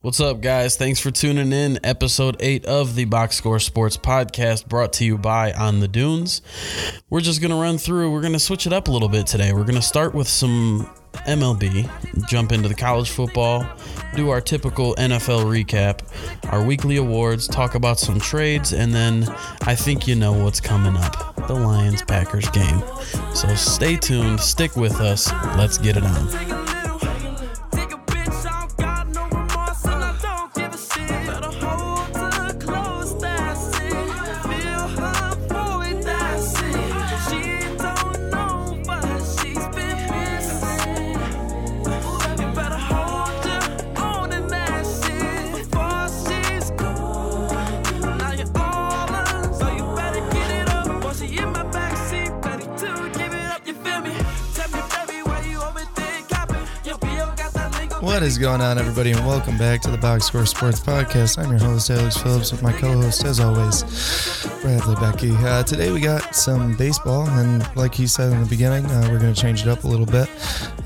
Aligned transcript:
What's 0.00 0.20
up, 0.20 0.40
guys? 0.40 0.76
Thanks 0.76 1.00
for 1.00 1.10
tuning 1.10 1.52
in. 1.52 1.80
Episode 1.82 2.36
8 2.38 2.66
of 2.66 2.94
the 2.94 3.04
Box 3.04 3.34
Score 3.34 3.58
Sports 3.58 3.96
Podcast 3.96 4.68
brought 4.68 4.92
to 4.92 5.04
you 5.04 5.18
by 5.18 5.52
On 5.54 5.80
the 5.80 5.88
Dunes. 5.88 6.40
We're 7.10 7.20
just 7.20 7.40
going 7.40 7.50
to 7.50 7.56
run 7.56 7.78
through, 7.78 8.12
we're 8.12 8.20
going 8.20 8.32
to 8.32 8.38
switch 8.38 8.64
it 8.64 8.72
up 8.72 8.86
a 8.86 8.92
little 8.92 9.08
bit 9.08 9.26
today. 9.26 9.52
We're 9.52 9.64
going 9.64 9.74
to 9.74 9.82
start 9.82 10.14
with 10.14 10.28
some 10.28 10.88
MLB, 11.26 11.90
jump 12.28 12.52
into 12.52 12.68
the 12.68 12.76
college 12.76 13.10
football, 13.10 13.66
do 14.14 14.30
our 14.30 14.40
typical 14.40 14.94
NFL 14.94 15.46
recap, 15.46 16.02
our 16.52 16.64
weekly 16.64 16.98
awards, 16.98 17.48
talk 17.48 17.74
about 17.74 17.98
some 17.98 18.20
trades, 18.20 18.72
and 18.72 18.94
then 18.94 19.24
I 19.62 19.74
think 19.74 20.06
you 20.06 20.14
know 20.14 20.32
what's 20.32 20.60
coming 20.60 20.96
up 20.96 21.34
the 21.48 21.54
Lions 21.54 22.02
Packers 22.02 22.48
game. 22.50 22.84
So 23.34 23.52
stay 23.56 23.96
tuned, 23.96 24.38
stick 24.38 24.76
with 24.76 25.00
us, 25.00 25.32
let's 25.56 25.76
get 25.76 25.96
it 25.96 26.04
on. 26.04 26.87
Going 58.58 58.70
on, 58.70 58.78
everybody, 58.78 59.12
and 59.12 59.24
welcome 59.24 59.56
back 59.56 59.80
to 59.80 59.88
the 59.88 59.98
Box 59.98 60.24
Score 60.24 60.44
Sports 60.44 60.80
Podcast. 60.80 61.38
I'm 61.38 61.48
your 61.48 61.60
host, 61.60 61.90
Alex 61.90 62.16
Phillips, 62.16 62.50
with 62.50 62.60
my 62.60 62.72
co 62.72 63.00
host, 63.00 63.24
as 63.24 63.38
always, 63.38 63.84
Bradley 64.62 64.96
Becky. 64.96 65.30
Uh, 65.30 65.62
today 65.62 65.92
we 65.92 66.00
got 66.00 66.34
some 66.34 66.76
baseball, 66.76 67.28
and 67.28 67.64
like 67.76 67.94
he 67.94 68.08
said 68.08 68.32
in 68.32 68.40
the 68.40 68.48
beginning, 68.48 68.84
uh, 68.86 69.08
we're 69.12 69.20
going 69.20 69.32
to 69.32 69.40
change 69.40 69.62
it 69.62 69.68
up 69.68 69.84
a 69.84 69.86
little 69.86 70.06
bit. 70.06 70.28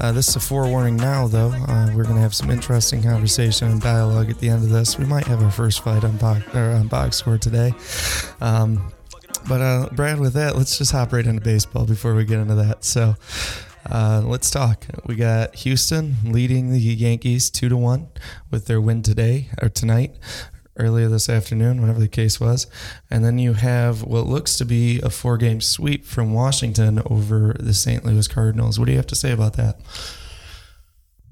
Uh, 0.00 0.12
this 0.12 0.28
is 0.28 0.36
a 0.36 0.40
forewarning 0.40 0.98
now, 0.98 1.26
though. 1.26 1.50
Uh, 1.66 1.90
we're 1.94 2.04
going 2.04 2.16
to 2.16 2.20
have 2.20 2.34
some 2.34 2.50
interesting 2.50 3.02
conversation 3.02 3.68
and 3.68 3.80
dialogue 3.80 4.28
at 4.28 4.38
the 4.38 4.50
end 4.50 4.64
of 4.64 4.68
this. 4.68 4.98
We 4.98 5.06
might 5.06 5.26
have 5.26 5.42
our 5.42 5.50
first 5.50 5.82
fight 5.82 6.04
on, 6.04 6.18
box, 6.18 6.54
on 6.54 6.88
Box 6.88 7.16
Score 7.16 7.38
today. 7.38 7.72
Um, 8.42 8.92
but 9.48 9.60
uh, 9.60 9.88
Brad, 9.92 10.20
with 10.20 10.34
that, 10.34 10.56
let's 10.56 10.78
just 10.78 10.92
hop 10.92 11.12
right 11.12 11.26
into 11.26 11.40
baseball 11.40 11.84
before 11.84 12.14
we 12.14 12.24
get 12.24 12.38
into 12.38 12.54
that. 12.54 12.84
So, 12.84 13.16
uh, 13.90 14.22
let's 14.24 14.50
talk. 14.50 14.86
We 15.06 15.16
got 15.16 15.54
Houston 15.56 16.16
leading 16.24 16.70
the 16.70 16.78
Yankees 16.78 17.50
two 17.50 17.68
to 17.68 17.76
one 17.76 18.08
with 18.50 18.66
their 18.66 18.80
win 18.80 19.02
today 19.02 19.48
or 19.60 19.68
tonight, 19.68 20.14
earlier 20.76 21.08
this 21.08 21.28
afternoon, 21.28 21.80
whatever 21.80 22.00
the 22.00 22.08
case 22.08 22.40
was, 22.40 22.66
and 23.10 23.24
then 23.24 23.38
you 23.38 23.54
have 23.54 24.02
what 24.02 24.26
looks 24.26 24.56
to 24.58 24.64
be 24.64 25.00
a 25.00 25.10
four 25.10 25.36
game 25.36 25.60
sweep 25.60 26.04
from 26.04 26.32
Washington 26.32 27.02
over 27.06 27.54
the 27.58 27.74
St. 27.74 28.04
Louis 28.04 28.28
Cardinals. 28.28 28.78
What 28.78 28.86
do 28.86 28.92
you 28.92 28.98
have 28.98 29.06
to 29.08 29.16
say 29.16 29.32
about 29.32 29.54
that? 29.54 29.78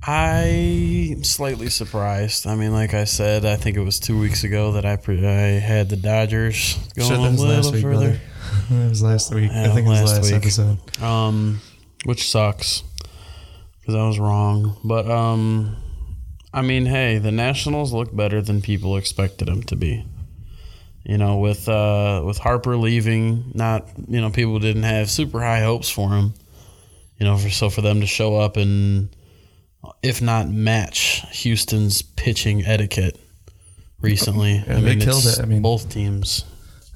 I'm 0.02 1.22
slightly 1.24 1.68
surprised. 1.68 2.46
I 2.46 2.54
mean, 2.54 2.72
like 2.72 2.94
I 2.94 3.04
said, 3.04 3.44
I 3.44 3.56
think 3.56 3.76
it 3.76 3.82
was 3.82 4.00
two 4.00 4.18
weeks 4.18 4.44
ago 4.44 4.72
that 4.72 4.86
I 4.86 4.96
pre- 4.96 5.26
I 5.26 5.58
had 5.60 5.90
the 5.90 5.96
Dodgers 5.96 6.78
going 6.96 7.12
a 7.12 7.30
little 7.30 7.72
week, 7.72 7.82
further. 7.82 8.20
It 8.70 8.88
was 8.88 9.02
last 9.02 9.32
week. 9.34 9.50
Yeah, 9.52 9.64
I 9.64 9.68
think 9.74 9.86
it 9.86 9.90
was 9.90 10.12
last, 10.12 10.22
last 10.22 10.32
episode. 10.32 11.02
Um, 11.02 11.60
which 12.04 12.28
sucks 12.28 12.82
because 13.80 13.94
I 13.94 14.06
was 14.06 14.18
wrong. 14.18 14.76
But 14.84 15.10
um, 15.10 15.76
I 16.52 16.62
mean, 16.62 16.86
hey, 16.86 17.18
the 17.18 17.32
Nationals 17.32 17.92
look 17.92 18.14
better 18.14 18.42
than 18.42 18.62
people 18.62 18.96
expected 18.96 19.48
them 19.48 19.62
to 19.64 19.76
be. 19.76 20.04
You 21.04 21.18
know, 21.18 21.38
with 21.38 21.68
uh, 21.68 22.22
with 22.24 22.38
Harper 22.38 22.76
leaving, 22.76 23.52
not 23.54 23.88
you 24.08 24.20
know 24.20 24.30
people 24.30 24.58
didn't 24.58 24.82
have 24.82 25.10
super 25.10 25.40
high 25.40 25.60
hopes 25.62 25.88
for 25.88 26.10
him. 26.10 26.34
You 27.18 27.26
know, 27.26 27.36
for 27.36 27.50
so 27.50 27.70
for 27.70 27.80
them 27.80 28.00
to 28.00 28.06
show 28.06 28.36
up 28.36 28.56
and 28.56 29.14
if 30.02 30.20
not 30.20 30.48
match 30.48 31.24
Houston's 31.42 32.02
pitching 32.02 32.64
etiquette 32.64 33.18
recently, 34.00 34.56
yeah, 34.66 34.76
I 34.76 34.80
mean, 34.80 34.98
they 34.98 35.04
killed 35.04 35.24
it. 35.26 35.40
I 35.40 35.46
mean, 35.46 35.62
both 35.62 35.88
teams. 35.90 36.44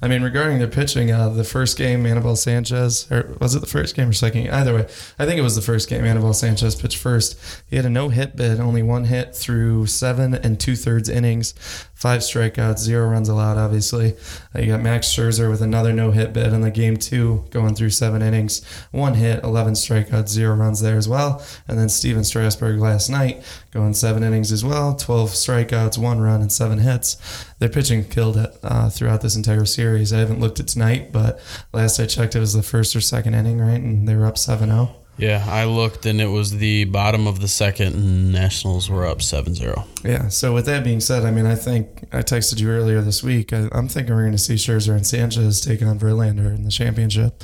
I 0.05 0.07
mean, 0.07 0.21
regarding 0.21 0.59
their 0.59 0.67
pitching, 0.67 1.11
uh, 1.11 1.29
the 1.29 1.43
first 1.43 1.79
game, 1.79 2.05
Anibal 2.05 2.35
Sanchez, 2.35 3.11
or 3.11 3.35
was 3.39 3.55
it 3.55 3.61
the 3.61 3.65
first 3.65 3.95
game 3.95 4.09
or 4.09 4.13
second? 4.13 4.51
Either 4.51 4.75
way, 4.75 4.81
I 5.17 5.25
think 5.25 5.39
it 5.39 5.41
was 5.41 5.55
the 5.55 5.63
first 5.63 5.89
game. 5.89 6.05
Anibal 6.05 6.31
Sanchez 6.31 6.75
pitched 6.75 6.99
first. 6.99 7.35
He 7.71 7.75
had 7.75 7.85
a 7.85 7.89
no 7.89 8.09
hit 8.09 8.35
bid, 8.35 8.59
only 8.59 8.83
one 8.83 9.05
hit 9.05 9.35
through 9.35 9.87
seven 9.87 10.35
and 10.35 10.59
two 10.59 10.75
thirds 10.75 11.09
innings 11.09 11.55
five 11.95 12.21
strikeouts, 12.21 12.77
zero 12.77 13.07
runs 13.07 13.29
allowed, 13.29 13.57
obviously. 13.57 14.15
Uh, 14.53 14.59
you 14.59 14.67
got 14.67 14.81
Max 14.81 15.07
Scherzer 15.07 15.49
with 15.49 15.61
another 15.61 15.93
no 15.93 16.11
hit 16.11 16.33
bid 16.33 16.53
in 16.53 16.61
the 16.61 16.69
game 16.69 16.97
two, 16.97 17.45
going 17.49 17.73
through 17.73 17.89
seven 17.89 18.21
innings, 18.21 18.63
one 18.91 19.15
hit, 19.15 19.43
11 19.43 19.73
strikeouts, 19.73 20.27
zero 20.27 20.55
runs 20.55 20.81
there 20.81 20.97
as 20.97 21.07
well. 21.07 21.43
And 21.67 21.79
then 21.79 21.89
Stephen 21.89 22.23
Strasburg 22.23 22.79
last 22.79 23.09
night, 23.09 23.43
going 23.75 23.93
seven 23.93 24.23
innings 24.23 24.53
as 24.53 24.63
well, 24.63 24.95
12 24.95 25.31
strikeouts, 25.31 25.97
one 25.97 26.21
run, 26.21 26.41
and 26.41 26.51
seven 26.51 26.79
hits. 26.79 27.17
Their 27.59 27.69
pitching 27.69 28.05
killed 28.05 28.37
it 28.37 28.57
uh, 28.63 28.89
throughout 28.89 29.21
this 29.21 29.35
entire 29.35 29.65
series. 29.65 30.13
I 30.13 30.19
haven't 30.19 30.39
looked 30.39 30.61
at 30.61 30.67
tonight, 30.67 31.11
but 31.11 31.41
last 31.73 31.99
I 31.99 32.05
checked, 32.05 32.35
it 32.35 32.39
was 32.39 32.53
the 32.53 32.63
first 32.63 32.95
or 32.95 33.01
second 33.01 33.33
inning, 33.33 33.59
right? 33.59 33.79
And 33.79 34.07
they 34.07 34.15
were 34.15 34.25
up 34.25 34.37
7 34.37 34.69
0. 34.69 34.95
Yeah, 35.17 35.45
I 35.47 35.65
looked 35.65 36.05
and 36.05 36.19
it 36.19 36.27
was 36.27 36.57
the 36.57 36.85
bottom 36.85 37.27
of 37.27 37.41
the 37.41 37.47
second, 37.47 37.95
and 37.95 38.31
Nationals 38.31 38.89
were 38.89 39.05
up 39.05 39.21
7 39.21 39.53
0. 39.53 39.85
Yeah, 40.03 40.29
so 40.29 40.53
with 40.53 40.65
that 40.67 40.85
being 40.85 41.01
said, 41.01 41.25
I 41.25 41.31
mean, 41.31 41.45
I 41.45 41.55
think 41.55 42.05
I 42.13 42.19
texted 42.19 42.61
you 42.61 42.69
earlier 42.69 43.01
this 43.01 43.21
week. 43.21 43.51
I, 43.51 43.67
am 43.73 43.89
thinking 43.89 44.15
we're 44.15 44.21
going 44.21 44.31
to 44.31 44.37
see 44.37 44.55
Scherzer 44.55 44.95
and 44.95 45.05
Sanchez 45.05 45.59
take 45.59 45.81
on 45.81 45.99
Verlander 45.99 46.55
in 46.55 46.63
the 46.63 46.71
championship. 46.71 47.43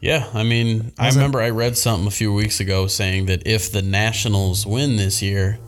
Yeah, 0.00 0.28
I 0.32 0.44
mean, 0.44 0.92
I 0.98 1.08
remember 1.08 1.40
I 1.40 1.50
read 1.50 1.76
something 1.76 2.06
a 2.06 2.12
few 2.12 2.32
weeks 2.32 2.60
ago 2.60 2.86
saying 2.86 3.26
that 3.26 3.46
if 3.46 3.72
the 3.72 3.82
Nationals 3.82 4.64
win 4.64 4.96
this 4.96 5.20
year, 5.22 5.58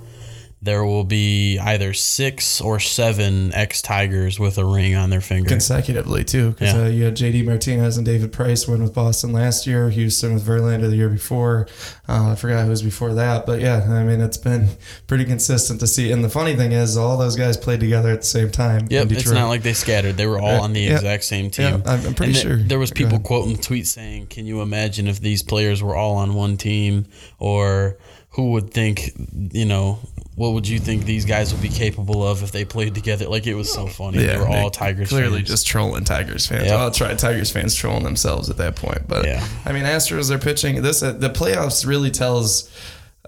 there 0.62 0.84
will 0.84 1.04
be 1.04 1.58
either 1.58 1.94
six 1.94 2.60
or 2.60 2.78
seven 2.78 3.52
ex 3.54 3.80
Tigers 3.80 4.38
with 4.38 4.58
a 4.58 4.64
ring 4.64 4.94
on 4.94 5.08
their 5.08 5.22
finger 5.22 5.48
consecutively 5.48 6.22
too. 6.22 6.50
Because 6.50 6.74
yeah. 6.74 6.82
uh, 6.82 6.88
you 6.88 7.04
had 7.04 7.16
JD 7.16 7.46
Martinez 7.46 7.96
and 7.96 8.04
David 8.04 8.30
Price 8.30 8.68
win 8.68 8.82
with 8.82 8.92
Boston 8.92 9.32
last 9.32 9.66
year, 9.66 9.88
Houston 9.88 10.34
with 10.34 10.46
Verlander 10.46 10.90
the 10.90 10.96
year 10.96 11.08
before. 11.08 11.66
Uh, 12.06 12.32
I 12.32 12.34
forgot 12.34 12.64
who 12.64 12.70
was 12.70 12.82
before 12.82 13.14
that, 13.14 13.46
but 13.46 13.60
yeah, 13.60 13.86
I 13.88 14.04
mean 14.04 14.20
it's 14.20 14.36
been 14.36 14.68
pretty 15.06 15.24
consistent 15.24 15.80
to 15.80 15.86
see. 15.86 16.12
And 16.12 16.22
the 16.22 16.28
funny 16.28 16.54
thing 16.54 16.72
is, 16.72 16.96
all 16.96 17.16
those 17.16 17.36
guys 17.36 17.56
played 17.56 17.80
together 17.80 18.10
at 18.10 18.20
the 18.20 18.26
same 18.26 18.50
time. 18.50 18.86
Yep, 18.90 19.12
it's 19.12 19.30
not 19.30 19.48
like 19.48 19.62
they 19.62 19.72
scattered; 19.72 20.18
they 20.18 20.26
were 20.26 20.40
all 20.40 20.60
on 20.60 20.74
the 20.74 20.88
exact 20.88 21.24
same 21.24 21.50
team. 21.50 21.82
Yeah, 21.84 21.92
I'm 21.92 22.14
pretty 22.14 22.32
and 22.32 22.36
sure. 22.36 22.56
There 22.56 22.78
was 22.78 22.90
people 22.90 23.18
quoting 23.18 23.56
the 23.56 23.62
tweet 23.62 23.86
saying, 23.86 24.26
"Can 24.26 24.44
you 24.44 24.60
imagine 24.60 25.06
if 25.06 25.20
these 25.20 25.42
players 25.42 25.82
were 25.82 25.96
all 25.96 26.16
on 26.16 26.34
one 26.34 26.58
team?" 26.58 27.06
or 27.38 27.96
who 28.30 28.52
would 28.52 28.72
think, 28.72 29.10
you 29.52 29.64
know, 29.64 29.98
what 30.36 30.54
would 30.54 30.66
you 30.66 30.78
think 30.78 31.04
these 31.04 31.24
guys 31.24 31.52
would 31.52 31.60
be 31.60 31.68
capable 31.68 32.26
of 32.26 32.42
if 32.42 32.52
they 32.52 32.64
played 32.64 32.94
together? 32.94 33.28
Like 33.28 33.46
it 33.46 33.54
was 33.54 33.70
so 33.70 33.86
funny. 33.86 34.20
Yeah, 34.22 34.34
they 34.34 34.38
were 34.38 34.48
all 34.48 34.70
Tigers 34.70 35.08
clearly 35.08 35.38
fans. 35.38 35.48
just 35.48 35.66
trolling 35.66 36.04
Tigers 36.04 36.46
fans. 36.46 36.66
Yep. 36.66 36.78
I'll 36.78 36.90
try 36.90 37.14
Tigers 37.14 37.50
fans 37.50 37.74
trolling 37.74 38.04
themselves 38.04 38.48
at 38.48 38.56
that 38.56 38.76
point. 38.76 39.06
But 39.06 39.26
yeah. 39.26 39.46
I 39.66 39.72
mean, 39.72 39.82
Astros 39.82 40.30
are 40.30 40.38
pitching 40.38 40.80
this. 40.82 41.02
Uh, 41.02 41.12
the 41.12 41.28
playoffs 41.28 41.86
really 41.86 42.10
tells 42.10 42.70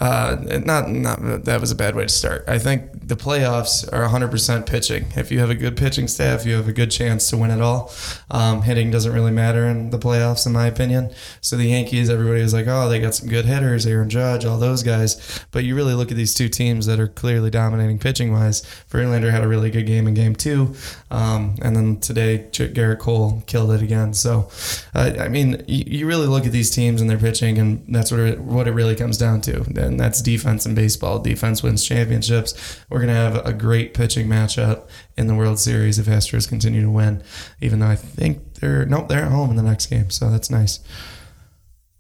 uh, 0.00 0.36
not 0.64 0.88
not 0.88 1.44
that 1.44 1.60
was 1.60 1.70
a 1.70 1.74
bad 1.74 1.94
way 1.94 2.04
to 2.04 2.08
start. 2.08 2.44
I 2.48 2.58
think 2.58 3.08
the 3.08 3.14
playoffs 3.14 3.86
are 3.92 4.08
100% 4.08 4.66
pitching. 4.66 5.06
If 5.16 5.30
you 5.30 5.40
have 5.40 5.50
a 5.50 5.54
good 5.54 5.76
pitching 5.76 6.08
staff, 6.08 6.46
you 6.46 6.54
have 6.54 6.66
a 6.66 6.72
good 6.72 6.90
chance 6.90 7.28
to 7.28 7.36
win 7.36 7.50
it 7.50 7.60
all. 7.60 7.92
Um, 8.30 8.62
hitting 8.62 8.90
doesn't 8.90 9.12
really 9.12 9.30
matter 9.30 9.66
in 9.66 9.90
the 9.90 9.98
playoffs, 9.98 10.46
in 10.46 10.52
my 10.52 10.66
opinion. 10.66 11.12
So 11.42 11.56
the 11.56 11.66
Yankees, 11.66 12.08
everybody 12.08 12.40
was 12.40 12.54
like, 12.54 12.66
oh, 12.68 12.88
they 12.88 13.00
got 13.00 13.14
some 13.14 13.28
good 13.28 13.44
hitters, 13.44 13.86
Aaron 13.86 14.08
Judge, 14.08 14.46
all 14.46 14.58
those 14.58 14.82
guys. 14.82 15.44
But 15.50 15.64
you 15.64 15.76
really 15.76 15.94
look 15.94 16.10
at 16.10 16.16
these 16.16 16.32
two 16.32 16.48
teams 16.48 16.86
that 16.86 16.98
are 16.98 17.08
clearly 17.08 17.50
dominating 17.50 17.98
pitching 17.98 18.32
wise. 18.32 18.62
Verlander 18.90 19.30
had 19.30 19.42
a 19.42 19.48
really 19.48 19.70
good 19.70 19.86
game 19.86 20.08
in 20.08 20.14
game 20.14 20.34
two, 20.34 20.74
um, 21.10 21.56
and 21.60 21.76
then 21.76 22.00
today 22.00 22.46
Gerrit 22.50 22.98
Cole 22.98 23.42
killed 23.46 23.72
it 23.72 23.82
again. 23.82 24.14
So, 24.14 24.48
uh, 24.94 25.12
I 25.18 25.28
mean, 25.28 25.62
you, 25.68 25.84
you, 25.98 26.06
really 26.06 26.26
look 26.26 26.46
at 26.46 26.52
these 26.52 26.70
teams 26.70 27.00
and 27.00 27.10
their 27.10 27.18
pitching, 27.18 27.58
and 27.58 27.84
that's 27.88 28.10
what 28.10 28.20
it, 28.20 28.40
what 28.40 28.66
it 28.66 28.72
really 28.72 28.96
comes 28.96 29.18
down 29.18 29.40
to 29.42 29.64
that's 29.96 30.20
defense 30.22 30.66
in 30.66 30.74
baseball. 30.74 31.18
Defense 31.18 31.62
wins 31.62 31.84
championships. 31.84 32.80
We're 32.88 32.98
going 32.98 33.08
to 33.08 33.14
have 33.14 33.46
a 33.46 33.52
great 33.52 33.94
pitching 33.94 34.26
matchup 34.26 34.88
in 35.16 35.26
the 35.26 35.34
World 35.34 35.58
Series 35.58 35.98
if 35.98 36.06
Astros 36.06 36.48
continue 36.48 36.82
to 36.82 36.90
win, 36.90 37.22
even 37.60 37.80
though 37.80 37.88
I 37.88 37.96
think 37.96 38.54
they're, 38.54 38.84
nope, 38.86 39.08
they're 39.08 39.24
at 39.24 39.32
home 39.32 39.50
in 39.50 39.56
the 39.56 39.62
next 39.62 39.86
game. 39.86 40.10
So 40.10 40.30
that's 40.30 40.50
nice. 40.50 40.80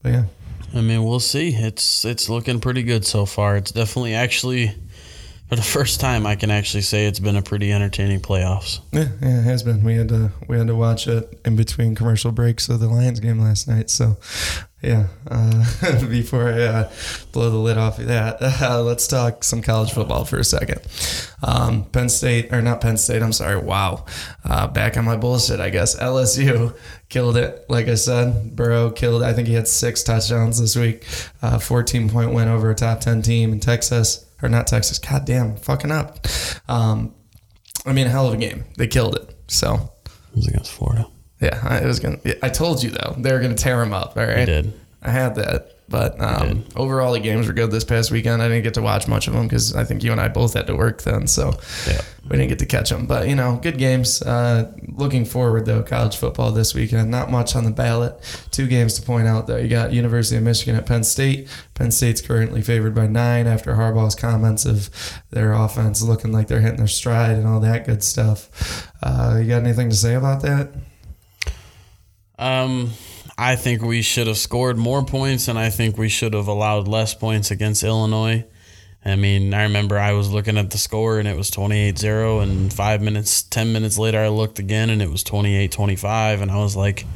But 0.02 0.12
yeah. 0.12 0.24
I 0.74 0.80
mean, 0.80 1.04
we'll 1.04 1.20
see. 1.20 1.50
It's 1.50 2.04
it's 2.04 2.30
looking 2.30 2.58
pretty 2.58 2.82
good 2.82 3.04
so 3.04 3.26
far. 3.26 3.56
It's 3.56 3.72
definitely 3.72 4.14
actually 4.14 4.74
for 5.52 5.56
the 5.56 5.62
first 5.62 6.00
time 6.00 6.26
I 6.26 6.34
can 6.34 6.50
actually 6.50 6.80
say 6.80 7.04
it's 7.04 7.18
been 7.18 7.36
a 7.36 7.42
pretty 7.42 7.74
entertaining 7.74 8.20
playoffs. 8.20 8.80
Yeah, 8.90 9.08
yeah, 9.20 9.40
it 9.40 9.42
has 9.42 9.62
been. 9.62 9.84
We 9.84 9.96
had 9.96 10.08
to 10.08 10.32
we 10.48 10.56
had 10.56 10.68
to 10.68 10.74
watch 10.74 11.06
it 11.06 11.38
in 11.44 11.56
between 11.56 11.94
commercial 11.94 12.32
breaks 12.32 12.70
of 12.70 12.80
the 12.80 12.88
Lions 12.88 13.20
game 13.20 13.38
last 13.38 13.68
night. 13.68 13.90
So 13.90 14.16
Yeah. 14.82 15.06
Uh, 15.30 16.06
before 16.08 16.48
I 16.48 16.62
uh, 16.62 16.92
blow 17.30 17.50
the 17.50 17.56
lid 17.56 17.78
off 17.78 18.00
of 18.00 18.08
that, 18.08 18.38
uh, 18.62 18.82
let's 18.82 19.06
talk 19.06 19.44
some 19.44 19.62
college 19.62 19.92
football 19.92 20.24
for 20.24 20.38
a 20.38 20.44
second. 20.44 20.80
Um, 21.42 21.84
Penn 21.84 22.08
State, 22.08 22.52
or 22.52 22.60
not 22.60 22.80
Penn 22.80 22.96
State, 22.96 23.22
I'm 23.22 23.32
sorry. 23.32 23.58
Wow. 23.58 24.06
Uh, 24.44 24.66
back 24.66 24.96
on 24.96 25.04
my 25.04 25.16
bullshit, 25.16 25.60
I 25.60 25.70
guess. 25.70 25.96
LSU 25.98 26.76
killed 27.08 27.36
it. 27.36 27.64
Like 27.68 27.86
I 27.86 27.94
said, 27.94 28.56
Burrow 28.56 28.90
killed. 28.90 29.22
I 29.22 29.32
think 29.32 29.46
he 29.46 29.54
had 29.54 29.68
six 29.68 30.02
touchdowns 30.02 30.60
this 30.60 30.74
week. 30.74 31.06
Uh, 31.40 31.58
14 31.58 32.10
point 32.10 32.32
win 32.32 32.48
over 32.48 32.70
a 32.70 32.74
top 32.74 33.00
10 33.00 33.22
team 33.22 33.52
in 33.52 33.60
Texas, 33.60 34.26
or 34.42 34.48
not 34.48 34.66
Texas. 34.66 34.98
God 34.98 35.24
damn, 35.24 35.56
fucking 35.56 35.90
up. 35.90 36.26
Um, 36.68 37.14
I 37.86 37.92
mean, 37.92 38.06
a 38.06 38.10
hell 38.10 38.28
of 38.28 38.34
a 38.34 38.36
game. 38.36 38.64
They 38.76 38.86
killed 38.86 39.16
it. 39.16 39.34
So. 39.48 39.92
It 40.04 40.36
was 40.36 40.46
against 40.48 40.72
Florida. 40.72 41.06
Yeah, 41.40 41.60
I 41.62 41.84
was 41.84 41.98
gonna. 41.98 42.18
I 42.42 42.48
told 42.48 42.82
you 42.84 42.90
though 42.90 43.16
they 43.18 43.32
were 43.32 43.40
gonna 43.40 43.56
tear 43.56 43.82
him 43.82 43.92
up. 43.92 44.16
All 44.16 44.24
right, 44.24 44.38
I 44.38 44.44
did. 44.44 44.80
I 45.02 45.10
had 45.10 45.34
that. 45.34 45.76
But 45.92 46.18
um, 46.22 46.64
overall, 46.74 47.12
the 47.12 47.20
games 47.20 47.46
were 47.46 47.52
good 47.52 47.70
this 47.70 47.84
past 47.84 48.10
weekend. 48.10 48.40
I 48.40 48.48
didn't 48.48 48.62
get 48.62 48.72
to 48.74 48.82
watch 48.82 49.06
much 49.06 49.28
of 49.28 49.34
them 49.34 49.42
because 49.42 49.76
I 49.76 49.84
think 49.84 50.02
you 50.02 50.10
and 50.10 50.18
I 50.18 50.28
both 50.28 50.54
had 50.54 50.66
to 50.68 50.74
work 50.74 51.02
then, 51.02 51.26
so 51.26 51.52
yeah. 51.86 52.00
we 52.24 52.30
didn't 52.30 52.48
get 52.48 52.60
to 52.60 52.66
catch 52.66 52.88
them. 52.88 53.04
But 53.04 53.28
you 53.28 53.34
know, 53.34 53.60
good 53.62 53.76
games. 53.76 54.22
Uh, 54.22 54.72
looking 54.88 55.26
forward 55.26 55.66
though, 55.66 55.82
college 55.82 56.16
football 56.16 56.50
this 56.50 56.74
weekend. 56.74 57.10
Not 57.10 57.30
much 57.30 57.54
on 57.54 57.64
the 57.64 57.70
ballot. 57.70 58.18
Two 58.50 58.66
games 58.66 58.94
to 58.94 59.02
point 59.02 59.28
out 59.28 59.46
though. 59.46 59.58
You 59.58 59.68
got 59.68 59.92
University 59.92 60.38
of 60.38 60.44
Michigan 60.44 60.76
at 60.76 60.86
Penn 60.86 61.04
State. 61.04 61.46
Penn 61.74 61.90
State's 61.90 62.22
currently 62.22 62.62
favored 62.62 62.94
by 62.94 63.06
nine 63.06 63.46
after 63.46 63.74
Harbaugh's 63.74 64.14
comments 64.14 64.64
of 64.64 64.88
their 65.28 65.52
offense 65.52 66.00
looking 66.00 66.32
like 66.32 66.48
they're 66.48 66.62
hitting 66.62 66.78
their 66.78 66.86
stride 66.86 67.36
and 67.36 67.46
all 67.46 67.60
that 67.60 67.84
good 67.84 68.02
stuff. 68.02 68.90
Uh, 69.02 69.38
you 69.42 69.46
got 69.46 69.62
anything 69.62 69.90
to 69.90 69.96
say 69.96 70.14
about 70.14 70.40
that? 70.40 70.70
Um, 72.38 72.92
I 73.36 73.56
think 73.56 73.82
we 73.82 74.02
should 74.02 74.26
have 74.26 74.38
scored 74.38 74.76
more 74.76 75.04
points, 75.04 75.48
and 75.48 75.58
I 75.58 75.70
think 75.70 75.96
we 75.96 76.08
should 76.08 76.34
have 76.34 76.48
allowed 76.48 76.88
less 76.88 77.14
points 77.14 77.50
against 77.50 77.82
Illinois. 77.82 78.44
I 79.04 79.16
mean, 79.16 79.52
I 79.52 79.64
remember 79.64 79.98
I 79.98 80.12
was 80.12 80.30
looking 80.30 80.56
at 80.56 80.70
the 80.70 80.78
score 80.78 81.18
and 81.18 81.26
it 81.26 81.36
was 81.36 81.50
28 81.50 81.98
0, 81.98 82.40
and 82.40 82.72
five 82.72 83.02
minutes, 83.02 83.42
10 83.42 83.72
minutes 83.72 83.98
later, 83.98 84.20
I 84.20 84.28
looked 84.28 84.58
again 84.58 84.90
and 84.90 85.02
it 85.02 85.10
was 85.10 85.24
28 85.24 85.72
25, 85.72 86.40
and 86.40 86.50
I 86.50 86.58
was 86.58 86.76
like, 86.76 87.06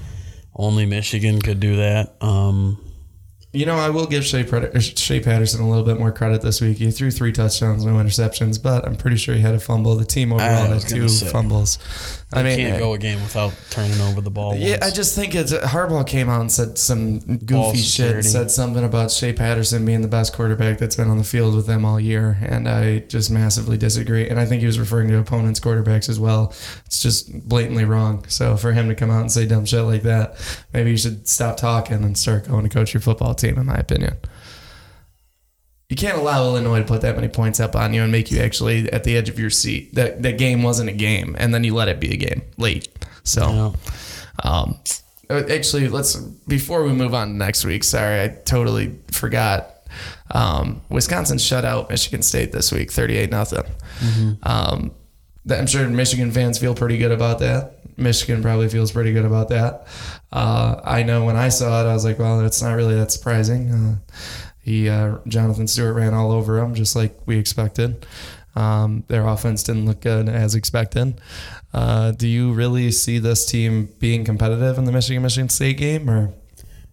only 0.55 0.87
Michigan 0.87 1.41
could 1.41 1.61
do 1.61 1.77
that. 1.77 2.17
Um, 2.21 2.79
you 3.57 3.65
know, 3.65 3.77
I 3.77 3.89
will 3.89 4.07
give 4.07 4.23
Shea, 4.23 4.47
uh, 4.47 4.79
Shea 4.79 5.21
Patterson 5.21 5.63
a 5.63 5.69
little 5.69 5.83
bit 5.83 5.99
more 5.99 6.13
credit 6.13 6.43
this 6.43 6.61
week. 6.61 6.77
He 6.77 6.91
threw 6.91 7.11
three 7.11 7.33
touchdowns, 7.33 7.87
no 7.87 7.95
interceptions, 7.95 8.63
but 8.63 8.87
I'm 8.87 8.97
pretty 8.97 9.17
sure 9.17 9.35
he 9.35 9.41
had 9.41 9.55
a 9.55 9.59
fumble. 9.59 9.97
The 9.97 10.05
team 10.05 10.31
overall 10.31 10.67
ah, 10.71 10.75
had 10.75 10.83
two 10.83 11.09
say, 11.09 11.27
fumbles. 11.27 11.79
I 12.35 12.43
mean, 12.43 12.59
can't 12.59 12.79
go 12.79 12.93
a 12.93 12.99
game 12.99 13.23
without 13.23 13.55
turning 13.71 13.99
over 14.03 14.21
the 14.21 14.31
ball. 14.31 14.55
Yeah, 14.57 14.73
once. 14.73 14.83
I 14.83 14.91
just 14.91 15.15
think 15.15 15.35
it's 15.35 15.53
Harbaugh 15.55 16.07
came 16.07 16.29
out 16.29 16.43
and 16.43 16.53
said 16.53 16.77
some 16.77 17.39
goofy 17.39 17.79
shit. 17.79 18.25
Said 18.27 18.51
something 18.51 18.85
about 18.85 19.11
Shea 19.11 19.33
Patterson 19.33 19.87
being 19.87 20.03
the 20.03 20.09
best 20.09 20.35
quarterback 20.35 20.77
that's 20.77 20.97
been 20.97 21.09
on 21.09 21.17
the 21.17 21.25
field 21.25 21.55
with 21.55 21.67
them 21.67 21.87
all 21.87 21.99
year, 21.99 22.37
and 22.43 22.69
I 22.69 22.99
just 23.01 23.31
massively 23.31 23.79
disagree. 23.79 24.29
And 24.29 24.39
I 24.39 24.45
think 24.45 24.61
he 24.61 24.67
was 24.67 24.79
referring 24.79 25.09
to 25.09 25.19
opponents' 25.19 25.61
quarterbacks 25.61 26.11
as 26.11 26.21
well. 26.21 26.53
It's 26.85 27.01
just 27.01 27.49
blatantly 27.49 27.87
wrong. 27.87 28.27
So 28.29 28.59
for 28.59 28.73
him 28.73 28.89
to 28.89 28.95
come 28.95 29.11
out 29.11 29.23
and 29.23 29.33
say 29.33 29.47
dumb 29.47 29.65
shit 29.65 29.85
like 29.85 30.03
that, 30.03 30.37
maybe 30.75 30.91
you 30.91 30.99
should 30.99 31.27
stop 31.27 31.57
talking 31.57 32.05
and 32.05 32.19
start 32.19 32.49
going 32.49 32.65
to 32.65 32.69
coach 32.69 32.93
your 32.93 33.01
football 33.01 33.35
team 33.35 33.46
team, 33.47 33.59
in 33.59 33.67
my 33.67 33.77
opinion. 33.77 34.15
You 35.89 35.97
can't 35.97 36.19
allow 36.19 36.45
Illinois 36.45 36.81
to 36.81 36.85
put 36.85 37.03
that 37.03 37.15
many 37.15 37.29
points 37.29 37.61
up 37.61 37.77
on 37.77 37.95
you 37.95 38.03
and 38.03 38.11
make 38.11 38.33
you 38.33 38.41
actually 38.41 38.93
at 38.93 39.05
the 39.05 39.17
edge 39.17 39.29
of 39.29 39.39
your 39.39 39.51
seat. 39.51 39.95
That 39.95 40.23
that 40.23 40.37
game 40.37 40.65
wasn't 40.65 40.91
a 40.91 40.93
game, 40.93 41.37
and 41.39 41.55
then 41.55 41.63
you 41.63 41.75
let 41.75 41.89
it 41.89 42.01
be 42.01 42.13
a 42.13 42.17
game 42.17 42.43
late. 42.57 42.89
So, 43.23 43.75
yeah. 44.45 44.51
um, 44.51 44.79
actually, 45.31 45.89
let's 45.89 46.17
before 46.49 46.83
we 46.83 46.93
move 46.93 47.15
on 47.15 47.29
to 47.29 47.35
next 47.35 47.65
week. 47.65 47.85
Sorry, 47.85 48.21
I 48.23 48.29
totally 48.45 48.99
forgot. 49.13 49.75
Um, 50.33 50.83
Wisconsin 50.89 51.39
shut 51.39 51.65
out 51.65 51.89
Michigan 51.89 52.23
State 52.23 52.51
this 52.51 52.73
week, 52.73 52.91
thirty-eight 52.91 53.31
nothing. 53.31 53.63
Mm-hmm. 54.01 54.33
Um, 54.43 54.91
I'm 55.49 55.69
sure 55.69 55.89
Michigan 55.89 56.33
fans 56.33 56.59
feel 56.59 56.75
pretty 56.75 56.99
good 56.99 57.13
about 57.13 57.39
that. 57.39 57.75
Michigan 57.97 58.43
probably 58.43 58.69
feels 58.69 58.91
pretty 58.91 59.13
good 59.13 59.25
about 59.25 59.49
that. 59.51 59.87
Uh, 60.37 60.83
I 60.85 61.03
know 61.03 61.25
when 61.25 61.35
I 61.35 61.49
saw 61.49 61.81
it, 61.81 61.89
I 61.89 61.95
was 61.95 62.05
like, 62.05 62.19
well, 62.19 62.45
it's 62.45 62.61
not 62.61 62.75
really 62.75 62.95
that 62.97 63.11
surprising. 63.11 63.71
Uh, 63.71 63.97
he 64.61 64.87
uh, 64.87 65.17
Jonathan 65.27 65.67
Stewart 65.67 65.97
ran 65.97 66.13
all 66.13 66.31
over 66.31 66.59
him, 66.59 66.75
just 66.75 66.95
like 66.95 67.19
we 67.25 67.39
expected. 67.39 68.05
Um, 68.55 69.05
their 69.09 69.27
offense 69.27 69.63
didn't 69.63 69.87
look 69.87 70.03
good 70.03 70.29
as 70.29 70.55
expected. 70.55 71.23
Uh, 71.73 72.11
do 72.11 72.29
you 72.29 72.53
really 72.53 72.91
see 72.91 73.19
this 73.19 73.47
team 73.47 73.89
being 73.99 74.27
competitive 74.27 74.77
in 74.77 74.85
the 74.85 74.93
Michigan 74.93 75.23
Michigan 75.23 75.49
State 75.49 75.79
game, 75.79 76.11
or? 76.11 76.35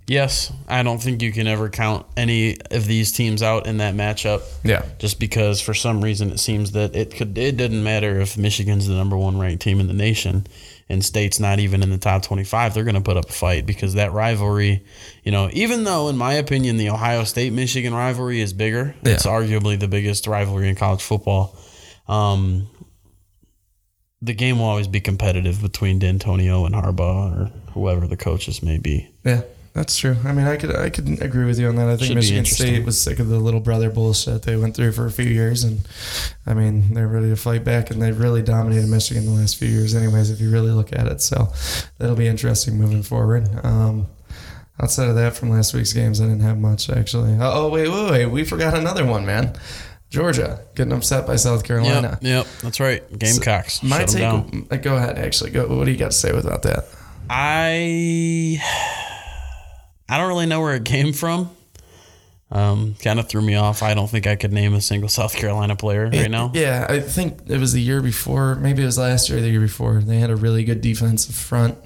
Yes, 0.07 0.51
I 0.69 0.83
don't 0.83 1.01
think 1.01 1.21
you 1.21 1.33
can 1.33 1.47
ever 1.47 1.69
count 1.69 2.05
any 2.15 2.57
of 2.71 2.85
these 2.85 3.11
teams 3.11 3.43
out 3.43 3.67
in 3.67 3.77
that 3.77 3.93
matchup. 3.93 4.41
Yeah. 4.63 4.85
Just 4.99 5.19
because 5.19 5.59
for 5.59 5.73
some 5.73 6.01
reason 6.01 6.31
it 6.31 6.39
seems 6.39 6.71
that 6.71 6.95
it 6.95 7.15
could 7.15 7.37
it 7.37 7.57
didn't 7.57 7.83
matter 7.83 8.19
if 8.19 8.37
Michigan's 8.37 8.87
the 8.87 8.95
number 8.95 9.17
one 9.17 9.37
ranked 9.37 9.63
team 9.63 9.79
in 9.79 9.87
the 9.87 9.93
nation 9.93 10.45
and 10.89 11.03
state's 11.03 11.39
not 11.39 11.59
even 11.59 11.81
in 11.83 11.89
the 11.89 11.97
top 11.97 12.23
25 12.23 12.73
they're 12.73 12.83
going 12.83 12.95
to 12.95 13.01
put 13.01 13.17
up 13.17 13.29
a 13.29 13.33
fight 13.33 13.65
because 13.65 13.93
that 13.93 14.11
rivalry 14.11 14.83
you 15.23 15.31
know 15.31 15.49
even 15.53 15.83
though 15.83 16.09
in 16.09 16.17
my 16.17 16.33
opinion 16.33 16.77
the 16.77 16.89
ohio 16.89 17.23
state 17.23 17.53
michigan 17.53 17.93
rivalry 17.93 18.39
is 18.41 18.53
bigger 18.53 18.95
yeah. 19.03 19.13
it's 19.13 19.25
arguably 19.25 19.79
the 19.79 19.87
biggest 19.87 20.27
rivalry 20.27 20.69
in 20.69 20.75
college 20.75 21.01
football 21.01 21.57
um, 22.07 22.67
the 24.23 24.33
game 24.33 24.59
will 24.59 24.65
always 24.65 24.87
be 24.87 25.01
competitive 25.01 25.61
between 25.61 25.99
Dantonio 25.99 26.65
and 26.65 26.73
Harbaugh 26.73 27.41
or 27.41 27.51
whoever 27.73 28.07
the 28.07 28.15
coaches 28.15 28.63
may 28.63 28.77
be. 28.77 29.09
Yeah. 29.25 29.41
That's 29.73 29.97
true. 29.97 30.15
I 30.23 30.33
mean, 30.33 30.45
I 30.45 30.55
could 30.55 30.75
I 30.75 30.91
could 30.91 31.19
agree 31.21 31.45
with 31.45 31.59
you 31.59 31.67
on 31.67 31.75
that. 31.77 31.89
I 31.89 31.97
think 31.97 32.09
Should 32.09 32.15
Michigan 32.15 32.45
State 32.45 32.85
was 32.85 33.01
sick 33.01 33.17
of 33.17 33.27
the 33.27 33.39
little 33.39 33.59
brother 33.59 33.89
bullshit 33.89 34.43
they 34.43 34.55
went 34.55 34.75
through 34.75 34.91
for 34.91 35.07
a 35.07 35.11
few 35.11 35.25
years, 35.25 35.63
and 35.63 35.79
I 36.45 36.53
mean 36.53 36.93
they're 36.93 37.07
ready 37.07 37.29
to 37.29 37.35
fight 37.35 37.63
back, 37.63 37.89
and 37.89 37.99
they've 37.99 38.17
really 38.17 38.43
dominated 38.43 38.87
Michigan 38.87 39.25
the 39.25 39.31
last 39.31 39.57
few 39.57 39.67
years, 39.67 39.95
anyways. 39.95 40.29
If 40.29 40.39
you 40.39 40.51
really 40.51 40.69
look 40.69 40.93
at 40.93 41.07
it, 41.07 41.21
so 41.21 41.51
that'll 41.97 42.15
be 42.15 42.27
interesting 42.27 42.77
moving 42.77 43.01
forward. 43.01 43.49
Um, 43.63 44.05
outside 44.79 45.09
of 45.09 45.15
that, 45.15 45.35
from 45.35 45.49
last 45.49 45.73
week's 45.73 45.91
games, 45.91 46.21
I 46.21 46.25
didn't 46.25 46.41
have 46.41 46.59
much 46.59 46.91
actually. 46.91 47.35
Oh, 47.41 47.69
wait, 47.69 47.89
wait, 47.89 48.11
wait, 48.11 48.25
we 48.27 48.43
forgot 48.43 48.75
another 48.75 49.05
one, 49.05 49.25
man. 49.25 49.57
Georgia 50.11 50.59
getting 50.75 50.93
upset 50.93 51.25
by 51.25 51.35
South 51.35 51.63
Carolina. 51.63 52.19
Yep, 52.21 52.45
yep 52.45 52.47
that's 52.61 52.79
right. 52.79 53.01
Gamecocks. 53.17 53.81
So 53.81 53.87
my 53.87 54.03
take. 54.03 54.21
Uh, 54.21 54.75
go 54.77 54.97
ahead. 54.97 55.17
Actually, 55.17 55.49
go. 55.49 55.65
What 55.75 55.85
do 55.85 55.91
you 55.91 55.97
got 55.97 56.11
to 56.11 56.17
say 56.17 56.29
about 56.29 56.61
that? 56.61 56.85
I 57.27 58.61
I 60.13 60.19
don't 60.19 60.27
really 60.27 60.45
know 60.45 60.61
where 60.61 60.75
it 60.75 60.85
came 60.85 61.11
from. 61.11 61.49
Um, 62.51 62.93
kind 63.01 63.19
of 63.19 63.27
threw 63.27 63.41
me 63.41 63.55
off. 63.55 63.81
I 63.81 63.95
don't 63.95 64.07
think 64.07 64.27
I 64.27 64.35
could 64.35 64.53
name 64.53 64.75
a 64.75 64.79
single 64.79 65.09
South 65.09 65.35
Carolina 65.35 65.75
player 65.75 66.07
right 66.07 66.29
now. 66.29 66.51
Yeah, 66.53 66.85
I 66.87 66.99
think 66.99 67.49
it 67.49 67.57
was 67.57 67.73
the 67.73 67.81
year 67.81 67.99
before. 67.99 68.53
Maybe 68.53 68.83
it 68.83 68.85
was 68.85 68.99
last 68.99 69.27
year 69.27 69.39
or 69.39 69.41
the 69.41 69.49
year 69.49 69.59
before. 69.59 70.01
They 70.01 70.19
had 70.19 70.29
a 70.29 70.35
really 70.35 70.63
good 70.65 70.81
defensive 70.81 71.33
front, 71.33 71.79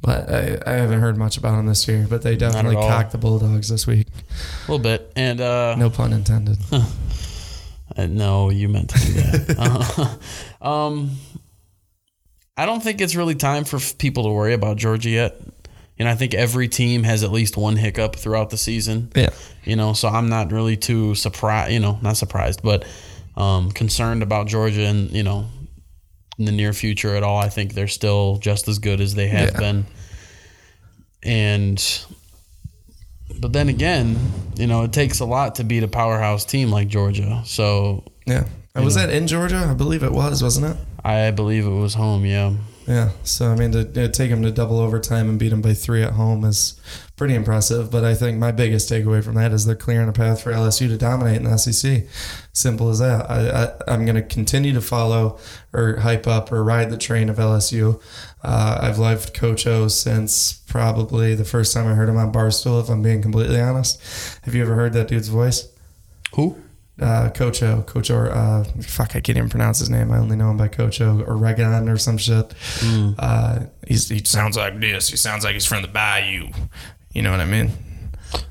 but 0.00 0.30
I, 0.30 0.58
I 0.66 0.72
haven't 0.76 1.00
heard 1.00 1.18
much 1.18 1.36
about 1.36 1.56
them 1.56 1.66
this 1.66 1.86
year. 1.86 2.06
But 2.08 2.22
they 2.22 2.34
definitely 2.34 2.76
cocked 2.76 3.12
the 3.12 3.18
Bulldogs 3.18 3.68
this 3.68 3.86
week. 3.86 4.06
A 4.08 4.72
little 4.72 4.82
bit, 4.82 5.12
and 5.14 5.38
uh, 5.42 5.76
no 5.76 5.90
pun 5.90 6.14
intended. 6.14 6.56
uh, 6.72 8.06
no, 8.06 8.48
you 8.48 8.70
meant 8.70 8.88
to 8.88 9.06
do 9.06 9.12
that. 9.12 10.18
uh, 10.62 10.66
um, 10.66 11.10
I 12.56 12.64
don't 12.64 12.82
think 12.82 13.02
it's 13.02 13.14
really 13.14 13.34
time 13.34 13.64
for 13.64 13.78
people 13.98 14.22
to 14.22 14.30
worry 14.30 14.54
about 14.54 14.78
Georgia 14.78 15.10
yet 15.10 15.42
and 16.00 16.08
I 16.08 16.14
think 16.14 16.32
every 16.32 16.66
team 16.66 17.02
has 17.02 17.22
at 17.22 17.30
least 17.30 17.58
one 17.58 17.76
hiccup 17.76 18.16
throughout 18.16 18.48
the 18.48 18.56
season. 18.56 19.12
Yeah. 19.14 19.28
You 19.64 19.76
know, 19.76 19.92
so 19.92 20.08
I'm 20.08 20.30
not 20.30 20.50
really 20.50 20.78
too 20.78 21.14
surprised, 21.14 21.72
you 21.72 21.78
know, 21.78 21.98
not 22.00 22.16
surprised, 22.16 22.62
but 22.62 22.86
um, 23.36 23.70
concerned 23.70 24.22
about 24.22 24.46
Georgia 24.46 24.86
and, 24.86 25.10
you 25.10 25.22
know, 25.22 25.44
in 26.38 26.46
the 26.46 26.52
near 26.52 26.72
future 26.72 27.14
at 27.16 27.22
all. 27.22 27.36
I 27.36 27.50
think 27.50 27.74
they're 27.74 27.86
still 27.86 28.38
just 28.38 28.66
as 28.66 28.78
good 28.78 29.02
as 29.02 29.14
they 29.14 29.28
have 29.28 29.50
yeah. 29.52 29.60
been. 29.60 29.86
And 31.22 32.04
but 33.38 33.52
then 33.52 33.68
again, 33.68 34.16
you 34.56 34.66
know, 34.66 34.84
it 34.84 34.94
takes 34.94 35.20
a 35.20 35.26
lot 35.26 35.56
to 35.56 35.64
beat 35.64 35.82
a 35.82 35.88
powerhouse 35.88 36.46
team 36.46 36.70
like 36.70 36.88
Georgia. 36.88 37.42
So 37.44 38.04
Yeah. 38.24 38.46
Was 38.74 38.96
know, 38.96 39.06
that 39.06 39.14
in 39.14 39.26
Georgia? 39.26 39.68
I 39.70 39.74
believe 39.74 40.02
it 40.02 40.12
was, 40.12 40.42
wasn't 40.42 40.74
it? 40.74 40.76
I 41.04 41.30
believe 41.30 41.66
it 41.66 41.68
was 41.68 41.92
home, 41.92 42.24
yeah. 42.24 42.54
Yeah, 42.90 43.10
so 43.22 43.52
I 43.52 43.54
mean, 43.54 43.70
to, 43.70 43.84
to 43.84 44.08
take 44.08 44.30
them 44.30 44.42
to 44.42 44.50
double 44.50 44.80
overtime 44.80 45.28
and 45.28 45.38
beat 45.38 45.50
them 45.50 45.62
by 45.62 45.74
three 45.74 46.02
at 46.02 46.14
home 46.14 46.44
is 46.44 46.80
pretty 47.14 47.36
impressive. 47.36 47.88
But 47.88 48.02
I 48.02 48.16
think 48.16 48.36
my 48.36 48.50
biggest 48.50 48.90
takeaway 48.90 49.22
from 49.22 49.36
that 49.36 49.52
is 49.52 49.64
they're 49.64 49.76
clearing 49.76 50.08
a 50.08 50.12
path 50.12 50.42
for 50.42 50.50
LSU 50.50 50.88
to 50.88 50.96
dominate 50.96 51.36
in 51.36 51.44
the 51.44 51.56
SEC. 51.56 52.02
Simple 52.52 52.88
as 52.88 52.98
that. 52.98 53.30
I, 53.30 53.92
I, 53.92 53.94
am 53.94 54.06
going 54.06 54.16
to 54.16 54.22
continue 54.22 54.72
to 54.72 54.80
follow 54.80 55.38
or 55.72 55.98
hype 55.98 56.26
up 56.26 56.50
or 56.50 56.64
ride 56.64 56.90
the 56.90 56.98
train 56.98 57.28
of 57.28 57.36
LSU. 57.36 58.02
Uh, 58.42 58.80
I've 58.82 58.98
loved 58.98 59.34
Coach 59.34 59.68
O 59.68 59.86
since 59.86 60.52
probably 60.52 61.36
the 61.36 61.44
first 61.44 61.72
time 61.72 61.86
I 61.86 61.94
heard 61.94 62.08
him 62.08 62.16
on 62.16 62.32
Barstool, 62.32 62.82
if 62.82 62.88
I'm 62.88 63.02
being 63.02 63.22
completely 63.22 63.60
honest. 63.60 64.02
Have 64.42 64.56
you 64.56 64.62
ever 64.62 64.74
heard 64.74 64.94
that 64.94 65.06
dude's 65.06 65.28
voice? 65.28 65.68
Who? 66.34 66.60
Uh, 67.00 67.30
Cocho, 67.30 67.78
O, 67.78 67.82
Coach 67.82 68.10
or 68.10 68.30
uh, 68.30 68.64
fuck, 68.82 69.16
I 69.16 69.20
can't 69.20 69.38
even 69.38 69.48
pronounce 69.48 69.78
his 69.78 69.90
name. 69.90 70.12
I 70.12 70.18
only 70.18 70.36
know 70.36 70.50
him 70.50 70.56
by 70.56 70.68
Cocho 70.68 71.20
O 71.20 71.24
or 71.24 71.36
Regan 71.36 71.88
or 71.88 71.96
some 71.96 72.18
shit. 72.18 72.50
Mm. 72.80 73.14
Uh, 73.18 73.60
he 73.86 73.96
sounds 73.96 74.56
like 74.56 74.78
this. 74.80 75.08
He 75.08 75.16
sounds 75.16 75.44
like 75.44 75.54
he's 75.54 75.66
from 75.66 75.82
the 75.82 75.88
Bayou. 75.88 76.48
You 77.12 77.22
know 77.22 77.30
what 77.30 77.40
I 77.40 77.46
mean? 77.46 77.70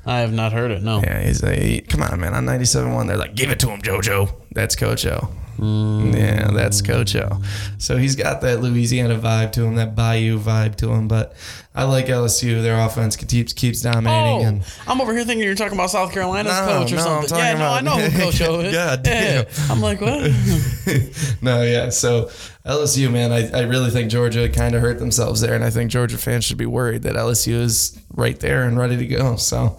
I 0.04 0.18
have 0.18 0.32
not 0.32 0.52
heard 0.52 0.70
it. 0.70 0.82
No. 0.82 1.00
Yeah, 1.00 1.22
he's 1.22 1.42
a 1.42 1.80
come 1.82 2.02
on, 2.02 2.20
man. 2.20 2.34
On 2.34 2.44
97.1, 2.44 3.06
they're 3.06 3.16
like, 3.16 3.34
give 3.34 3.50
it 3.50 3.60
to 3.60 3.68
him, 3.68 3.80
JoJo. 3.80 4.30
That's 4.52 4.76
Cocho. 4.76 5.32
Mm. 5.58 6.14
Yeah, 6.16 6.50
that's 6.52 6.80
Cocho. 6.80 7.42
So 7.78 7.98
he's 7.98 8.16
got 8.16 8.40
that 8.40 8.60
Louisiana 8.60 9.16
vibe 9.16 9.52
to 9.52 9.64
him, 9.64 9.76
that 9.76 9.94
Bayou 9.94 10.38
vibe 10.38 10.76
to 10.76 10.90
him. 10.90 11.06
But 11.06 11.34
I 11.72 11.84
like 11.84 12.06
LSU. 12.06 12.62
Their 12.62 12.80
offense 12.80 13.14
keeps 13.14 13.52
keeps 13.52 13.80
dominating. 13.80 14.44
Oh, 14.44 14.48
and 14.48 14.64
I'm 14.88 15.00
over 15.00 15.14
here 15.14 15.24
thinking 15.24 15.44
you're 15.44 15.54
talking 15.54 15.78
about 15.78 15.90
South 15.90 16.12
Carolina's 16.12 16.52
no, 16.52 16.66
coach 16.66 16.92
or 16.92 16.96
no, 16.96 17.02
something. 17.02 17.38
Yeah, 17.38 17.58
no, 17.58 17.68
I 17.68 17.80
know 17.80 17.96
who 17.96 18.18
Coach 18.24 18.42
O 18.42 18.58
is. 18.60 18.74
God 18.74 19.04
damn. 19.04 19.44
Yeah. 19.44 19.50
I'm 19.70 19.80
like, 19.80 20.00
what? 20.00 20.20
no, 21.42 21.62
yeah. 21.62 21.90
So 21.90 22.28
LSU, 22.66 23.10
man, 23.10 23.30
I, 23.30 23.50
I 23.56 23.62
really 23.62 23.90
think 23.90 24.10
Georgia 24.10 24.48
kind 24.48 24.74
of 24.74 24.82
hurt 24.82 24.98
themselves 24.98 25.40
there, 25.40 25.54
and 25.54 25.64
I 25.64 25.70
think 25.70 25.92
Georgia 25.92 26.18
fans 26.18 26.44
should 26.44 26.58
be 26.58 26.66
worried 26.66 27.02
that 27.02 27.14
LSU 27.14 27.60
is 27.60 27.98
right 28.14 28.38
there 28.40 28.64
and 28.64 28.76
ready 28.76 28.96
to 28.96 29.06
go. 29.06 29.36
So, 29.36 29.78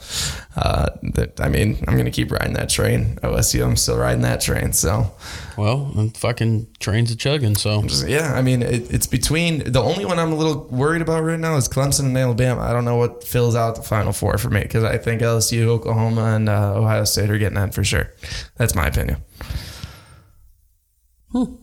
uh, 0.55 0.91
that 1.13 1.41
I 1.41 1.49
mean, 1.49 1.83
I'm 1.89 1.97
gonna 1.97 2.09
keep 2.09 2.31
riding 2.31 2.53
that 2.53 2.69
train. 2.69 3.17
OSU, 3.17 3.65
I'm 3.65 3.75
still 3.75 3.97
riding 3.97 4.21
that 4.21 4.39
train. 4.39 4.71
So, 4.71 5.11
well, 5.57 5.91
and 5.95 6.15
fucking 6.15 6.67
trains 6.79 7.11
are 7.11 7.17
chugging. 7.17 7.55
So, 7.55 7.83
yeah, 8.07 8.33
I 8.33 8.41
mean, 8.41 8.63
it, 8.63 8.91
it's 8.91 9.07
between 9.07 9.71
the 9.71 9.81
only 9.81 10.05
one 10.05 10.17
I'm 10.17 10.31
a 10.31 10.35
little 10.35 10.67
worried 10.69 11.01
about 11.01 11.23
right 11.23 11.39
now 11.39 11.57
is 11.57 11.67
Clemson 11.67 11.80
and 11.81 12.17
Alabama. 12.17 12.61
I 12.61 12.73
don't 12.73 12.85
know 12.85 12.95
what 12.95 13.23
fills 13.23 13.55
out 13.55 13.75
the 13.75 13.81
Final 13.81 14.13
Four 14.13 14.37
for 14.37 14.49
me 14.49 14.61
because 14.61 14.83
I 14.83 14.97
think 14.97 15.21
LSU, 15.21 15.67
Oklahoma, 15.67 16.35
and 16.35 16.49
uh, 16.49 16.75
Ohio 16.75 17.03
State 17.03 17.29
are 17.29 17.37
getting 17.37 17.55
that 17.55 17.73
for 17.73 17.83
sure. 17.83 18.13
That's 18.57 18.75
my 18.75 18.87
opinion. 18.87 19.17
Hmm. 21.31 21.55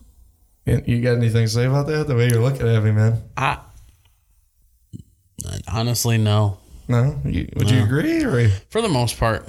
You 0.66 1.00
got 1.00 1.16
anything 1.16 1.46
to 1.46 1.48
say 1.48 1.64
about 1.64 1.86
that? 1.86 2.08
The 2.08 2.14
way 2.14 2.28
you're 2.28 2.42
looking 2.42 2.68
at 2.68 2.82
me, 2.82 2.92
man. 2.92 3.22
I 3.36 3.58
honestly 5.72 6.18
no. 6.18 6.58
No, 6.88 7.18
you, 7.24 7.48
would 7.56 7.68
no. 7.68 7.74
you 7.74 7.84
agree? 7.84 8.24
Or? 8.24 8.48
For 8.70 8.80
the 8.80 8.88
most 8.88 9.18
part, 9.18 9.46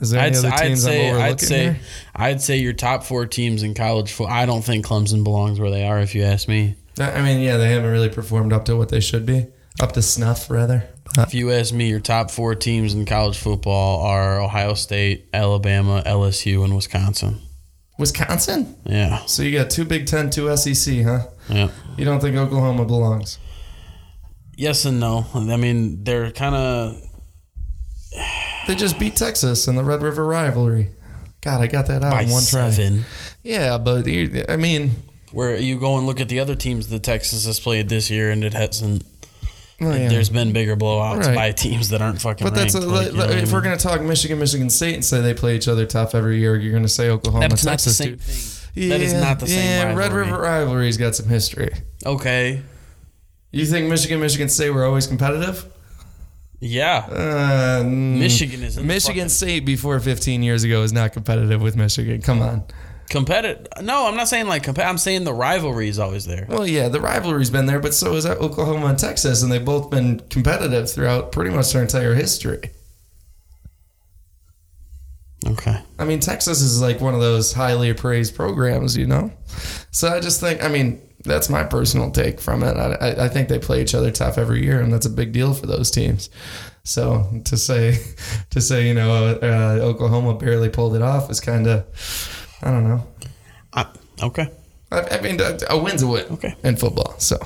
is 0.00 0.10
there 0.10 0.20
any 0.20 0.36
I'd, 0.36 0.44
other 0.44 0.56
teams 0.56 0.86
I'd 0.86 0.90
say, 0.90 1.10
I'm 1.10 1.20
I'd 1.20 1.40
say, 1.40 1.62
here? 1.62 1.80
I'd 2.14 2.42
say 2.42 2.56
your 2.58 2.72
top 2.72 3.04
four 3.04 3.26
teams 3.26 3.62
in 3.62 3.74
college 3.74 4.12
football. 4.12 4.34
I 4.34 4.46
don't 4.46 4.62
think 4.62 4.84
Clemson 4.84 5.24
belongs 5.24 5.60
where 5.60 5.70
they 5.70 5.86
are. 5.86 6.00
If 6.00 6.14
you 6.14 6.24
ask 6.24 6.48
me, 6.48 6.74
I 6.98 7.22
mean, 7.22 7.40
yeah, 7.40 7.56
they 7.56 7.70
haven't 7.70 7.90
really 7.90 8.08
performed 8.08 8.52
up 8.52 8.64
to 8.66 8.76
what 8.76 8.88
they 8.88 9.00
should 9.00 9.26
be, 9.26 9.46
up 9.80 9.92
to 9.92 10.02
snuff, 10.02 10.50
rather. 10.50 10.88
If 11.18 11.34
you 11.34 11.50
ask 11.50 11.72
me, 11.72 11.88
your 11.88 12.00
top 12.00 12.30
four 12.30 12.54
teams 12.54 12.94
in 12.94 13.06
college 13.06 13.38
football 13.38 14.02
are 14.02 14.40
Ohio 14.40 14.74
State, 14.74 15.28
Alabama, 15.32 16.02
LSU, 16.04 16.64
and 16.64 16.74
Wisconsin. 16.74 17.40
Wisconsin? 17.98 18.76
Yeah. 18.84 19.24
So 19.26 19.42
you 19.42 19.56
got 19.56 19.70
two 19.70 19.84
Big 19.84 20.06
Ten, 20.06 20.30
two 20.30 20.54
SEC, 20.56 21.02
huh? 21.02 21.26
Yeah. 21.48 21.70
You 21.96 22.04
don't 22.04 22.20
think 22.20 22.36
Oklahoma 22.36 22.84
belongs? 22.84 23.38
Yes 24.56 24.84
and 24.84 25.00
no. 25.00 25.26
I 25.34 25.56
mean, 25.56 26.04
they're 26.04 26.30
kind 26.32 26.54
of. 26.54 27.02
They 28.66 28.74
just 28.74 28.98
beat 28.98 29.16
Texas 29.16 29.68
in 29.68 29.76
the 29.76 29.84
Red 29.84 30.02
River 30.02 30.24
rivalry. 30.26 30.90
God, 31.40 31.60
I 31.60 31.66
got 31.66 31.86
that 31.86 32.02
out 32.02 32.22
in 32.22 32.30
one 32.30 32.42
seven. 32.42 33.00
try. 33.00 33.06
Yeah, 33.42 33.78
but 33.78 34.06
I 34.48 34.56
mean, 34.56 34.90
where 35.32 35.56
you 35.56 35.78
go 35.78 35.96
and 35.98 36.06
look 36.06 36.20
at 36.20 36.28
the 36.28 36.40
other 36.40 36.54
teams 36.54 36.88
that 36.88 37.02
Texas 37.02 37.46
has 37.46 37.60
played 37.60 37.88
this 37.88 38.10
year, 38.10 38.30
and 38.30 38.42
it 38.42 38.54
hasn't 38.54 39.04
well, 39.80 39.96
yeah. 39.96 40.08
There's 40.08 40.30
been 40.30 40.52
bigger 40.52 40.76
blowouts 40.76 41.26
right. 41.26 41.34
by 41.34 41.52
teams 41.52 41.90
that 41.90 42.00
aren't 42.00 42.20
fucking. 42.20 42.46
But 42.46 42.54
that's 42.54 42.74
a, 42.74 42.80
like, 42.80 43.08
if 43.08 43.18
I 43.18 43.42
mean? 43.42 43.50
we're 43.50 43.60
gonna 43.60 43.76
talk 43.76 44.00
Michigan, 44.00 44.38
Michigan 44.38 44.70
State, 44.70 44.94
and 44.94 45.04
say 45.04 45.20
they 45.20 45.34
play 45.34 45.56
each 45.56 45.68
other 45.68 45.84
tough 45.84 46.14
every 46.14 46.38
year, 46.38 46.56
you're 46.56 46.72
gonna 46.72 46.88
say 46.88 47.10
Oklahoma, 47.10 47.48
that's 47.48 47.64
Texas, 47.64 48.00
not 48.00 48.06
the 48.06 48.18
same 48.18 48.18
thing. 48.18 48.82
Yeah, 48.82 48.88
that 48.90 49.00
is 49.00 49.12
not 49.14 49.40
the 49.40 49.46
same. 49.46 49.64
Yeah, 49.64 49.94
Red 49.94 50.12
River 50.12 50.38
rivalry's 50.38 50.96
got 50.96 51.14
some 51.14 51.28
history. 51.28 51.70
Okay. 52.04 52.62
You 53.50 53.64
think 53.64 53.88
Michigan, 53.88 54.20
Michigan 54.20 54.48
State 54.50 54.70
were 54.70 54.84
always 54.84 55.06
competitive? 55.06 55.64
Yeah. 56.60 57.06
Uh, 57.82 57.84
Michigan 57.86 58.62
is 58.62 58.78
Michigan 58.78 59.28
State 59.28 59.64
before 59.64 59.98
15 60.00 60.42
years 60.42 60.64
ago 60.64 60.82
is 60.82 60.92
not 60.92 61.12
competitive 61.12 61.62
with 61.62 61.76
Michigan. 61.76 62.20
Come 62.22 62.42
on. 62.42 62.64
Competitive? 63.08 63.66
No, 63.82 64.06
I'm 64.06 64.16
not 64.16 64.28
saying 64.28 64.46
like 64.46 64.66
I'm 64.78 64.98
saying 64.98 65.24
the 65.24 65.32
rivalry 65.32 65.88
is 65.88 65.98
always 65.98 66.24
there. 66.24 66.46
Well, 66.48 66.66
yeah, 66.66 66.88
the 66.88 67.00
rivalry's 67.00 67.50
been 67.50 67.66
there, 67.66 67.80
but 67.80 67.94
so 67.94 68.14
is 68.14 68.26
Oklahoma 68.26 68.86
and 68.86 68.98
Texas, 68.98 69.42
and 69.42 69.52
they've 69.52 69.64
both 69.64 69.90
been 69.90 70.20
competitive 70.30 70.90
throughout 70.90 71.32
pretty 71.32 71.50
much 71.50 71.72
their 71.72 71.82
entire 71.82 72.14
history. 72.14 72.70
Okay. 75.46 75.80
I 75.98 76.04
mean, 76.04 76.20
Texas 76.20 76.60
is 76.60 76.80
like 76.80 77.00
one 77.00 77.14
of 77.14 77.20
those 77.20 77.52
highly 77.52 77.90
appraised 77.90 78.34
programs, 78.34 78.96
you 78.96 79.06
know. 79.06 79.32
So 79.92 80.08
I 80.08 80.20
just 80.20 80.40
think, 80.40 80.64
I 80.64 80.68
mean, 80.68 81.00
that's 81.24 81.48
my 81.48 81.62
personal 81.62 82.10
take 82.10 82.40
from 82.40 82.62
it. 82.62 82.76
I, 82.76 83.26
I 83.26 83.28
think 83.28 83.48
they 83.48 83.58
play 83.58 83.82
each 83.82 83.94
other 83.94 84.10
tough 84.10 84.38
every 84.38 84.64
year, 84.64 84.80
and 84.80 84.92
that's 84.92 85.06
a 85.06 85.10
big 85.10 85.32
deal 85.32 85.54
for 85.54 85.66
those 85.66 85.90
teams. 85.90 86.30
So 86.84 87.42
to 87.44 87.56
say, 87.56 87.98
to 88.50 88.60
say, 88.60 88.88
you 88.88 88.94
know, 88.94 89.38
uh, 89.42 89.78
Oklahoma 89.82 90.34
barely 90.34 90.68
pulled 90.68 90.96
it 90.96 91.02
off 91.02 91.30
is 91.30 91.40
kind 91.40 91.66
of 91.66 91.84
I 92.62 92.70
don't 92.70 92.84
know. 92.84 93.06
I, 93.72 93.86
okay. 94.22 94.48
I, 94.90 95.00
I, 95.00 95.20
mean, 95.20 95.40
a 95.68 95.78
win's 95.78 96.02
a 96.02 96.06
win. 96.06 96.26
Okay. 96.32 96.54
In 96.64 96.76
football, 96.76 97.18
so. 97.18 97.38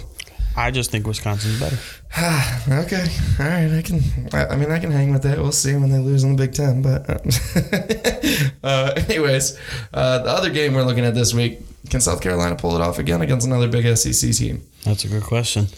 I 0.56 0.70
just 0.70 0.90
think 0.90 1.06
Wisconsin's 1.06 1.60
better. 1.60 1.76
okay, 2.82 3.06
all 3.38 3.46
right. 3.46 3.70
I 3.72 3.82
can. 3.82 4.00
I, 4.32 4.56
mean, 4.56 4.70
I 4.70 4.78
can 4.80 4.90
hang 4.90 5.12
with 5.12 5.22
that. 5.22 5.38
We'll 5.38 5.52
see 5.52 5.74
when 5.74 5.90
they 5.90 5.98
lose 5.98 6.24
in 6.24 6.34
the 6.34 6.46
Big 6.46 6.54
Ten. 6.54 6.82
But, 6.82 7.08
uh, 8.64 8.92
anyways, 9.08 9.58
uh, 9.94 10.18
the 10.18 10.30
other 10.30 10.50
game 10.50 10.74
we're 10.74 10.82
looking 10.82 11.04
at 11.04 11.14
this 11.14 11.32
week: 11.32 11.60
Can 11.88 12.00
South 12.00 12.20
Carolina 12.20 12.56
pull 12.56 12.74
it 12.74 12.80
off 12.80 12.98
again 12.98 13.22
against 13.22 13.46
another 13.46 13.68
big 13.68 13.96
SEC 13.96 14.32
team? 14.32 14.62
That's 14.84 15.04
a 15.04 15.08
good 15.08 15.22
question. 15.22 15.68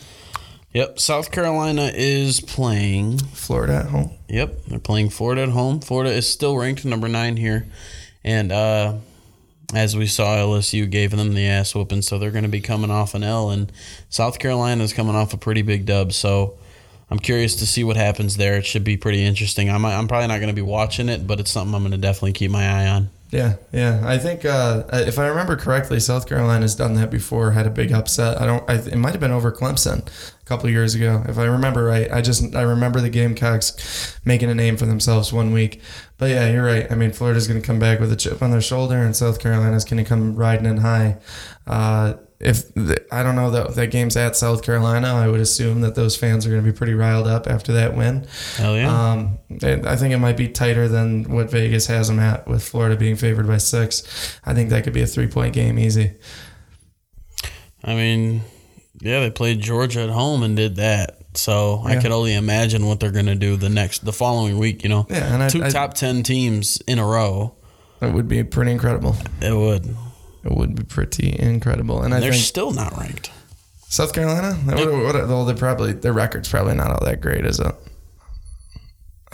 Yep, 0.73 0.99
South 0.99 1.31
Carolina 1.31 1.91
is 1.95 2.41
playing 2.41 3.19
Florida 3.19 3.75
at 3.75 3.87
home. 3.87 4.13
Yep, 4.29 4.65
they're 4.69 4.79
playing 4.79 5.11
Florida 5.11 5.43
at 5.43 5.51
home. 5.51 5.81
Florida 5.81 6.11
is 6.11 6.27
still 6.27 6.57
ranked 6.57 6.87
number 6.87 7.09
nine 7.09 7.37
here, 7.37 7.67
and 8.25 8.51
uh, 8.51 8.95
as 9.75 9.97
we 9.97 10.07
saw, 10.07 10.37
LSU 10.37 10.89
gave 10.91 11.13
them 11.13 11.35
the 11.35 11.47
ass 11.47 11.75
whooping, 11.75 12.03
so 12.03 12.19
they're 12.19 12.31
going 12.31 12.45
to 12.45 12.49
be 12.49 12.61
coming 12.61 12.91
off 12.91 13.15
an 13.15 13.23
L, 13.23 13.51
and 13.51 13.73
South 14.11 14.39
Carolina 14.39 14.85
is 14.85 14.93
coming 14.93 15.15
off 15.15 15.33
a 15.33 15.39
pretty 15.39 15.63
big 15.63 15.87
dub. 15.87 16.13
So 16.13 16.59
I'm 17.11 17.19
curious 17.19 17.57
to 17.57 17.67
see 17.67 17.85
what 17.85 17.97
happens 17.97 18.37
there. 18.37 18.57
It 18.57 18.67
should 18.67 18.85
be 18.85 18.97
pretty 18.97 19.25
interesting. 19.25 19.71
I'm, 19.71 19.85
I'm 19.85 20.09
probably 20.09 20.29
not 20.29 20.39
going 20.39 20.49
to 20.49 20.55
be 20.55 20.63
watching 20.63 21.09
it, 21.09 21.27
but 21.27 21.41
it's 21.41 21.51
something 21.51 21.75
I'm 21.75 21.83
going 21.83 21.93
to 21.93 21.99
definitely 21.99 22.33
keep 22.33 22.51
my 22.51 22.65
eye 22.67 22.87
on. 22.87 23.11
Yeah, 23.33 23.57
yeah. 23.73 24.03
I 24.05 24.19
think 24.19 24.45
uh, 24.45 24.85
if 24.93 25.19
I 25.19 25.27
remember 25.27 25.57
correctly, 25.57 25.99
South 26.01 26.29
Carolina's 26.29 26.75
done 26.75 26.93
that 26.97 27.11
before. 27.11 27.53
Had 27.53 27.67
a 27.67 27.71
big 27.71 27.91
upset. 27.91 28.39
I 28.39 28.45
don't. 28.45 28.69
I, 28.69 28.75
it 28.75 28.97
might 28.97 29.13
have 29.13 29.21
been 29.21 29.31
over 29.31 29.51
Clemson 29.51 30.07
a 30.07 30.45
couple 30.45 30.69
years 30.69 30.95
ago, 30.95 31.25
if 31.27 31.39
I 31.39 31.45
remember 31.45 31.83
right. 31.83 32.13
I 32.13 32.21
just 32.21 32.55
I 32.55 32.61
remember 32.61 33.01
the 33.01 33.09
Gamecocks 33.09 34.19
making 34.27 34.51
a 34.51 34.55
name 34.55 34.77
for 34.77 34.85
themselves 34.85 35.33
one 35.33 35.51
week. 35.51 35.81
But 36.19 36.29
yeah, 36.29 36.51
you're 36.51 36.65
right. 36.65 36.93
I 36.93 36.95
mean, 36.95 37.11
Florida's 37.11 37.49
going 37.49 37.59
to 37.59 37.67
come 37.67 37.79
back 37.79 38.01
with 38.01 38.13
a 38.13 38.17
chip 38.17 38.43
on 38.43 38.51
their 38.51 38.61
shoulder, 38.61 38.99
and 38.99 39.17
South 39.17 39.41
Carolina's 39.41 39.87
going 39.87 40.05
to 40.05 40.09
come 40.09 40.37
riding 40.37 40.67
in 40.67 40.77
high. 40.77 41.17
Uh, 41.67 42.15
if 42.43 42.75
the, 42.75 43.05
I 43.13 43.23
don't 43.23 43.37
know 43.37 43.51
that 43.51 43.75
that 43.77 43.87
game's 43.89 44.17
at 44.17 44.37
South 44.37 44.63
Carolina, 44.63 45.15
I 45.15 45.29
would 45.29 45.41
assume 45.41 45.81
that 45.83 45.95
those 45.95 46.17
fans 46.17 46.45
are 46.47 46.51
going 46.51 46.65
to 46.65 46.71
be 46.71 46.77
pretty 46.77 46.95
riled 46.95 47.27
up 47.27 47.47
after 47.47 47.73
that 47.75 47.97
win. 47.97 48.27
Hell 48.57 48.77
yeah! 48.77 49.13
Um, 49.13 49.39
I 49.63 49.97
think 49.97 50.13
it 50.13 50.19
might 50.19 50.37
be 50.37 50.49
tighter 50.49 50.89
than 50.89 51.33
what 51.33 51.51
Vegas 51.51 51.87
has 51.87 52.09
them 52.09 52.19
at, 52.19 52.47
with 52.49 52.63
Florida 52.63 52.97
being 52.97 53.17
favored 53.17 53.47
by 53.47 53.59
six. 53.59 54.39
I 54.45 54.55
think 54.55 54.71
that 54.71 54.85
could 54.85 54.93
be 54.93 55.03
a 55.03 55.07
three 55.07 55.29
point 55.29 55.55
game 55.55 55.79
easy. 55.79 56.13
I 57.85 57.95
mean, 57.95 58.43
yeah, 59.01 59.21
they 59.21 59.31
played 59.31 59.61
Georgia 59.61 60.03
at 60.03 60.11
home 60.11 60.43
and 60.43 60.57
did 60.57 60.77
that. 60.77 61.19
So 61.35 61.83
yeah. 61.85 61.91
I 61.91 62.03
could 62.03 62.13
only 62.13 62.35
imagine 62.35 62.87
what 62.87 63.01
they're 63.01 63.11
going 63.11 63.27
to 63.27 63.35
do 63.35 63.57
the 63.57 63.71
next, 63.71 64.05
the 64.05 64.13
following 64.13 64.59
week. 64.59 64.83
You 64.83 64.89
know, 64.91 65.07
yeah, 65.09 65.35
and 65.35 65.51
two 65.51 65.65
I, 65.65 65.71
top 65.71 65.95
ten 65.95 66.23
teams 66.23 66.81
in 66.87 66.99
a 66.99 67.07
row. 67.07 67.55
That 68.01 68.13
would 68.13 68.29
be 68.29 68.43
pretty 68.43 68.73
incredible. 68.73 69.17
It 69.41 69.55
would. 69.55 69.97
It 70.45 70.53
would 70.53 70.75
be 70.75 70.83
pretty 70.83 71.37
incredible. 71.39 72.03
And, 72.03 72.07
and 72.07 72.15
I 72.15 72.21
they're 72.21 72.33
still 72.33 72.73
not 72.73 72.97
ranked. 72.97 73.31
South 73.89 74.13
Carolina, 74.15 74.55
what, 74.55 74.91
what, 74.91 75.29
well, 75.29 75.45
they're 75.45 75.55
probably 75.55 75.93
their 75.93 76.15
record's 76.15 76.49
probably 76.49 76.75
not 76.75 76.91
all 76.91 77.05
that 77.05 77.21
great, 77.21 77.45
is 77.45 77.61
it? 77.61 77.75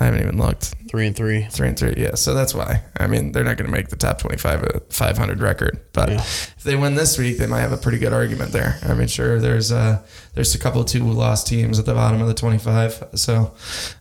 I 0.00 0.04
haven't 0.04 0.22
even 0.22 0.38
looked. 0.38 0.74
Three 0.88 1.06
and 1.06 1.16
three. 1.16 1.46
Three 1.50 1.68
and 1.68 1.78
three. 1.78 1.94
Yeah. 1.96 2.14
So 2.14 2.32
that's 2.32 2.54
why. 2.54 2.82
I 2.96 3.08
mean, 3.08 3.32
they're 3.32 3.44
not 3.44 3.56
going 3.56 3.70
to 3.70 3.76
make 3.76 3.88
the 3.88 3.96
top 3.96 4.18
25, 4.18 4.62
uh, 4.62 4.80
500 4.90 5.40
record. 5.40 5.80
But 5.92 6.08
yeah. 6.08 6.20
if 6.20 6.62
they 6.62 6.76
win 6.76 6.94
this 6.94 7.18
week, 7.18 7.38
they 7.38 7.46
might 7.46 7.60
have 7.60 7.72
a 7.72 7.76
pretty 7.76 7.98
good 7.98 8.12
argument 8.12 8.52
there. 8.52 8.78
I 8.84 8.94
mean, 8.94 9.08
sure, 9.08 9.40
there's 9.40 9.72
uh, 9.72 10.02
there's 10.34 10.54
a 10.54 10.58
couple 10.58 10.84
two 10.84 11.02
lost 11.02 11.48
teams 11.48 11.80
at 11.80 11.86
the 11.86 11.94
bottom 11.94 12.20
of 12.22 12.28
the 12.28 12.34
25. 12.34 13.08
So, 13.14 13.54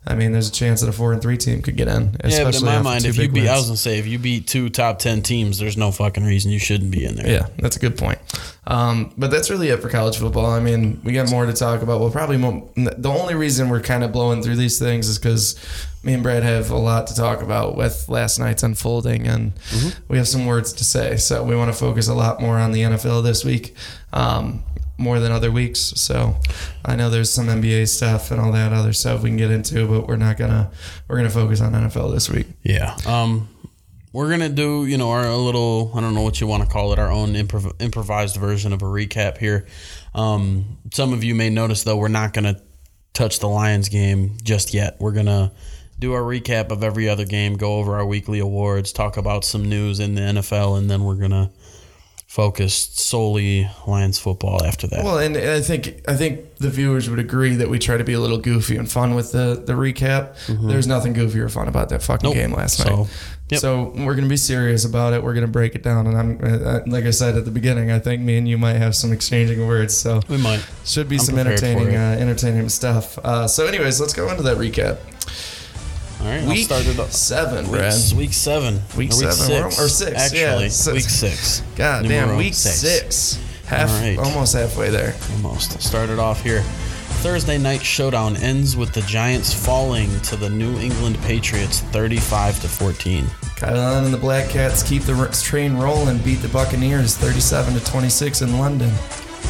I 0.06 0.14
mean, 0.14 0.34
there's 0.34 0.50
a 0.50 0.52
chance 0.52 0.82
that 0.82 0.90
a 0.90 0.94
four 0.94 1.14
and 1.14 1.22
three 1.22 1.38
team 1.38 1.64
could 1.64 1.76
get 1.76 1.88
in. 1.88 2.16
Yeah, 2.24 2.44
but 2.44 2.56
in 2.56 2.64
my 2.64 2.80
mind, 2.80 3.06
if 3.06 3.18
you 3.18 3.28
beat, 3.28 3.42
wins. 3.42 3.50
I 3.50 3.56
was 3.56 3.66
gonna 3.66 3.78
say, 3.78 3.98
if 3.98 4.06
you 4.06 4.20
beat 4.20 4.48
two 4.48 4.70
top 4.70 5.00
10 5.00 5.24
teams, 5.24 5.58
there's 5.58 5.78
no 5.78 5.92
fucking 5.92 6.24
reason 6.24 6.52
you 6.52 6.60
shouldn't 6.60 6.92
be 6.92 7.06
in 7.06 7.16
there. 7.16 7.28
Yeah, 7.28 7.48
that's 7.58 7.76
a 7.76 7.80
good 7.80 7.98
point. 7.98 8.20
Um, 8.68 9.14
but 9.18 9.32
that's 9.32 9.50
really 9.50 9.70
it 9.70 9.82
for 9.82 9.90
college 9.90 10.18
football. 10.18 10.46
I 10.46 10.60
mean, 10.60 11.02
we 11.04 11.14
got 11.14 11.30
more 11.32 11.46
to 11.46 11.54
talk 11.54 11.82
about. 11.82 12.02
Well, 12.02 12.12
probably 12.12 12.38
more, 12.38 12.70
the 12.76 13.10
only 13.10 13.34
reason 13.34 13.70
we're 13.70 13.82
kind 13.82 14.04
of 14.04 14.12
blowing 14.12 14.44
through 14.44 14.58
these 14.58 14.78
things 14.78 15.08
is 15.08 15.18
because 15.18 15.58
me 16.08 16.14
and 16.14 16.24
Brad 16.24 16.42
have 16.42 16.72
a 16.72 16.78
lot 16.78 17.08
to 17.08 17.16
talk 17.16 17.42
about 17.42 17.76
with 17.76 18.08
last 18.08 18.40
night's 18.40 18.64
unfolding, 18.64 19.28
and 19.28 19.54
mm-hmm. 19.56 20.02
we 20.08 20.16
have 20.16 20.28
some 20.28 20.46
words 20.46 20.72
to 20.72 20.86
say. 20.86 21.18
So 21.18 21.44
we 21.44 21.54
want 21.54 21.70
to 21.70 21.78
focus 21.78 22.08
a 22.08 22.14
lot 22.14 22.40
more 22.40 22.58
on 22.58 22.72
the 22.72 22.84
NFL 22.84 23.24
this 23.24 23.44
week. 23.44 23.76
Um, 24.14 24.64
more 24.98 25.20
than 25.20 25.34
other 25.34 25.52
weeks. 25.52 25.80
So 25.80 26.38
I 26.86 26.96
know 26.96 27.10
there's 27.10 27.30
some 27.30 27.48
NBA 27.48 27.90
stuff 27.90 28.32
and 28.32 28.40
all 28.40 28.54
that 28.54 28.72
other 28.72 28.94
stuff 28.94 29.22
we 29.22 29.30
can 29.30 29.38
get 29.38 29.52
into, 29.52 29.86
but 29.86 30.08
we're 30.08 30.16
not 30.16 30.38
gonna 30.38 30.72
we're 31.08 31.18
gonna 31.18 31.30
focus 31.30 31.60
on 31.60 31.74
NFL 31.74 32.14
this 32.14 32.30
week. 32.30 32.48
Yeah. 32.64 32.96
Um, 33.06 33.50
we're 34.14 34.30
gonna 34.30 34.50
do 34.50 34.86
you 34.86 34.98
know 34.98 35.12
our 35.12 35.30
little 35.36 35.92
I 35.94 36.00
don't 36.00 36.16
know 36.16 36.24
what 36.24 36.40
you 36.40 36.48
want 36.48 36.64
to 36.64 36.70
call 36.70 36.94
it 36.94 37.00
our 37.00 37.12
own 37.12 37.34
improv- 37.34 37.80
improvised 37.80 38.38
version 38.38 38.72
of 38.72 38.82
a 38.82 38.86
recap 38.86 39.38
here. 39.38 39.68
Um, 40.16 40.78
some 40.94 41.12
of 41.12 41.24
you 41.24 41.36
may 41.36 41.50
notice 41.50 41.84
though 41.84 41.98
we're 41.98 42.08
not 42.08 42.34
gonna 42.34 42.60
touch 43.14 43.40
the 43.40 43.50
Lions 43.50 43.90
game 43.90 44.38
just 44.42 44.74
yet. 44.74 44.96
We're 45.00 45.12
gonna 45.12 45.52
do 46.00 46.14
our 46.14 46.22
recap 46.22 46.72
of 46.72 46.84
every 46.84 47.10
other 47.10 47.26
game, 47.26 47.56
go 47.56 47.76
over 47.76 47.96
our 47.96 48.06
weekly 48.06 48.40
awards, 48.40 48.92
talk 48.92 49.18
about 49.18 49.44
some 49.44 49.68
news 49.68 50.00
in 50.00 50.16
the 50.16 50.22
NFL, 50.22 50.78
and 50.78 50.90
then 50.90 51.04
we're 51.04 51.16
gonna 51.16 51.50
focus 52.28 52.76
solely 52.76 53.70
Lions 53.88 54.20
football 54.20 54.64
after 54.64 54.86
that. 54.88 55.04
Well, 55.04 55.18
and 55.18 55.36
I 55.38 55.62
think 55.62 56.02
I 56.08 56.16
think 56.16 56.56
the 56.58 56.70
viewers 56.70 57.10
would 57.10 57.20
agree 57.20 57.56
that 57.56 57.70
we 57.70 57.80
try 57.80 57.98
to 57.98 58.04
be 58.04 58.14
a 58.14 58.20
little 58.20 58.38
goofy 58.38 58.76
and 58.76 58.90
fun 58.90 59.16
with 59.16 59.32
the 59.32 59.64
the 59.66 59.74
recap. 59.74 60.36
Mm-hmm. 60.46 60.68
There's 60.68 60.88
nothing 60.88 61.14
goofy 61.14 61.40
or 61.40 61.50
fun 61.50 61.68
about 61.68 61.90
that 61.90 62.04
fucking 62.04 62.28
nope. 62.28 62.36
game 62.36 62.52
last 62.52 62.80
night. 62.80 62.90
So, 62.90 63.08
yep. 63.50 63.60
so 63.60 63.94
we're 63.96 64.16
gonna 64.16 64.28
be 64.28 64.38
serious 64.38 64.86
about 64.86 65.14
it. 65.14 65.24
We're 65.24 65.34
gonna 65.34 65.48
break 65.48 65.74
it 65.74 65.82
down, 65.82 66.06
and 66.06 66.18
I'm 66.18 66.40
uh, 66.44 66.80
like 66.86 67.06
I 67.06 67.12
said 67.12 67.38
at 67.38 67.46
the 67.46 67.52
beginning, 67.52 67.92
I 67.92 68.00
think 68.00 68.22
me 68.22 68.38
and 68.38 68.48
you 68.48 68.58
might 68.58 68.76
have 68.76 68.96
some 68.96 69.12
exchanging 69.14 69.66
words. 69.66 69.96
So 69.96 70.22
we 70.28 70.38
might 70.38 70.64
should 70.86 71.10
be 71.10 71.16
I'm 71.16 71.22
some 71.22 71.40
entertaining 71.40 71.96
uh, 71.96 72.18
entertaining 72.20 72.70
stuff. 72.70 73.18
Uh, 73.20 73.48
so, 73.48 73.66
anyways, 73.66 74.00
let's 74.00 74.14
go 74.14 74.30
into 74.30 74.44
that 74.44 74.58
recap. 74.58 75.00
All 76.20 76.26
right, 76.26 76.42
week 76.42 76.70
I'll 76.72 76.82
start 76.82 76.88
it 76.88 77.00
up. 77.00 77.12
seven, 77.12 77.64
week, 77.66 77.80
Brad. 77.80 78.14
Week 78.16 78.34
seven. 78.34 78.82
Week, 78.98 79.12
seven. 79.14 79.34
Six, 79.34 79.80
or 79.80 79.88
six. 79.88 80.18
Actually, 80.18 80.40
yeah, 80.40 80.94
week 80.94 81.04
six. 81.04 81.62
God 81.76 82.06
damn, 82.06 82.38
week 82.38 82.54
six. 82.54 82.76
six. 82.76 83.48
Half, 83.66 83.92
right. 84.02 84.18
almost 84.18 84.54
halfway 84.54 84.90
there. 84.90 85.14
Almost. 85.34 85.74
I'll 85.82 86.20
off 86.20 86.42
here. 86.42 86.64
Thursday 87.22 87.58
night 87.58 87.84
showdown 87.84 88.38
ends 88.38 88.78
with 88.78 88.94
the 88.94 89.02
Giants 89.02 89.54
falling 89.54 90.08
to 90.22 90.36
the 90.36 90.50
New 90.50 90.78
England 90.80 91.18
Patriots 91.24 91.82
35 91.82 92.62
to 92.62 92.68
14. 92.68 93.26
Kyle 93.58 94.06
and 94.06 94.14
the 94.14 94.18
Black 94.18 94.50
Cats 94.50 94.84
keep 94.84 95.02
the 95.02 95.16
train 95.44 95.76
rolling, 95.76 96.20
beat 96.20 96.36
the 96.36 96.48
Buccaneers 96.50 97.18
37 97.18 97.74
to 97.74 97.84
26 97.84 98.44
in 98.44 98.58
London. 98.60 98.94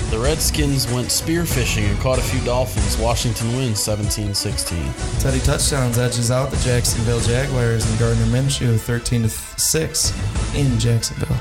The 0.10 0.18
Redskins 0.18 0.90
went 0.90 1.10
spearfishing 1.10 1.90
and 1.90 2.00
caught 2.00 2.18
a 2.18 2.22
few 2.22 2.40
dolphins. 2.46 2.98
Washington 2.98 3.54
wins 3.58 3.84
17 3.84 4.34
16. 4.34 4.94
Teddy 5.20 5.40
Touchdowns 5.42 5.98
edges 5.98 6.32
out 6.32 6.50
the 6.50 6.58
Jacksonville 6.58 7.20
Jaguars 7.20 7.90
and 7.90 8.00
Gardner 8.00 8.26
Minshew 8.28 8.80
13 8.80 9.24
to 9.24 9.30
6 9.30 10.56
in 10.56 10.80
Jacksonville. 10.80 11.38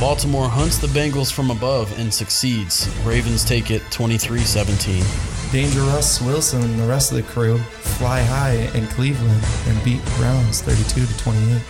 Baltimore 0.00 0.48
hunts 0.48 0.78
the 0.78 0.88
Bengals 0.88 1.32
from 1.32 1.52
above 1.52 1.96
and 2.00 2.12
succeeds. 2.12 2.88
Ravens 3.04 3.44
take 3.44 3.70
it 3.70 3.82
23 3.92 4.40
17. 4.40 5.04
Dangerous 5.52 6.20
Wilson 6.20 6.62
and 6.62 6.80
the 6.80 6.86
rest 6.86 7.12
of 7.12 7.18
the 7.18 7.22
crew 7.22 7.58
fly 7.58 8.22
high 8.22 8.56
in 8.76 8.88
Cleveland 8.88 9.44
and 9.66 9.84
beat 9.84 10.04
Browns 10.16 10.62
32 10.62 11.06
to 11.06 11.18
28. 11.18 11.62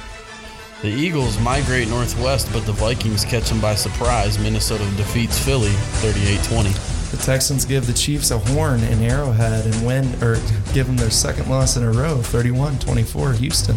The 0.82 0.88
Eagles 0.88 1.38
migrate 1.40 1.88
northwest, 1.88 2.48
but 2.52 2.64
the 2.64 2.72
Vikings 2.72 3.24
catch 3.24 3.48
them 3.48 3.60
by 3.60 3.74
surprise. 3.74 4.38
Minnesota 4.38 4.84
defeats 4.96 5.36
Philly 5.44 5.70
38-20. 6.00 7.10
The 7.10 7.16
Texans 7.16 7.64
give 7.64 7.86
the 7.86 7.92
Chiefs 7.92 8.30
a 8.30 8.38
horn 8.38 8.80
in 8.84 9.02
Arrowhead 9.02 9.66
and 9.66 9.86
win 9.86 10.06
or 10.22 10.36
give 10.72 10.86
them 10.86 10.96
their 10.96 11.10
second 11.10 11.48
loss 11.50 11.76
in 11.76 11.82
a 11.82 11.90
row, 11.90 12.18
31-24 12.18 13.36
Houston. 13.38 13.76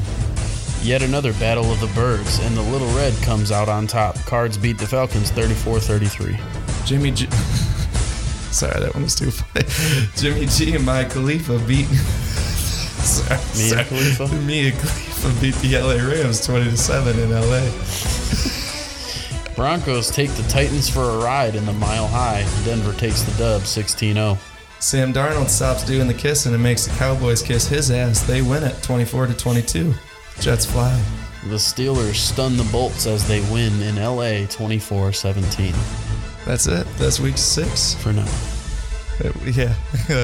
Yet 0.86 1.01
another 1.01 1.34
battle 1.34 1.72
of 1.72 1.79
the 1.79 1.88
birds, 1.88 2.39
and 2.39 2.55
the 2.55 2.62
Little 2.62 2.88
Red 2.96 3.13
comes 3.24 3.51
out 3.51 3.67
on 3.70 3.88
top. 3.88 4.15
Cards 4.25 4.58
beat 4.58 4.77
the 4.77 4.86
Falcons 4.88 5.31
34-33. 5.31 6.86
Jimmy 6.86 7.12
G- 7.12 7.25
Sorry, 8.51 8.79
that 8.79 8.93
one 8.93 9.03
was 9.03 9.15
too 9.15 9.31
funny. 9.31 9.65
Jimmy 10.17 10.46
G 10.48 10.75
and 10.75 10.86
Mia 10.86 11.08
Khalifa 11.10 11.58
beat 11.67 11.86
sorry, 11.86 13.39
Mia 13.58 13.70
sorry. 13.70 13.84
Khalifa? 13.86 14.27
Mia 14.36 14.72
Khalifa 14.72 15.11
beat 15.42 15.56
the 15.56 15.78
LA 15.78 15.96
Rams 15.96 16.46
20 16.46 16.72
to 16.72 16.78
7 16.78 17.20
in 17.20 17.32
LA. 17.32 17.62
Broncos 19.56 20.10
take 20.10 20.32
the 20.32 20.44
Titans 20.50 20.90
for 20.90 21.01
a 21.01 21.18
ride 21.18 21.56
in 21.56 21.66
the 21.66 21.74
mile 21.74 22.08
high. 22.08 22.46
Denver 22.66 22.94
takes 22.94 23.22
the 23.22 23.38
dub 23.38 23.62
16 23.64 24.16
0. 24.16 24.38
Sam 24.79 25.14
Darnold 25.14 25.50
stops 25.50 25.86
doing 25.86 26.07
the 26.07 26.14
kissing 26.14 26.53
and 26.53 26.64
makes 26.64 26.86
the 26.86 26.98
Cowboys 26.98 27.44
kiss 27.44 27.68
his 27.68 27.92
ass. 27.92 28.24
They 28.24 28.42
win 28.42 28.64
it 28.64 28.81
24 28.81 29.27
to 29.27 29.34
22. 29.36 29.94
Jets 30.40 30.66
fly. 30.66 31.00
The 31.44 31.55
Steelers 31.55 32.16
stun 32.16 32.57
the 32.57 32.68
Bolts 32.72 33.05
as 33.05 33.27
they 33.27 33.42
win 33.51 33.81
in 33.81 33.98
LA 33.98 34.48
24 34.48 35.14
17. 35.14 35.74
That's 36.46 36.66
it. 36.66 36.88
That's 36.98 37.20
week 37.20 37.38
six. 37.38 37.94
For 37.96 38.12
now. 38.12 38.60
Uh, 39.24 39.31
yeah. 39.46 39.75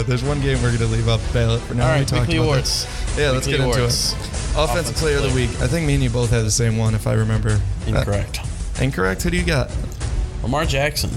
There's 0.03 0.23
one 0.23 0.41
game 0.41 0.61
we're 0.61 0.69
going 0.69 0.79
to 0.79 0.87
leave 0.87 1.07
off 1.07 1.25
the 1.27 1.33
ballot 1.33 1.61
for 1.61 1.73
now. 1.73 1.87
All 1.87 1.99
right, 1.99 2.11
weekly 2.11 2.37
awards. 2.37 2.87
Yeah, 3.17 3.31
let's 3.31 3.47
get 3.47 3.59
into 3.59 3.85
it. 3.85 4.15
Offensive 4.57 4.95
player 4.95 5.17
of 5.17 5.23
the 5.23 5.33
week. 5.35 5.49
I 5.61 5.67
think 5.67 5.85
me 5.85 5.93
and 5.93 6.03
you 6.03 6.09
both 6.09 6.29
had 6.29 6.45
the 6.45 6.51
same 6.51 6.77
one, 6.77 6.95
if 6.95 7.05
I 7.05 7.13
remember. 7.13 7.59
Incorrect. 7.85 8.39
Uh, 8.39 8.83
incorrect? 8.83 9.21
Who 9.23 9.29
do 9.29 9.37
you 9.37 9.45
got? 9.45 9.71
Lamar 10.41 10.65
Jackson. 10.65 11.11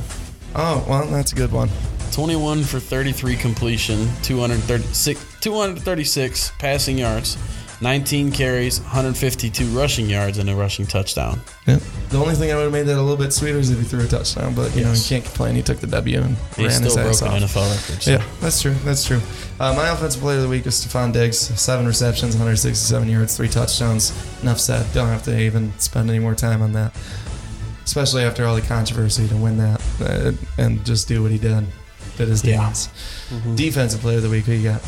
Oh, 0.55 0.85
well, 0.89 1.07
that's 1.07 1.33
a 1.33 1.37
good 1.37 1.53
one. 1.53 1.71
21 2.13 2.65
for 2.65 2.81
33 2.81 3.37
completion, 3.37 4.09
236, 4.23 5.25
236 5.41 6.53
passing 6.59 6.99
yards, 6.99 7.39
19 7.83 8.31
carries, 8.33 8.79
152 8.81 9.65
rushing 9.67 10.09
yards, 10.09 10.37
and 10.37 10.51
a 10.51 10.55
rushing 10.55 10.87
touchdown. 10.87 11.41
Yeah. 11.67 11.79
The 12.11 12.19
only 12.19 12.35
thing 12.35 12.53
I 12.53 12.57
would 12.57 12.65
have 12.65 12.73
made 12.73 12.83
that 12.83 12.99
a 12.99 13.01
little 13.01 13.17
bit 13.17 13.33
sweeter 13.33 13.59
is 13.59 13.71
if 13.71 13.79
he 13.79 13.85
threw 13.85 14.05
a 14.05 14.07
touchdown, 14.07 14.55
but 14.55 14.75
you 14.75 14.83
yes. 14.83 14.87
know 14.87 14.93
you 14.93 15.21
can't 15.21 15.25
complain. 15.25 15.55
He 15.55 15.63
took 15.63 15.79
the 15.79 15.87
W 15.87 16.21
and 16.21 16.37
He's 16.57 16.75
ran 16.75 16.83
his 16.83 16.97
ass 16.97 17.23
off. 17.23 17.33
NFL 17.33 17.71
record. 17.71 18.03
So. 18.03 18.11
Yeah, 18.11 18.25
that's 18.41 18.61
true. 18.61 18.75
That's 18.85 19.07
true. 19.07 19.21
Uh, 19.59 19.75
my 19.75 19.89
offensive 19.89 20.21
player 20.21 20.37
of 20.37 20.43
the 20.43 20.49
week 20.49 20.67
is 20.67 20.75
Stefon 20.75 21.13
Diggs. 21.13 21.39
Seven 21.39 21.87
receptions, 21.87 22.35
167 22.35 23.09
yards, 23.09 23.37
three 23.37 23.49
touchdowns. 23.49 24.13
Enough 24.43 24.61
said. 24.61 24.87
Don't 24.93 25.09
have 25.09 25.23
to 25.25 25.39
even 25.39 25.73
spend 25.79 26.11
any 26.11 26.19
more 26.19 26.35
time 26.35 26.61
on 26.61 26.73
that. 26.73 26.95
Especially 27.85 28.23
after 28.25 28.45
all 28.45 28.55
the 28.55 28.63
controversy 28.63 29.27
to 29.27 29.37
win 29.37 29.57
that 29.57 29.81
uh, 30.01 30.33
and 30.63 30.85
just 30.85 31.09
do 31.09 31.23
what 31.23 31.31
he 31.31 31.39
did. 31.39 31.67
Did 32.19 32.29
his 32.29 32.45
yeah. 32.45 32.59
dance. 32.59 32.89
Mm-hmm. 33.31 33.55
Defensive 33.55 34.01
player 34.01 34.19
of 34.19 34.23
the 34.23 34.31
week. 34.31 34.45
Who 34.45 34.53
you 34.53 34.71
got? 34.71 34.83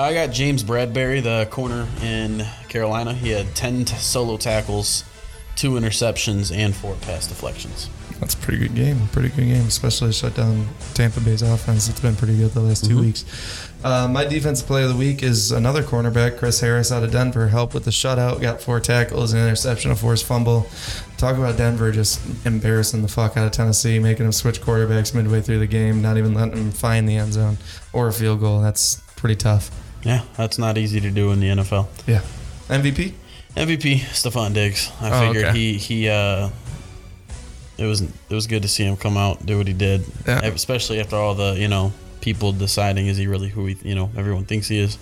I 0.00 0.14
got 0.14 0.32
James 0.32 0.64
Bradberry, 0.64 1.22
the 1.22 1.46
corner 1.50 1.86
in 2.02 2.42
Carolina. 2.70 3.12
He 3.12 3.28
had 3.28 3.54
10 3.54 3.84
t- 3.84 3.94
solo 3.96 4.38
tackles, 4.38 5.04
two 5.56 5.72
interceptions, 5.72 6.56
and 6.56 6.74
four 6.74 6.94
pass 7.02 7.26
deflections. 7.26 7.90
That's 8.18 8.32
a 8.32 8.38
pretty 8.38 8.60
good 8.60 8.74
game. 8.74 9.08
Pretty 9.08 9.28
good 9.28 9.44
game, 9.44 9.66
especially 9.66 10.12
shut 10.12 10.34
down 10.34 10.66
Tampa 10.94 11.20
Bay's 11.20 11.42
offense. 11.42 11.90
It's 11.90 12.00
been 12.00 12.16
pretty 12.16 12.38
good 12.38 12.52
the 12.52 12.60
last 12.60 12.86
2 12.86 12.94
mm-hmm. 12.94 13.00
weeks. 13.04 13.68
Uh, 13.84 14.08
my 14.08 14.24
defensive 14.24 14.66
player 14.66 14.84
of 14.84 14.92
the 14.92 14.96
week 14.96 15.22
is 15.22 15.52
another 15.52 15.82
cornerback, 15.82 16.38
Chris 16.38 16.60
Harris 16.60 16.90
out 16.90 17.02
of 17.02 17.12
Denver. 17.12 17.48
Helped 17.48 17.74
with 17.74 17.84
the 17.84 17.90
shutout, 17.90 18.40
got 18.40 18.62
four 18.62 18.80
tackles, 18.80 19.34
an 19.34 19.40
interception, 19.40 19.90
a 19.90 19.96
forced 19.96 20.24
fumble. 20.24 20.66
Talk 21.18 21.36
about 21.36 21.58
Denver 21.58 21.92
just 21.92 22.22
embarrassing 22.46 23.02
the 23.02 23.08
fuck 23.08 23.36
out 23.36 23.44
of 23.44 23.52
Tennessee, 23.52 23.98
making 23.98 24.24
them 24.24 24.32
switch 24.32 24.62
quarterbacks 24.62 25.14
midway 25.14 25.42
through 25.42 25.58
the 25.58 25.66
game, 25.66 26.00
not 26.00 26.16
even 26.16 26.32
letting 26.32 26.54
them 26.54 26.70
find 26.70 27.06
the 27.06 27.16
end 27.16 27.34
zone 27.34 27.58
or 27.92 28.08
a 28.08 28.12
field 28.14 28.40
goal. 28.40 28.62
That's 28.62 29.02
pretty 29.14 29.36
tough. 29.36 29.70
Yeah, 30.02 30.22
that's 30.36 30.58
not 30.58 30.78
easy 30.78 31.00
to 31.00 31.10
do 31.10 31.32
in 31.32 31.40
the 31.40 31.48
NFL. 31.48 31.86
Yeah. 32.06 32.22
MVP? 32.68 33.12
MVP 33.56 34.00
Stefon 34.12 34.54
Diggs. 34.54 34.90
I 35.00 35.10
oh, 35.10 35.26
figured 35.26 35.46
okay. 35.46 35.58
he 35.58 35.76
he 35.76 36.08
uh 36.08 36.50
it 37.76 37.86
was 37.86 38.02
it 38.02 38.34
was 38.34 38.46
good 38.46 38.62
to 38.62 38.68
see 38.68 38.84
him 38.84 38.96
come 38.96 39.16
out 39.16 39.44
do 39.44 39.58
what 39.58 39.66
he 39.66 39.72
did, 39.72 40.04
yeah. 40.26 40.40
especially 40.44 41.00
after 41.00 41.16
all 41.16 41.34
the 41.34 41.58
you 41.58 41.68
know 41.68 41.92
people 42.20 42.52
deciding 42.52 43.06
is 43.06 43.16
he 43.16 43.26
really 43.26 43.48
who 43.48 43.66
he 43.66 43.76
you 43.82 43.94
know 43.94 44.10
everyone 44.16 44.44
thinks 44.44 44.68
he 44.68 44.78
is. 44.78 44.98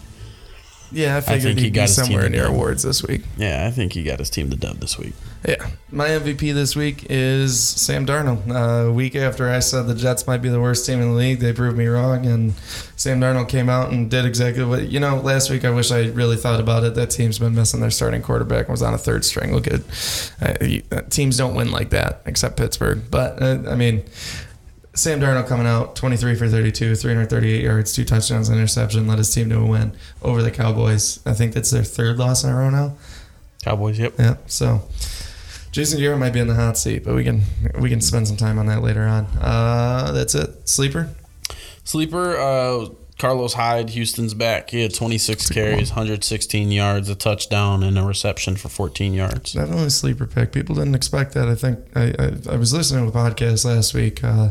Yeah, 0.90 1.16
I 1.16 1.20
figured 1.20 1.40
I 1.40 1.54
think 1.54 1.58
he 1.58 1.70
got 1.70 1.88
somewhere 1.88 2.28
near 2.28 2.46
awards 2.46 2.82
this 2.82 3.02
week. 3.02 3.22
Yeah, 3.36 3.66
I 3.66 3.70
think 3.70 3.92
he 3.92 4.02
got 4.02 4.18
his 4.18 4.30
team 4.30 4.48
the 4.48 4.56
dub 4.56 4.78
this 4.78 4.98
week. 4.98 5.12
Yeah, 5.46 5.68
my 5.92 6.08
MVP 6.08 6.52
this 6.54 6.74
week 6.74 7.06
is 7.10 7.60
Sam 7.60 8.06
Darnold. 8.06 8.50
Uh, 8.50 8.88
a 8.88 8.92
week 8.92 9.14
after 9.14 9.48
I 9.50 9.60
said 9.60 9.86
the 9.86 9.94
Jets 9.94 10.26
might 10.26 10.38
be 10.38 10.48
the 10.48 10.60
worst 10.60 10.86
team 10.86 11.00
in 11.00 11.10
the 11.10 11.16
league, 11.16 11.40
they 11.40 11.52
proved 11.52 11.76
me 11.76 11.86
wrong, 11.86 12.26
and 12.26 12.54
Sam 12.96 13.20
Darnold 13.20 13.48
came 13.48 13.68
out 13.68 13.92
and 13.92 14.10
did 14.10 14.24
exactly 14.24 14.64
what 14.64 14.88
you 14.88 14.98
know. 14.98 15.16
Last 15.16 15.50
week, 15.50 15.64
I 15.64 15.70
wish 15.70 15.90
I 15.90 16.06
really 16.08 16.36
thought 16.36 16.60
about 16.60 16.84
it. 16.84 16.94
That 16.94 17.10
team's 17.10 17.38
been 17.38 17.54
missing 17.54 17.80
their 17.80 17.90
starting 17.90 18.22
quarterback 18.22 18.66
and 18.66 18.70
was 18.70 18.82
on 18.82 18.94
a 18.94 18.98
third 18.98 19.24
string. 19.24 19.54
Look 19.54 19.66
at 19.66 19.82
uh, 20.40 21.02
teams 21.10 21.36
don't 21.36 21.54
win 21.54 21.70
like 21.70 21.90
that 21.90 22.22
except 22.26 22.56
Pittsburgh, 22.56 23.02
but 23.10 23.40
uh, 23.42 23.62
I 23.68 23.74
mean. 23.74 24.04
Sam 24.98 25.20
Darnold 25.20 25.46
coming 25.46 25.66
out 25.66 25.94
23 25.94 26.34
for 26.34 26.48
32, 26.48 26.96
338 26.96 27.62
yards, 27.62 27.92
two 27.92 28.04
touchdowns, 28.04 28.50
interception, 28.50 29.06
led 29.06 29.18
his 29.18 29.32
team 29.32 29.48
to 29.50 29.60
a 29.60 29.64
win 29.64 29.92
over 30.22 30.42
the 30.42 30.50
Cowboys. 30.50 31.20
I 31.24 31.34
think 31.34 31.54
that's 31.54 31.70
their 31.70 31.84
third 31.84 32.18
loss 32.18 32.42
in 32.42 32.50
a 32.50 32.56
row 32.56 32.68
now. 32.68 32.96
Cowboys, 33.62 33.96
yep. 33.96 34.14
Yeah. 34.18 34.38
So 34.46 34.82
Jason 35.70 36.00
Garrett 36.00 36.18
might 36.18 36.32
be 36.32 36.40
in 36.40 36.48
the 36.48 36.56
hot 36.56 36.76
seat, 36.76 37.04
but 37.04 37.14
we 37.14 37.22
can 37.22 37.42
we 37.78 37.90
can 37.90 38.00
spend 38.00 38.26
some 38.26 38.36
time 38.36 38.58
on 38.58 38.66
that 38.66 38.82
later 38.82 39.04
on. 39.04 39.26
Uh, 39.40 40.10
that's 40.10 40.34
it. 40.34 40.68
Sleeper. 40.68 41.14
Sleeper. 41.84 42.36
Uh, 42.36 42.88
Carlos 43.18 43.54
Hyde, 43.54 43.90
Houston's 43.90 44.32
back. 44.32 44.70
He 44.70 44.82
had 44.82 44.94
26 44.94 45.50
carries, 45.50 45.90
116 45.90 46.70
yards, 46.70 47.08
a 47.08 47.16
touchdown, 47.16 47.82
and 47.82 47.98
a 47.98 48.04
reception 48.04 48.54
for 48.54 48.68
14 48.68 49.12
yards. 49.12 49.54
Definitely 49.54 49.90
sleeper 49.90 50.26
pick. 50.26 50.52
People 50.52 50.76
didn't 50.76 50.94
expect 50.94 51.34
that. 51.34 51.48
I 51.48 51.56
think 51.56 51.80
I, 51.96 52.14
I, 52.18 52.54
I 52.54 52.56
was 52.56 52.72
listening 52.72 53.10
to 53.10 53.18
a 53.18 53.22
podcast 53.22 53.64
last 53.64 53.92
week, 53.92 54.22
uh, 54.22 54.50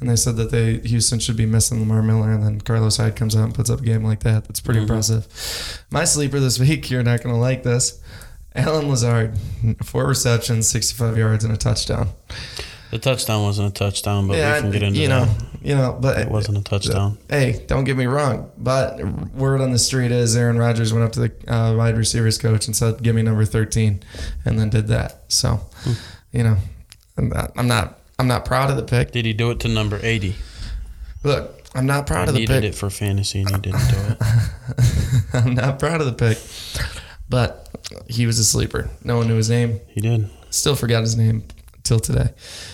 and 0.00 0.08
they 0.08 0.16
said 0.16 0.36
that 0.36 0.50
they 0.50 0.78
Houston 0.78 1.18
should 1.18 1.36
be 1.36 1.44
missing 1.44 1.78
Lamar 1.78 2.02
Miller, 2.02 2.32
and 2.32 2.42
then 2.42 2.60
Carlos 2.62 2.96
Hyde 2.96 3.16
comes 3.16 3.36
out 3.36 3.44
and 3.44 3.54
puts 3.54 3.68
up 3.68 3.80
a 3.80 3.84
game 3.84 4.02
like 4.02 4.20
that. 4.20 4.44
That's 4.44 4.60
pretty 4.60 4.80
mm-hmm. 4.80 4.92
impressive. 4.92 5.84
My 5.90 6.04
sleeper 6.04 6.40
this 6.40 6.58
week, 6.66 6.90
you're 6.90 7.02
not 7.02 7.22
going 7.22 7.34
to 7.34 7.40
like 7.40 7.62
this. 7.62 8.00
Allen 8.54 8.88
Lazard, 8.88 9.36
four 9.84 10.06
receptions, 10.06 10.66
65 10.68 11.18
yards, 11.18 11.44
and 11.44 11.52
a 11.52 11.58
touchdown. 11.58 12.08
The 12.90 12.98
touchdown 12.98 13.42
wasn't 13.42 13.70
a 13.70 13.72
touchdown, 13.72 14.28
but 14.28 14.36
yeah, 14.36 14.56
we 14.56 14.60
can 14.60 14.70
get 14.70 14.82
into 14.82 15.00
you 15.00 15.08
know, 15.08 15.24
that. 15.24 15.46
You 15.62 15.74
know, 15.74 15.98
but 16.00 16.18
it 16.18 16.28
wasn't 16.28 16.58
a 16.58 16.62
touchdown. 16.62 17.18
Hey, 17.28 17.64
don't 17.66 17.84
get 17.84 17.96
me 17.96 18.06
wrong, 18.06 18.50
but 18.56 19.02
word 19.34 19.60
on 19.60 19.72
the 19.72 19.78
street 19.78 20.12
is 20.12 20.36
Aaron 20.36 20.56
Rodgers 20.56 20.92
went 20.92 21.04
up 21.04 21.12
to 21.12 21.20
the 21.20 21.52
uh, 21.52 21.74
wide 21.74 21.96
receivers 21.96 22.38
coach 22.38 22.66
and 22.66 22.76
said, 22.76 23.02
"Give 23.02 23.16
me 23.16 23.22
number 23.22 23.44
13," 23.44 24.02
and 24.44 24.58
then 24.58 24.70
did 24.70 24.86
that. 24.88 25.24
So, 25.28 25.60
hmm. 25.82 25.92
you 26.30 26.44
know, 26.44 26.56
I'm 27.16 27.28
not, 27.28 27.52
I'm 27.56 27.66
not, 27.66 28.00
I'm 28.20 28.28
not 28.28 28.44
proud 28.44 28.70
of 28.70 28.76
the 28.76 28.84
pick. 28.84 29.10
Did 29.10 29.24
he 29.24 29.32
do 29.32 29.50
it 29.50 29.58
to 29.60 29.68
number 29.68 29.98
80? 30.00 30.36
Look, 31.24 31.60
I'm 31.74 31.86
not 31.86 32.06
proud 32.06 32.28
I 32.28 32.28
of 32.28 32.34
the 32.34 32.46
pick. 32.46 32.50
needed 32.50 32.64
it 32.64 32.74
for 32.76 32.88
fantasy, 32.88 33.40
and 33.40 33.50
he 33.50 33.56
didn't 33.56 33.88
do 33.88 33.96
it. 33.98 34.16
I'm 35.34 35.54
not 35.54 35.80
proud 35.80 36.00
of 36.00 36.06
the 36.06 36.12
pick, 36.12 36.38
but 37.28 37.68
he 38.08 38.26
was 38.26 38.38
a 38.38 38.44
sleeper. 38.44 38.90
No 39.02 39.16
one 39.16 39.26
knew 39.26 39.36
his 39.36 39.50
name. 39.50 39.80
He 39.88 40.00
did. 40.00 40.30
Still 40.50 40.76
forgot 40.76 41.00
his 41.00 41.16
name 41.16 41.42
till 41.86 42.00
today. 42.00 42.30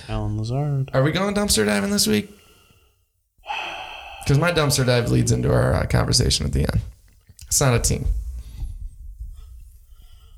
Allen 0.09 0.39
Lazard. 0.39 0.91
Are 0.95 1.03
we 1.03 1.13
going 1.13 1.35
dumpster 1.35 1.65
diving 1.65 1.91
this 1.91 2.07
week? 2.07 2.31
Because 4.25 4.39
my 4.39 4.53
dumpster 4.53 4.87
dive 4.87 5.11
leads 5.11 5.33
into 5.33 5.53
our 5.53 5.75
uh, 5.75 5.87
conversation 5.87 6.47
at 6.47 6.53
the 6.53 6.61
end. 6.61 6.81
It's 7.47 7.61
not 7.61 7.75
a 7.75 7.81
team. 7.81 8.07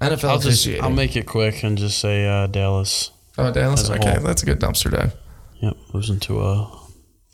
NFL 0.01 0.25
I'll. 0.25 0.39
Just, 0.39 0.67
I'll 0.81 0.91
make 0.91 1.17
it 1.17 1.27
quick 1.27 1.63
and 1.63 1.79
just 1.79 1.99
say 1.99 2.27
uh, 2.27 2.47
Dallas. 2.47 3.11
Oh, 3.39 3.53
Dallas. 3.53 3.89
Okay, 3.89 4.19
that's 4.21 4.43
a 4.43 4.47
good 4.47 4.61
dumpster 4.61 4.91
dive. 4.91 5.15
Yep, 5.61 5.77
losing 5.93 6.21
to 6.21 6.41
a 6.43 6.81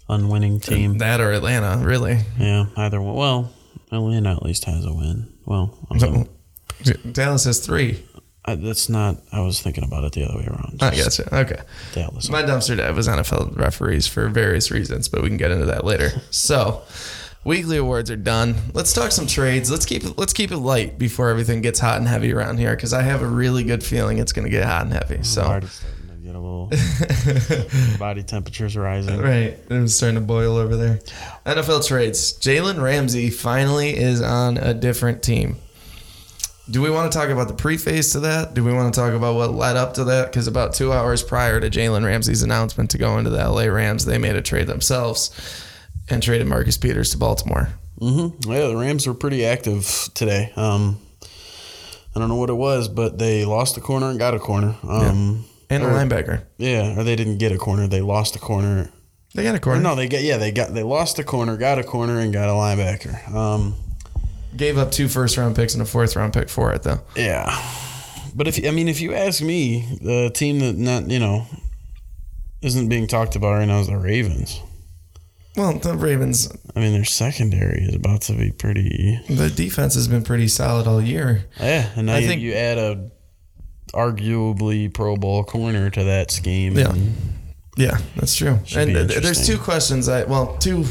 unwinning 0.08 0.60
team. 0.60 0.98
That 0.98 1.20
or 1.20 1.32
Atlanta, 1.32 1.84
really. 1.84 2.18
Yeah, 2.38 2.66
either 2.76 3.00
one. 3.00 3.14
Well, 3.14 3.52
Atlanta 3.90 4.32
at 4.32 4.42
least 4.42 4.64
has 4.64 4.84
a 4.84 4.92
win. 4.92 5.32
Well, 5.46 5.76
I'm 5.90 5.98
not 5.98 6.28
sure. 6.84 6.94
Dallas 7.12 7.44
has 7.44 7.64
three. 7.64 8.04
I, 8.44 8.54
that's 8.54 8.88
not. 8.88 9.18
I 9.32 9.40
was 9.40 9.60
thinking 9.60 9.84
about 9.84 10.04
it 10.04 10.12
the 10.12 10.24
other 10.24 10.38
way 10.38 10.46
around. 10.46 10.78
I 10.80 10.94
guess. 10.94 11.20
Okay. 11.20 11.60
Dallas. 11.92 12.30
My 12.30 12.42
dumpster 12.42 12.76
dive 12.76 12.96
was 12.96 13.06
NFL 13.06 13.56
referees 13.56 14.06
for 14.06 14.28
various 14.28 14.70
reasons, 14.70 15.08
but 15.08 15.22
we 15.22 15.28
can 15.28 15.36
get 15.36 15.50
into 15.50 15.66
that 15.66 15.84
later. 15.84 16.10
so, 16.30 16.82
weekly 17.44 17.76
awards 17.76 18.10
are 18.10 18.16
done. 18.16 18.56
Let's 18.72 18.94
talk 18.94 19.12
some 19.12 19.26
trades. 19.26 19.70
Let's 19.70 19.84
keep 19.84 20.04
it. 20.04 20.16
Let's 20.16 20.32
keep 20.32 20.52
it 20.52 20.56
light 20.56 20.98
before 20.98 21.28
everything 21.28 21.60
gets 21.60 21.80
hot 21.80 21.98
and 21.98 22.08
heavy 22.08 22.32
around 22.32 22.58
here, 22.58 22.74
because 22.74 22.94
I 22.94 23.02
have 23.02 23.20
a 23.20 23.26
really 23.26 23.62
good 23.62 23.84
feeling 23.84 24.18
it's 24.18 24.32
going 24.32 24.46
to 24.46 24.50
get 24.50 24.64
hot 24.64 24.82
and 24.82 24.92
heavy. 24.92 25.22
So. 25.22 25.60
Get 26.22 26.36
a 26.36 26.38
little 26.38 26.70
body 27.98 28.22
temperatures 28.22 28.76
rising. 28.76 29.18
Right, 29.20 29.58
it's 29.68 29.94
starting 29.94 30.14
to 30.14 30.20
boil 30.20 30.56
over 30.56 30.76
there. 30.76 31.00
NFL 31.44 31.88
trades. 31.88 32.34
Jalen 32.38 32.80
Ramsey 32.80 33.30
finally 33.30 33.96
is 33.96 34.22
on 34.22 34.56
a 34.56 34.72
different 34.72 35.24
team. 35.24 35.56
Do 36.70 36.80
we 36.80 36.90
want 36.90 37.10
to 37.10 37.18
talk 37.18 37.30
about 37.30 37.48
the 37.48 37.54
preface 37.54 38.12
to 38.12 38.20
that? 38.20 38.54
Do 38.54 38.62
we 38.62 38.72
want 38.72 38.94
to 38.94 39.00
talk 39.00 39.12
about 39.12 39.34
what 39.34 39.52
led 39.52 39.76
up 39.76 39.94
to 39.94 40.04
that? 40.04 40.26
Because 40.30 40.46
about 40.46 40.72
two 40.72 40.92
hours 40.92 41.20
prior 41.20 41.58
to 41.58 41.68
Jalen 41.68 42.04
Ramsey's 42.04 42.42
announcement 42.42 42.90
to 42.90 42.98
go 42.98 43.18
into 43.18 43.28
the 43.28 43.38
LA 43.38 43.64
Rams, 43.64 44.04
they 44.04 44.18
made 44.18 44.36
a 44.36 44.42
trade 44.42 44.68
themselves 44.68 45.64
and 46.08 46.22
traded 46.22 46.46
Marcus 46.46 46.78
Peters 46.78 47.10
to 47.10 47.18
Baltimore. 47.18 47.70
Mm-hmm. 48.00 48.52
Yeah, 48.52 48.68
the 48.68 48.76
Rams 48.76 49.04
were 49.06 49.14
pretty 49.14 49.44
active 49.44 50.10
today. 50.14 50.52
Um, 50.54 51.00
I 52.14 52.20
don't 52.20 52.28
know 52.28 52.36
what 52.36 52.50
it 52.50 52.54
was, 52.54 52.86
but 52.86 53.18
they 53.18 53.44
lost 53.44 53.76
a 53.76 53.80
corner 53.80 54.08
and 54.08 54.18
got 54.18 54.34
a 54.34 54.38
corner. 54.38 54.76
Um, 54.84 55.46
yeah. 55.70 55.76
And 55.76 55.82
or, 55.82 55.90
a 55.90 55.94
linebacker. 55.94 56.44
Yeah, 56.58 56.98
or 56.98 57.02
they 57.02 57.16
didn't 57.16 57.38
get 57.38 57.50
a 57.50 57.58
corner. 57.58 57.88
They 57.88 58.00
lost 58.00 58.36
a 58.36 58.38
corner. 58.38 58.90
They 59.34 59.42
got 59.42 59.56
a 59.56 59.60
corner. 59.60 59.80
no, 59.80 59.96
they 59.96 60.08
get 60.08 60.22
yeah, 60.22 60.36
they 60.36 60.52
got 60.52 60.72
they 60.72 60.82
lost 60.82 61.18
a 61.18 61.24
corner, 61.24 61.56
got 61.56 61.78
a 61.78 61.84
corner, 61.84 62.18
and 62.18 62.32
got 62.32 62.48
a 62.48 62.52
linebacker. 62.52 63.32
Um, 63.32 63.74
Gave 64.56 64.78
up 64.78 64.90
two 64.90 65.08
first 65.08 65.36
round 65.36 65.54
picks 65.54 65.74
and 65.74 65.82
a 65.82 65.86
fourth 65.86 66.16
round 66.16 66.32
pick 66.32 66.48
for 66.48 66.72
it, 66.72 66.82
though. 66.82 67.00
Yeah, 67.16 67.56
but 68.34 68.48
if 68.48 68.64
I 68.66 68.70
mean, 68.70 68.88
if 68.88 69.00
you 69.00 69.14
ask 69.14 69.42
me, 69.42 69.98
the 70.00 70.30
team 70.30 70.58
that 70.60 70.76
not 70.76 71.10
you 71.10 71.18
know 71.18 71.46
isn't 72.62 72.88
being 72.88 73.06
talked 73.06 73.36
about 73.36 73.52
right 73.52 73.66
now 73.66 73.80
is 73.80 73.86
the 73.86 73.96
Ravens. 73.96 74.60
Well, 75.56 75.74
the 75.78 75.94
Ravens. 75.94 76.52
I 76.74 76.80
mean, 76.80 76.92
their 76.92 77.04
secondary 77.04 77.82
is 77.82 77.94
about 77.94 78.22
to 78.22 78.34
be 78.34 78.50
pretty. 78.50 79.20
The 79.28 79.50
defense 79.50 79.94
has 79.94 80.08
been 80.08 80.22
pretty 80.22 80.48
solid 80.48 80.86
all 80.86 81.00
year. 81.00 81.44
Yeah, 81.58 81.90
and 81.96 82.06
now 82.06 82.14
I 82.14 82.18
you, 82.18 82.28
think 82.28 82.42
you 82.42 82.52
add 82.54 82.78
a 82.78 83.10
arguably 83.92 84.92
Pro 84.92 85.16
Bowl 85.16 85.44
corner 85.44 85.90
to 85.90 86.04
that 86.04 86.30
scheme. 86.30 86.76
Yeah, 86.76 86.94
yeah, 87.76 87.98
that's 88.16 88.36
true. 88.36 88.58
And 88.74 88.94
there's 88.94 89.46
two 89.46 89.58
questions. 89.58 90.08
I 90.08 90.24
well, 90.24 90.56
two 90.58 90.84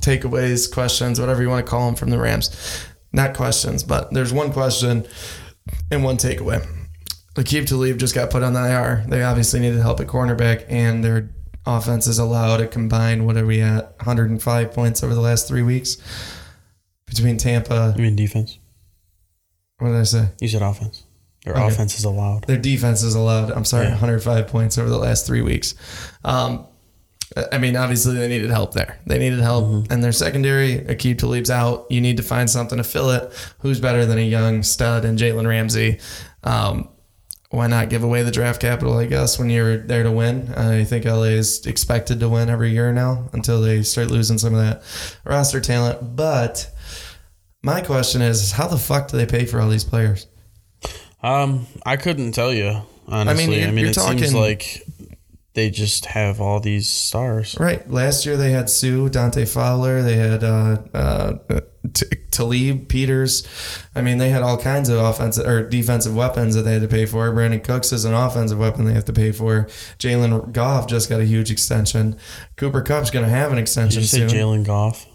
takeaways, 0.00 0.72
questions, 0.72 1.20
whatever 1.20 1.42
you 1.42 1.48
want 1.48 1.64
to 1.64 1.70
call 1.70 1.86
them 1.86 1.94
from 1.94 2.10
the 2.10 2.18
Rams 2.18 2.84
not 3.12 3.34
questions, 3.34 3.82
but 3.82 4.12
there's 4.12 4.32
one 4.32 4.52
question 4.52 5.06
and 5.90 6.04
one 6.04 6.16
takeaway. 6.16 6.66
Aqib 7.36 7.66
Talib 7.66 7.98
just 7.98 8.14
got 8.14 8.30
put 8.30 8.42
on 8.42 8.52
the 8.52 8.60
IR. 8.60 9.04
They 9.08 9.22
obviously 9.22 9.60
needed 9.60 9.80
help 9.80 10.00
at 10.00 10.06
cornerback, 10.06 10.64
and 10.68 11.04
their 11.04 11.30
offense 11.66 12.06
is 12.06 12.18
allowed 12.18 12.58
to 12.58 12.66
combine, 12.66 13.24
what 13.24 13.36
are 13.36 13.46
we 13.46 13.60
at, 13.60 13.96
105 13.98 14.72
points 14.72 15.02
over 15.02 15.14
the 15.14 15.20
last 15.20 15.46
three 15.46 15.62
weeks 15.62 15.96
between 17.06 17.36
Tampa. 17.36 17.94
You 17.96 18.02
mean 18.02 18.16
defense? 18.16 18.58
What 19.78 19.88
did 19.88 19.98
I 19.98 20.04
say? 20.04 20.28
You 20.40 20.48
said 20.48 20.62
offense. 20.62 21.04
Their 21.44 21.54
okay. 21.54 21.68
offense 21.68 21.98
is 21.98 22.04
allowed. 22.04 22.44
Their 22.46 22.58
defense 22.58 23.02
is 23.02 23.14
allowed. 23.14 23.50
I'm 23.50 23.64
sorry, 23.64 23.84
yeah. 23.84 23.92
105 23.92 24.46
points 24.48 24.76
over 24.76 24.90
the 24.90 24.98
last 24.98 25.26
three 25.26 25.40
weeks. 25.40 25.74
Um, 26.22 26.66
I 27.52 27.58
mean, 27.58 27.76
obviously 27.76 28.16
they 28.16 28.26
needed 28.26 28.50
help 28.50 28.74
there. 28.74 28.98
They 29.06 29.18
needed 29.18 29.38
help, 29.38 29.64
mm-hmm. 29.64 29.92
and 29.92 30.02
their 30.02 30.12
secondary, 30.12 30.78
Aqib 30.78 31.18
Talib's 31.18 31.50
out. 31.50 31.86
You 31.88 32.00
need 32.00 32.16
to 32.16 32.22
find 32.24 32.50
something 32.50 32.78
to 32.78 32.84
fill 32.84 33.10
it. 33.10 33.32
Who's 33.60 33.78
better 33.78 34.04
than 34.04 34.18
a 34.18 34.22
young 34.22 34.62
stud 34.62 35.04
and 35.04 35.18
Jalen 35.18 35.46
Ramsey? 35.46 36.00
Um, 36.42 36.88
why 37.50 37.66
not 37.66 37.88
give 37.88 38.02
away 38.02 38.22
the 38.22 38.30
draft 38.30 38.60
capital? 38.60 38.96
I 38.96 39.06
guess 39.06 39.38
when 39.38 39.50
you're 39.50 39.76
there 39.76 40.02
to 40.02 40.10
win, 40.10 40.52
I 40.54 40.84
think 40.84 41.04
LA 41.04 41.34
is 41.34 41.66
expected 41.66 42.20
to 42.20 42.28
win 42.28 42.48
every 42.48 42.70
year 42.70 42.92
now 42.92 43.28
until 43.32 43.60
they 43.60 43.82
start 43.82 44.10
losing 44.10 44.38
some 44.38 44.54
of 44.54 44.60
that 44.60 44.82
roster 45.24 45.60
talent. 45.60 46.16
But 46.16 46.68
my 47.62 47.80
question 47.80 48.22
is, 48.22 48.52
how 48.52 48.66
the 48.66 48.78
fuck 48.78 49.08
do 49.08 49.16
they 49.16 49.26
pay 49.26 49.46
for 49.46 49.60
all 49.60 49.68
these 49.68 49.84
players? 49.84 50.26
Um, 51.22 51.66
I 51.84 51.96
couldn't 51.96 52.32
tell 52.32 52.52
you 52.52 52.82
honestly. 53.10 53.44
I 53.44 53.48
mean, 53.48 53.68
I 53.68 53.72
mean, 53.72 53.86
it 53.86 53.94
talking, 53.94 54.18
seems 54.18 54.34
like 54.34 54.82
they 55.54 55.70
just 55.70 56.06
have 56.06 56.40
all 56.40 56.60
these 56.60 56.88
stars. 56.88 57.56
Right. 57.58 57.88
Last 57.90 58.24
year 58.24 58.36
they 58.36 58.52
had 58.52 58.70
Suh, 58.70 59.08
Dante 59.08 59.44
Fowler, 59.44 60.02
they 60.02 60.16
had 60.16 60.44
uh, 60.44 60.78
uh, 60.94 61.60
Talib, 62.30 62.88
Peters. 62.88 63.46
I 63.94 64.02
mean, 64.02 64.18
they 64.18 64.28
had 64.28 64.42
all 64.42 64.58
kinds 64.58 64.88
of 64.88 64.98
offensive 64.98 65.46
or 65.46 65.68
defensive 65.68 66.14
weapons 66.14 66.54
that 66.54 66.62
they 66.62 66.74
had 66.74 66.82
to 66.82 66.88
pay 66.88 67.06
for. 67.06 67.30
Brandin 67.32 67.64
Cooks 67.64 67.92
is 67.92 68.04
an 68.04 68.14
offensive 68.14 68.58
weapon 68.58 68.84
they 68.84 68.92
have 68.92 69.06
to 69.06 69.12
pay 69.12 69.32
for. 69.32 69.64
Jalen 69.98 70.52
Goff 70.52 70.86
just 70.86 71.08
got 71.08 71.20
a 71.20 71.24
huge 71.24 71.50
extension. 71.50 72.16
Cooper 72.56 72.82
Kupp's 72.82 73.10
going 73.10 73.24
to 73.24 73.30
have 73.30 73.50
an 73.50 73.58
extension 73.58 74.02
Did 74.02 74.12
you 74.12 74.28
say 74.28 74.36
Jalen 74.36 74.64
Goff? 74.64 75.06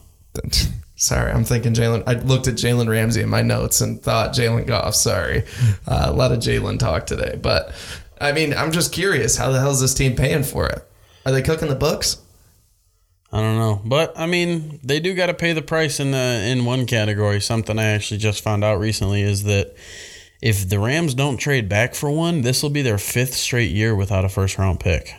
Sorry, 0.98 1.30
I'm 1.30 1.44
thinking 1.44 1.74
Jalen. 1.74 2.04
I 2.08 2.14
looked 2.14 2.48
at 2.48 2.56
Jalen 2.56 2.88
Ramsey 2.88 3.22
in 3.22 3.28
my 3.28 3.42
notes 3.42 3.82
and 3.82 4.02
thought 4.02 4.34
Jalen 4.34 4.66
Goff. 4.66 4.96
Sorry, 4.96 5.44
uh, 5.88 6.06
a 6.06 6.14
lot 6.14 6.32
of 6.32 6.40
Jalen 6.40 6.80
talk 6.80 7.06
today, 7.06 7.38
but 7.42 7.74
I 8.20 8.32
mean, 8.32 8.54
I'm 8.54 8.72
just 8.72 8.92
curious. 8.92 9.38
How 9.38 9.52
the 9.52 9.60
hell 9.60 9.72
is 9.72 9.82
this 9.82 9.94
team 9.94 10.16
paying 10.16 10.44
for 10.44 10.68
it? 10.68 10.88
Are 11.26 11.32
they 11.32 11.42
cooking 11.42 11.70
the 11.70 11.76
books? 11.76 12.18
I 13.32 13.42
don't 13.42 13.58
know, 13.58 13.82
but 13.84 14.18
I 14.18 14.28
mean, 14.28 14.80
they 14.84 15.00
do 15.00 15.14
got 15.14 15.26
to 15.26 15.34
pay 15.34 15.52
the 15.52 15.62
price 15.62 16.00
in 16.00 16.12
the 16.12 16.46
in 16.48 16.64
one 16.64 16.86
category. 16.86 17.42
Something 17.42 17.78
I 17.78 17.86
actually 17.86 18.20
just 18.20 18.44
found 18.44 18.64
out 18.64 18.80
recently 18.80 19.24
is 19.24 19.44
that 19.44 19.76
if 20.42 20.70
the 20.70 20.80
Rams 20.80 21.14
don't 21.16 21.38
trade 21.38 21.68
back 21.68 21.96
for 21.96 22.10
one, 22.10 22.42
this 22.42 22.64
will 22.64 22.70
be 22.70 22.82
their 22.82 22.98
fifth 22.98 23.34
straight 23.34 23.72
year 23.72 23.96
without 23.96 24.24
a 24.24 24.30
first 24.30 24.58
round 24.58 24.80
pick. 24.80 25.14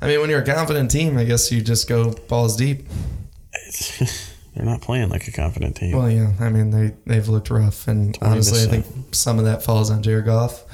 I 0.00 0.06
mean, 0.06 0.20
when 0.20 0.30
you're 0.30 0.42
a 0.42 0.46
confident 0.46 0.90
team, 0.90 1.16
I 1.16 1.24
guess 1.24 1.50
you 1.50 1.62
just 1.62 1.88
go 1.88 2.12
balls 2.28 2.56
deep. 2.56 2.86
They're 4.54 4.64
not 4.64 4.82
playing 4.82 5.08
like 5.08 5.26
a 5.26 5.32
confident 5.32 5.76
team. 5.76 5.96
Well, 5.96 6.10
yeah, 6.10 6.32
I 6.38 6.50
mean 6.50 6.70
they 6.70 6.94
they've 7.06 7.28
looked 7.28 7.50
rough, 7.50 7.88
and 7.88 8.16
honestly, 8.20 8.62
I 8.62 8.66
think 8.66 9.14
some 9.14 9.38
of 9.38 9.44
that 9.46 9.62
falls 9.62 9.90
on 9.90 10.02
Jared 10.02 10.26
Goff. 10.26 10.64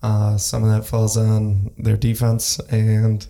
Uh, 0.00 0.36
some 0.36 0.62
of 0.62 0.70
that 0.70 0.86
falls 0.86 1.16
on 1.16 1.72
their 1.76 1.96
defense 1.96 2.60
and 2.70 3.26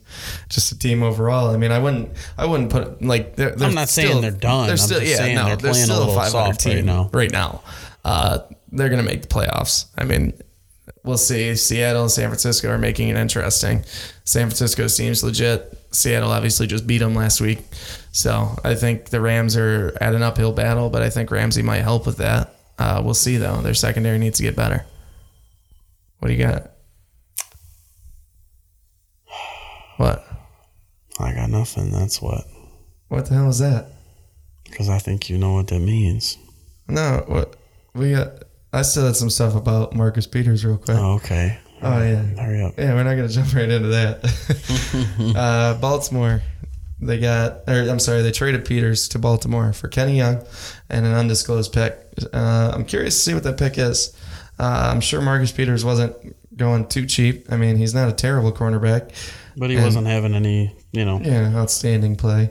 just 0.51 0.69
the 0.71 0.77
team 0.77 1.03
overall. 1.03 1.49
I 1.49 1.57
mean, 1.57 1.73
I 1.73 1.79
wouldn't, 1.79 2.11
I 2.37 2.45
wouldn't 2.45 2.71
put 2.71 3.01
like. 3.03 3.37
They're, 3.37 3.53
they're 3.53 3.69
I'm 3.69 3.75
not 3.75 3.89
still, 3.89 4.11
saying 4.11 4.21
they're 4.21 4.31
done. 4.31 4.67
They're 4.67 4.77
still, 4.77 5.03
yeah, 5.03 5.35
no, 5.35 5.47
they're, 5.47 5.57
they're 5.57 5.75
still 5.75 6.11
a 6.11 6.15
500 6.15 6.59
team 6.59 6.75
right 6.75 6.85
now. 6.85 7.11
Right 7.13 7.33
now, 7.33 7.63
uh, 8.05 8.41
they're 8.71 8.91
going 8.91 9.03
to 9.03 9.09
make 9.09 9.23
the 9.23 9.29
playoffs. 9.29 9.87
I 9.97 10.05
mean, 10.05 10.35
we'll 11.05 11.17
see. 11.17 11.57
Seattle 11.57 12.03
and 12.03 12.11
San 12.11 12.29
Francisco 12.29 12.69
are 12.69 12.79
making 12.79 13.09
it 13.09 13.17
interesting. 13.17 13.83
San 14.25 14.49
Francisco 14.49 14.89
seems 14.89 15.25
legit. 15.25 15.75
Seattle 15.91 16.31
obviously 16.31 16.67
just 16.67 16.87
beat 16.87 16.99
them 16.99 17.15
last 17.15 17.41
week. 17.41 17.61
So 18.13 18.57
I 18.63 18.75
think 18.75 19.07
the 19.09 19.23
Rams 19.23 19.57
are 19.57 19.97
at 20.03 20.15
an 20.15 20.23
uphill 20.23 20.53
battle, 20.53 20.91
but 20.91 21.01
I 21.01 21.09
think 21.09 21.31
Ramsey 21.31 21.63
might 21.63 21.79
help 21.81 22.05
with 22.05 22.19
that. 22.19 22.55
Uh, 22.79 23.01
we'll 23.03 23.15
see 23.15 23.39
though. 23.39 23.63
Their 23.63 23.75
secondary 23.75 24.19
needs 24.19 24.37
to 24.37 24.43
get 24.43 24.55
better. 24.55 24.85
What 26.19 26.29
do 26.29 26.35
you 26.35 26.45
got? 26.45 26.73
What? 29.97 30.25
I 31.19 31.33
got 31.35 31.51
nothing. 31.51 31.91
That's 31.91 32.23
what. 32.23 32.45
What 33.09 33.27
the 33.27 33.35
hell 33.35 33.49
is 33.49 33.59
that? 33.59 33.87
Because 34.65 34.89
I 34.89 34.99
think 34.99 35.29
you 35.29 35.39
know 35.39 35.55
what 35.55 35.69
that 35.69 35.81
means. 35.81 36.39
No, 36.87 37.25
what 37.27 37.57
we 37.95 38.13
got. 38.13 38.45
I 38.73 38.83
still 38.83 39.07
had 39.07 39.17
some 39.17 39.31
stuff 39.31 39.55
about 39.55 39.95
Marcus 39.95 40.27
Peters 40.27 40.65
real 40.65 40.77
quick. 40.77 40.97
Oh, 40.97 41.15
okay. 41.15 41.59
Oh 41.83 42.03
yeah. 42.03 42.23
Hurry 42.23 42.63
up. 42.63 42.75
Yeah, 42.77 42.95
we're 42.95 43.05
not 43.05 43.15
gonna 43.15 43.29
jump 43.29 43.55
right 43.55 43.69
into 43.69 43.89
that. 43.89 45.35
uh, 45.37 45.75
Baltimore, 45.81 46.43
they 47.01 47.19
got, 47.19 47.63
or 47.69 47.89
I'm 47.89 47.99
sorry, 47.99 48.23
they 48.23 48.33
traded 48.33 48.65
Peters 48.65 49.09
to 49.09 49.19
Baltimore 49.19 49.73
for 49.73 49.89
Kenny 49.89 50.17
Young 50.17 50.45
and 50.91 51.07
an 51.07 51.15
undisclosed 51.15 51.73
pick. 51.73 51.99
Uh, 52.33 52.73
I'm 52.75 52.85
curious 52.85 53.15
to 53.15 53.21
see 53.21 53.35
what 53.35 53.45
that 53.45 53.59
pick 53.59 53.79
is. 53.79 54.17
Uh, 54.59 54.90
I'm 54.92 55.01
sure 55.01 55.21
Marcus 55.21 55.53
Peters 55.53 55.85
wasn't 55.85 56.14
going 56.57 56.87
too 56.88 57.07
cheap. 57.07 57.51
I 57.51 57.57
mean, 57.57 57.77
he's 57.77 57.94
not 57.94 58.09
a 58.09 58.12
terrible 58.12 58.53
cornerback, 58.53 59.12
but 59.57 59.71
he 59.71 59.77
and, 59.77 59.85
wasn't 59.85 60.07
having 60.07 60.35
any, 60.35 60.75
you 60.92 61.05
know, 61.05 61.21
yeah, 61.21 61.53
outstanding 61.55 62.16
play. 62.16 62.51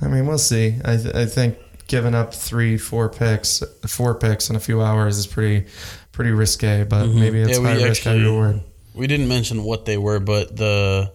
I 0.00 0.08
mean, 0.08 0.26
we'll 0.26 0.38
see. 0.38 0.76
I 0.84 0.96
th- 0.96 1.14
I 1.14 1.26
think 1.26 1.58
giving 1.88 2.14
up 2.14 2.32
three, 2.32 2.78
four 2.78 3.08
picks, 3.08 3.62
four 3.86 4.14
picks 4.14 4.48
in 4.48 4.56
a 4.56 4.60
few 4.60 4.80
hours 4.80 5.18
is 5.18 5.26
pretty 5.26 5.66
pretty 6.12 6.30
risque. 6.30 6.84
But 6.84 7.06
mm-hmm. 7.06 7.20
maybe 7.20 7.40
it's 7.40 7.58
yeah, 7.58 7.66
high 7.66 7.82
risk, 7.82 8.04
high 8.04 8.16
reward. 8.16 8.60
We 8.94 9.06
didn't 9.06 9.28
mention 9.28 9.64
what 9.64 9.84
they 9.84 9.98
were, 9.98 10.20
but 10.20 10.56
the 10.56 11.12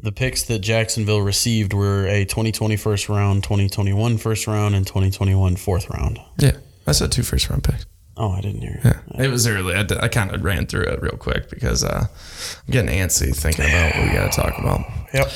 the 0.00 0.12
picks 0.12 0.44
that 0.44 0.60
Jacksonville 0.60 1.22
received 1.22 1.72
were 1.72 2.06
a 2.06 2.24
2020 2.24 2.76
first 2.76 3.08
round, 3.08 3.42
2021 3.42 4.18
first 4.18 4.46
round, 4.46 4.74
and 4.74 4.86
2021 4.86 5.56
fourth 5.56 5.88
round. 5.90 6.20
Yeah, 6.38 6.56
I 6.86 6.92
said 6.92 7.10
two 7.10 7.22
first 7.22 7.48
round 7.48 7.64
picks. 7.64 7.86
Oh, 8.18 8.32
I 8.32 8.40
didn't 8.40 8.62
hear. 8.62 8.80
It. 8.82 8.96
Yeah, 9.14 9.22
it 9.22 9.30
was 9.30 9.46
early. 9.46 9.74
I, 9.74 9.86
I 10.00 10.08
kind 10.08 10.34
of 10.34 10.44
ran 10.44 10.66
through 10.66 10.86
it 10.86 11.00
real 11.00 11.16
quick 11.16 11.48
because 11.48 11.84
uh, 11.84 12.06
I'm 12.08 12.72
getting 12.72 12.90
antsy 12.90 13.34
thinking 13.34 13.64
about 13.64 13.94
what 13.94 14.06
we 14.08 14.12
got 14.12 14.32
to 14.32 14.40
talk 14.40 14.58
about. 14.58 14.80
Yep. 15.14 15.30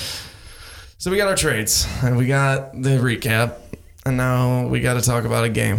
So 0.99 1.11
we 1.11 1.17
got 1.17 1.29
our 1.29 1.37
trades 1.37 1.87
and 2.03 2.17
we 2.17 2.27
got 2.27 2.73
the 2.73 2.99
recap, 2.99 3.59
and 4.05 4.17
now 4.17 4.67
we 4.67 4.81
got 4.81 4.95
to 4.95 5.01
talk 5.01 5.25
about 5.25 5.45
a 5.45 5.49
game 5.49 5.79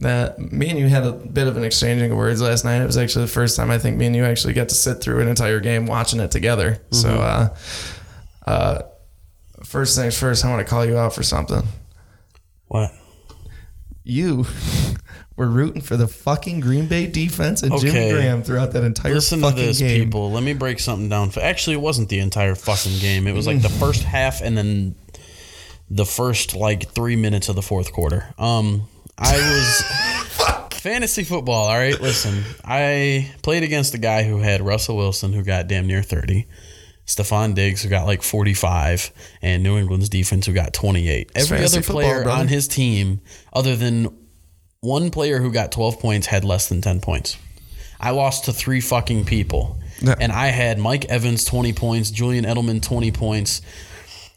that 0.00 0.38
me 0.38 0.70
and 0.70 0.78
you 0.78 0.88
had 0.88 1.04
a 1.04 1.12
bit 1.12 1.48
of 1.48 1.56
an 1.58 1.64
exchanging 1.64 2.10
of 2.10 2.16
words 2.16 2.40
last 2.40 2.64
night. 2.64 2.80
It 2.80 2.86
was 2.86 2.96
actually 2.96 3.26
the 3.26 3.32
first 3.32 3.54
time 3.54 3.70
I 3.70 3.78
think 3.78 3.98
me 3.98 4.06
and 4.06 4.16
you 4.16 4.24
actually 4.24 4.54
got 4.54 4.70
to 4.70 4.74
sit 4.74 5.02
through 5.02 5.20
an 5.20 5.28
entire 5.28 5.60
game 5.60 5.86
watching 5.86 6.20
it 6.20 6.30
together. 6.30 6.80
Mm-hmm. 6.90 6.94
So, 6.94 7.08
uh, 7.10 7.56
uh, 8.46 8.82
first 9.64 9.98
things 9.98 10.18
first, 10.18 10.44
I 10.44 10.50
want 10.50 10.66
to 10.66 10.70
call 10.70 10.86
you 10.86 10.96
out 10.96 11.14
for 11.14 11.22
something. 11.22 11.62
What? 12.68 12.90
You 14.04 14.46
were 15.38 15.46
rooting 15.46 15.80
for 15.80 15.96
the 15.96 16.08
fucking 16.08 16.58
Green 16.58 16.86
Bay 16.86 17.06
defense 17.06 17.62
and 17.62 17.72
okay. 17.72 17.90
Jimmy 17.90 18.10
Graham 18.10 18.42
throughout 18.42 18.72
that 18.72 18.82
entire 18.82 19.14
Listen 19.14 19.40
fucking 19.40 19.56
game. 19.56 19.66
Listen 19.68 19.86
to 19.86 19.86
this, 19.86 19.98
game. 19.98 20.04
people. 20.06 20.32
Let 20.32 20.42
me 20.42 20.52
break 20.52 20.80
something 20.80 21.08
down. 21.08 21.30
Actually, 21.40 21.74
it 21.74 21.80
wasn't 21.80 22.08
the 22.08 22.18
entire 22.18 22.56
fucking 22.56 22.98
game. 22.98 23.28
It 23.28 23.34
was 23.34 23.46
like 23.46 23.62
the 23.62 23.68
first 23.68 24.02
half 24.02 24.42
and 24.42 24.58
then 24.58 24.96
the 25.88 26.04
first 26.04 26.56
like 26.56 26.90
three 26.90 27.14
minutes 27.14 27.48
of 27.48 27.54
the 27.54 27.62
fourth 27.62 27.92
quarter. 27.92 28.34
Um, 28.36 28.82
I 29.16 29.36
was 29.36 30.72
fantasy 30.80 31.22
football. 31.22 31.68
All 31.68 31.78
right, 31.78 31.98
listen. 32.00 32.42
I 32.64 33.32
played 33.42 33.62
against 33.62 33.94
a 33.94 33.98
guy 33.98 34.24
who 34.24 34.38
had 34.38 34.60
Russell 34.60 34.96
Wilson, 34.96 35.32
who 35.32 35.44
got 35.44 35.68
damn 35.68 35.86
near 35.86 36.02
thirty. 36.02 36.46
Stefon 37.06 37.54
Diggs, 37.54 37.82
who 37.82 37.88
got 37.88 38.04
like 38.04 38.22
45, 38.22 39.12
and 39.40 39.62
New 39.62 39.78
England's 39.78 40.10
defense, 40.10 40.44
who 40.44 40.52
got 40.52 40.74
28. 40.74 41.32
Every 41.34 41.64
other 41.64 41.80
player 41.80 42.16
football, 42.16 42.38
on 42.38 42.48
his 42.48 42.68
team, 42.68 43.22
other 43.50 43.76
than 43.76 44.14
one 44.80 45.10
player 45.10 45.40
who 45.40 45.52
got 45.52 45.72
12 45.72 45.98
points, 45.98 46.26
had 46.26 46.44
less 46.44 46.68
than 46.68 46.80
10 46.80 47.00
points. 47.00 47.36
I 48.00 48.10
lost 48.10 48.44
to 48.44 48.52
three 48.52 48.80
fucking 48.80 49.24
people. 49.24 49.78
Yeah. 50.00 50.14
And 50.20 50.30
I 50.30 50.48
had 50.48 50.78
Mike 50.78 51.06
Evans 51.06 51.44
20 51.44 51.72
points, 51.72 52.10
Julian 52.10 52.44
Edelman 52.44 52.80
20 52.80 53.10
points, 53.10 53.60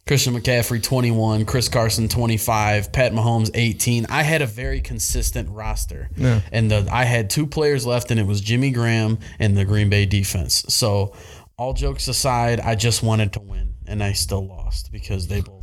Christian 0.08 0.34
McCaffrey 0.34 0.82
21, 0.82 1.46
Chris 1.46 1.70
Carson 1.70 2.08
25, 2.10 2.92
Pat 2.92 3.14
Mahomes 3.14 3.52
18. 3.54 4.08
I 4.10 4.24
had 4.24 4.42
a 4.42 4.48
very 4.48 4.82
consistent 4.82 5.50
roster. 5.50 6.10
Yeah. 6.18 6.42
And 6.52 6.72
the, 6.72 6.88
I 6.92 7.04
had 7.04 7.30
two 7.30 7.46
players 7.46 7.86
left, 7.86 8.10
and 8.10 8.20
it 8.20 8.26
was 8.26 8.42
Jimmy 8.42 8.72
Graham 8.72 9.20
and 9.38 9.56
the 9.56 9.64
Green 9.64 9.90
Bay 9.90 10.06
defense. 10.08 10.66
So, 10.70 11.14
all 11.58 11.74
jokes 11.74 12.08
aside, 12.08 12.60
I 12.60 12.74
just 12.74 13.04
wanted 13.04 13.34
to 13.34 13.40
win, 13.40 13.76
and 13.86 14.04
I 14.04 14.14
still 14.14 14.48
lost 14.48 14.92
because 14.92 15.28
they 15.28 15.42
both 15.42 15.61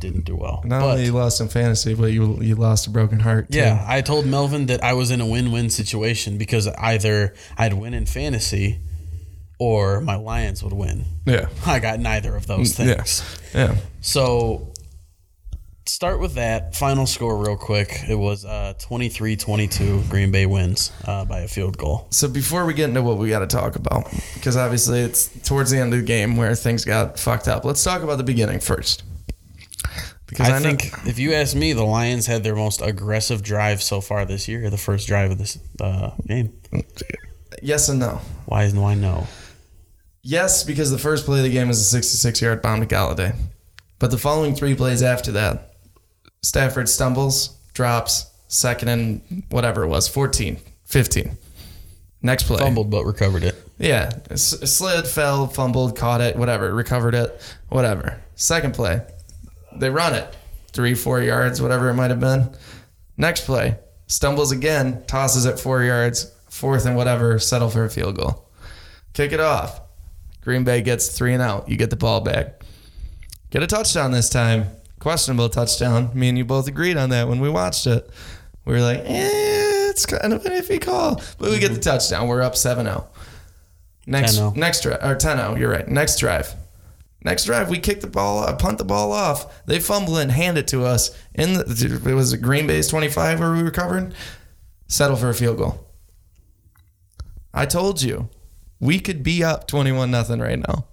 didn't 0.00 0.24
do 0.24 0.36
well. 0.36 0.62
Not 0.64 0.80
but, 0.80 0.90
only 0.90 1.04
you 1.06 1.12
lost 1.12 1.40
in 1.40 1.48
fantasy, 1.48 1.94
but 1.94 2.12
you 2.12 2.40
you 2.42 2.54
lost 2.56 2.86
a 2.86 2.90
broken 2.90 3.20
heart. 3.20 3.50
Too. 3.50 3.58
Yeah, 3.58 3.84
I 3.86 4.00
told 4.00 4.26
Melvin 4.26 4.66
that 4.66 4.82
I 4.82 4.92
was 4.92 5.10
in 5.10 5.20
a 5.20 5.26
win-win 5.26 5.70
situation 5.70 6.38
because 6.38 6.66
either 6.66 7.34
I'd 7.56 7.74
win 7.74 7.94
in 7.94 8.06
fantasy– 8.06 8.80
or 9.58 10.00
my 10.00 10.16
Lions 10.16 10.62
would 10.62 10.72
win. 10.72 11.04
Yeah. 11.26 11.48
I 11.66 11.78
got 11.78 12.00
neither 12.00 12.34
of 12.36 12.46
those 12.46 12.72
mm, 12.72 12.96
things. 12.96 13.40
Yeah. 13.54 13.68
yeah. 13.68 13.76
So 14.00 14.72
start 15.86 16.20
with 16.20 16.34
that 16.34 16.74
final 16.74 17.06
score 17.06 17.36
real 17.38 17.56
quick. 17.56 17.90
It 18.08 18.14
was 18.16 18.44
uh, 18.44 18.74
23-22 18.78 20.08
Green 20.10 20.30
Bay 20.30 20.46
wins 20.46 20.92
uh, 21.06 21.24
by 21.24 21.40
a 21.40 21.48
field 21.48 21.78
goal. 21.78 22.08
So 22.10 22.28
before 22.28 22.66
we 22.66 22.74
get 22.74 22.88
into 22.88 23.02
what 23.02 23.18
we 23.18 23.28
got 23.28 23.40
to 23.40 23.46
talk 23.46 23.76
about 23.76 24.10
because 24.34 24.56
obviously 24.56 25.00
it's 25.00 25.28
towards 25.46 25.70
the 25.70 25.78
end 25.78 25.92
of 25.94 26.00
the 26.00 26.06
game 26.06 26.36
where 26.36 26.54
things 26.54 26.84
got 26.84 27.18
fucked 27.18 27.48
up. 27.48 27.64
Let's 27.64 27.82
talk 27.82 28.02
about 28.02 28.18
the 28.18 28.24
beginning 28.24 28.60
first. 28.60 29.02
Because 30.26 30.48
I, 30.48 30.56
I 30.56 30.60
think 30.60 30.84
know- 30.92 31.10
if 31.10 31.18
you 31.18 31.32
ask 31.34 31.54
me, 31.54 31.72
the 31.72 31.84
Lions 31.84 32.26
had 32.26 32.42
their 32.44 32.56
most 32.56 32.80
aggressive 32.80 33.42
drive 33.42 33.82
so 33.82 34.00
far 34.00 34.24
this 34.24 34.48
year, 34.48 34.70
the 34.70 34.78
first 34.78 35.06
drive 35.06 35.30
of 35.32 35.38
this 35.38 35.58
uh, 35.80 36.10
game. 36.26 36.52
Yes 37.62 37.88
and 37.88 38.00
no. 38.00 38.20
Why 38.46 38.64
is 38.64 38.74
why 38.74 38.94
no? 38.94 39.26
Yes, 40.22 40.64
because 40.64 40.90
the 40.90 40.98
first 40.98 41.26
play 41.26 41.38
of 41.38 41.44
the 41.44 41.50
game 41.50 41.68
was 41.68 41.80
a 41.80 41.84
66 41.84 42.40
yard 42.40 42.62
bomb 42.62 42.80
to 42.80 42.86
Golladay. 42.86 43.36
But 43.98 44.10
the 44.10 44.18
following 44.18 44.54
three 44.54 44.74
plays 44.74 45.02
after 45.02 45.32
that, 45.32 45.74
Stafford 46.42 46.88
stumbles, 46.88 47.56
drops, 47.74 48.30
second 48.48 48.88
and 48.88 49.44
whatever 49.50 49.82
it 49.82 49.88
was, 49.88 50.08
14, 50.08 50.58
15. 50.84 51.36
Next 52.22 52.44
play. 52.44 52.58
Fumbled, 52.58 52.90
but 52.90 53.04
recovered 53.04 53.42
it. 53.44 53.54
Yeah. 53.78 54.10
Slid, 54.34 55.06
fell, 55.06 55.46
fumbled, 55.46 55.96
caught 55.96 56.20
it, 56.20 56.36
whatever, 56.36 56.74
recovered 56.74 57.14
it, 57.14 57.54
whatever. 57.68 58.20
Second 58.34 58.74
play. 58.74 59.02
They 59.76 59.90
run 59.90 60.14
it. 60.14 60.36
Three, 60.72 60.94
four 60.94 61.20
yards, 61.20 61.62
whatever 61.62 61.88
it 61.88 61.94
might 61.94 62.10
have 62.10 62.20
been. 62.20 62.50
Next 63.16 63.44
play. 63.46 63.78
Stumbles 64.06 64.52
again, 64.52 65.04
tosses 65.06 65.44
it 65.46 65.58
four 65.58 65.82
yards, 65.82 66.32
fourth 66.48 66.86
and 66.86 66.96
whatever, 66.96 67.38
settle 67.38 67.70
for 67.70 67.84
a 67.84 67.90
field 67.90 68.16
goal. 68.16 68.48
Kick 69.12 69.32
it 69.32 69.40
off. 69.40 69.80
Green 70.42 70.64
Bay 70.64 70.82
gets 70.82 71.08
three 71.08 71.32
and 71.32 71.42
out. 71.42 71.68
You 71.68 71.76
get 71.76 71.90
the 71.90 71.96
ball 71.96 72.20
back. 72.20 72.62
Get 73.50 73.62
a 73.62 73.66
touchdown 73.66 74.10
this 74.10 74.28
time. 74.28 74.66
Questionable 74.98 75.48
touchdown. 75.48 76.10
Me 76.12 76.28
and 76.28 76.36
you 76.36 76.44
both 76.44 76.66
agreed 76.66 76.96
on 76.96 77.10
that 77.10 77.28
when 77.28 77.40
we 77.40 77.48
watched 77.48 77.86
it. 77.86 78.10
We 78.64 78.74
were 78.74 78.80
like, 78.80 78.98
eh, 78.98 79.90
it's 79.90 80.06
kind 80.06 80.32
of 80.32 80.44
an 80.44 80.52
iffy 80.52 80.80
call. 80.80 81.22
But 81.38 81.50
we 81.50 81.58
get 81.58 81.72
the 81.72 81.80
touchdown. 81.80 82.26
We're 82.26 82.42
up 82.42 82.56
7 82.56 82.84
0. 82.84 83.06
Next, 84.06 84.36
10-0. 84.38 84.56
next 84.56 84.82
drive, 84.82 85.02
or 85.02 85.14
10 85.14 85.38
0, 85.38 85.56
you're 85.56 85.70
right. 85.70 85.88
Next 85.88 86.18
drive. 86.18 86.54
Next 87.24 87.44
drive, 87.44 87.70
we 87.70 87.78
kick 87.78 88.02
the 88.02 88.06
ball, 88.06 88.44
uh, 88.44 88.54
punt 88.54 88.76
the 88.76 88.84
ball 88.84 89.10
off. 89.10 89.64
They 89.64 89.80
fumble 89.80 90.18
and 90.18 90.30
hand 90.30 90.58
it 90.58 90.68
to 90.68 90.84
us. 90.84 91.16
In 91.34 91.54
the, 91.54 92.02
it 92.06 92.14
was 92.14 92.34
a 92.34 92.38
Green 92.38 92.66
Bay's 92.66 92.86
25 92.88 93.40
where 93.40 93.52
we 93.52 93.62
recovered. 93.62 94.14
Settle 94.88 95.16
for 95.16 95.30
a 95.30 95.34
field 95.34 95.56
goal. 95.56 95.88
I 97.54 97.64
told 97.64 98.02
you 98.02 98.28
we 98.78 99.00
could 99.00 99.22
be 99.22 99.42
up 99.42 99.66
21 99.66 100.10
nothing 100.10 100.40
right 100.40 100.58
now. 100.58 100.86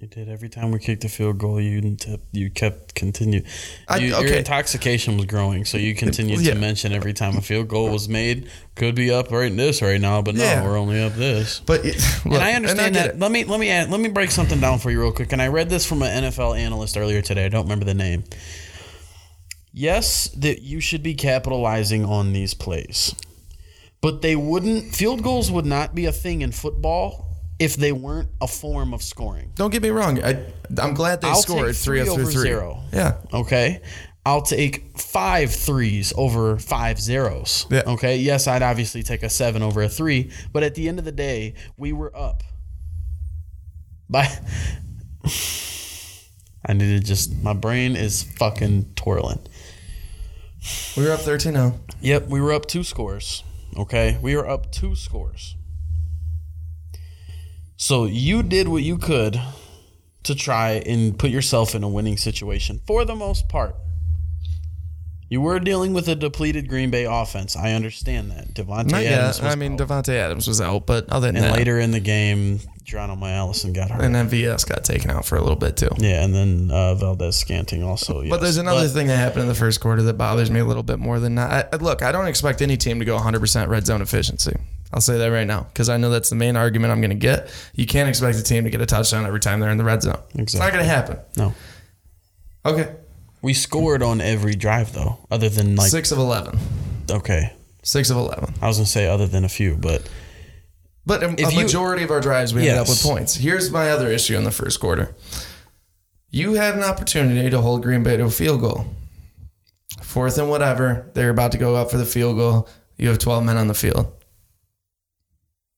You 0.00 0.06
did 0.06 0.30
every 0.30 0.48
time 0.48 0.70
we 0.70 0.78
kicked 0.78 1.04
a 1.04 1.08
field 1.08 1.38
goal. 1.38 1.60
You 1.60 1.96
you 2.32 2.50
kept 2.50 2.94
continue. 2.94 3.42
You, 3.98 4.14
okay. 4.14 4.26
Your 4.26 4.36
intoxication 4.38 5.18
was 5.18 5.26
growing, 5.26 5.66
so 5.66 5.76
you 5.76 5.94
continued 5.94 6.40
yeah. 6.40 6.54
to 6.54 6.58
mention 6.58 6.92
every 6.92 7.12
time 7.12 7.36
a 7.36 7.42
field 7.42 7.68
goal 7.68 7.90
was 7.90 8.08
made. 8.08 8.48
Could 8.74 8.94
be 8.94 9.10
up 9.10 9.30
right 9.30 9.50
in 9.50 9.56
this 9.58 9.82
right 9.82 10.00
now, 10.00 10.22
but 10.22 10.34
no, 10.34 10.44
yeah. 10.44 10.64
we're 10.64 10.78
only 10.78 11.02
up 11.02 11.12
this. 11.12 11.60
But 11.60 11.84
it, 11.84 11.96
look, 12.24 12.34
and 12.34 12.42
I 12.42 12.54
understand 12.54 12.96
and 12.96 12.96
I 12.96 13.00
that. 13.00 13.14
It. 13.16 13.18
Let 13.18 13.30
me 13.30 13.44
let 13.44 13.60
me 13.60 13.68
add, 13.68 13.90
let 13.90 14.00
me 14.00 14.08
break 14.08 14.30
something 14.30 14.60
down 14.60 14.78
for 14.78 14.90
you 14.90 14.98
real 14.98 15.12
quick. 15.12 15.32
And 15.32 15.42
I 15.42 15.48
read 15.48 15.68
this 15.68 15.84
from 15.84 16.02
an 16.02 16.24
NFL 16.24 16.58
analyst 16.58 16.96
earlier 16.96 17.20
today. 17.20 17.44
I 17.44 17.48
don't 17.48 17.64
remember 17.64 17.84
the 17.84 17.94
name. 17.94 18.24
Yes, 19.72 20.28
that 20.28 20.62
you 20.62 20.80
should 20.80 21.02
be 21.02 21.14
capitalizing 21.14 22.04
on 22.04 22.32
these 22.32 22.54
plays 22.54 23.14
but 24.00 24.20
they 24.20 24.34
wouldn't. 24.34 24.94
Field 24.94 25.22
goals 25.22 25.50
would 25.50 25.64
not 25.64 25.94
be 25.94 26.06
a 26.06 26.12
thing 26.12 26.42
in 26.42 26.50
football 26.50 27.31
if 27.62 27.76
they 27.76 27.92
weren't 27.92 28.28
a 28.40 28.48
form 28.48 28.92
of 28.92 29.02
scoring. 29.02 29.52
Don't 29.54 29.70
get 29.70 29.82
me 29.82 29.90
wrong. 29.90 30.22
I, 30.22 30.44
I'm 30.78 30.94
glad 30.94 31.20
they 31.20 31.28
I'll 31.28 31.36
scored 31.36 31.76
three, 31.76 32.00
three 32.00 32.08
over 32.08 32.24
three. 32.24 32.42
Zero. 32.42 32.82
Yeah. 32.92 33.18
Okay. 33.32 33.80
I'll 34.26 34.42
take 34.42 34.98
five 34.98 35.52
threes 35.52 36.12
over 36.16 36.58
five 36.58 37.00
zeros. 37.00 37.66
Yeah. 37.70 37.82
Okay. 37.86 38.16
Yes, 38.16 38.48
I'd 38.48 38.62
obviously 38.62 39.02
take 39.04 39.22
a 39.22 39.30
seven 39.30 39.62
over 39.62 39.82
a 39.82 39.88
three, 39.88 40.32
but 40.52 40.64
at 40.64 40.74
the 40.74 40.88
end 40.88 40.98
of 40.98 41.04
the 41.04 41.12
day, 41.12 41.54
we 41.76 41.92
were 41.92 42.14
up 42.16 42.42
by. 44.10 44.28
I 46.64 46.72
need 46.74 46.98
to 46.98 47.00
just. 47.00 47.34
My 47.42 47.54
brain 47.54 47.96
is 47.96 48.22
fucking 48.22 48.94
twirling. 48.96 49.40
We 50.96 51.04
were 51.04 51.12
up 51.12 51.20
13 51.20 51.52
0. 51.52 51.80
Yep, 52.00 52.28
we 52.28 52.40
were 52.40 52.52
up 52.52 52.66
two 52.66 52.84
scores. 52.84 53.42
Okay, 53.76 54.18
we 54.22 54.36
were 54.36 54.48
up 54.48 54.70
two 54.70 54.94
scores. 54.94 55.56
So 57.82 58.04
you 58.04 58.44
did 58.44 58.68
what 58.68 58.84
you 58.84 58.96
could 58.96 59.40
to 60.22 60.36
try 60.36 60.74
and 60.86 61.18
put 61.18 61.30
yourself 61.30 61.74
in 61.74 61.82
a 61.82 61.88
winning 61.88 62.16
situation 62.16 62.80
for 62.86 63.04
the 63.04 63.16
most 63.16 63.48
part. 63.48 63.74
You 65.28 65.40
were 65.40 65.58
dealing 65.58 65.92
with 65.92 66.06
a 66.06 66.14
depleted 66.14 66.68
Green 66.68 66.92
Bay 66.92 67.06
offense. 67.10 67.56
I 67.56 67.72
understand 67.72 68.30
that. 68.30 68.54
Davante 68.54 68.92
Not 68.92 69.02
Adams. 69.02 69.40
yet. 69.40 69.50
I 69.50 69.56
mean, 69.56 69.76
Davante 69.76 70.10
Adams 70.10 70.46
was 70.46 70.60
out, 70.60 70.86
but 70.86 71.08
other 71.10 71.26
than 71.26 71.34
and 71.34 71.46
that, 71.46 71.56
later 71.56 71.80
in 71.80 71.90
the 71.90 71.98
game, 71.98 72.60
Geronimo 72.84 73.26
Allison 73.26 73.72
got 73.72 73.90
hurt. 73.90 74.00
and 74.00 74.14
then 74.14 74.28
VS 74.28 74.62
got 74.62 74.84
taken 74.84 75.10
out 75.10 75.24
for 75.24 75.34
a 75.34 75.40
little 75.40 75.56
bit 75.56 75.76
too. 75.76 75.90
yeah, 75.98 76.22
and 76.22 76.32
then 76.32 76.70
uh, 76.70 76.94
Valdes-Scantling 76.94 77.82
also. 77.82 78.20
Yes. 78.20 78.30
But 78.30 78.42
there's 78.42 78.58
another 78.58 78.84
But- 78.86 78.92
thing 78.92 79.08
that 79.08 79.16
happened 79.16 79.42
in 79.42 79.48
the 79.48 79.56
first 79.56 79.80
quarter 79.80 80.02
that 80.04 80.14
bothers 80.14 80.52
me 80.52 80.60
a 80.60 80.64
little 80.64 80.84
bit 80.84 81.00
more 81.00 81.18
than 81.18 81.34
that. 81.34 81.70
I, 81.72 81.76
look, 81.78 82.02
I 82.02 82.12
don't 82.12 82.28
expect 82.28 82.62
any 82.62 82.76
team 82.76 83.00
to 83.00 83.04
go 83.04 83.18
100% 83.18 83.66
red 83.66 83.86
zone 83.86 84.02
efficiency. 84.02 84.54
I'll 84.92 85.00
say 85.00 85.16
that 85.18 85.26
right 85.28 85.46
now 85.46 85.62
because 85.72 85.88
I 85.88 85.96
know 85.96 86.10
that's 86.10 86.28
the 86.30 86.36
main 86.36 86.56
argument 86.56 86.92
I'm 86.92 87.00
going 87.00 87.10
to 87.10 87.16
get. 87.16 87.50
You 87.74 87.86
can't 87.86 88.08
expect 88.08 88.38
a 88.38 88.42
team 88.42 88.64
to 88.64 88.70
get 88.70 88.80
a 88.80 88.86
touchdown 88.86 89.24
every 89.26 89.40
time 89.40 89.60
they're 89.60 89.70
in 89.70 89.78
the 89.78 89.84
red 89.84 90.02
zone. 90.02 90.18
Exactly. 90.34 90.42
It's 90.42 90.54
not 90.54 90.72
going 90.72 90.84
to 90.84 90.90
happen. 90.90 91.18
No. 91.36 91.54
Okay. 92.66 92.94
We 93.40 93.54
scored 93.54 94.02
on 94.02 94.20
every 94.20 94.54
drive 94.54 94.92
though, 94.92 95.18
other 95.30 95.48
than 95.48 95.74
like 95.76 95.90
Six 95.90 96.12
of 96.12 96.18
11. 96.18 96.58
okay. 97.10 97.52
Six 97.82 98.10
of 98.10 98.16
11. 98.16 98.54
I 98.62 98.68
was 98.68 98.76
gonna 98.76 98.86
say 98.86 99.08
other 99.08 99.26
than 99.26 99.44
a 99.44 99.48
few, 99.48 99.74
but 99.74 100.08
But 101.04 101.24
a, 101.24 101.30
a 101.30 101.32
If 101.32 101.52
you- 101.52 101.62
majority 101.62 102.04
of 102.04 102.12
our 102.12 102.20
drives, 102.20 102.54
we 102.54 102.60
ended 102.60 102.78
up 102.78 102.86
Yes. 102.86 103.02
with 103.04 103.12
points. 103.12 103.34
Here's 103.34 103.72
my 103.72 103.90
other 103.90 104.06
issue 104.08 104.36
in 104.36 104.44
the 104.44 104.52
first 104.52 104.78
quarter. 104.78 105.16
You 106.30 106.52
had 106.54 106.74
an 106.76 106.84
opportunity 106.84 107.50
to 107.50 107.60
hold 107.60 107.82
Green 107.82 108.04
Bay 108.04 108.16
to 108.16 108.24
a 108.26 108.30
field 108.30 108.60
goal. 108.60 108.86
Fourth 110.00 110.38
and 110.38 110.48
whatever, 110.48 111.10
they're 111.14 111.30
about 111.30 111.50
to 111.52 111.58
go 111.58 111.74
up 111.74 111.90
for 111.90 111.98
the 111.98 112.04
field 112.06 112.36
goal. 112.36 112.68
You 112.96 113.08
have 113.08 113.18
12 113.18 113.44
men 113.44 113.56
on 113.56 113.66
the 113.66 113.74
field. 113.74 114.12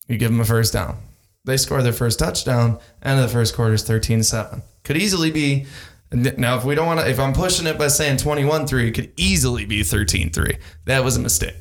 You 0.08 0.18
give 0.18 0.30
them 0.30 0.40
a 0.40 0.44
first 0.44 0.72
down. 0.72 0.98
They 1.44 1.56
score 1.56 1.82
their 1.82 1.92
first 1.92 2.18
touchdown. 2.18 2.78
End 3.02 3.20
of 3.20 3.26
the 3.26 3.32
first 3.32 3.54
quarter 3.54 3.74
is 3.74 3.82
13 3.82 4.22
7. 4.22 4.62
Could 4.82 4.96
easily 4.96 5.30
be. 5.30 5.66
Now, 6.12 6.56
if 6.56 6.64
we 6.64 6.74
don't 6.74 6.86
want 6.86 7.00
to, 7.00 7.10
if 7.10 7.18
I'm 7.18 7.32
pushing 7.32 7.66
it 7.66 7.76
by 7.76 7.88
saying 7.88 8.18
21 8.18 8.66
3, 8.66 8.88
it 8.88 8.92
could 8.92 9.12
easily 9.16 9.64
be 9.64 9.82
13 9.82 10.30
3. 10.30 10.56
That 10.84 11.04
was 11.04 11.16
a 11.16 11.20
mistake. 11.20 11.56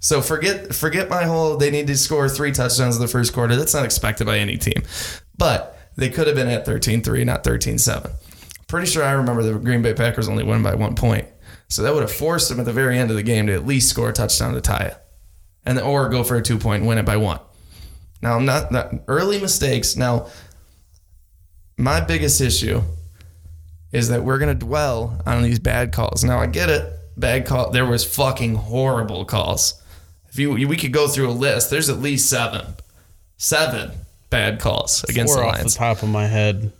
So 0.00 0.22
forget 0.22 0.74
forget 0.74 1.10
my 1.10 1.24
whole 1.24 1.58
they 1.58 1.70
need 1.70 1.86
to 1.88 1.96
score 1.96 2.28
three 2.28 2.52
touchdowns 2.52 2.96
in 2.96 3.02
the 3.02 3.08
first 3.08 3.34
quarter. 3.34 3.54
That's 3.54 3.74
not 3.74 3.84
expected 3.84 4.26
by 4.26 4.38
any 4.38 4.56
team. 4.56 4.82
But 5.36 5.78
they 5.96 6.08
could 6.08 6.26
have 6.26 6.36
been 6.36 6.48
at 6.48 6.66
13-3, 6.66 7.26
not 7.26 7.44
13-7. 7.44 8.10
Pretty 8.68 8.86
sure 8.86 9.04
I 9.04 9.12
remember 9.12 9.42
the 9.42 9.58
Green 9.58 9.82
Bay 9.82 9.92
Packers 9.92 10.28
only 10.28 10.44
won 10.44 10.62
by 10.62 10.74
one 10.74 10.94
point. 10.94 11.28
So 11.68 11.82
that 11.82 11.92
would 11.92 12.02
have 12.02 12.12
forced 12.12 12.48
them 12.48 12.58
at 12.58 12.66
the 12.66 12.72
very 12.72 12.98
end 12.98 13.10
of 13.10 13.16
the 13.16 13.22
game 13.22 13.46
to 13.46 13.52
at 13.52 13.66
least 13.66 13.90
score 13.90 14.08
a 14.08 14.12
touchdown 14.12 14.54
to 14.54 14.60
tie 14.60 14.86
it. 14.86 14.96
And 15.64 15.76
the, 15.76 15.84
or 15.84 16.08
go 16.08 16.24
for 16.24 16.36
a 16.36 16.42
two 16.42 16.58
point 16.58 16.84
win 16.84 16.96
it 16.98 17.04
by 17.04 17.18
one. 17.18 17.40
Now 18.22 18.36
I'm 18.36 18.44
not, 18.44 18.70
not 18.70 18.92
early 19.08 19.40
mistakes. 19.40 19.96
Now 19.96 20.26
my 21.76 22.00
biggest 22.00 22.40
issue 22.40 22.82
is 23.92 24.08
that 24.08 24.22
we're 24.24 24.38
gonna 24.38 24.54
dwell 24.54 25.20
on 25.26 25.42
these 25.42 25.58
bad 25.58 25.92
calls. 25.92 26.22
Now 26.24 26.38
I 26.38 26.46
get 26.46 26.68
it. 26.68 26.92
Bad 27.16 27.46
call. 27.46 27.70
There 27.70 27.86
was 27.86 28.04
fucking 28.04 28.54
horrible 28.54 29.24
calls. 29.24 29.80
If 30.28 30.38
you 30.38 30.52
we 30.68 30.76
could 30.76 30.92
go 30.92 31.08
through 31.08 31.28
a 31.30 31.32
list, 31.32 31.70
there's 31.70 31.88
at 31.88 31.98
least 31.98 32.28
seven, 32.30 32.74
seven 33.36 33.90
bad 34.30 34.60
calls 34.60 35.04
against 35.08 35.34
four 35.34 35.42
the 35.42 35.48
off 35.48 35.58
the 35.62 35.70
top 35.70 36.02
of 36.02 36.08
my 36.08 36.26
head 36.26 36.72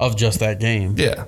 of 0.00 0.16
just 0.16 0.40
that 0.40 0.60
game. 0.60 0.94
yeah. 0.96 1.24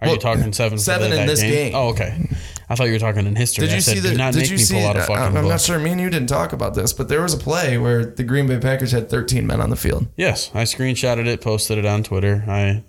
Are 0.00 0.06
Well, 0.06 0.14
you 0.14 0.20
talking 0.20 0.52
seven? 0.52 0.78
seven 0.78 1.10
in 1.12 1.16
that 1.18 1.26
this 1.26 1.40
game. 1.42 1.74
Oh, 1.74 1.88
okay. 1.88 2.26
I 2.70 2.74
thought 2.74 2.84
you 2.84 2.92
were 2.92 2.98
talking 2.98 3.26
in 3.26 3.34
history. 3.34 3.66
Did 3.66 3.72
I 3.72 3.76
you 3.76 3.80
said, 3.80 3.94
see 3.94 4.00
the? 4.00 4.10
Do 4.10 4.16
not 4.18 4.32
did 4.34 4.40
make 4.42 4.50
you 4.50 4.56
me 4.56 4.62
see? 4.62 4.74
pull 4.74 4.86
out 4.86 4.96
a 4.96 5.00
I- 5.02 5.06
fucking 5.06 5.36
I'm 5.36 5.48
not 5.48 5.60
sure. 5.60 5.78
Me 5.78 5.90
and 5.90 6.00
you 6.00 6.10
didn't 6.10 6.28
talk 6.28 6.52
about 6.52 6.74
this, 6.74 6.92
but 6.92 7.08
there 7.08 7.22
was 7.22 7.32
a 7.34 7.38
play 7.38 7.78
where 7.78 8.04
the 8.04 8.24
Green 8.24 8.46
Bay 8.46 8.58
Packers 8.58 8.92
had 8.92 9.08
13 9.08 9.46
men 9.46 9.60
on 9.60 9.70
the 9.70 9.76
field. 9.76 10.06
Yes, 10.16 10.50
I 10.54 10.62
screenshotted 10.64 11.26
it, 11.26 11.40
posted 11.40 11.78
it 11.78 11.86
on 11.86 12.02
Twitter. 12.02 12.44
I 12.46 12.84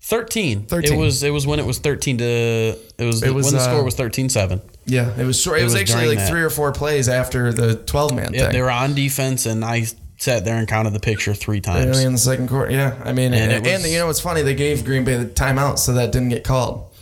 13. 0.00 0.66
13. 0.66 0.92
It 0.92 0.98
was 0.98 1.22
it 1.22 1.30
was 1.30 1.46
when 1.46 1.58
it 1.58 1.64
was 1.66 1.78
13 1.78 2.18
to 2.18 2.24
it 2.24 2.76
was, 2.98 3.22
It 3.22 3.32
was, 3.32 3.46
when 3.46 3.54
the 3.54 3.60
uh, 3.60 3.64
score 3.64 3.82
was 3.84 3.96
13-7. 3.96 4.60
Yeah, 4.84 5.18
it 5.18 5.24
was 5.24 5.40
short. 5.40 5.58
It, 5.60 5.64
was, 5.64 5.72
was 5.72 5.80
actually 5.80 6.08
like 6.08 6.18
that. 6.18 6.28
three 6.28 6.42
or 6.42 6.50
four 6.50 6.72
plays 6.72 7.08
after 7.08 7.52
the 7.52 7.76
12 7.76 8.14
man 8.14 8.34
Yeah, 8.34 8.42
thing. 8.42 8.52
they 8.52 8.60
were 8.60 8.70
on 8.70 8.94
defense 8.94 9.46
and 9.46 9.64
I 9.64 9.86
sat 10.18 10.44
there 10.44 10.56
and 10.56 10.68
counted 10.68 10.92
the 10.92 11.00
picture 11.00 11.32
3 11.34 11.60
times. 11.62 11.86
Early 11.96 12.04
in 12.04 12.12
the 12.12 12.18
second 12.18 12.48
quarter. 12.48 12.70
Yeah, 12.70 13.00
I 13.02 13.12
mean, 13.14 13.32
And 13.32 13.50
and, 13.50 13.66
it 13.66 13.70
and, 13.70 13.84
you 13.90 13.98
know 13.98 14.06
what's 14.06 14.20
funny? 14.20 14.42
They 14.42 14.54
gave 14.54 14.84
Green 14.84 15.04
Bay 15.04 15.16
the 15.16 15.24
timeout, 15.24 15.78
so 15.78 15.94
that 15.94 16.12
didn't 16.12 16.28
get 16.28 16.44
called. 16.44 16.93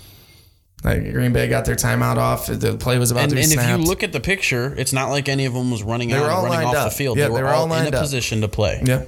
Like 0.84 1.12
Green 1.12 1.32
Bay 1.32 1.46
got 1.48 1.64
their 1.64 1.76
timeout 1.76 2.16
off. 2.16 2.46
The 2.48 2.76
play 2.76 2.98
was 2.98 3.10
about 3.12 3.22
And, 3.22 3.30
to 3.30 3.36
be 3.36 3.42
and 3.42 3.52
if 3.52 3.68
you 3.68 3.76
look 3.76 4.02
at 4.02 4.12
the 4.12 4.18
picture, 4.20 4.74
it's 4.76 4.92
not 4.92 5.10
like 5.10 5.28
any 5.28 5.44
of 5.44 5.54
them 5.54 5.70
was 5.70 5.82
running 5.82 6.08
They 6.08 6.16
out 6.16 6.22
were 6.24 6.30
all 6.30 6.44
running 6.46 6.66
off 6.68 6.74
up. 6.74 6.90
the 6.90 6.96
field. 6.96 7.18
Yeah, 7.18 7.28
they 7.28 7.42
were, 7.42 7.48
all, 7.48 7.72
in 7.72 7.84
a 7.92 7.96
up. 7.96 8.02
position 8.02 8.40
to 8.40 8.48
play. 8.48 8.82
yeah. 8.84 9.04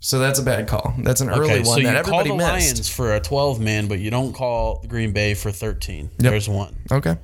So 0.00 0.18
that's 0.18 0.38
a 0.40 0.42
bad 0.42 0.66
call. 0.66 0.94
That's 0.98 1.20
an 1.20 1.30
early 1.30 1.44
Okay, 1.52 1.62
so 1.62 1.70
one 1.70 1.80
you 1.82 1.86
that 1.86 2.04
call 2.04 2.20
everybody 2.20 2.30
the 2.30 2.52
missed. 2.54 2.74
Lions 2.74 2.88
for 2.88 3.14
a 3.14 3.20
12 3.20 3.60
man, 3.60 3.86
but 3.86 4.00
you 4.00 4.10
don't 4.10 4.32
call 4.32 4.82
Green 4.88 5.12
Bay 5.12 5.34
for 5.34 5.52
13. 5.52 6.04
Yep. 6.04 6.10
There's 6.18 6.48
one. 6.48 6.74
Okay. 6.90 7.16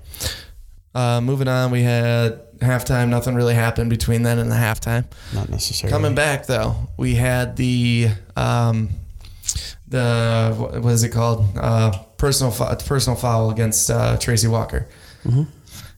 Uh, 0.94 1.20
moving 1.20 1.48
on, 1.48 1.70
we 1.72 1.82
had 1.82 2.40
halftime. 2.58 3.08
Nothing 3.08 3.34
really 3.34 3.54
happened 3.54 3.90
between 3.90 4.22
then 4.22 4.38
and 4.38 4.50
the 4.50 4.54
halftime. 4.56 5.06
Not 5.34 5.48
necessarily. 5.48 5.90
Coming 5.92 6.14
back 6.14 6.46
though, 6.46 6.76
we 6.96 7.14
had 7.16 7.56
the 7.56 8.08
um, 8.36 8.90
the 9.88 10.54
what 10.80 10.92
is 10.92 11.02
it 11.02 11.10
called? 11.10 11.46
Uh, 11.56 11.92
personal 12.18 12.52
fou- 12.52 12.76
personal 12.84 13.16
foul 13.16 13.50
against 13.50 13.90
uh, 13.90 14.18
Tracy 14.18 14.48
Walker. 14.48 14.86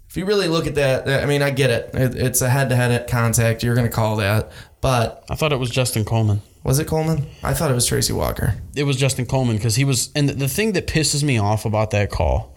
If 0.09 0.17
you 0.17 0.25
really 0.25 0.49
look 0.49 0.67
at 0.67 0.75
that, 0.77 1.09
I 1.23 1.27
mean, 1.27 1.41
I 1.43 1.51
get 1.51 1.71
it. 1.71 1.91
it 1.95 2.15
it's 2.17 2.43
a 2.43 2.49
head-to-head 2.49 3.09
contact. 3.09 3.63
You're 3.63 3.75
going 3.75 3.87
to 3.87 3.93
call 3.93 4.17
that, 4.17 4.51
but 4.81 5.25
I 5.31 5.35
thought 5.37 5.53
it 5.53 5.59
was 5.59 5.71
Justin 5.71 6.05
Coleman. 6.05 6.43
was 6.65 6.79
it 6.79 6.87
Coleman? 6.87 7.27
I 7.43 7.55
thought 7.55 7.71
it 7.71 7.75
was 7.75 7.87
Tracy 7.87 8.13
Walker. 8.13 8.55
It 8.75 8.85
was 8.85 8.97
Justin 8.97 9.27
Coleman 9.27 9.57
because 9.57 9.77
he 9.77 9.85
was. 9.85 10.11
And 10.15 10.29
the 10.29 10.49
thing 10.49 10.73
that 10.73 10.87
pisses 10.87 11.23
me 11.23 11.39
off 11.39 11.65
about 11.65 11.91
that 11.93 12.11
call 12.11 12.55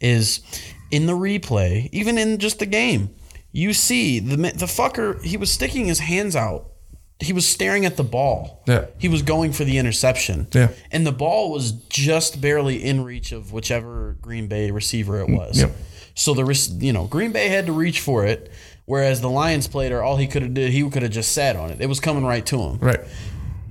is 0.00 0.40
in 0.90 1.06
the 1.06 1.12
replay, 1.12 1.88
even 1.92 2.16
in 2.18 2.38
just 2.38 2.58
the 2.58 2.66
game, 2.66 3.14
you 3.52 3.72
see 3.74 4.18
the 4.18 4.36
the 4.36 4.66
fucker. 4.66 5.22
He 5.22 5.36
was 5.36 5.50
sticking 5.50 5.84
his 5.84 5.98
hands 5.98 6.34
out. 6.34 6.70
He 7.24 7.32
was 7.32 7.46
staring 7.46 7.84
at 7.86 7.96
the 7.96 8.04
ball. 8.04 8.62
Yeah. 8.66 8.86
He 8.98 9.08
was 9.08 9.22
going 9.22 9.52
for 9.52 9.64
the 9.64 9.78
interception. 9.78 10.46
Yeah. 10.52 10.68
And 10.90 11.06
the 11.06 11.12
ball 11.12 11.50
was 11.50 11.72
just 11.72 12.40
barely 12.40 12.82
in 12.82 13.04
reach 13.04 13.32
of 13.32 13.52
whichever 13.52 14.16
Green 14.20 14.46
Bay 14.46 14.70
receiver 14.70 15.20
it 15.20 15.28
mm, 15.28 15.38
was. 15.38 15.60
Yep. 15.60 15.70
So 16.14 16.34
the 16.34 16.76
you 16.78 16.92
know 16.92 17.06
Green 17.06 17.32
Bay 17.32 17.48
had 17.48 17.66
to 17.66 17.72
reach 17.72 18.00
for 18.00 18.24
it, 18.24 18.52
whereas 18.84 19.20
the 19.20 19.30
Lions 19.30 19.66
played 19.66 19.88
player 19.88 20.02
all 20.02 20.16
he 20.16 20.26
could 20.26 20.42
have 20.42 20.54
did 20.54 20.70
he 20.70 20.88
could 20.88 21.02
have 21.02 21.10
just 21.10 21.32
sat 21.32 21.56
on 21.56 21.70
it. 21.70 21.80
It 21.80 21.88
was 21.88 22.00
coming 22.00 22.24
right 22.24 22.44
to 22.46 22.58
him. 22.60 22.78
Right. 22.78 23.00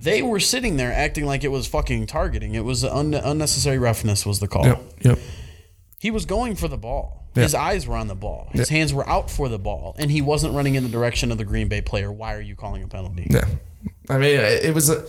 They 0.02 0.22
were 0.22 0.42
sitting 0.42 0.76
there 0.76 0.92
acting 0.92 1.26
like 1.26 1.46
it 1.46 1.48
was 1.48 1.66
fucking 1.66 2.08
targeting. 2.08 2.56
It 2.56 2.66
was 2.66 2.84
un- 2.84 3.14
unnecessary 3.14 3.78
roughness 3.78 4.26
was 4.26 4.42
the 4.42 4.50
call. 4.50 4.66
Yep. 4.66 4.84
Yep. 5.02 5.20
He 6.00 6.12
was 6.12 6.26
going 6.26 6.56
for 6.56 6.68
the 6.68 6.78
ball. 6.78 7.23
His 7.36 7.56
eyes 7.56 7.88
were 7.88 7.96
on 7.96 8.08
the 8.08 8.16
ball. 8.16 8.50
His 8.52 8.70
hands 8.70 8.94
were 8.94 9.08
out 9.10 9.32
for 9.32 9.50
the 9.50 9.58
ball, 9.58 9.96
and 9.98 10.12
he 10.12 10.22
wasn't 10.22 10.54
running 10.54 10.76
in 10.76 10.84
the 10.84 10.90
direction 10.90 11.32
of 11.32 11.38
the 11.38 11.46
Green 11.46 11.68
Bay 11.68 11.82
player. 11.82 12.12
Why 12.12 12.36
are 12.36 12.42
you 12.42 12.56
calling 12.56 12.84
a 12.84 12.88
penalty? 12.88 13.28
Yeah. 13.30 13.46
I 14.10 14.18
mean, 14.18 14.40
it 14.40 14.74
was 14.74 14.90
a. 14.90 15.06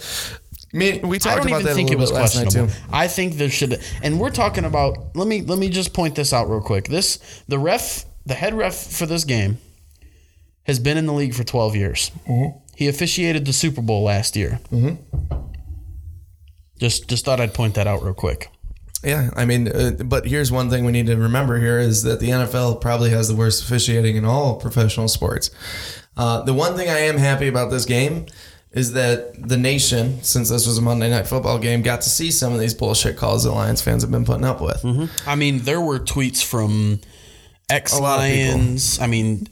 Me, 0.72 0.98
we 1.04 1.16
I 1.16 1.18
talked 1.18 1.36
don't 1.36 1.46
about 1.46 1.60
even 1.60 1.66
that 1.66 1.74
think 1.74 1.90
it 1.92 1.98
was 1.98 2.10
bit 2.10 2.16
last 2.18 2.34
night 2.34 2.42
questionable. 2.44 2.72
too. 2.74 2.80
I 2.92 3.06
think 3.06 3.34
there 3.34 3.50
should, 3.50 3.80
and 4.02 4.18
we're 4.18 4.30
talking 4.30 4.64
about. 4.64 5.14
Let 5.14 5.28
me 5.28 5.42
let 5.42 5.58
me 5.58 5.68
just 5.68 5.92
point 5.92 6.14
this 6.16 6.32
out 6.32 6.48
real 6.48 6.60
quick. 6.60 6.88
This 6.88 7.42
the 7.46 7.58
ref, 7.58 8.04
the 8.26 8.34
head 8.34 8.54
ref 8.54 8.74
for 8.74 9.06
this 9.06 9.24
game, 9.24 9.58
has 10.64 10.80
been 10.80 10.96
in 10.96 11.06
the 11.06 11.12
league 11.12 11.34
for 11.34 11.44
twelve 11.44 11.76
years. 11.76 12.10
Mm-hmm. 12.26 12.58
He 12.74 12.88
officiated 12.88 13.44
the 13.44 13.52
Super 13.52 13.82
Bowl 13.82 14.02
last 14.02 14.34
year. 14.34 14.58
Just 16.80 17.08
just 17.08 17.24
thought 17.24 17.38
I'd 17.40 17.54
point 17.54 17.74
that 17.74 17.86
out 17.86 18.02
real 18.02 18.14
quick. 18.14 18.50
Yeah, 19.04 19.30
I 19.36 19.44
mean, 19.44 19.68
uh, 19.68 19.92
but 20.04 20.26
here's 20.26 20.50
one 20.50 20.70
thing 20.70 20.84
we 20.84 20.92
need 20.92 21.06
to 21.06 21.16
remember 21.16 21.58
here 21.58 21.78
is 21.78 22.02
that 22.04 22.20
the 22.20 22.30
NFL 22.30 22.80
probably 22.80 23.10
has 23.10 23.28
the 23.28 23.36
worst 23.36 23.62
officiating 23.62 24.16
in 24.16 24.24
all 24.24 24.56
professional 24.56 25.08
sports. 25.08 25.50
Uh, 26.16 26.42
the 26.42 26.54
one 26.54 26.76
thing 26.76 26.88
I 26.88 26.98
am 27.00 27.18
happy 27.18 27.48
about 27.48 27.70
this 27.70 27.84
game 27.84 28.26
is 28.72 28.92
that 28.94 29.48
the 29.48 29.56
nation, 29.56 30.22
since 30.22 30.48
this 30.50 30.66
was 30.66 30.78
a 30.78 30.82
Monday 30.82 31.08
night 31.10 31.26
football 31.26 31.58
game, 31.58 31.82
got 31.82 32.00
to 32.02 32.10
see 32.10 32.30
some 32.30 32.52
of 32.52 32.60
these 32.60 32.74
bullshit 32.74 33.16
calls 33.16 33.44
that 33.44 33.52
Lions 33.52 33.80
fans 33.82 34.02
have 34.02 34.10
been 34.10 34.24
putting 34.24 34.44
up 34.44 34.60
with. 34.60 34.84
I 35.26 35.34
mean, 35.36 35.60
there 35.60 35.80
were 35.80 36.00
tweets 36.00 36.42
from 36.44 37.00
ex 37.70 37.98
lot 37.98 38.18
of 38.20 38.26
people. 38.26 38.58
Lions. 38.58 38.98
I 38.98 39.06
mean, 39.06 39.46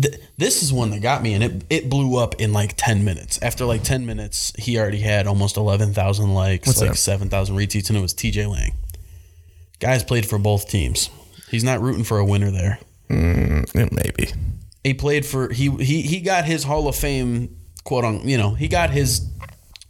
th- 0.00 0.18
this 0.38 0.62
is 0.62 0.72
one 0.72 0.90
that 0.90 1.00
got 1.02 1.22
me, 1.22 1.34
and 1.34 1.44
it 1.44 1.64
it 1.68 1.90
blew 1.90 2.16
up 2.18 2.40
in 2.40 2.52
like 2.52 2.74
ten 2.76 3.04
minutes. 3.04 3.38
After 3.42 3.64
like 3.64 3.82
ten 3.82 4.06
minutes, 4.06 4.52
he 4.58 4.78
already 4.78 5.00
had 5.00 5.26
almost 5.26 5.56
eleven 5.56 5.92
thousand 5.92 6.32
likes, 6.34 6.66
What's 6.66 6.80
like 6.80 6.90
that? 6.90 6.96
seven 6.96 7.28
thousand 7.28 7.56
retweets, 7.56 7.88
and 7.88 7.98
it 7.98 8.02
was 8.02 8.14
T.J. 8.14 8.46
Lang. 8.46 8.72
Guys 9.84 10.02
played 10.02 10.24
for 10.24 10.38
both 10.38 10.66
teams. 10.66 11.10
He's 11.50 11.62
not 11.62 11.82
rooting 11.82 12.04
for 12.04 12.16
a 12.18 12.24
winner 12.24 12.50
there. 12.50 12.78
Mm, 13.10 13.92
maybe. 13.92 14.32
He 14.82 14.94
played 14.94 15.26
for 15.26 15.52
he 15.52 15.68
he 15.76 16.00
he 16.00 16.20
got 16.20 16.46
his 16.46 16.64
Hall 16.64 16.88
of 16.88 16.96
Fame 16.96 17.54
quote 17.84 18.02
on 18.02 18.26
you 18.26 18.38
know 18.38 18.54
he 18.54 18.66
got 18.66 18.88
his 18.88 19.28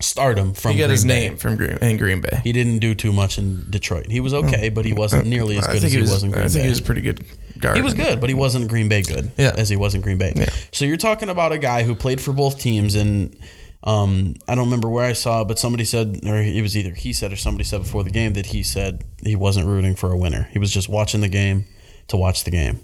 stardom 0.01 0.53
from. 0.53 0.73
He 0.73 0.79
got 0.79 0.87
Green 0.87 0.91
his 0.91 1.05
Bay. 1.05 1.29
name 1.29 1.37
from 1.37 1.55
Green 1.55 1.79
in 1.79 1.97
Green 1.97 2.21
Bay. 2.21 2.41
He 2.43 2.51
didn't 2.53 2.81
do 2.81 2.97
too 2.97 3.13
much 3.13 3.39
in 3.39 3.71
Detroit. 3.71 4.07
He 4.11 4.19
was 4.19 4.35
okay, 4.35 4.69
but 4.69 4.85
he 4.85 4.93
wasn't 4.93 5.27
nearly 5.27 5.59
as 5.59 5.69
I 5.69 5.75
good 5.75 5.83
think 5.83 5.95
as 5.95 6.09
he 6.09 6.13
was, 6.13 6.23
in 6.25 6.33
Green 6.33 6.45
I 6.45 6.49
think 6.49 6.55
Bay. 6.59 6.63
he 6.65 6.69
was 6.71 6.81
pretty 6.81 7.01
good 7.01 7.25
guard. 7.61 7.77
He 7.77 7.83
was 7.83 7.95
good, 7.95 8.21
but 8.21 8.29
he 8.29 8.35
wasn't 8.35 8.67
Green 8.69 8.89
Bay 8.89 9.03
good 9.03 9.31
Yeah. 9.39 9.53
as 9.57 9.69
he 9.69 9.77
was 9.77 9.95
in 9.95 10.01
Green 10.01 10.19
Bay. 10.19 10.33
Yeah. 10.35 10.51
So 10.73 10.85
you're 10.87 10.97
talking 10.97 11.29
about 11.29 11.53
a 11.53 11.59
guy 11.59 11.85
who 11.85 11.95
played 11.95 12.21
for 12.21 12.33
both 12.33 12.59
teams, 12.59 12.97
and 12.97 13.37
um, 13.85 14.35
I 14.49 14.55
don't 14.55 14.65
remember 14.65 14.89
where 14.89 15.05
I 15.05 15.13
saw, 15.13 15.43
it, 15.43 15.49
but 15.49 15.59
somebody 15.59 15.85
said, 15.85 16.21
or 16.27 16.37
it 16.37 16.63
was 16.63 16.77
either 16.77 16.95
he 16.95 17.13
said 17.13 17.33
or 17.33 17.37
somebody 17.37 17.65
said 17.65 17.83
before 17.83 18.03
the 18.03 18.11
game 18.11 18.33
that 18.33 18.47
he 18.47 18.63
said 18.63 19.05
he 19.23 19.37
wasn't 19.37 19.67
rooting 19.67 19.95
for 19.95 20.11
a 20.11 20.17
winner. 20.17 20.49
He 20.53 20.59
was 20.59 20.71
just 20.73 20.89
watching 20.89 21.21
the 21.21 21.29
game 21.29 21.67
to 22.09 22.17
watch 22.17 22.45
the 22.45 22.51
game, 22.51 22.81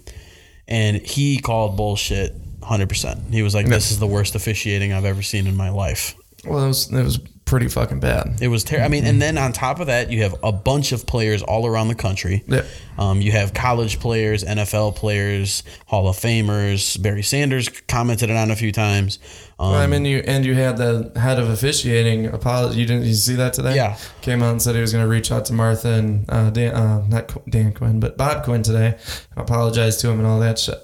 and 0.67 0.97
he 0.97 1.39
called 1.39 1.75
bullshit 1.75 2.33
100. 2.59 2.87
percent 2.87 3.33
He 3.33 3.41
was 3.41 3.55
like, 3.55 3.65
"This 3.65 3.91
is 3.91 3.99
the 3.99 4.07
worst 4.07 4.35
officiating 4.35 4.93
I've 4.93 5.05
ever 5.05 5.23
seen 5.23 5.47
in 5.47 5.57
my 5.57 5.69
life." 5.69 6.15
Well, 6.45 6.59
that 6.61 6.67
was 6.67 6.91
it 6.91 7.03
was 7.03 7.19
pretty 7.45 7.67
fucking 7.67 7.99
bad. 7.99 8.37
It 8.41 8.47
was 8.47 8.63
terrible. 8.63 8.85
I 8.85 8.89
mean, 8.89 9.05
and 9.05 9.21
then 9.21 9.37
on 9.37 9.51
top 9.51 9.79
of 9.79 9.87
that, 9.87 10.09
you 10.09 10.23
have 10.23 10.35
a 10.43 10.51
bunch 10.51 10.91
of 10.91 11.05
players 11.05 11.43
all 11.43 11.65
around 11.65 11.89
the 11.89 11.95
country. 11.95 12.43
Yeah. 12.47 12.63
Um, 12.97 13.21
you 13.21 13.31
have 13.31 13.53
college 13.53 13.99
players, 13.99 14.43
NFL 14.43 14.95
players, 14.95 15.63
Hall 15.87 16.07
of 16.07 16.15
Famers. 16.15 17.01
Barry 17.01 17.23
Sanders 17.23 17.67
commented 17.87 18.31
on 18.31 18.49
it 18.49 18.53
a 18.53 18.55
few 18.55 18.71
times. 18.71 19.19
Um, 19.59 19.71
Well, 19.71 19.81
I 19.81 19.87
mean, 19.87 20.05
you 20.05 20.23
and 20.25 20.45
you 20.45 20.53
had 20.53 20.77
the 20.77 21.11
head 21.15 21.39
of 21.39 21.49
officiating 21.49 22.27
apology. 22.27 22.79
You 22.79 22.85
didn't 22.85 23.03
you 23.05 23.13
see 23.13 23.35
that 23.35 23.53
today? 23.53 23.75
Yeah. 23.75 23.97
came 24.21 24.41
out 24.41 24.51
and 24.51 24.61
said 24.61 24.75
he 24.75 24.81
was 24.81 24.91
going 24.93 25.03
to 25.03 25.09
reach 25.09 25.31
out 25.31 25.45
to 25.45 25.53
Martha 25.53 25.89
and 25.89 26.25
uh, 26.29 26.49
Dan, 26.51 26.73
uh, 26.73 27.05
not 27.07 27.49
Dan 27.49 27.73
Quinn, 27.73 27.99
but 27.99 28.17
Bob 28.17 28.43
Quinn 28.43 28.63
today, 28.63 28.97
apologize 29.35 29.97
to 29.97 30.09
him 30.09 30.19
and 30.19 30.27
all 30.27 30.39
that 30.39 30.57
shit 30.59 30.77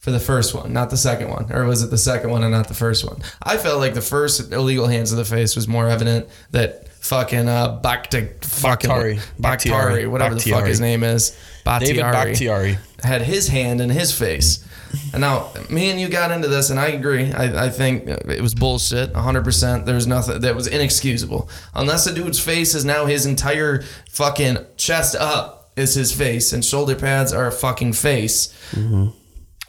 for 0.00 0.10
the 0.10 0.18
first 0.20 0.54
one, 0.54 0.72
not 0.72 0.90
the 0.90 0.96
second 0.96 1.28
one, 1.28 1.52
or 1.52 1.64
was 1.66 1.82
it 1.82 1.90
the 1.90 1.98
second 1.98 2.30
one 2.30 2.42
and 2.42 2.50
not 2.52 2.68
the 2.68 2.74
first 2.74 3.04
one? 3.04 3.22
I 3.42 3.56
felt 3.58 3.78
like 3.78 3.94
the 3.94 4.00
first 4.00 4.52
illegal 4.52 4.86
hands 4.86 5.10
to 5.10 5.16
the 5.16 5.24
face 5.24 5.54
was 5.54 5.68
more 5.68 5.88
evident 5.88 6.26
that 6.50 6.88
fucking 6.88 7.48
uh, 7.48 7.80
Bakhti, 7.82 8.42
fucking 8.44 8.88
Bakhtiari. 8.88 9.14
Bakhtiari, 9.14 9.38
Bakhtiari. 9.38 10.06
whatever 10.06 10.34
the 10.34 10.40
fuck 10.40 10.64
his 10.64 10.80
name 10.80 11.04
is, 11.04 11.36
David 11.64 12.00
Bakhtiari. 12.00 12.78
had 13.02 13.22
his 13.22 13.48
hand 13.48 13.80
in 13.80 13.90
his 13.90 14.16
face. 14.16 14.66
And 15.12 15.20
now, 15.20 15.52
me 15.68 15.90
and 15.90 16.00
you 16.00 16.08
got 16.08 16.32
into 16.32 16.48
this, 16.48 16.70
and 16.70 16.80
I 16.80 16.88
agree. 16.88 17.32
I, 17.32 17.66
I 17.66 17.68
think 17.68 18.08
it 18.08 18.40
was 18.40 18.54
bullshit, 18.54 19.12
100%. 19.12 19.84
There 19.84 19.94
was 19.94 20.06
nothing 20.06 20.40
that 20.40 20.56
was 20.56 20.66
inexcusable. 20.66 21.48
Unless 21.74 22.06
a 22.08 22.14
dude's 22.14 22.40
face 22.40 22.74
is 22.74 22.84
now 22.84 23.06
his 23.06 23.24
entire 23.24 23.82
fucking 24.10 24.58
chest 24.76 25.14
up 25.14 25.70
is 25.76 25.94
his 25.94 26.12
face, 26.12 26.52
and 26.52 26.64
shoulder 26.64 26.96
pads 26.96 27.32
are 27.32 27.46
a 27.46 27.52
fucking 27.52 27.92
face. 27.92 28.52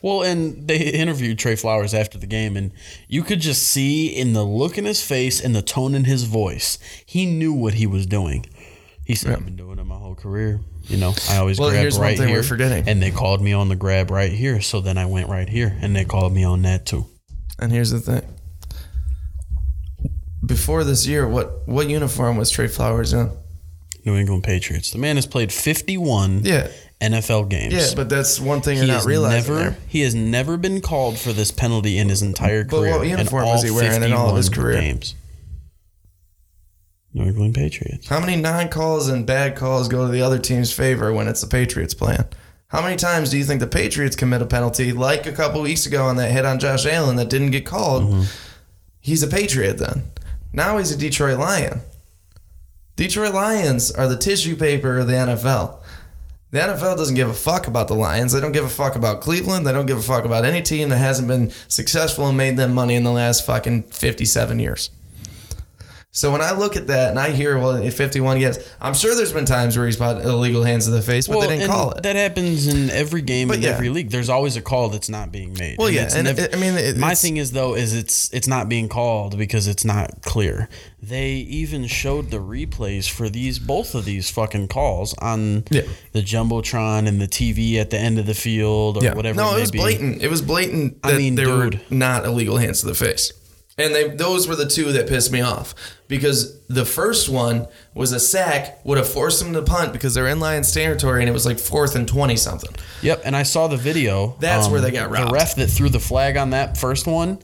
Well, 0.02 0.24
and 0.24 0.68
they 0.68 0.78
interviewed 0.78 1.38
Trey 1.38 1.56
Flowers 1.56 1.94
after 1.94 2.18
the 2.18 2.26
game, 2.28 2.58
and 2.58 2.72
you 3.08 3.24
could 3.24 3.40
just 3.40 3.64
see 3.64 4.08
in 4.08 4.34
the 4.34 4.44
look 4.44 4.78
in 4.78 4.86
his 4.86 5.04
face 5.06 5.40
and 5.40 5.56
the 5.56 5.62
tone 5.62 5.94
in 5.94 6.06
his 6.06 6.24
voice, 6.24 6.80
he 7.06 7.26
knew 7.26 7.54
what 7.54 7.76
he 7.76 7.86
was 7.86 8.06
doing. 8.08 8.46
He 9.06 9.16
said, 9.16 9.34
"I've 9.34 9.46
been 9.46 9.56
doing 9.56 9.78
it 9.78 9.84
my 9.86 9.96
whole 9.98 10.16
career. 10.16 10.62
You 10.88 10.98
know, 10.98 11.14
I 11.30 11.38
always 11.38 11.60
Well, 11.60 11.70
grab 11.70 11.84
right 12.00 12.18
here, 12.18 12.44
and 12.88 13.02
they 13.02 13.12
called 13.12 13.42
me 13.42 13.54
on 13.54 13.70
the 13.70 13.76
grab 13.76 14.10
right 14.10 14.32
here. 14.32 14.62
So 14.62 14.82
then 14.82 14.98
I 14.98 15.06
went 15.06 15.30
right 15.30 15.48
here, 15.48 15.78
and 15.82 15.96
they 15.96 16.06
called 16.06 16.34
me 16.34 16.44
on 16.44 16.64
that 16.64 16.86
too. 16.86 17.06
And 17.60 17.72
here's 17.72 17.92
the 17.92 18.00
thing. 18.00 18.24
Before 20.44 20.84
this 20.84 21.06
year, 21.06 21.28
what, 21.28 21.68
what 21.68 21.88
uniform 21.90 22.38
was 22.38 22.50
Trey 22.50 22.68
Flowers 22.68 23.14
in? 23.14 23.30
New 24.06 24.16
England 24.16 24.44
Patriots. 24.44 24.92
The 24.92 24.98
man 24.98 25.16
has 25.18 25.28
played 25.28 25.52
51 25.52 26.42
Yeah. 26.44 26.68
NFL 27.02 27.50
games. 27.50 27.74
Yeah, 27.74 27.88
but 27.96 28.10
that's 28.10 28.40
one 28.40 28.62
thing 28.62 28.78
you're 28.78 28.86
he 28.86 28.92
not 28.92 29.06
realizing 29.06 29.54
never 29.54 29.70
there. 29.72 29.78
he 29.88 30.02
has 30.02 30.16
never 30.16 30.56
been 30.58 30.80
called 30.82 31.18
for 31.18 31.34
this 31.34 31.52
penalty 31.52 31.98
in 31.98 32.08
his 32.10 32.22
entire 32.22 32.64
But 32.64 32.80
career. 32.82 32.98
what 32.98 33.08
uniform 33.08 33.46
was 33.46 33.64
he 33.64 33.72
wearing 33.72 34.04
in 34.04 34.14
all 34.14 34.30
of 34.30 34.38
his 34.38 34.50
career? 34.50 34.80
Games. 34.80 35.16
New 37.14 37.26
England 37.26 37.56
Patriots. 37.56 38.08
How 38.08 38.20
many 38.20 38.36
non 38.38 38.70
calls 38.70 39.10
and 39.10 39.26
bad 39.26 39.56
calls 39.58 39.88
go 39.90 40.06
to 40.06 40.12
the 40.12 40.22
other 40.22 40.40
team's 40.40 40.72
favor 40.72 41.12
when 41.14 41.28
it's 41.28 41.42
the 41.42 41.48
Patriots 41.48 41.94
playing? 41.94 42.24
How 42.70 42.82
many 42.82 42.96
times 42.96 43.30
do 43.30 43.38
you 43.38 43.44
think 43.44 43.60
the 43.60 43.68
Patriots 43.68 44.16
commit 44.16 44.42
a 44.42 44.46
penalty 44.46 44.94
like 44.94 45.26
a 45.26 45.34
couple 45.34 45.62
weeks 45.62 45.86
ago 45.86 46.06
on 46.06 46.16
that 46.16 46.32
hit 46.32 46.46
on 46.46 46.58
Josh 46.58 46.86
Allen 46.86 47.18
that 47.18 47.30
didn't 47.30 47.52
get 47.52 47.66
called? 47.66 48.04
Mm-hmm. 48.04 48.22
He's 49.02 49.24
a 49.24 49.28
Patriot 49.28 49.74
then. 49.78 50.04
Now 50.54 50.78
he's 50.78 50.92
a 50.92 50.98
Detroit 50.98 51.38
Lion. 51.38 51.82
Detroit 52.96 53.34
Lions 53.34 53.92
are 53.92 54.08
the 54.08 54.16
tissue 54.18 54.56
paper 54.56 55.00
of 55.00 55.08
the 55.08 55.14
NFL. 55.14 55.81
The 56.52 56.60
NFL 56.60 56.98
doesn't 56.98 57.16
give 57.16 57.30
a 57.30 57.34
fuck 57.34 57.68
about 57.68 57.88
the 57.88 57.96
Lions. 57.96 58.34
They 58.34 58.42
don't 58.42 58.52
give 58.52 58.66
a 58.66 58.70
fuck 58.70 58.98
about 58.98 59.22
Cleveland. 59.22 59.66
They 59.66 59.72
don't 59.72 59.86
give 59.86 59.98
a 59.98 60.02
fuck 60.02 60.26
about 60.26 60.44
any 60.44 60.62
team 60.62 60.90
that 60.90 60.98
hasn't 60.98 61.30
been 61.30 61.52
successful 61.70 62.28
and 62.28 62.38
made 62.38 62.58
them 62.58 62.74
money 62.74 62.96
in 62.96 63.06
the 63.06 63.12
last 63.12 63.46
fucking 63.46 63.84
57 63.84 64.60
years. 64.60 64.90
So 66.14 66.30
when 66.30 66.42
I 66.42 66.52
look 66.52 66.76
at 66.76 66.88
that 66.88 67.12
and 67.12 67.18
I 67.20 67.30
hear, 67.30 67.58
well, 67.58 67.72
at 67.82 67.94
51, 67.94 68.42
yes, 68.42 68.60
I'm 68.82 68.94
sure 68.94 69.16
there's 69.16 69.32
been 69.32 69.46
times 69.46 69.78
where 69.78 69.86
he's 69.86 69.96
bought 69.96 70.22
illegal 70.22 70.62
hands 70.62 70.84
to 70.84 70.92
the 70.92 71.02
face, 71.02 71.26
but 71.26 71.40
they 71.40 71.48
didn't 71.48 71.62
and 71.64 71.72
call 71.72 71.92
it. 71.92 72.04
That 72.04 72.18
happens 72.18 72.68
in 72.68 72.90
every 72.90 73.22
game 73.22 73.48
But 73.48 73.58
in 73.58 73.64
yeah. 73.64 73.70
every 73.70 73.88
league. 73.88 74.10
There's 74.10 74.28
always 74.28 74.58
a 74.58 74.62
call 74.62 74.90
that's 74.90 75.08
not 75.08 75.32
being 75.32 75.54
made. 75.54 75.78
Well, 75.78 75.90
yeah, 75.90 76.04
it's 76.04 76.16
and 76.16 76.28
it- 76.28 76.54
I 76.54 76.58
mean, 76.58 76.74
it- 76.74 76.98
my 76.98 77.16
thing 77.16 77.38
is 77.38 77.54
though 77.54 77.76
is 77.76 77.94
it's 77.94 78.30
it's 78.34 78.46
not 78.48 78.68
being 78.68 78.90
called 78.90 79.38
because 79.38 79.68
it's 79.68 79.86
not 79.86 80.22
clear. 80.24 80.68
They 81.02 81.32
even 81.32 81.88
showed 81.88 82.30
the 82.30 82.40
replays 82.42 83.10
for 83.10 83.30
these 83.30 83.58
both 83.58 83.96
of 83.96 84.04
these 84.04 84.30
fucking 84.30 84.68
calls 84.68 85.14
on 85.20 85.64
Yeah. 85.72 85.84
the 86.12 86.22
jumbotron 86.22 87.08
and 87.08 87.22
the 87.22 87.28
TV 87.28 87.80
at 87.80 87.90
the 87.90 87.98
end 87.98 88.20
of 88.20 88.26
the 88.26 88.34
field 88.36 88.98
or 88.98 89.04
Yeah. 89.06 89.14
whatever. 89.14 89.38
No, 89.38 89.52
it, 89.52 89.52
it, 89.52 89.56
may 89.56 89.62
was 89.62 89.72
be. 89.72 89.78
blatant. 89.80 90.22
It 90.22 90.30
was 90.30 90.42
blatant 90.42 90.98
I 91.06 91.14
mean, 91.18 91.36
they 91.36 91.46
dude. 91.46 91.76
were 91.76 91.82
not 91.90 92.26
illegal 92.26 92.58
hands 92.58 92.82
to 92.82 92.88
the 92.88 92.96
face. 92.96 93.32
And 93.82 93.94
they 93.96 94.08
those 94.10 94.48
were 94.48 94.56
the 94.56 94.68
two 94.68 94.92
that 94.94 95.08
pissed 95.08 95.32
me 95.32 95.42
off 95.42 95.74
because 96.08 96.60
the 96.68 96.86
first 96.86 97.28
one 97.30 97.68
was 97.94 98.12
a 98.12 98.20
sack 98.20 98.80
would 98.86 98.98
have 98.98 99.08
forced 99.10 99.42
them 99.44 99.54
to 99.54 99.62
punt 99.62 99.94
because 99.94 100.14
they're 100.14 100.28
in 100.28 100.40
Lions 100.40 100.72
territory 100.74 101.22
and 101.22 101.30
it 101.30 101.34
was 101.34 101.46
like 101.46 101.60
fourth 101.60 101.96
and 101.96 102.08
twenty 102.08 102.36
something. 102.36 102.74
Yep, 103.02 103.22
and 103.26 103.36
I 103.36 103.44
saw 103.44 103.68
the 103.68 103.78
video. 103.78 104.36
That's 104.40 104.66
Um, 104.68 104.72
where 104.72 104.82
they 104.82 104.92
got 104.92 105.10
robbed. 105.10 105.30
The 105.30 105.34
ref 105.34 105.56
that 105.56 105.68
threw 105.68 105.90
the 105.90 106.00
flag 106.00 106.38
on 106.38 106.52
that 106.52 106.78
first 106.78 107.08
one 107.08 107.40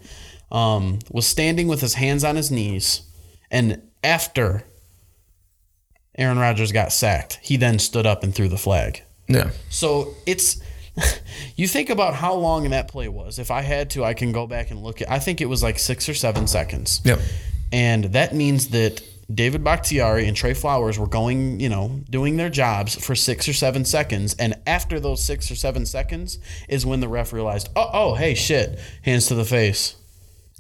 um, 0.52 1.00
was 1.12 1.26
standing 1.26 1.68
with 1.68 1.82
his 1.82 1.96
hands 1.96 2.24
on 2.24 2.36
his 2.36 2.50
knees, 2.52 3.02
and 3.52 3.82
after 4.04 4.64
Aaron 6.18 6.40
Rodgers 6.40 6.72
got 6.72 6.92
sacked, 6.92 7.40
he 7.42 7.58
then 7.58 7.80
stood 7.80 8.06
up 8.06 8.24
and 8.24 8.34
threw 8.34 8.48
the 8.48 8.58
flag. 8.58 9.04
Yeah. 9.28 9.52
So 9.70 10.16
it's 10.26 10.58
you 11.56 11.68
think 11.68 11.90
about 11.90 12.14
how 12.14 12.34
long 12.34 12.70
that 12.70 12.88
play 12.88 13.08
was. 13.08 13.40
If 13.40 13.52
I 13.52 13.62
had 13.62 13.90
to, 13.92 14.04
I 14.04 14.14
can 14.14 14.32
go 14.32 14.48
back 14.48 14.72
and 14.72 14.84
look 14.84 15.02
at. 15.02 15.10
I 15.10 15.20
think 15.20 15.42
it 15.42 15.46
was 15.46 15.64
like 15.64 15.80
six 15.80 16.10
or 16.10 16.14
seven 16.14 16.48
seconds. 16.48 17.02
Yep. 17.04 17.20
And 17.72 18.06
that 18.06 18.34
means 18.34 18.70
that 18.70 19.02
David 19.34 19.64
Bakhtiari 19.64 20.26
and 20.28 20.38
Trey 20.38 20.54
Flowers 20.54 20.98
were 20.98 21.08
going, 21.08 21.60
you 21.60 21.70
know, 21.70 22.00
doing 22.10 22.38
their 22.38 22.50
jobs 22.50 22.96
for 23.04 23.14
six 23.14 23.48
or 23.48 23.54
seven 23.54 23.84
seconds. 23.84 24.36
And 24.40 24.56
after 24.66 25.00
those 25.00 25.24
six 25.24 25.52
or 25.52 25.56
seven 25.56 25.86
seconds 25.86 26.40
is 26.70 26.86
when 26.86 27.02
the 27.02 27.10
ref 27.10 27.34
realized, 27.34 27.70
oh, 27.76 27.90
oh, 27.92 28.16
hey, 28.16 28.36
shit, 28.36 28.80
hands 29.04 29.28
to 29.28 29.36
the 29.36 29.46
face. 29.46 29.96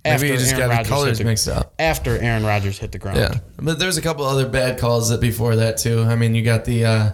Maybe 0.04 0.28
you 0.28 0.38
just 0.38 0.56
got 0.56 0.68
the 0.68 0.70
Rodgers 0.70 0.88
colors 0.88 1.18
the- 1.18 1.24
mixed 1.26 1.48
up. 1.48 1.74
After 1.80 2.18
Aaron 2.18 2.46
Rodgers 2.46 2.78
hit 2.78 2.92
the 2.92 3.00
ground. 3.00 3.18
Yeah, 3.18 3.40
but 3.58 3.80
there's 3.80 3.98
a 3.98 4.02
couple 4.02 4.26
other 4.26 4.48
bad 4.48 4.80
calls 4.80 5.10
that 5.10 5.20
before 5.20 5.56
that 5.58 5.78
too. 5.78 6.04
I 6.04 6.16
mean, 6.16 6.36
you 6.36 6.44
got 6.44 6.66
the 6.66 6.86
uh, 6.86 7.12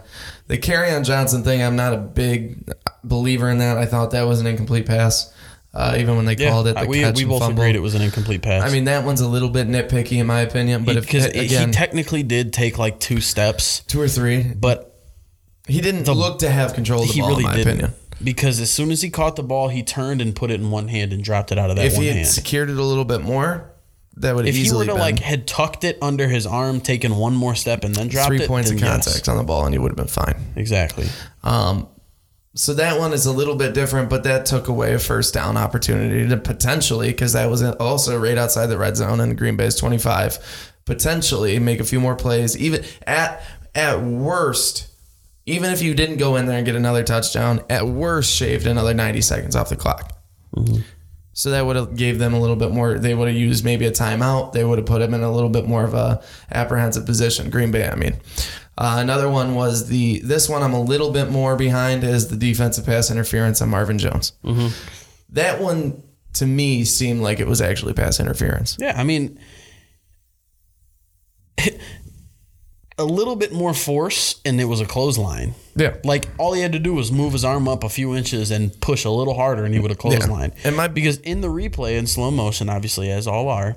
the 0.47 0.57
Kerryon 0.57 1.05
Johnson 1.05 1.43
thing. 1.43 1.61
I'm 1.63 1.75
not 1.75 1.93
a 1.93 1.97
big 1.97 2.69
believer 3.03 3.49
in 3.49 3.57
that. 3.59 3.77
I 3.77 3.85
thought 3.85 4.11
that 4.11 4.23
was 4.23 4.39
an 4.41 4.47
incomplete 4.47 4.85
pass, 4.85 5.33
uh, 5.73 5.95
even 5.99 6.15
when 6.15 6.25
they 6.25 6.35
Yeah, 6.35 6.49
called 6.49 6.67
it 6.67 6.77
the 6.77 6.85
we, 6.85 7.01
catch 7.01 7.15
we 7.17 7.25
both 7.25 7.39
fumble. 7.41 7.61
agreed 7.61 7.75
it 7.75 7.79
was 7.81 7.95
an 7.95 8.01
incomplete 8.01 8.41
pass. 8.41 8.63
I 8.63 8.71
mean, 8.71 8.85
that 8.85 9.05
one's 9.05 9.21
a 9.21 9.27
little 9.27 9.49
bit 9.49 9.67
nitpicky 9.67 10.17
in 10.19 10.27
my 10.27 10.41
opinion. 10.41 10.83
But 10.85 10.97
if 10.97 11.05
because 11.05 11.25
again, 11.27 11.69
he 11.69 11.73
technically 11.73 12.23
did 12.23 12.53
take 12.53 12.77
like 12.77 12.99
two 12.99 13.21
steps, 13.21 13.79
two 13.81 13.99
or 14.01 14.07
three, 14.07 14.43
but 14.43 14.89
he 15.67 15.79
didn't 15.81 16.07
look 16.07 16.39
to 16.39 16.49
have 16.49 16.73
control 16.73 17.01
of 17.03 17.07
the 17.07 17.13
he 17.13 17.19
ball. 17.21 17.29
really 17.29 17.43
in 17.43 17.49
my 17.49 17.55
didn't. 17.55 17.71
opinion. 17.79 17.93
Because 18.23 18.61
as 18.61 18.71
soon 18.71 18.91
as 18.91 19.01
he 19.01 19.09
caught 19.09 19.35
the 19.35 19.43
ball, 19.43 19.67
he 19.67 19.83
turned 19.83 20.21
and 20.21 20.33
put 20.35 20.49
it 20.51 20.59
in 20.61 20.71
one 20.71 20.87
hand 20.87 21.11
and 21.11 21.21
dropped 21.23 21.51
it 21.51 21.57
out 21.57 21.69
of 21.69 21.75
that 21.75 21.85
If 21.87 21.93
one 21.93 22.03
he 22.03 22.07
had 22.07 22.15
hand. 22.17 22.27
secured 22.29 22.69
it 22.69 22.77
a 22.77 22.83
little 22.83 23.03
bit 23.03 23.21
more, 23.21 23.72
that 24.17 24.35
would 24.35 24.45
have 24.45 24.55
if 24.55 24.61
he 24.61 24.71
were 24.71 24.85
to 24.85 24.91
been 24.91 24.99
like 24.99 25.19
had 25.19 25.47
tucked 25.47 25.83
it 25.83 25.97
under 26.01 26.27
his 26.27 26.45
arm, 26.45 26.81
taken 26.81 27.15
one 27.15 27.35
more 27.35 27.55
step, 27.55 27.83
and 27.83 27.95
then 27.95 28.07
dropped 28.07 28.27
three 28.27 28.41
it, 28.41 28.47
points 28.47 28.69
of 28.69 28.79
then 28.79 28.85
yes. 28.85 29.05
contact 29.05 29.29
on 29.29 29.37
the 29.37 29.43
ball, 29.43 29.65
and 29.65 29.73
he 29.73 29.79
would 29.79 29.89
have 29.89 29.97
been 29.97 30.07
fine. 30.07 30.35
Exactly. 30.55 31.07
Um, 31.43 31.87
so 32.55 32.75
that 32.75 32.99
one 32.99 33.13
is 33.13 33.25
a 33.25 33.31
little 33.31 33.55
bit 33.55 33.73
different, 33.73 34.09
but 34.09 34.23
that 34.25 34.45
took 34.45 34.67
away 34.67 34.93
a 34.93 34.99
first 34.99 35.33
down 35.33 35.57
opportunity 35.57 36.27
to 36.27 36.37
potentially, 36.37 37.07
because 37.07 37.33
that 37.33 37.49
was 37.49 37.63
also 37.63 38.19
right 38.19 38.37
outside 38.37 38.67
the 38.67 38.77
red 38.77 38.95
zone 38.95 39.19
in 39.19 39.35
Green 39.35 39.57
Bay's 39.57 39.75
25, 39.75 40.73
potentially 40.85 41.57
make 41.57 41.79
a 41.79 41.83
few 41.83 41.99
more 41.99 42.15
plays. 42.15 42.55
Even 42.57 42.83
at 43.07 43.43
at 43.73 44.01
worst, 44.03 44.87
even 45.47 45.71
if 45.71 45.81
you 45.81 45.95
didn't 45.95 46.17
go 46.17 46.35
in 46.35 46.45
there 46.45 46.57
and 46.57 46.65
get 46.65 46.75
another 46.75 47.03
touchdown, 47.03 47.61
at 47.71 47.87
worst 47.87 48.31
shaved 48.31 48.67
another 48.67 48.93
90 48.93 49.21
seconds 49.21 49.55
off 49.55 49.69
the 49.69 49.75
clock. 49.75 50.15
So 51.43 51.49
that 51.49 51.65
would 51.65 51.75
have 51.75 51.97
gave 51.97 52.19
them 52.19 52.33
a 52.33 52.39
little 52.39 52.55
bit 52.55 52.71
more. 52.71 52.97
They 52.97 53.13
would 53.13 53.27
have 53.27 53.35
used 53.35 53.65
maybe 53.65 53.85
a 53.85 53.91
timeout. 53.91 54.53
They 54.53 54.63
would 54.63 54.77
have 54.77 54.87
put 54.87 55.01
him 55.01 55.13
in 55.13 55.23
a 55.23 55.29
little 55.29 55.49
bit 55.49 55.67
more 55.67 55.83
of 55.83 55.93
a 55.93 56.23
apprehensive 56.49 57.05
position. 57.05 57.49
Green 57.49 57.69
Bay, 57.69 57.85
I 57.85 57.95
mean. 57.95 58.13
Uh, 58.77 58.95
another 58.99 59.27
one 59.27 59.53
was 59.53 59.89
the. 59.89 60.19
This 60.19 60.47
one 60.47 60.63
I'm 60.63 60.71
a 60.71 60.81
little 60.81 61.11
bit 61.11 61.29
more 61.31 61.57
behind 61.57 62.05
is 62.05 62.29
the 62.29 62.37
defensive 62.37 62.85
pass 62.85 63.11
interference 63.11 63.61
on 63.61 63.67
Marvin 63.67 63.97
Jones. 63.97 64.31
That 65.31 65.59
one 65.59 66.01
to 66.35 66.45
me 66.45 66.85
seemed 66.85 67.19
like 67.19 67.41
it 67.41 67.47
was 67.47 67.59
actually 67.59 67.91
pass 67.91 68.21
interference. 68.21 68.77
Yeah, 68.79 68.93
I 68.97 69.03
mean, 69.03 69.37
a 72.97 73.03
little 73.05 73.35
bit 73.35 73.51
more 73.51 73.73
force 73.73 74.39
and 74.45 74.59
it 74.61 74.65
was 74.65 74.79
a 74.79 74.85
clothesline. 74.85 75.55
Yeah. 75.75 75.95
Like 76.03 76.27
all 76.37 76.53
he 76.53 76.61
had 76.61 76.73
to 76.73 76.79
do 76.79 76.93
was 76.93 77.11
move 77.11 77.33
his 77.33 77.43
arm 77.43 77.67
up 77.67 77.83
a 77.83 77.89
few 77.89 78.15
inches 78.15 78.51
and 78.51 78.79
push 78.81 79.03
a 79.05 79.09
little 79.09 79.33
harder 79.33 79.65
and 79.65 79.73
he 79.73 79.79
would 79.79 79.91
have 79.91 79.97
clothesline. 79.99 80.53
Yeah. 80.57 80.67
And 80.69 80.77
my 80.77 80.87
because 80.87 81.17
in 81.19 81.41
the 81.41 81.47
replay 81.47 81.97
in 81.97 82.07
slow 82.07 82.29
motion, 82.31 82.69
obviously 82.69 83.09
as 83.09 83.27
all 83.27 83.49
are, 83.49 83.75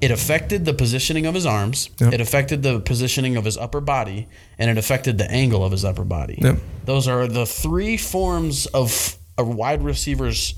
it 0.00 0.10
affected 0.10 0.64
the 0.64 0.74
positioning 0.74 1.26
of 1.26 1.34
his 1.34 1.46
arms, 1.46 1.88
yep. 1.98 2.12
it 2.12 2.20
affected 2.20 2.62
the 2.62 2.80
positioning 2.80 3.36
of 3.36 3.44
his 3.44 3.56
upper 3.56 3.80
body, 3.80 4.28
and 4.58 4.70
it 4.70 4.76
affected 4.76 5.16
the 5.16 5.30
angle 5.30 5.64
of 5.64 5.72
his 5.72 5.84
upper 5.86 6.04
body. 6.04 6.38
Yep. 6.40 6.58
Those 6.84 7.08
are 7.08 7.26
the 7.26 7.46
three 7.46 7.96
forms 7.96 8.66
of 8.66 9.16
a 9.38 9.44
wide 9.44 9.82
receiver's 9.82 10.54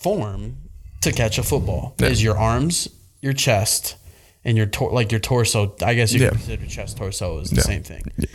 form 0.00 0.56
to 1.02 1.12
catch 1.12 1.38
a 1.38 1.44
football. 1.44 1.94
Yep. 2.00 2.10
Is 2.10 2.22
your 2.22 2.36
arms, 2.36 2.88
your 3.20 3.32
chest, 3.32 3.96
and 4.44 4.56
your 4.56 4.66
tor- 4.66 4.92
like 4.92 5.10
your 5.10 5.20
torso. 5.20 5.74
I 5.82 5.94
guess 5.94 6.12
you 6.12 6.20
yeah. 6.20 6.30
consider 6.30 6.66
chest 6.66 6.96
torso 6.96 7.38
is 7.38 7.50
the 7.50 7.56
yeah. 7.56 7.62
same 7.62 7.82
thing. 7.82 8.02
Yeah. 8.16 8.26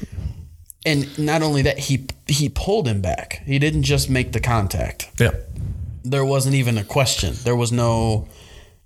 And 0.85 1.19
not 1.19 1.41
only 1.41 1.63
that, 1.63 1.77
he 1.77 2.05
he 2.27 2.49
pulled 2.49 2.87
him 2.87 3.01
back. 3.01 3.41
He 3.45 3.59
didn't 3.59 3.83
just 3.83 4.09
make 4.09 4.31
the 4.31 4.39
contact. 4.39 5.09
Yeah. 5.19 5.31
There 6.03 6.23
wasn't 6.23 6.55
even 6.55 6.77
a 6.77 6.83
question. 6.83 7.33
There 7.43 7.55
was 7.55 7.71
no 7.71 8.27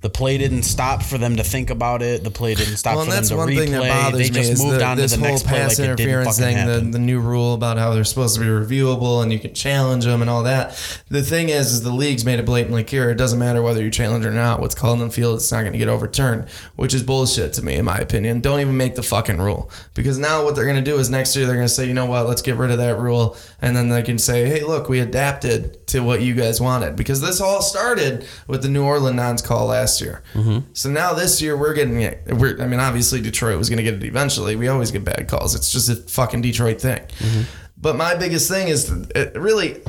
the 0.01 0.09
play 0.09 0.37
didn't 0.39 0.63
stop 0.63 1.03
for 1.03 1.19
them 1.19 1.35
to 1.35 1.43
think 1.43 1.69
about 1.69 2.01
it. 2.01 2.23
The 2.23 2.31
play 2.31 2.55
didn't 2.55 2.77
stop 2.77 2.95
well, 2.95 3.05
for 3.05 3.11
them 3.11 3.23
to 3.23 3.35
replay. 3.35 3.55
Thing 3.55 3.71
that 3.71 3.87
bothers 3.87 4.31
they 4.31 4.41
just 4.41 4.63
moved 4.63 4.79
the, 4.79 4.85
on 4.85 4.97
to 4.97 5.07
the 5.07 5.17
next 5.17 5.45
play 5.45 5.63
like 5.63 5.77
it 5.77 5.95
didn't 5.97 6.25
fucking 6.25 6.43
thing, 6.43 6.57
happen. 6.57 6.91
The, 6.91 6.97
the 6.97 7.03
new 7.03 7.19
rule 7.19 7.53
about 7.53 7.77
how 7.77 7.93
they're 7.93 8.03
supposed 8.03 8.35
to 8.35 8.41
be 8.41 8.47
reviewable 8.47 9.21
and 9.21 9.31
you 9.31 9.39
can 9.39 9.53
challenge 9.53 10.05
them 10.05 10.21
and 10.21 10.29
all 10.29 10.41
that. 10.43 10.71
The 11.09 11.21
thing 11.21 11.49
is, 11.49 11.71
is 11.71 11.83
the 11.83 11.91
league's 11.91 12.25
made 12.25 12.39
it 12.39 12.45
blatantly 12.45 12.83
clear. 12.83 13.11
It 13.11 13.15
doesn't 13.15 13.37
matter 13.37 13.61
whether 13.61 13.83
you 13.83 13.91
challenge 13.91 14.25
or 14.25 14.31
not. 14.31 14.59
What's 14.59 14.73
called 14.73 14.99
in 15.01 15.07
the 15.07 15.13
field, 15.13 15.35
it's 15.35 15.51
not 15.51 15.61
going 15.61 15.73
to 15.73 15.79
get 15.79 15.87
overturned, 15.87 16.49
which 16.75 16.95
is 16.95 17.03
bullshit 17.03 17.53
to 17.53 17.61
me, 17.63 17.75
in 17.75 17.85
my 17.85 17.97
opinion. 17.97 18.41
Don't 18.41 18.59
even 18.59 18.77
make 18.77 18.95
the 18.95 19.03
fucking 19.03 19.37
rule 19.37 19.69
because 19.93 20.17
now 20.17 20.43
what 20.43 20.55
they're 20.55 20.65
going 20.65 20.83
to 20.83 20.91
do 20.91 20.97
is 20.97 21.11
next 21.11 21.35
year 21.35 21.45
they're 21.45 21.55
going 21.55 21.67
to 21.67 21.73
say, 21.73 21.85
you 21.85 21.93
know 21.93 22.07
what, 22.07 22.27
let's 22.27 22.41
get 22.41 22.55
rid 22.55 22.71
of 22.71 22.79
that 22.79 22.97
rule, 22.97 23.37
and 23.61 23.75
then 23.75 23.89
they 23.89 24.01
can 24.01 24.17
say, 24.17 24.47
hey, 24.47 24.63
look, 24.63 24.89
we 24.89 24.99
adapted 24.99 25.85
to 25.87 25.99
what 25.99 26.21
you 26.21 26.33
guys 26.33 26.59
wanted 26.59 26.95
because 26.95 27.21
this 27.21 27.39
all 27.39 27.61
started 27.61 28.25
with 28.47 28.63
the 28.63 28.69
New 28.69 28.83
Orleans 28.83 29.15
nons 29.15 29.41
call 29.41 29.67
last 29.67 29.90
year. 29.99 30.23
Mm-hmm. 30.33 30.59
So 30.73 30.89
now 30.89 31.13
this 31.13 31.41
year 31.41 31.57
we're 31.57 31.73
getting 31.73 32.01
it. 32.01 32.21
We're, 32.27 32.61
I 32.61 32.67
mean, 32.67 32.79
obviously 32.79 33.19
Detroit 33.19 33.57
was 33.57 33.69
going 33.69 33.77
to 33.77 33.83
get 33.83 33.95
it 33.95 34.03
eventually. 34.03 34.55
We 34.55 34.67
always 34.67 34.91
get 34.91 35.03
bad 35.03 35.27
calls. 35.27 35.55
It's 35.55 35.71
just 35.71 35.89
a 35.89 35.95
fucking 35.95 36.41
Detroit 36.41 36.79
thing. 36.79 36.99
Mm-hmm. 36.99 37.41
But 37.81 37.95
my 37.95 38.15
biggest 38.15 38.49
thing 38.49 38.67
is 38.67 38.91
really, 39.35 39.81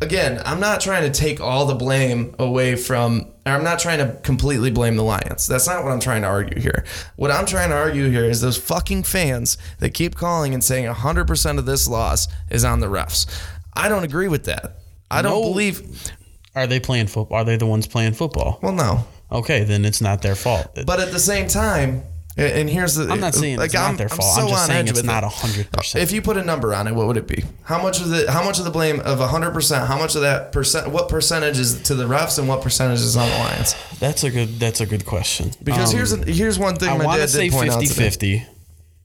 again, 0.00 0.40
I'm 0.44 0.60
not 0.60 0.80
trying 0.80 1.10
to 1.10 1.18
take 1.18 1.40
all 1.40 1.66
the 1.66 1.74
blame 1.74 2.34
away 2.38 2.74
from. 2.74 3.32
I'm 3.44 3.64
not 3.64 3.78
trying 3.78 3.98
to 3.98 4.18
completely 4.20 4.70
blame 4.70 4.96
the 4.96 5.02
Lions. 5.02 5.46
That's 5.46 5.66
not 5.66 5.84
what 5.84 5.92
I'm 5.92 6.00
trying 6.00 6.22
to 6.22 6.28
argue 6.28 6.60
here. 6.60 6.84
What 7.16 7.30
I'm 7.30 7.46
trying 7.46 7.68
to 7.68 7.76
argue 7.76 8.08
here 8.10 8.24
is 8.24 8.40
those 8.40 8.56
fucking 8.56 9.04
fans 9.04 9.58
that 9.78 9.94
keep 9.94 10.16
calling 10.16 10.54
and 10.54 10.64
saying 10.64 10.86
100% 10.86 11.58
of 11.58 11.66
this 11.66 11.86
loss 11.86 12.28
is 12.50 12.64
on 12.64 12.80
the 12.80 12.86
refs. 12.86 13.26
I 13.74 13.88
don't 13.88 14.04
agree 14.04 14.28
with 14.28 14.44
that. 14.44 14.78
I 15.10 15.22
don't 15.22 15.42
no. 15.42 15.48
believe. 15.48 16.12
Are 16.54 16.66
they 16.66 16.80
playing 16.80 17.06
football? 17.06 17.38
Are 17.38 17.44
they 17.44 17.56
the 17.56 17.66
ones 17.66 17.86
playing 17.86 18.14
football? 18.14 18.58
Well, 18.62 18.72
no 18.72 19.06
okay, 19.30 19.64
then 19.64 19.84
it's 19.84 20.00
not 20.00 20.22
their 20.22 20.34
fault. 20.34 20.78
But 20.86 21.00
at 21.00 21.12
the 21.12 21.18
same 21.18 21.48
time, 21.48 22.02
and 22.38 22.70
here's 22.70 22.94
the. 22.94 23.08
I'm 23.08 23.18
not 23.18 23.34
saying 23.34 23.58
like, 23.58 23.66
it's 23.66 23.74
I'm, 23.74 23.92
not 23.92 23.98
their 23.98 24.08
fault. 24.08 24.38
I'm, 24.38 24.42
so 24.42 24.42
I'm 24.42 24.48
just 24.48 24.66
saying 24.66 24.88
it's 24.88 25.02
not 25.02 25.24
hundred 25.24 25.72
percent. 25.72 26.04
If 26.04 26.12
you 26.12 26.22
put 26.22 26.36
a 26.36 26.44
number 26.44 26.72
on 26.72 26.86
it, 26.86 26.94
what 26.94 27.08
would 27.08 27.16
it 27.16 27.26
be? 27.26 27.42
How 27.64 27.82
much 27.82 28.00
of 28.00 28.10
the 28.10 28.30
how 28.30 28.44
much 28.44 28.60
of 28.60 28.64
the 28.64 28.70
blame 28.70 29.00
of 29.00 29.18
hundred 29.18 29.50
percent? 29.50 29.88
How 29.88 29.98
much 29.98 30.14
of 30.14 30.20
that 30.20 30.52
percent? 30.52 30.90
What 30.90 31.08
percentage 31.08 31.58
is 31.58 31.82
to 31.82 31.96
the 31.96 32.04
refs 32.04 32.38
and 32.38 32.46
what 32.46 32.62
percentage 32.62 33.00
is 33.00 33.16
on 33.16 33.28
the 33.28 33.34
Lions? 33.38 33.74
That's 33.98 34.22
a 34.22 34.30
good. 34.30 34.60
That's 34.60 34.80
a 34.80 34.86
good 34.86 35.04
question. 35.04 35.50
Because 35.64 35.90
um, 35.90 35.96
here's 35.96 36.12
a, 36.12 36.30
here's 36.30 36.58
one 36.60 36.76
thing. 36.76 36.90
I 36.90 37.04
want 37.04 37.20
to 37.20 37.26
say 37.26 37.48
50-50, 37.48 38.46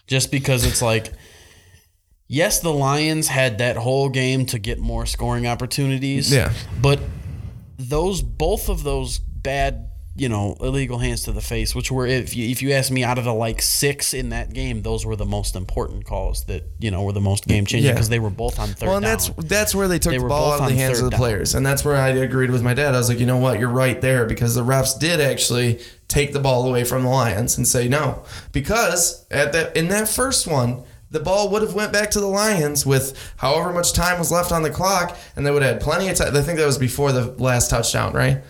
just 0.07 0.31
because 0.31 0.65
it's 0.65 0.81
like. 0.81 1.11
Yes, 2.29 2.61
the 2.61 2.73
Lions 2.73 3.27
had 3.27 3.59
that 3.59 3.75
whole 3.75 4.09
game 4.09 4.47
to 4.47 4.57
get 4.57 4.79
more 4.79 5.05
scoring 5.05 5.45
opportunities. 5.45 6.33
Yeah. 6.33 6.51
But 6.81 6.99
those 7.77 8.23
both 8.23 8.69
of 8.69 8.83
those 8.83 9.19
bad 9.19 9.89
you 10.15 10.29
know, 10.29 10.55
illegal 10.59 10.99
hands 10.99 11.23
to 11.23 11.31
the 11.31 11.41
face, 11.41 11.73
which 11.73 11.91
were 11.91 12.05
if 12.05 12.35
you 12.35 12.47
if 12.49 12.61
you 12.61 12.71
ask 12.71 12.91
me, 12.91 13.03
out 13.03 13.17
of 13.17 13.23
the 13.23 13.33
like 13.33 13.61
six 13.61 14.13
in 14.13 14.29
that 14.29 14.53
game, 14.53 14.83
those 14.83 15.05
were 15.05 15.15
the 15.15 15.25
most 15.25 15.55
important 15.55 16.05
calls 16.05 16.45
that 16.45 16.63
you 16.79 16.91
know 16.91 17.01
were 17.01 17.11
the 17.11 17.21
most 17.21 17.47
game 17.47 17.65
changing 17.65 17.91
because 17.91 18.09
yeah. 18.09 18.11
they 18.11 18.19
were 18.19 18.29
both 18.29 18.59
on 18.59 18.69
third. 18.69 18.87
Well, 18.87 18.97
and 18.97 19.03
down. 19.03 19.11
that's 19.11 19.29
that's 19.47 19.75
where 19.75 19.87
they 19.87 19.97
took 19.97 20.11
they 20.11 20.19
the 20.19 20.27
ball 20.27 20.53
out 20.53 20.61
of 20.61 20.69
the 20.69 20.75
hands 20.75 20.99
of 20.99 21.05
the 21.05 21.11
down. 21.11 21.17
players, 21.17 21.55
and 21.55 21.65
that's 21.65 21.83
where 21.83 21.95
I 21.95 22.09
agreed 22.09 22.51
with 22.51 22.61
my 22.61 22.75
dad. 22.75 22.93
I 22.93 22.99
was 22.99 23.09
like, 23.09 23.19
you 23.19 23.25
know 23.25 23.37
what, 23.37 23.59
you're 23.59 23.69
right 23.69 23.99
there 24.01 24.25
because 24.25 24.53
the 24.53 24.63
refs 24.63 24.99
did 24.99 25.19
actually 25.19 25.79
take 26.07 26.31
the 26.31 26.39
ball 26.39 26.67
away 26.67 26.83
from 26.83 27.03
the 27.03 27.09
Lions 27.09 27.57
and 27.57 27.67
say 27.67 27.87
no 27.87 28.23
because 28.51 29.25
at 29.31 29.51
that 29.53 29.75
in 29.75 29.87
that 29.87 30.07
first 30.07 30.45
one 30.45 30.83
the 31.09 31.19
ball 31.19 31.49
would 31.49 31.61
have 31.61 31.75
went 31.75 31.93
back 31.93 32.09
to 32.11 32.19
the 32.19 32.27
Lions 32.27 32.87
with 32.87 33.33
however 33.37 33.71
much 33.71 33.93
time 33.93 34.17
was 34.17 34.31
left 34.31 34.51
on 34.51 34.63
the 34.63 34.71
clock, 34.71 35.15
and 35.35 35.45
they 35.45 35.51
would 35.51 35.61
have 35.61 35.73
had 35.73 35.81
plenty 35.81 36.09
of 36.09 36.17
time. 36.17 36.35
I 36.35 36.41
think 36.41 36.57
that 36.57 36.65
was 36.65 36.79
before 36.79 37.11
the 37.11 37.31
last 37.37 37.69
touchdown, 37.69 38.13
right? 38.13 38.41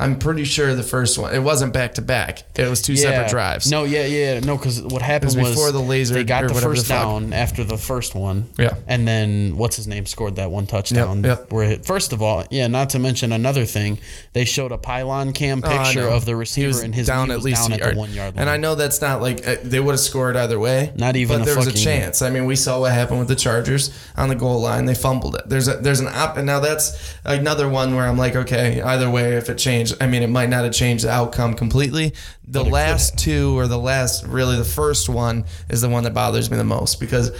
I'm 0.00 0.18
pretty 0.18 0.44
sure 0.44 0.74
the 0.74 0.82
first 0.82 1.18
one. 1.18 1.34
It 1.34 1.40
wasn't 1.40 1.74
back 1.74 1.94
to 1.94 2.02
back. 2.02 2.42
It 2.58 2.68
was 2.68 2.80
two 2.80 2.94
yeah. 2.94 3.02
separate 3.02 3.28
drives. 3.28 3.70
No, 3.70 3.84
yeah, 3.84 4.06
yeah, 4.06 4.40
no. 4.40 4.56
Because 4.56 4.82
what 4.82 5.02
happened 5.02 5.36
was, 5.36 5.50
before 5.50 5.72
the 5.72 5.80
laser. 5.80 6.14
They 6.14 6.24
got 6.24 6.48
the 6.48 6.54
first 6.54 6.88
the 6.88 6.94
down 6.94 7.34
after 7.34 7.64
the 7.64 7.76
first 7.76 8.14
one. 8.14 8.48
Yeah. 8.58 8.74
And 8.86 9.06
then 9.06 9.58
what's 9.58 9.76
his 9.76 9.86
name 9.86 10.06
scored 10.06 10.36
that 10.36 10.50
one 10.50 10.66
touchdown. 10.66 11.22
Yep, 11.22 11.38
yep. 11.38 11.52
Where 11.52 11.76
first 11.80 12.14
of 12.14 12.22
all, 12.22 12.44
yeah. 12.50 12.66
Not 12.66 12.90
to 12.90 12.98
mention 12.98 13.32
another 13.32 13.66
thing, 13.66 13.98
they 14.32 14.46
showed 14.46 14.72
a 14.72 14.78
pylon 14.78 15.32
cam 15.34 15.60
oh, 15.62 15.68
picture 15.68 16.08
of 16.08 16.24
the 16.24 16.34
receiver 16.34 16.82
and 16.82 16.94
his 16.94 17.08
down 17.08 17.30
at 17.30 17.42
least 17.42 17.68
down 17.68 17.80
at 17.80 17.92
the 17.92 17.98
one 17.98 18.12
yard 18.12 18.36
line. 18.36 18.40
And 18.40 18.50
I 18.50 18.56
know 18.56 18.74
that's 18.74 19.02
not 19.02 19.20
like 19.20 19.46
uh, 19.46 19.56
they 19.62 19.80
would 19.80 19.92
have 19.92 20.00
scored 20.00 20.36
either 20.36 20.58
way. 20.58 20.92
Not 20.96 21.16
even. 21.16 21.40
But 21.40 21.44
there 21.44 21.56
was 21.56 21.66
a 21.66 21.72
chance. 21.72 22.22
I 22.22 22.30
mean, 22.30 22.46
we 22.46 22.56
saw 22.56 22.80
what 22.80 22.92
happened 22.92 23.18
with 23.18 23.28
the 23.28 23.36
Chargers 23.36 23.90
on 24.16 24.30
the 24.30 24.34
goal 24.34 24.60
line. 24.60 24.86
They 24.86 24.94
fumbled 24.94 25.36
it. 25.36 25.48
There's 25.48 25.68
a 25.68 25.76
there's 25.76 26.00
an 26.00 26.08
op, 26.08 26.38
and 26.38 26.46
now 26.46 26.60
that's 26.60 27.14
another 27.24 27.68
one 27.68 27.94
where 27.94 28.06
I'm 28.06 28.16
like, 28.16 28.34
okay, 28.34 28.80
either 28.80 29.10
way, 29.10 29.34
if 29.34 29.50
it 29.50 29.58
changed, 29.58 29.89
I 30.00 30.06
mean, 30.06 30.22
it 30.22 30.30
might 30.30 30.48
not 30.48 30.64
have 30.64 30.72
changed 30.72 31.04
the 31.04 31.10
outcome 31.10 31.54
completely. 31.54 32.14
The 32.46 32.64
last 32.64 33.18
two, 33.18 33.58
or 33.58 33.66
the 33.66 33.78
last, 33.78 34.26
really 34.26 34.56
the 34.56 34.64
first 34.64 35.08
one, 35.08 35.44
is 35.68 35.80
the 35.80 35.88
one 35.88 36.04
that 36.04 36.14
bothers 36.14 36.50
me 36.50 36.56
the 36.56 36.64
most 36.64 37.00
because 37.00 37.30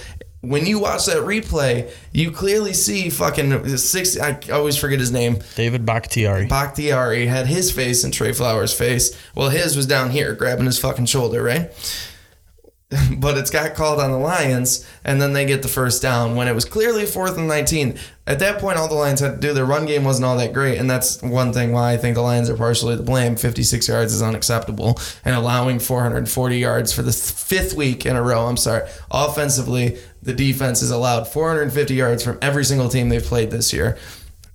when 0.43 0.65
you 0.65 0.79
watch 0.79 1.07
that 1.07 1.19
replay, 1.19 1.93
you 2.13 2.31
clearly 2.31 2.73
see 2.73 3.11
fucking 3.11 3.77
six. 3.77 4.19
I 4.19 4.39
always 4.51 4.77
forget 4.77 4.99
his 4.99 5.13
name. 5.13 5.39
David 5.55 5.85
Bakhtiari. 5.85 6.47
Bakhtiari 6.47 7.27
had 7.27 7.47
his 7.47 7.71
face 7.71 8.05
and 8.05 8.15
Trey 8.15 8.33
Flowers' 8.33 8.73
face. 8.73 9.17
Well, 9.35 9.51
his 9.51 9.77
was 9.77 9.87
down 9.87 10.11
here, 10.11 10.35
grabbing 10.35 10.65
his 10.65 10.79
fucking 10.79 11.07
shoulder, 11.07 11.43
right? 11.43 11.71
but 13.19 13.39
it's 13.39 13.51
got 13.51 13.75
called 13.75 14.01
on 14.01 14.11
the 14.11 14.19
Lions, 14.19 14.85
and 15.05 15.23
then 15.23 15.33
they 15.33 15.47
get 15.47 15.63
the 15.63 15.69
first 15.69 16.03
down 16.03 16.35
when 16.35 16.49
it 16.49 16.55
was 16.55 16.65
clearly 16.65 17.07
fourth 17.07 17.39
and 17.39 17.47
19. 17.47 17.97
At 18.27 18.41
that 18.41 18.61
point, 18.61 18.79
all 18.79 18.89
the 18.89 18.95
Lions 18.95 19.21
had 19.21 19.41
to 19.41 19.49
do, 19.49 19.55
their 19.55 19.65
run 19.65 19.87
game 19.87 20.03
wasn't 20.03 20.27
all 20.27 20.37
that 20.39 20.53
great, 20.53 20.77
and 20.79 20.91
that's 20.91 21.23
one 21.23 21.53
thing 21.53 21.71
why 21.71 21.93
I 21.93 21.97
think 21.97 22.17
the 22.17 22.23
Lions 22.23 22.51
are 22.51 22.57
partially 22.57 22.97
to 22.97 23.03
blame. 23.03 23.37
56 23.37 23.87
yards 23.87 24.13
is 24.13 24.23
unacceptable, 24.23 24.99
and 25.25 25.37
allowing 25.37 25.79
440 25.79 26.59
yards 26.59 26.93
for 26.93 27.03
the 27.03 27.13
fifth 27.13 27.75
week 27.75 28.07
in 28.07 28.17
a 28.17 28.23
row. 28.23 28.47
I'm 28.47 28.57
sorry. 28.57 28.89
Offensively, 29.13 29.99
the 30.21 30.35
defense 30.35 30.81
has 30.81 30.91
allowed 30.91 31.29
450 31.29 31.95
yards 31.95 32.25
from 32.25 32.39
every 32.43 32.65
single 32.65 32.89
team 32.89 33.09
they've 33.09 33.23
played 33.23 33.53
this 33.53 33.73
year 33.73 33.97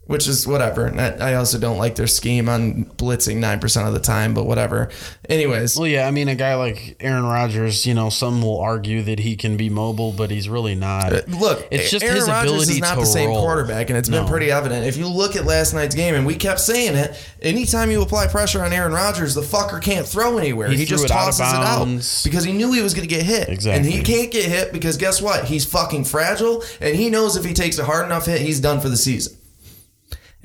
which 0.08 0.28
is 0.28 0.45
whatever. 0.45 0.93
I 1.20 1.34
also 1.34 1.58
don't 1.58 1.78
like 1.78 1.95
their 1.95 2.08
scheme 2.08 2.47
on 2.47 2.86
blitzing 2.86 3.38
nine 3.38 3.60
percent 3.60 3.88
of 3.88 3.93
the 3.93 3.99
time, 3.99 4.34
but 4.34 4.45
whatever. 4.45 4.89
Anyways, 5.28 5.78
well, 5.78 5.88
yeah, 5.88 6.08
I 6.08 6.12
mean, 6.12 6.28
a 6.28 6.36
guy 6.36 6.56
like 6.56 6.97
Aaron 6.99 7.26
Rodgers, 7.26 7.86
you 7.86 7.93
know, 7.93 8.10
some 8.10 8.41
will 8.41 8.60
argue 8.60 9.01
that 9.03 9.20
he 9.20 9.36
can 9.36 9.58
be 9.58 9.70
mobile, 9.70 10.12
but 10.12 10.30
he's 10.30 10.47
really 10.47 10.76
not. 10.76 11.12
Uh, 11.12 11.22
look, 11.28 11.68
it's 11.72 11.89
just 11.89 12.03
Aaron 12.03 12.18
his 12.18 12.28
Rodgers 12.28 12.51
ability 12.51 12.74
is 12.74 12.82
not 12.82 12.99
the 12.99 13.06
same 13.06 13.30
roll. 13.30 13.41
quarterback, 13.41 13.89
and 13.89 13.97
it's 13.97 14.10
no. 14.10 14.22
been 14.22 14.30
pretty 14.30 14.51
evident. 14.51 14.86
If 14.86 14.97
you 14.97 15.08
look 15.08 15.36
at 15.36 15.45
last 15.45 15.74
night's 15.74 15.95
game, 15.95 16.14
and 16.14 16.26
we 16.26 16.36
kept 16.36 16.60
saying 16.60 16.95
it, 16.95 17.18
anytime 17.41 17.89
you 17.89 18.01
apply 18.01 18.28
pressure 18.28 18.64
on 18.64 18.72
Aaron 18.72 18.93
Rodgers, 18.93 19.34
the 19.34 19.41
fucker 19.41 19.82
can't 19.82 20.08
throw 20.08 20.38
anywhere. 20.38 20.70
He, 20.70 20.78
he 20.78 20.86
just 20.86 21.08
tosses 21.08 21.39
it 21.39 21.45
out 21.45 21.86
because 22.24 22.43
he 22.43 22.53
knew 22.53 22.72
he 22.72 22.82
was 22.82 22.93
going 22.93 23.08
to 23.08 23.14
get 23.14 23.26
hit, 23.26 23.49
exactly, 23.49 23.78
and 23.78 23.86
he 23.86 24.03
can't 24.03 24.32
get 24.32 24.45
hit 24.45 24.72
because 24.72 24.97
guess 24.97 25.20
what? 25.20 25.45
He's 25.45 25.66
fucking 25.66 26.03
fragile, 26.03 26.64
and 26.80 26.95
he 26.95 27.10
knows 27.10 27.36
if 27.36 27.43
he 27.43 27.53
takes 27.53 27.80
a 27.80 27.86
hard 27.86 28.06
enough 28.06 28.28
hit, 28.28 28.41
he's 28.41 28.60
done 28.60 28.80
for 28.80 28.89
the 28.89 28.97
season. 28.97 29.36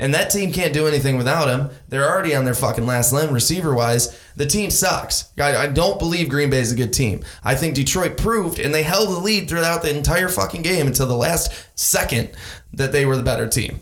And 0.00 0.14
that 0.14 0.30
team 0.30 0.50
can't 0.50 0.72
do 0.72 0.88
anything 0.88 1.18
without 1.18 1.48
him. 1.48 1.68
They're 1.88 2.10
already 2.10 2.34
on 2.34 2.46
their 2.46 2.54
fucking 2.54 2.86
last 2.86 3.12
limb 3.12 3.34
receiver 3.34 3.74
wise. 3.74 4.18
The 4.34 4.46
team 4.46 4.70
sucks. 4.70 5.30
I, 5.38 5.54
I 5.54 5.66
don't 5.66 5.98
believe 5.98 6.30
Green 6.30 6.48
Bay 6.48 6.60
is 6.60 6.72
a 6.72 6.76
good 6.76 6.94
team. 6.94 7.22
I 7.44 7.54
think 7.54 7.74
Detroit 7.74 8.16
proved, 8.16 8.58
and 8.58 8.72
they 8.72 8.82
held 8.82 9.10
the 9.10 9.20
lead 9.20 9.48
throughout 9.48 9.82
the 9.82 9.94
entire 9.94 10.30
fucking 10.30 10.62
game 10.62 10.86
until 10.86 11.06
the 11.06 11.14
last 11.14 11.52
second 11.78 12.30
that 12.72 12.92
they 12.92 13.04
were 13.04 13.16
the 13.16 13.22
better 13.22 13.46
team. 13.46 13.80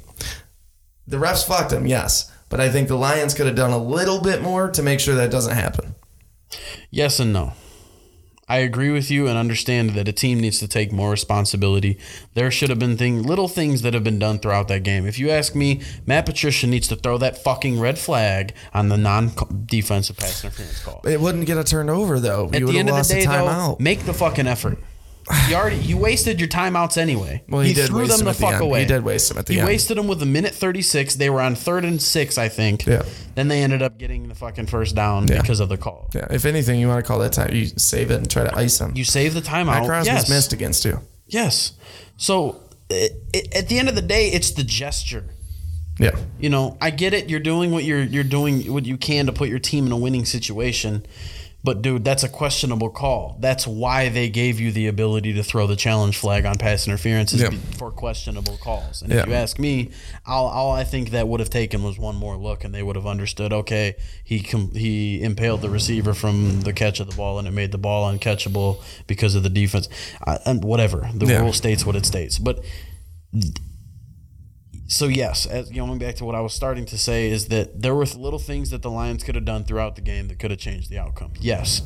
The 1.07 1.19
refs 1.19 1.47
fucked 1.47 1.71
them, 1.71 1.87
yes. 1.87 2.33
But 2.49 2.59
I 2.61 2.69
think 2.69 2.89
the 2.89 2.97
Lions 2.97 3.33
could 3.33 3.47
have 3.47 3.55
done 3.55 3.71
a 3.71 3.79
little 3.79 4.21
bit 4.21 4.43
more 4.43 4.71
to 4.73 4.83
make 4.83 4.99
sure 4.99 5.15
that 5.15 5.31
doesn't 5.31 5.55
happen. 5.55 5.95
Yes 6.91 7.21
and 7.21 7.33
no. 7.33 7.53
I 8.49 8.59
agree 8.59 8.91
with 8.91 9.11
you 9.11 9.27
and 9.29 9.37
understand 9.37 9.91
that 9.91 10.09
a 10.09 10.13
team 10.13 10.41
needs 10.41 10.59
to 10.61 10.69
take 10.69 10.91
more 10.91 11.11
responsibility. 11.11 11.99
There 12.35 12.51
should 12.51 12.71
have 12.71 12.79
been 12.79 12.97
thing, 12.97 13.23
little 13.23 13.49
things 13.49 13.83
that 13.83 13.95
have 13.95 14.05
been 14.05 14.19
done 14.19 14.39
throughout 14.39 14.69
that 14.69 14.83
game. 14.83 15.07
If 15.07 15.19
you 15.19 15.31
ask 15.31 15.55
me, 15.55 15.83
Matt 16.07 16.27
Patricia 16.27 16.67
needs 16.67 16.89
to 16.89 16.97
throw 16.97 17.19
that 17.19 17.43
fucking 17.43 17.79
red 17.79 17.99
flag 17.99 18.55
on 18.73 18.89
the 18.89 18.97
non-defensive 18.97 20.17
pass 20.17 20.43
interference 20.43 20.83
call. 20.83 21.03
It 21.05 21.21
wouldn't 21.21 21.47
get 21.47 21.59
a 21.59 21.65
turnover 21.65 22.19
though. 22.19 22.47
At 22.53 22.61
you 22.61 22.67
the 22.67 22.79
end 22.79 22.89
of 22.89 22.97
the 22.97 23.03
day, 23.15 23.27
the 23.27 23.33
though, 23.33 23.77
make 23.79 24.01
the 24.01 24.15
fucking 24.15 24.47
effort. 24.47 24.79
You 25.49 25.57
already 25.57 25.77
you 25.77 25.97
wasted 25.97 26.41
your 26.41 26.49
timeouts 26.49 26.97
anyway. 26.97 27.43
Well, 27.49 27.63
he, 27.63 27.73
he 27.73 27.83
threw 27.83 28.07
them 28.07 28.25
the 28.25 28.35
fuck 28.35 28.59
the 28.59 28.65
away. 28.65 28.81
He 28.81 28.87
did 28.87 29.05
waste 29.05 29.29
them 29.29 29.39
at 29.39 29.47
the 29.47 29.55
he 29.55 29.61
end. 29.61 29.69
He 29.69 29.75
wasted 29.75 29.97
them 29.97 30.07
with 30.07 30.23
a 30.23 30.27
minute 30.27 30.55
thirty 30.55 30.83
six. 30.83 31.15
They 31.17 31.31
were 31.31 31.41
on 31.41 31.55
third 31.55 31.85
and 31.85 32.01
six, 32.01 32.39
I 32.39 32.49
think. 32.49 32.87
Yeah. 32.87 33.03
Then 33.35 33.49
they 33.49 33.63
ended 33.63 33.83
up 33.83 33.99
getting 33.99 34.29
the 34.29 34.35
fucking 34.35 34.67
first 34.67 34.95
down 34.95 35.29
yeah. 35.29 35.41
because 35.41 35.61
of 35.61 35.69
the 35.69 35.77
call. 35.77 36.11
Yeah. 36.15 36.27
If 36.31 36.45
anything, 36.45 36.81
you 36.81 36.89
want 36.89 37.05
to 37.05 37.09
call 37.09 37.19
that 37.21 37.33
time, 37.33 37.55
you 37.55 37.67
save 37.67 38.11
it 38.11 38.17
and 38.17 38.31
try 38.31 38.45
to 38.45 38.57
ice 38.57 38.79
them. 38.79 38.93
You 38.95 39.05
save 39.05 39.35
the 39.35 39.41
timeout. 39.41 39.67
Matt 39.67 39.87
Crosby's 39.87 40.15
yes. 40.15 40.31
missed 40.31 40.53
against 40.53 40.85
you. 40.85 41.01
Yes. 41.27 41.73
So 42.17 42.61
it, 42.91 43.13
it, 43.33 43.55
at 43.55 43.69
the 43.69 43.79
end 43.79 43.89
of 43.89 43.95
the 43.95 44.03
day, 44.03 44.29
it's 44.29 44.53
the 44.53 44.65
gesture. 44.65 45.25
Yeah. 45.99 46.17
You 46.39 46.49
know, 46.49 46.77
I 46.81 46.91
get 46.91 47.13
it. 47.13 47.29
You're 47.29 47.41
doing 47.41 47.71
what 47.71 47.85
you're 47.85 48.03
you're 48.03 48.25
doing 48.25 48.73
what 48.73 48.87
you 48.87 48.97
can 48.97 49.27
to 49.27 49.33
put 49.33 49.49
your 49.49 49.59
team 49.59 49.87
in 49.87 49.93
a 49.93 49.97
winning 49.97 50.25
situation. 50.25 51.05
But 51.65 51.83
dude, 51.83 52.05
that's 52.05 52.23
a 52.23 52.29
questionable 52.29 52.89
call. 52.89 53.37
That's 53.41 53.67
why 53.67 54.09
they 54.11 54.29
gave 54.29 54.61
you 54.61 54.71
the 54.71 54.87
ability 54.87 55.33
to 55.35 55.43
throw 55.43 55.67
the 55.67 55.75
challenge 55.75 56.17
flag 56.17 56.45
on 56.47 56.57
pass 56.57 56.87
interference 56.87 57.35
yeah. 57.35 57.51
for 57.77 57.91
questionable 57.91 58.57
calls. 58.59 59.03
And 59.03 59.13
yeah. 59.13 59.23
if 59.23 59.27
you 59.27 59.35
ask 59.35 59.59
me, 59.59 59.91
all, 60.25 60.47
all 60.47 60.71
I 60.71 60.85
think 60.85 61.11
that 61.11 61.27
would 61.27 61.41
have 61.41 61.51
taken 61.51 61.83
was 61.83 61.99
one 61.99 62.15
more 62.15 62.37
look, 62.37 62.63
and 62.63 62.73
they 62.73 62.83
would 62.83 62.95
have 62.95 63.09
understood. 63.09 63.53
Okay, 63.53 63.97
he 64.23 64.41
com- 64.41 64.71
he 64.73 65.21
impaled 65.21 65.61
the 65.61 65.69
receiver 65.69 66.15
from 66.15 66.61
the 66.61 66.73
catch 66.73 67.01
of 67.01 67.11
the 67.11 67.17
ball, 67.17 67.41
and 67.41 67.49
it 67.49 67.53
made 67.53 67.73
the 67.73 67.79
ball 67.79 68.11
uncatchable 68.11 68.81
because 69.09 69.35
of 69.35 69.43
the 69.43 69.51
defense. 69.51 69.89
Uh, 70.25 70.39
and 70.47 70.63
whatever 70.63 71.11
the 71.13 71.27
yeah. 71.27 71.41
rule 71.41 71.53
states, 71.53 71.85
what 71.85 71.97
it 71.97 72.07
states. 72.07 72.39
But 72.39 72.65
so 74.91 75.07
yes, 75.07 75.45
as 75.45 75.69
going 75.69 75.99
back 75.99 76.15
to 76.15 76.25
what 76.25 76.35
I 76.35 76.41
was 76.41 76.55
starting 76.55 76.87
to 76.87 76.97
say 76.97 77.31
is 77.31 77.49
that 77.49 77.83
there 77.83 77.95
were 77.95 78.07
little 78.07 78.39
things 78.39 78.71
that 78.71 78.81
the 78.81 78.91
Lions 78.91 79.23
could 79.23 79.35
have 79.35 79.45
done 79.45 79.65
throughout 79.65 79.97
the 79.97 80.01
game 80.01 80.29
that 80.29 80.39
could 80.39 80.51
have 80.51 80.59
changed 80.59 80.89
the 80.89 80.97
outcome. 80.99 81.35
Yes, 81.39 81.83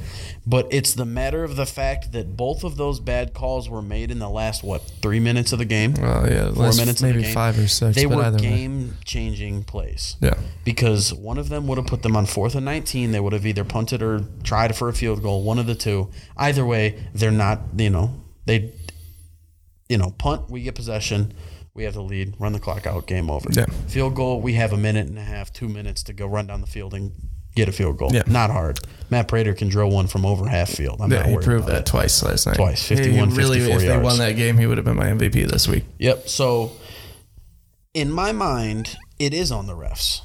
but 0.46 0.68
it's 0.70 0.94
the 0.94 1.04
matter 1.04 1.42
of 1.42 1.56
the 1.56 1.66
fact 1.66 2.12
that 2.12 2.36
both 2.36 2.62
of 2.62 2.76
those 2.76 3.00
bad 3.00 3.34
calls 3.34 3.68
were 3.68 3.82
made 3.82 4.12
in 4.12 4.20
the 4.20 4.30
last 4.30 4.62
what 4.62 4.82
three 5.02 5.18
minutes 5.18 5.52
of 5.52 5.58
the 5.58 5.64
game. 5.64 5.94
Well, 5.94 6.30
yeah, 6.30 6.52
four 6.52 6.72
minutes, 6.74 7.02
maybe 7.02 7.16
of 7.16 7.22
the 7.22 7.22
game. 7.24 7.34
five 7.34 7.58
or 7.58 7.66
six. 7.66 7.96
They 7.96 8.06
were 8.06 8.30
game-changing 8.30 9.64
plays. 9.64 10.16
Yeah, 10.20 10.38
because 10.64 11.12
one 11.12 11.38
of 11.38 11.48
them 11.48 11.66
would 11.66 11.78
have 11.78 11.88
put 11.88 12.02
them 12.02 12.14
on 12.14 12.26
fourth 12.26 12.54
and 12.54 12.64
nineteen. 12.64 13.10
They 13.10 13.20
would 13.20 13.32
have 13.32 13.44
either 13.44 13.64
punted 13.64 14.00
or 14.00 14.20
tried 14.44 14.76
for 14.76 14.88
a 14.88 14.92
field 14.92 15.22
goal. 15.22 15.42
One 15.42 15.58
of 15.58 15.66
the 15.66 15.74
two. 15.74 16.08
Either 16.36 16.64
way, 16.64 17.02
they're 17.12 17.32
not. 17.32 17.62
You 17.76 17.90
know, 17.90 18.22
they, 18.46 18.72
you 19.88 19.98
know, 19.98 20.14
punt. 20.18 20.48
We 20.50 20.62
get 20.62 20.76
possession 20.76 21.34
we 21.74 21.84
have 21.84 21.94
the 21.94 22.02
lead, 22.02 22.34
run 22.38 22.52
the 22.52 22.60
clock 22.60 22.86
out, 22.86 23.06
game 23.06 23.30
over. 23.30 23.48
Yeah. 23.52 23.66
Field 23.88 24.14
goal, 24.14 24.40
we 24.40 24.54
have 24.54 24.72
a 24.72 24.76
minute 24.76 25.08
and 25.08 25.18
a 25.18 25.22
half, 25.22 25.52
two 25.52 25.68
minutes 25.68 26.02
to 26.04 26.12
go 26.12 26.26
run 26.26 26.46
down 26.46 26.60
the 26.60 26.66
field 26.66 26.92
and 26.94 27.12
get 27.54 27.68
a 27.68 27.72
field 27.72 27.98
goal. 27.98 28.10
Yeah. 28.12 28.22
Not 28.26 28.50
hard. 28.50 28.80
Matt 29.10 29.28
Prater 29.28 29.54
can 29.54 29.68
drill 29.68 29.90
one 29.90 30.06
from 30.06 30.26
over 30.26 30.46
half 30.48 30.68
field. 30.68 31.00
I'm 31.00 31.10
yeah, 31.10 31.26
he 31.26 31.36
proved 31.38 31.66
that 31.68 31.80
it. 31.80 31.86
twice 31.86 32.22
last 32.22 32.46
night. 32.46 32.56
Twice, 32.56 32.86
51, 32.86 33.30
he 33.30 33.36
really, 33.36 33.58
54 33.58 33.76
If 33.76 33.84
yards. 33.84 33.84
they 33.84 34.04
won 34.04 34.18
that 34.18 34.36
game, 34.36 34.58
he 34.58 34.66
would 34.66 34.78
have 34.78 34.84
been 34.84 34.96
my 34.96 35.06
MVP 35.06 35.50
this 35.50 35.66
week. 35.66 35.84
Yep. 35.98 36.28
So, 36.28 36.72
in 37.94 38.10
my 38.10 38.32
mind, 38.32 38.96
it 39.18 39.32
is 39.32 39.50
on 39.50 39.66
the 39.66 39.74
refs. 39.74 40.22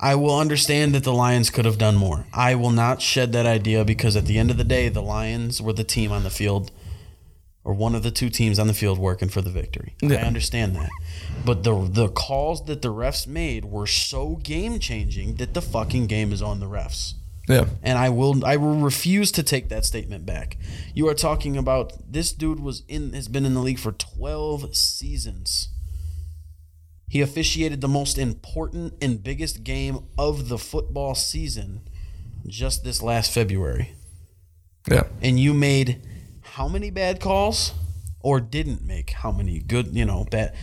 I 0.00 0.14
will 0.14 0.38
understand 0.38 0.94
that 0.94 1.02
the 1.02 1.12
Lions 1.12 1.50
could 1.50 1.64
have 1.64 1.78
done 1.78 1.96
more. 1.96 2.26
I 2.32 2.54
will 2.54 2.70
not 2.70 3.02
shed 3.02 3.32
that 3.32 3.46
idea 3.46 3.84
because 3.84 4.14
at 4.14 4.26
the 4.26 4.38
end 4.38 4.52
of 4.52 4.56
the 4.56 4.64
day, 4.64 4.88
the 4.88 5.02
Lions 5.02 5.60
were 5.60 5.72
the 5.72 5.82
team 5.82 6.12
on 6.12 6.22
the 6.22 6.30
field 6.30 6.70
or 7.64 7.74
one 7.74 7.94
of 7.94 8.02
the 8.02 8.10
two 8.10 8.30
teams 8.30 8.58
on 8.58 8.66
the 8.66 8.74
field 8.74 8.98
working 8.98 9.28
for 9.28 9.42
the 9.42 9.50
victory. 9.50 9.94
Yeah. 10.00 10.18
I 10.18 10.22
understand 10.22 10.76
that. 10.76 10.90
But 11.44 11.64
the 11.64 11.88
the 11.90 12.08
calls 12.08 12.64
that 12.66 12.82
the 12.82 12.92
refs 12.92 13.26
made 13.26 13.64
were 13.64 13.86
so 13.86 14.36
game 14.36 14.78
changing 14.78 15.36
that 15.36 15.54
the 15.54 15.62
fucking 15.62 16.06
game 16.06 16.32
is 16.32 16.42
on 16.42 16.60
the 16.60 16.66
refs. 16.66 17.14
Yeah. 17.48 17.66
And 17.82 17.98
I 17.98 18.10
will 18.10 18.44
I 18.44 18.56
will 18.56 18.76
refuse 18.76 19.32
to 19.32 19.42
take 19.42 19.68
that 19.70 19.84
statement 19.84 20.26
back. 20.26 20.58
You 20.94 21.08
are 21.08 21.14
talking 21.14 21.56
about 21.56 21.92
this 22.10 22.32
dude 22.32 22.60
was 22.60 22.82
in 22.88 23.12
has 23.14 23.28
been 23.28 23.46
in 23.46 23.54
the 23.54 23.60
league 23.60 23.78
for 23.78 23.92
12 23.92 24.76
seasons. 24.76 25.68
He 27.08 27.22
officiated 27.22 27.80
the 27.80 27.88
most 27.88 28.18
important 28.18 28.94
and 29.00 29.22
biggest 29.22 29.64
game 29.64 30.00
of 30.18 30.50
the 30.50 30.58
football 30.58 31.14
season 31.14 31.80
just 32.46 32.84
this 32.84 33.02
last 33.02 33.32
February. 33.32 33.94
Yeah. 34.90 35.04
And 35.22 35.40
you 35.40 35.54
made 35.54 36.02
how 36.54 36.68
many 36.68 36.90
bad 36.90 37.20
calls 37.20 37.72
or 38.20 38.40
didn't 38.40 38.84
make 38.84 39.10
how 39.10 39.30
many 39.30 39.58
good, 39.60 39.94
you 39.94 40.04
know, 40.04 40.26
bad. 40.30 40.54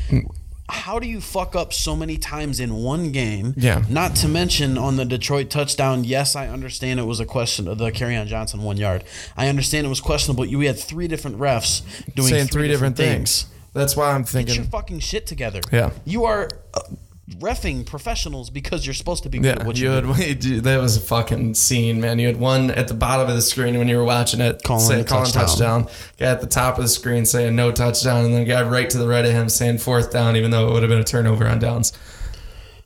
How 0.67 0.97
do 0.97 1.07
you 1.07 1.21
fuck 1.21 1.55
up 1.55 1.73
so 1.73 1.95
many 1.95 2.17
times 2.17 2.59
in 2.59 2.73
one 2.73 3.11
game? 3.11 3.53
Yeah. 3.55 3.83
Not 3.87 4.15
to 4.17 4.27
mention 4.27 4.77
on 4.77 4.97
the 4.97 5.05
Detroit 5.05 5.49
touchdown. 5.51 6.03
Yes, 6.03 6.35
I 6.35 6.47
understand 6.47 6.99
it 6.99 7.03
was 7.03 7.19
a 7.19 7.25
question 7.25 7.67
of 7.67 7.77
the 7.77 7.91
Kerryon 7.91 8.25
Johnson 8.25 8.63
one 8.63 8.77
yard. 8.77 9.03
I 9.37 9.47
understand 9.47 9.85
it 9.85 9.89
was 9.89 10.01
questionable. 10.01 10.43
You 10.43 10.59
had 10.61 10.79
three 10.79 11.07
different 11.07 11.37
refs 11.37 11.83
doing 12.15 12.29
saying 12.29 12.47
three, 12.47 12.61
three 12.63 12.67
different, 12.67 12.95
different 12.95 13.15
things. 13.17 13.43
things. 13.43 13.55
That's 13.73 13.95
why 13.95 14.11
I'm 14.11 14.23
thinking. 14.23 14.55
Get 14.55 14.63
your 14.63 14.71
fucking 14.71 14.99
shit 14.99 15.27
together. 15.27 15.61
Yeah. 15.71 15.91
You 16.03 16.25
are. 16.25 16.49
Uh, 16.73 16.79
Refing 17.27 17.87
professionals 17.87 18.51
because 18.51 18.85
you're 18.85 18.93
supposed 18.93 19.23
to 19.23 19.29
be 19.29 19.39
good 19.39 19.55
yeah, 19.55 19.61
at 19.61 19.65
what 19.65 19.77
you, 19.77 19.91
you 19.91 20.35
do. 20.35 20.61
That 20.65 20.79
was 20.79 20.95
a 20.95 20.99
fucking 20.99 21.55
scene, 21.55 21.99
man. 21.99 22.19
You 22.19 22.27
had 22.27 22.37
one 22.37 22.69
at 22.69 22.87
the 22.87 22.93
bottom 22.93 23.27
of 23.27 23.35
the 23.35 23.41
screen 23.41 23.79
when 23.79 23.87
you 23.87 23.97
were 23.97 24.03
watching 24.03 24.41
it, 24.41 24.61
calling, 24.63 24.85
say, 24.85 25.03
calling 25.03 25.31
touchdown. 25.31 25.85
touchdown. 25.85 25.95
Guy 26.19 26.25
at 26.27 26.41
the 26.41 26.47
top 26.47 26.77
of 26.77 26.83
the 26.83 26.87
screen 26.87 27.25
saying 27.25 27.55
no 27.55 27.71
touchdown, 27.71 28.25
and 28.25 28.33
then 28.33 28.43
a 28.43 28.45
guy 28.45 28.61
right 28.61 28.87
to 28.91 28.99
the 28.99 29.07
right 29.07 29.25
of 29.25 29.31
him 29.31 29.49
saying 29.49 29.79
fourth 29.79 30.11
down, 30.11 30.35
even 30.35 30.51
though 30.51 30.69
it 30.69 30.73
would 30.73 30.83
have 30.83 30.89
been 30.89 30.99
a 30.99 31.03
turnover 31.03 31.47
on 31.47 31.57
downs. 31.57 31.93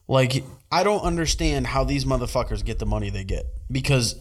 Like 0.07 0.45
I 0.71 0.83
don't 0.83 1.01
understand 1.01 1.67
how 1.67 1.83
these 1.83 2.05
motherfuckers 2.05 2.63
get 2.63 2.79
the 2.79 2.85
money 2.85 3.09
they 3.09 3.25
get 3.25 3.45
because. 3.69 4.15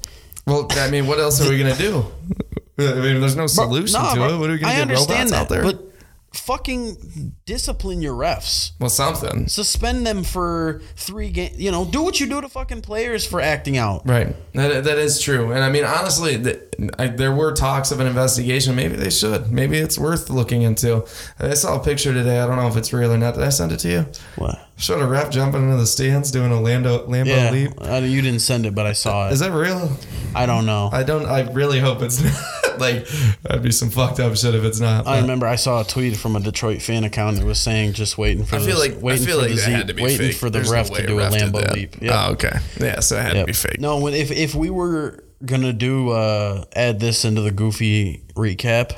Well, 0.47 0.67
I 0.71 0.91
mean, 0.91 1.07
what 1.07 1.21
else 1.21 1.41
are 1.45 1.49
we 1.49 1.59
gonna 1.59 1.77
do? 1.77 2.07
I 2.79 2.95
mean, 2.95 3.21
there's 3.21 3.37
no 3.37 3.47
solution 3.47 4.01
to 4.01 4.07
it. 4.15 4.39
What 4.39 4.49
are 4.49 4.53
we 4.53 4.59
gonna 4.59 4.73
I 4.73 4.85
get 4.85 4.89
robots 4.89 5.31
that, 5.31 5.33
out 5.33 5.49
there? 5.49 5.63
But 5.63 5.88
fucking 6.33 7.35
discipline 7.47 8.03
your 8.03 8.15
refs. 8.15 8.73
Well, 8.79 8.91
something. 8.91 9.49
Suspend 9.49 10.07
them 10.07 10.25
for 10.25 10.83
three 10.97 11.31
games. 11.31 11.59
You 11.59 11.71
know, 11.71 11.85
do 11.85 12.03
what 12.03 12.21
you 12.21 12.27
do 12.27 12.41
to 12.41 12.49
fucking 12.49 12.83
players 12.83 13.27
for 13.27 13.41
acting 13.41 13.77
out. 13.77 14.07
Right. 14.07 14.35
That, 14.53 14.85
that 14.85 14.99
is 14.99 15.21
true. 15.21 15.53
And 15.53 15.65
I 15.65 15.71
mean, 15.71 15.85
honestly, 15.85 16.37
the, 16.37 16.93
I, 16.99 17.09
there 17.09 17.35
were 17.35 17.53
talks 17.53 17.91
of 17.91 18.01
an 18.01 18.07
investigation. 18.07 18.75
Maybe 18.77 18.97
they 18.97 19.11
should. 19.11 19.51
Maybe 19.51 19.79
it's 19.79 19.99
worth 19.99 20.31
looking 20.31 20.63
into. 20.63 21.07
I 21.39 21.55
saw 21.55 21.81
a 21.81 21.85
picture 21.85 22.13
today. 22.13 22.41
I 22.41 22.47
don't 22.47 22.57
know 22.57 22.69
if 22.69 22.77
it's 22.77 22.93
real 22.93 23.13
or 23.13 23.19
not. 23.19 23.35
Did 23.35 23.45
I 23.45 23.49
send 23.51 23.73
it 23.73 23.79
to 23.81 23.89
you? 23.89 24.07
What? 24.37 24.68
Showed 24.79 25.03
a 25.03 25.07
ref 25.07 25.31
jumping 25.31 25.65
into 25.65 25.77
the 25.77 25.87
stands 25.87 26.31
doing 26.31 26.53
a 26.53 26.61
Lando 26.61 27.05
Lambeau 27.09 27.27
yeah, 27.27 27.51
leap. 27.51 27.73
Uh, 27.81 27.97
you 27.97 28.23
didn't 28.23 28.41
send 28.41 28.65
it, 28.65 28.77
but 28.77 28.87
I 28.87 28.93
saw 28.93 29.29
it. 29.29 29.33
Is 29.33 29.41
that 29.41 29.51
real? 29.51 29.91
I 30.37 30.47
don't 30.47 30.67
know. 30.67 30.89
I 30.93 31.03
don't. 31.03 31.27
I 31.27 31.51
really 31.51 31.81
hope 31.81 32.01
it's 32.01 32.23
not. 32.65 32.79
like 32.79 33.09
that'd 33.43 33.63
be 33.63 33.73
some 33.73 33.91
fucked 33.91 34.21
up 34.21 34.37
shit 34.37 34.55
if 34.55 34.63
it's 34.63 34.79
not. 34.79 35.09
I 35.09 35.21
remember 35.21 35.49
I 35.49 35.57
saw 35.57 35.81
a 35.81 35.85
tweet 35.85 36.17
from 36.17 36.37
a 36.37 36.41
Detroit 36.41 36.81
fan 36.81 37.03
account 37.03 37.39
that 37.39 37.45
was 37.45 37.59
saying 37.59 37.95
just 37.95 38.19
waiting 38.19 38.45
for. 38.45 38.55
I 38.55 38.61
feel 38.61 38.79
like 38.79 39.01
waiting 39.03 39.25
I 39.25 39.27
feel 39.27 39.37
for 39.37 39.43
like 39.43 39.51
the 39.51 39.57
Z, 39.57 39.71
had 39.73 39.89
to 39.89 39.95
be 39.95 40.03
waiting 40.05 40.29
fake. 40.29 40.37
for 40.37 40.49
the 40.49 40.61
There's 40.61 40.71
ref 40.71 40.91
no 40.91 40.97
to 40.97 41.07
do 41.09 41.19
a 41.19 41.23
Lambeau 41.23 41.73
leap. 41.73 42.01
Yep. 42.01 42.15
Oh, 42.15 42.33
okay. 42.35 42.59
Yeah, 42.79 43.01
so 43.01 43.17
it 43.17 43.23
had 43.23 43.35
yep. 43.35 43.43
to 43.43 43.47
be 43.47 43.53
fake. 43.53 43.81
No, 43.81 44.07
if 44.07 44.31
if 44.31 44.55
we 44.55 44.71
were 44.71 45.25
gonna 45.45 45.73
do 45.73 46.11
uh, 46.11 46.65
add 46.75 47.01
this 47.01 47.25
into 47.25 47.41
the 47.41 47.51
goofy 47.51 48.23
recap, 48.37 48.97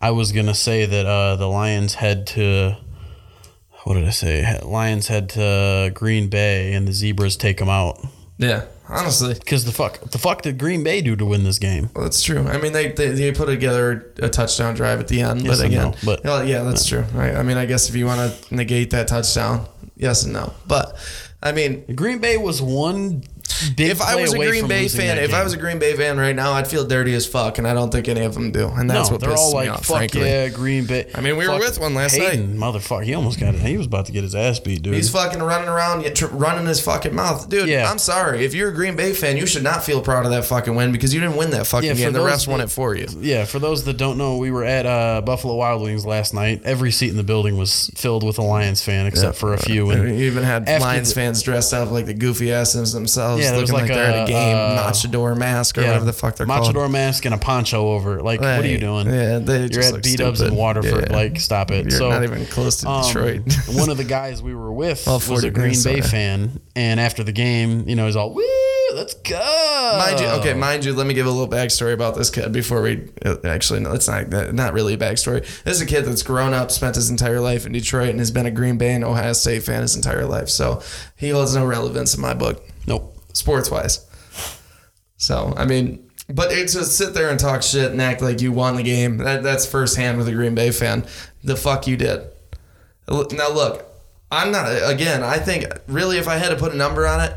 I 0.00 0.12
was 0.12 0.30
gonna 0.30 0.54
say 0.54 0.86
that 0.86 1.06
uh, 1.06 1.34
the 1.34 1.48
Lions 1.48 1.94
head 1.94 2.28
to 2.28 2.76
what 3.88 3.94
did 3.94 4.04
I 4.04 4.10
say? 4.10 4.60
Lions 4.60 5.08
head 5.08 5.30
to 5.30 5.90
Green 5.94 6.28
Bay 6.28 6.74
and 6.74 6.86
the 6.86 6.92
Zebras 6.92 7.38
take 7.38 7.56
them 7.56 7.70
out. 7.70 7.98
Yeah, 8.36 8.66
honestly, 8.86 9.32
because 9.32 9.64
the 9.64 9.72
fuck, 9.72 9.98
the 10.10 10.18
fuck 10.18 10.42
did 10.42 10.58
Green 10.58 10.84
Bay 10.84 11.00
do 11.00 11.16
to 11.16 11.24
win 11.24 11.42
this 11.42 11.58
game? 11.58 11.88
Well, 11.94 12.04
that's 12.04 12.22
true. 12.22 12.46
I 12.46 12.58
mean, 12.58 12.74
they, 12.74 12.92
they, 12.92 13.08
they 13.08 13.32
put 13.32 13.46
together 13.46 14.12
a 14.18 14.28
touchdown 14.28 14.74
drive 14.74 15.00
at 15.00 15.08
the 15.08 15.22
end, 15.22 15.40
yes 15.40 15.56
but 15.56 15.66
again, 15.66 15.90
no, 15.92 15.94
but 16.04 16.22
well, 16.22 16.46
yeah, 16.46 16.64
that's 16.64 16.84
true. 16.84 17.00
Right? 17.14 17.34
I 17.34 17.42
mean, 17.42 17.56
I 17.56 17.64
guess 17.64 17.88
if 17.88 17.96
you 17.96 18.04
want 18.04 18.30
to 18.30 18.54
negate 18.54 18.90
that 18.90 19.08
touchdown, 19.08 19.66
yes 19.96 20.22
and 20.22 20.34
no, 20.34 20.52
but 20.66 20.94
I 21.42 21.52
mean, 21.52 21.84
Green 21.94 22.18
Bay 22.18 22.36
was 22.36 22.60
one 22.60 23.22
if 23.78 24.00
I 24.00 24.16
was 24.16 24.32
a 24.32 24.38
Green 24.38 24.68
Bay 24.68 24.88
fan, 24.88 25.18
if 25.18 25.34
I 25.34 25.42
was 25.42 25.52
a 25.52 25.56
Green 25.56 25.78
Bay 25.78 25.94
fan 25.96 26.18
right 26.18 26.34
now, 26.34 26.52
I'd 26.52 26.68
feel 26.68 26.86
dirty 26.86 27.14
as 27.14 27.26
fuck, 27.26 27.58
and 27.58 27.66
I 27.66 27.74
don't 27.74 27.90
think 27.90 28.08
any 28.08 28.22
of 28.22 28.34
them 28.34 28.50
do. 28.50 28.68
And 28.68 28.88
that's 28.88 29.08
no, 29.08 29.14
what 29.14 29.20
they're 29.20 29.36
all 29.36 29.52
like, 29.52 29.70
off, 29.70 29.86
"Fuck 29.86 29.96
frankly. 29.96 30.22
yeah, 30.22 30.48
Green 30.48 30.86
Bay." 30.86 31.10
I 31.14 31.20
mean, 31.20 31.36
we 31.36 31.46
fuck 31.46 31.60
were 31.60 31.66
with 31.66 31.80
one 31.80 31.94
last 31.94 32.16
Hayden, 32.16 32.58
night. 32.58 32.74
Motherfucker, 32.74 33.04
he 33.04 33.14
almost 33.14 33.40
got 33.40 33.54
it. 33.54 33.60
He 33.60 33.76
was 33.76 33.86
about 33.86 34.06
to 34.06 34.12
get 34.12 34.22
his 34.22 34.34
ass 34.34 34.58
beat, 34.60 34.82
dude. 34.82 34.94
He's 34.94 35.10
fucking 35.10 35.42
running 35.42 35.68
around, 35.68 36.04
running 36.32 36.66
his 36.66 36.80
fucking 36.80 37.14
mouth, 37.14 37.48
dude. 37.48 37.68
Yeah. 37.68 37.90
I'm 37.90 37.98
sorry. 37.98 38.44
If 38.44 38.54
you're 38.54 38.70
a 38.70 38.74
Green 38.74 38.96
Bay 38.96 39.12
fan, 39.12 39.36
you 39.36 39.46
should 39.46 39.62
not 39.62 39.84
feel 39.84 40.00
proud 40.00 40.24
of 40.24 40.30
that 40.32 40.44
fucking 40.44 40.74
win 40.74 40.92
because 40.92 41.14
you 41.14 41.20
didn't 41.20 41.36
win 41.36 41.50
that 41.50 41.66
fucking 41.66 41.88
yeah, 41.88 41.94
game. 41.94 42.12
The 42.12 42.20
refs 42.20 42.46
won 42.46 42.60
it 42.60 42.70
for 42.70 42.94
you. 42.94 43.06
Yeah. 43.18 43.44
For 43.44 43.58
those 43.58 43.84
that 43.84 43.96
don't 43.96 44.18
know, 44.18 44.36
we 44.36 44.50
were 44.50 44.64
at 44.64 44.86
uh, 44.86 45.22
Buffalo 45.22 45.54
Wild 45.56 45.82
Wings 45.82 46.06
last 46.06 46.34
night. 46.34 46.62
Every 46.64 46.90
seat 46.90 47.10
in 47.10 47.16
the 47.16 47.22
building 47.22 47.56
was 47.56 47.90
filled 47.94 48.24
with 48.24 48.38
a 48.38 48.42
Lions 48.42 48.82
fan, 48.82 49.06
except 49.06 49.34
yeah. 49.34 49.40
for 49.40 49.54
a 49.54 49.58
few. 49.58 49.90
And 49.90 50.08
you 50.08 50.26
even 50.26 50.44
had 50.44 50.68
Lions 50.80 51.08
the, 51.08 51.14
fans 51.14 51.42
dressed 51.42 51.72
up 51.72 51.90
like 51.90 52.06
the 52.06 52.14
goofy 52.14 52.52
asses 52.52 52.92
themselves. 52.92 53.37
Yeah, 53.38 53.52
looking 53.52 53.74
like, 53.74 53.82
like, 53.82 53.92
they're 53.92 54.04
at 54.04 54.28
a 54.28 54.30
game, 54.30 54.56
uh, 54.56 54.90
Machador 54.90 55.36
mask 55.36 55.78
or 55.78 55.82
yeah, 55.82 55.88
whatever 55.88 56.04
the 56.04 56.12
fuck 56.12 56.36
they're 56.36 56.46
Machador 56.46 56.62
called. 56.62 56.76
Machador 56.76 56.90
mask 56.90 57.24
and 57.24 57.34
a 57.34 57.38
poncho 57.38 57.88
over. 57.88 58.22
Like, 58.22 58.40
right. 58.40 58.56
what 58.56 58.64
are 58.64 58.68
you 58.68 58.78
doing? 58.78 59.06
Yeah, 59.06 59.38
they 59.38 59.66
you're 59.66 59.82
at 59.82 60.02
B 60.02 60.16
Dubs 60.16 60.40
in 60.40 60.54
Waterford. 60.54 61.10
Yeah. 61.10 61.16
Like, 61.16 61.40
stop 61.40 61.70
it. 61.70 61.84
You're 61.84 61.98
so 61.98 62.10
not 62.10 62.22
even 62.22 62.46
close 62.46 62.78
to 62.78 62.88
um, 62.88 63.04
Detroit. 63.04 63.42
one 63.72 63.90
of 63.90 63.96
the 63.96 64.04
guys 64.04 64.42
we 64.42 64.54
were 64.54 64.72
with 64.72 65.06
was 65.06 65.44
a 65.44 65.50
Green 65.50 65.82
Bay 65.82 66.00
fan, 66.00 66.60
and 66.76 67.00
after 67.00 67.24
the 67.24 67.32
game, 67.32 67.88
you 67.88 67.96
know, 67.96 68.06
he's 68.06 68.16
all 68.16 68.32
woo 68.32 68.44
let's 68.94 69.14
go. 69.14 69.96
Mind 69.98 70.20
you, 70.20 70.26
okay, 70.26 70.54
mind 70.54 70.84
you, 70.84 70.92
let 70.92 71.06
me 71.06 71.14
give 71.14 71.26
a 71.26 71.30
little 71.30 71.48
backstory 71.48 71.92
about 71.92 72.14
this 72.14 72.30
kid 72.30 72.52
before 72.52 72.82
we 72.82 73.08
uh, 73.24 73.36
actually 73.44 73.80
no, 73.80 73.92
it's 73.92 74.08
not 74.08 74.30
not 74.52 74.72
really 74.72 74.94
a 74.94 74.98
backstory. 74.98 75.40
This 75.64 75.76
is 75.76 75.80
a 75.80 75.86
kid 75.86 76.02
that's 76.02 76.22
grown 76.22 76.54
up, 76.54 76.70
spent 76.70 76.96
his 76.96 77.10
entire 77.10 77.40
life 77.40 77.66
in 77.66 77.72
Detroit, 77.72 78.10
and 78.10 78.18
has 78.18 78.30
been 78.30 78.46
a 78.46 78.50
Green 78.50 78.78
Bay 78.78 78.94
and 78.94 79.04
Ohio 79.04 79.32
State 79.32 79.62
fan 79.62 79.82
his 79.82 79.96
entire 79.96 80.26
life. 80.26 80.48
So 80.48 80.82
he 81.16 81.30
holds 81.30 81.54
no 81.54 81.66
relevance 81.66 82.14
in 82.14 82.20
my 82.20 82.34
book. 82.34 82.67
Sports 83.38 83.70
wise. 83.70 84.04
So 85.16 85.54
I 85.56 85.64
mean, 85.64 86.10
but 86.28 86.52
it's 86.52 86.74
just 86.74 86.96
sit 86.96 87.14
there 87.14 87.30
and 87.30 87.38
talk 87.38 87.62
shit 87.62 87.90
and 87.90 88.02
act 88.02 88.20
like 88.20 88.40
you 88.40 88.52
won 88.52 88.76
the 88.76 88.82
game. 88.82 89.18
That, 89.18 89.42
that's 89.42 89.64
firsthand 89.64 90.18
with 90.18 90.28
a 90.28 90.32
Green 90.32 90.54
Bay 90.54 90.70
fan. 90.70 91.06
The 91.42 91.56
fuck 91.56 91.86
you 91.86 91.96
did. 91.96 92.26
Now 93.08 93.50
look, 93.50 93.86
I'm 94.30 94.50
not 94.52 94.66
again. 94.90 95.22
I 95.22 95.38
think 95.38 95.66
really, 95.86 96.18
if 96.18 96.28
I 96.28 96.36
had 96.36 96.50
to 96.50 96.56
put 96.56 96.72
a 96.72 96.76
number 96.76 97.06
on 97.06 97.20
it, 97.20 97.32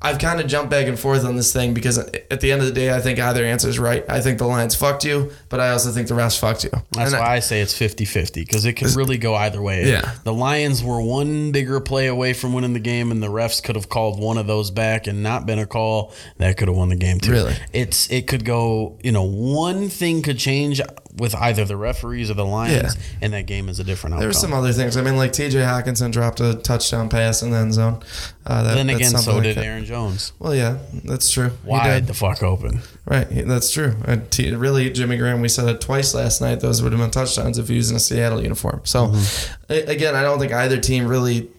I've 0.00 0.18
kind 0.18 0.40
of 0.40 0.46
jumped 0.46 0.70
back 0.70 0.86
and 0.86 0.98
forth 0.98 1.24
on 1.24 1.34
this 1.36 1.52
thing 1.52 1.74
because 1.74 1.98
at 1.98 2.40
the 2.40 2.52
end 2.52 2.60
of 2.60 2.68
the 2.68 2.72
day, 2.72 2.94
I 2.94 3.00
think 3.00 3.18
either 3.18 3.44
answer 3.44 3.68
is 3.68 3.78
right. 3.78 4.04
I 4.08 4.20
think 4.20 4.38
the 4.38 4.46
Lions 4.46 4.76
fucked 4.76 5.04
you, 5.04 5.32
but 5.48 5.58
I 5.58 5.70
also 5.70 5.90
think 5.90 6.06
the 6.06 6.14
refs 6.14 6.38
fucked 6.38 6.64
you. 6.64 6.70
That's 6.92 7.12
and 7.12 7.20
why 7.20 7.30
I, 7.30 7.36
I, 7.36 7.38
say 7.40 7.60
it's 7.60 7.76
50 7.76 8.04
50 8.04 8.42
because 8.42 8.64
it 8.64 8.74
could 8.74 8.94
really 8.94 9.18
go 9.18 9.34
either 9.34 9.60
way. 9.60 9.88
Yeah. 9.88 10.14
The 10.22 10.32
Lions 10.32 10.84
were 10.84 11.00
one 11.00 11.50
bigger 11.50 11.80
play 11.80 12.06
away 12.06 12.32
from 12.32 12.52
winning 12.52 12.74
the 12.74 12.80
game, 12.80 13.10
and 13.10 13.22
the 13.22 13.28
refs 13.28 13.62
could 13.62 13.74
have 13.74 13.88
called 13.88 14.20
one 14.20 14.38
of 14.38 14.46
those 14.46 14.70
back 14.70 15.08
and 15.08 15.22
not 15.22 15.46
been 15.46 15.58
a 15.58 15.66
call. 15.66 16.12
That 16.36 16.56
could 16.56 16.68
have 16.68 16.76
won 16.76 16.90
the 16.90 16.96
game 16.96 17.18
too. 17.18 17.32
Really? 17.32 17.56
It's 17.72 18.08
It 18.10 18.28
could 18.28 18.44
go, 18.44 18.98
you 19.02 19.10
know, 19.10 19.24
one 19.24 19.88
thing 19.88 20.22
could 20.22 20.38
change 20.38 20.80
with 21.18 21.34
either 21.34 21.64
the 21.64 21.76
referees 21.76 22.30
or 22.30 22.34
the 22.34 22.44
Lions, 22.44 22.96
yeah. 22.96 23.02
and 23.20 23.32
that 23.32 23.46
game 23.46 23.68
is 23.68 23.78
a 23.78 23.84
different 23.84 24.14
outcome. 24.14 24.22
There's 24.22 24.40
some 24.40 24.52
other 24.52 24.72
things. 24.72 24.96
I 24.96 25.02
mean, 25.02 25.16
like 25.16 25.32
T.J. 25.32 25.58
Hockenson 25.58 26.10
dropped 26.10 26.40
a 26.40 26.54
touchdown 26.54 27.08
pass 27.08 27.42
in 27.42 27.50
the 27.50 27.58
end 27.58 27.74
zone. 27.74 28.02
Uh, 28.46 28.62
that, 28.62 28.74
then 28.74 28.88
again, 28.90 29.10
so 29.10 29.40
did 29.40 29.58
Aaron 29.58 29.84
Jones. 29.84 30.32
Well, 30.38 30.54
yeah, 30.54 30.78
that's 31.04 31.30
true. 31.30 31.52
Wide 31.64 32.06
the 32.06 32.14
fuck 32.14 32.42
open. 32.42 32.80
Right, 33.04 33.26
that's 33.30 33.70
true. 33.70 33.94
T- 34.30 34.54
really, 34.54 34.90
Jimmy 34.90 35.16
Graham, 35.16 35.40
we 35.40 35.48
said 35.48 35.68
it 35.68 35.80
twice 35.80 36.14
last 36.14 36.40
night. 36.40 36.60
Those 36.60 36.82
would 36.82 36.92
have 36.92 37.00
been 37.00 37.10
touchdowns 37.10 37.58
if 37.58 37.68
he 37.68 37.76
was 37.76 37.90
in 37.90 37.96
a 37.96 38.00
Seattle 38.00 38.42
uniform. 38.42 38.80
So, 38.84 39.08
mm-hmm. 39.08 39.90
again, 39.90 40.14
I 40.14 40.22
don't 40.22 40.38
think 40.38 40.52
either 40.52 40.78
team 40.78 41.06
really. 41.06 41.50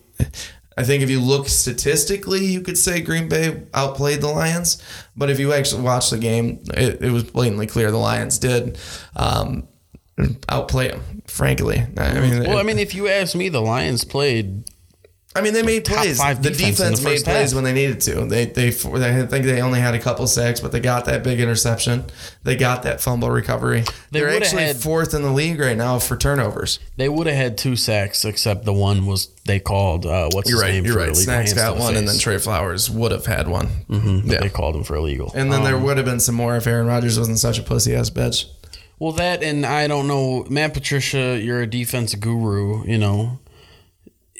I 0.79 0.83
think 0.83 1.03
if 1.03 1.09
you 1.09 1.19
look 1.19 1.49
statistically, 1.49 2.45
you 2.45 2.61
could 2.61 2.77
say 2.77 3.01
Green 3.01 3.27
Bay 3.27 3.63
outplayed 3.73 4.21
the 4.21 4.29
Lions. 4.29 4.81
But 5.13 5.29
if 5.29 5.37
you 5.37 5.51
actually 5.51 5.81
watch 5.81 6.09
the 6.09 6.17
game, 6.17 6.63
it, 6.73 7.01
it 7.01 7.11
was 7.11 7.25
blatantly 7.25 7.67
clear 7.67 7.91
the 7.91 7.97
Lions 7.97 8.39
did 8.39 8.77
um, 9.13 9.67
outplay 10.47 10.87
them. 10.87 11.21
Frankly, 11.27 11.85
I 11.97 12.21
mean, 12.21 12.43
well, 12.45 12.59
I 12.59 12.63
mean, 12.63 12.79
if 12.79 12.95
you 12.95 13.09
ask 13.09 13.35
me, 13.35 13.49
the 13.49 13.59
Lions 13.59 14.05
played 14.05 14.71
I 15.35 15.41
mean, 15.41 15.53
they 15.53 15.61
made 15.61 15.85
plays. 15.85 16.17
the 16.17 16.49
defense 16.49 16.99
the 16.99 17.05
made 17.05 17.23
plays 17.23 17.51
half. 17.51 17.53
when 17.53 17.63
they 17.63 17.71
needed 17.71 18.01
to. 18.01 18.25
They, 18.25 18.45
they, 18.45 18.71
they, 18.71 19.21
I 19.21 19.25
think 19.27 19.45
they 19.45 19.61
only 19.61 19.79
had 19.79 19.93
a 19.93 19.99
couple 19.99 20.25
sacks, 20.25 20.59
but 20.59 20.71
they 20.71 20.79
got 20.79 21.05
that 21.05 21.23
big 21.23 21.39
interception. 21.39 22.05
They 22.43 22.55
got 22.55 22.81
that 22.83 22.99
fumble 22.99 23.29
recovery. 23.29 23.83
They 24.09 24.23
are 24.23 24.29
actually 24.29 24.63
had, 24.63 24.77
fourth 24.77 25.13
in 25.13 25.21
the 25.21 25.31
league 25.31 25.59
right 25.59 25.77
now 25.77 25.99
for 25.99 26.17
turnovers. 26.17 26.79
They 26.97 27.09
would 27.09 27.27
have 27.27 27.35
had 27.35 27.59
two 27.59 27.75
sacks, 27.75 28.25
except 28.25 28.65
the 28.65 28.73
one 28.73 29.05
was 29.05 29.27
they 29.45 29.59
called. 29.59 30.07
Uh, 30.07 30.29
what's 30.33 30.49
you're 30.49 30.63
his 30.63 30.63
right, 30.63 30.73
name? 30.73 30.85
You're 30.85 30.97
right. 30.97 31.15
Snacks 31.15 31.53
got 31.53 31.77
one, 31.77 31.95
and 31.95 32.07
then 32.07 32.17
Trey 32.17 32.39
Flowers 32.39 32.89
would 32.89 33.11
have 33.11 33.27
had 33.27 33.47
one. 33.47 33.67
Mm-hmm, 33.87 34.31
yeah. 34.31 34.39
They 34.39 34.49
called 34.49 34.75
him 34.75 34.83
for 34.83 34.95
illegal. 34.95 35.31
And 35.35 35.51
then 35.51 35.59
um, 35.59 35.65
there 35.65 35.77
would 35.77 35.97
have 35.97 36.07
been 36.07 36.19
some 36.19 36.35
more 36.35 36.55
if 36.55 36.65
Aaron 36.65 36.87
Rodgers 36.87 37.19
wasn't 37.19 37.37
such 37.37 37.59
a 37.59 37.63
pussy 37.63 37.95
ass 37.95 38.09
bitch. 38.09 38.45
Well, 38.97 39.11
that 39.13 39.43
and 39.43 39.63
I 39.63 39.85
don't 39.85 40.07
know, 40.07 40.47
Matt 40.49 40.73
Patricia. 40.73 41.39
You're 41.39 41.61
a 41.61 41.67
defense 41.67 42.15
guru, 42.15 42.83
you 42.87 42.97
know 42.97 43.37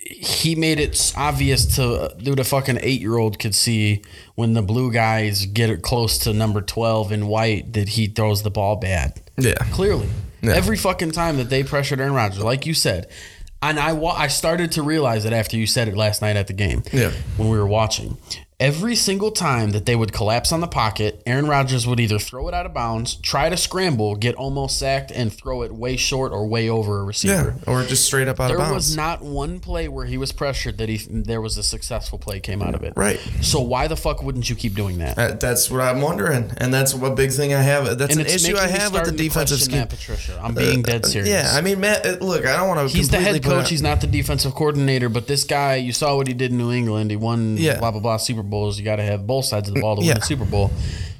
he 0.10 0.56
made 0.56 0.80
it 0.80 1.14
obvious 1.16 1.76
to 1.76 1.84
uh, 1.84 2.08
dude 2.16 2.40
a 2.40 2.44
fucking 2.44 2.80
eight 2.82 3.00
year 3.00 3.18
old 3.18 3.38
could 3.40 3.54
see 3.54 4.02
when 4.36 4.54
the 4.54 4.62
blue 4.62 4.92
guys 4.92 5.46
get 5.46 5.70
it 5.70 5.82
close 5.82 6.18
to 6.20 6.34
number 6.34 6.62
twelve 6.62 7.12
in 7.12 7.28
white 7.28 7.74
that 7.74 7.90
he 7.90 8.08
throws 8.08 8.44
the 8.44 8.50
ball 8.50 8.76
bad. 8.76 9.22
Yeah, 9.38 9.54
clearly. 9.72 10.10
Yeah. 10.42 10.54
Every 10.54 10.78
fucking 10.78 11.12
time 11.12 11.38
that 11.38 11.50
they 11.50 11.64
pressured 11.64 12.00
Aaron 12.00 12.14
Rodgers, 12.14 12.44
like 12.44 12.66
you 12.66 12.74
said, 12.74 13.08
and 13.62 13.80
I 13.80 13.96
I 13.96 14.28
started 14.28 14.72
to 14.74 14.82
realize 14.82 15.26
it 15.26 15.34
after 15.34 15.58
you 15.58 15.68
said 15.68 15.88
it 15.88 15.96
last 15.96 16.22
night 16.22 16.36
at 16.38 16.48
the 16.48 16.54
game. 16.54 16.84
Yeah, 16.92 17.12
when 17.38 17.50
we 17.50 17.58
were 17.58 17.68
watching, 17.68 18.18
Every 18.60 18.94
single 18.94 19.32
time 19.32 19.70
that 19.70 19.86
they 19.86 19.96
would 19.96 20.12
collapse 20.12 20.52
on 20.52 20.60
the 20.60 20.68
pocket, 20.68 21.24
Aaron 21.26 21.48
Rodgers 21.48 21.88
would 21.88 21.98
either 21.98 22.20
throw 22.20 22.50
it 22.50 22.54
out 22.54 22.66
of 22.66 22.74
bounds, 22.74 23.16
try 23.16 23.48
to 23.48 23.56
scramble, 23.56 24.18
get 24.18 24.36
almost 24.36 24.78
sacked, 24.78 25.12
and 25.12 25.32
throw 25.32 25.64
it 25.64 25.74
way 25.74 25.96
short 25.96 26.34
or 26.34 26.46
way 26.46 26.68
over 26.68 27.00
a 27.00 27.04
receiver. 27.06 27.56
Yeah, 27.66 27.74
or 27.74 27.84
just 27.84 28.04
straight 28.04 28.28
up 28.28 28.38
out 28.38 28.50
there 28.50 28.58
of 28.58 28.64
bounds. 28.64 28.70
There 28.70 28.76
was 28.76 28.98
not 28.98 29.22
one 29.22 29.62
play 29.62 29.88
where 29.88 30.06
he 30.06 30.18
was 30.18 30.34
pressured 30.34 30.78
that 30.80 30.90
he 30.90 30.98
there 31.10 31.40
was 31.40 31.58
a 31.58 31.64
successful 31.64 32.20
play 32.20 32.42
came 32.42 32.62
out 32.62 32.76
of 32.76 32.84
it. 32.84 32.92
Right. 32.98 33.18
So 33.40 33.62
why 33.62 33.88
the 33.88 33.96
fuck 33.96 34.22
wouldn't 34.22 34.50
you 34.50 34.58
keep 34.58 34.76
doing 34.76 34.98
that? 34.98 35.18
Uh, 35.18 35.36
that's 35.36 35.72
what 35.72 35.80
I'm 35.80 36.02
wondering, 36.02 36.52
and 36.58 36.74
that's 36.74 36.92
a 36.92 37.10
big 37.12 37.32
thing 37.32 37.54
I 37.54 37.62
have. 37.62 37.98
That's 37.98 38.18
and 38.18 38.28
an 38.28 38.28
issue 38.28 38.58
I 38.58 38.68
have 38.68 38.94
with 38.94 39.06
the 39.06 39.14
defensive 39.14 39.62
scheme. 39.62 39.78
Matt 39.78 39.92
Patricia, 39.92 40.38
I'm 40.44 40.54
being 40.54 40.82
dead 40.82 41.06
uh, 41.06 41.08
serious. 41.08 41.30
Yeah, 41.30 41.54
I 41.54 41.62
mean, 41.62 41.80
Matt. 41.80 42.06
Uh, 42.06 42.18
look, 42.20 42.46
I 42.46 42.58
don't 42.58 42.68
want 42.68 42.90
to. 42.90 42.94
He's 42.94 43.08
the 43.08 43.22
head 43.22 43.42
coach. 43.42 43.70
He's 43.70 43.82
not 43.82 44.02
the 44.02 44.08
defensive 44.08 44.54
coordinator. 44.54 45.08
But 45.08 45.28
this 45.28 45.46
guy, 45.46 45.76
you 45.76 45.94
saw 45.94 46.18
what 46.18 46.28
he 46.28 46.34
did 46.34 46.52
in 46.52 46.58
New 46.58 46.74
England. 46.74 47.10
He 47.10 47.16
won 47.16 47.56
yeah. 47.56 47.80
blah 47.80 47.92
blah 47.92 48.02
blah 48.02 48.18
Super 48.18 48.49
Bowls. 48.50 48.78
You 48.78 48.86
got 48.86 48.98
to 48.98 49.04
have 49.04 49.26
both 49.26 49.46
sides 49.46 49.70
of 49.70 49.76
the 49.76 49.82
ball 49.82 49.96
to 49.96 50.02
yeah. 50.02 50.10
win 50.10 50.20
the 50.20 50.26
Super 50.26 50.46
Bowl. 50.46 50.72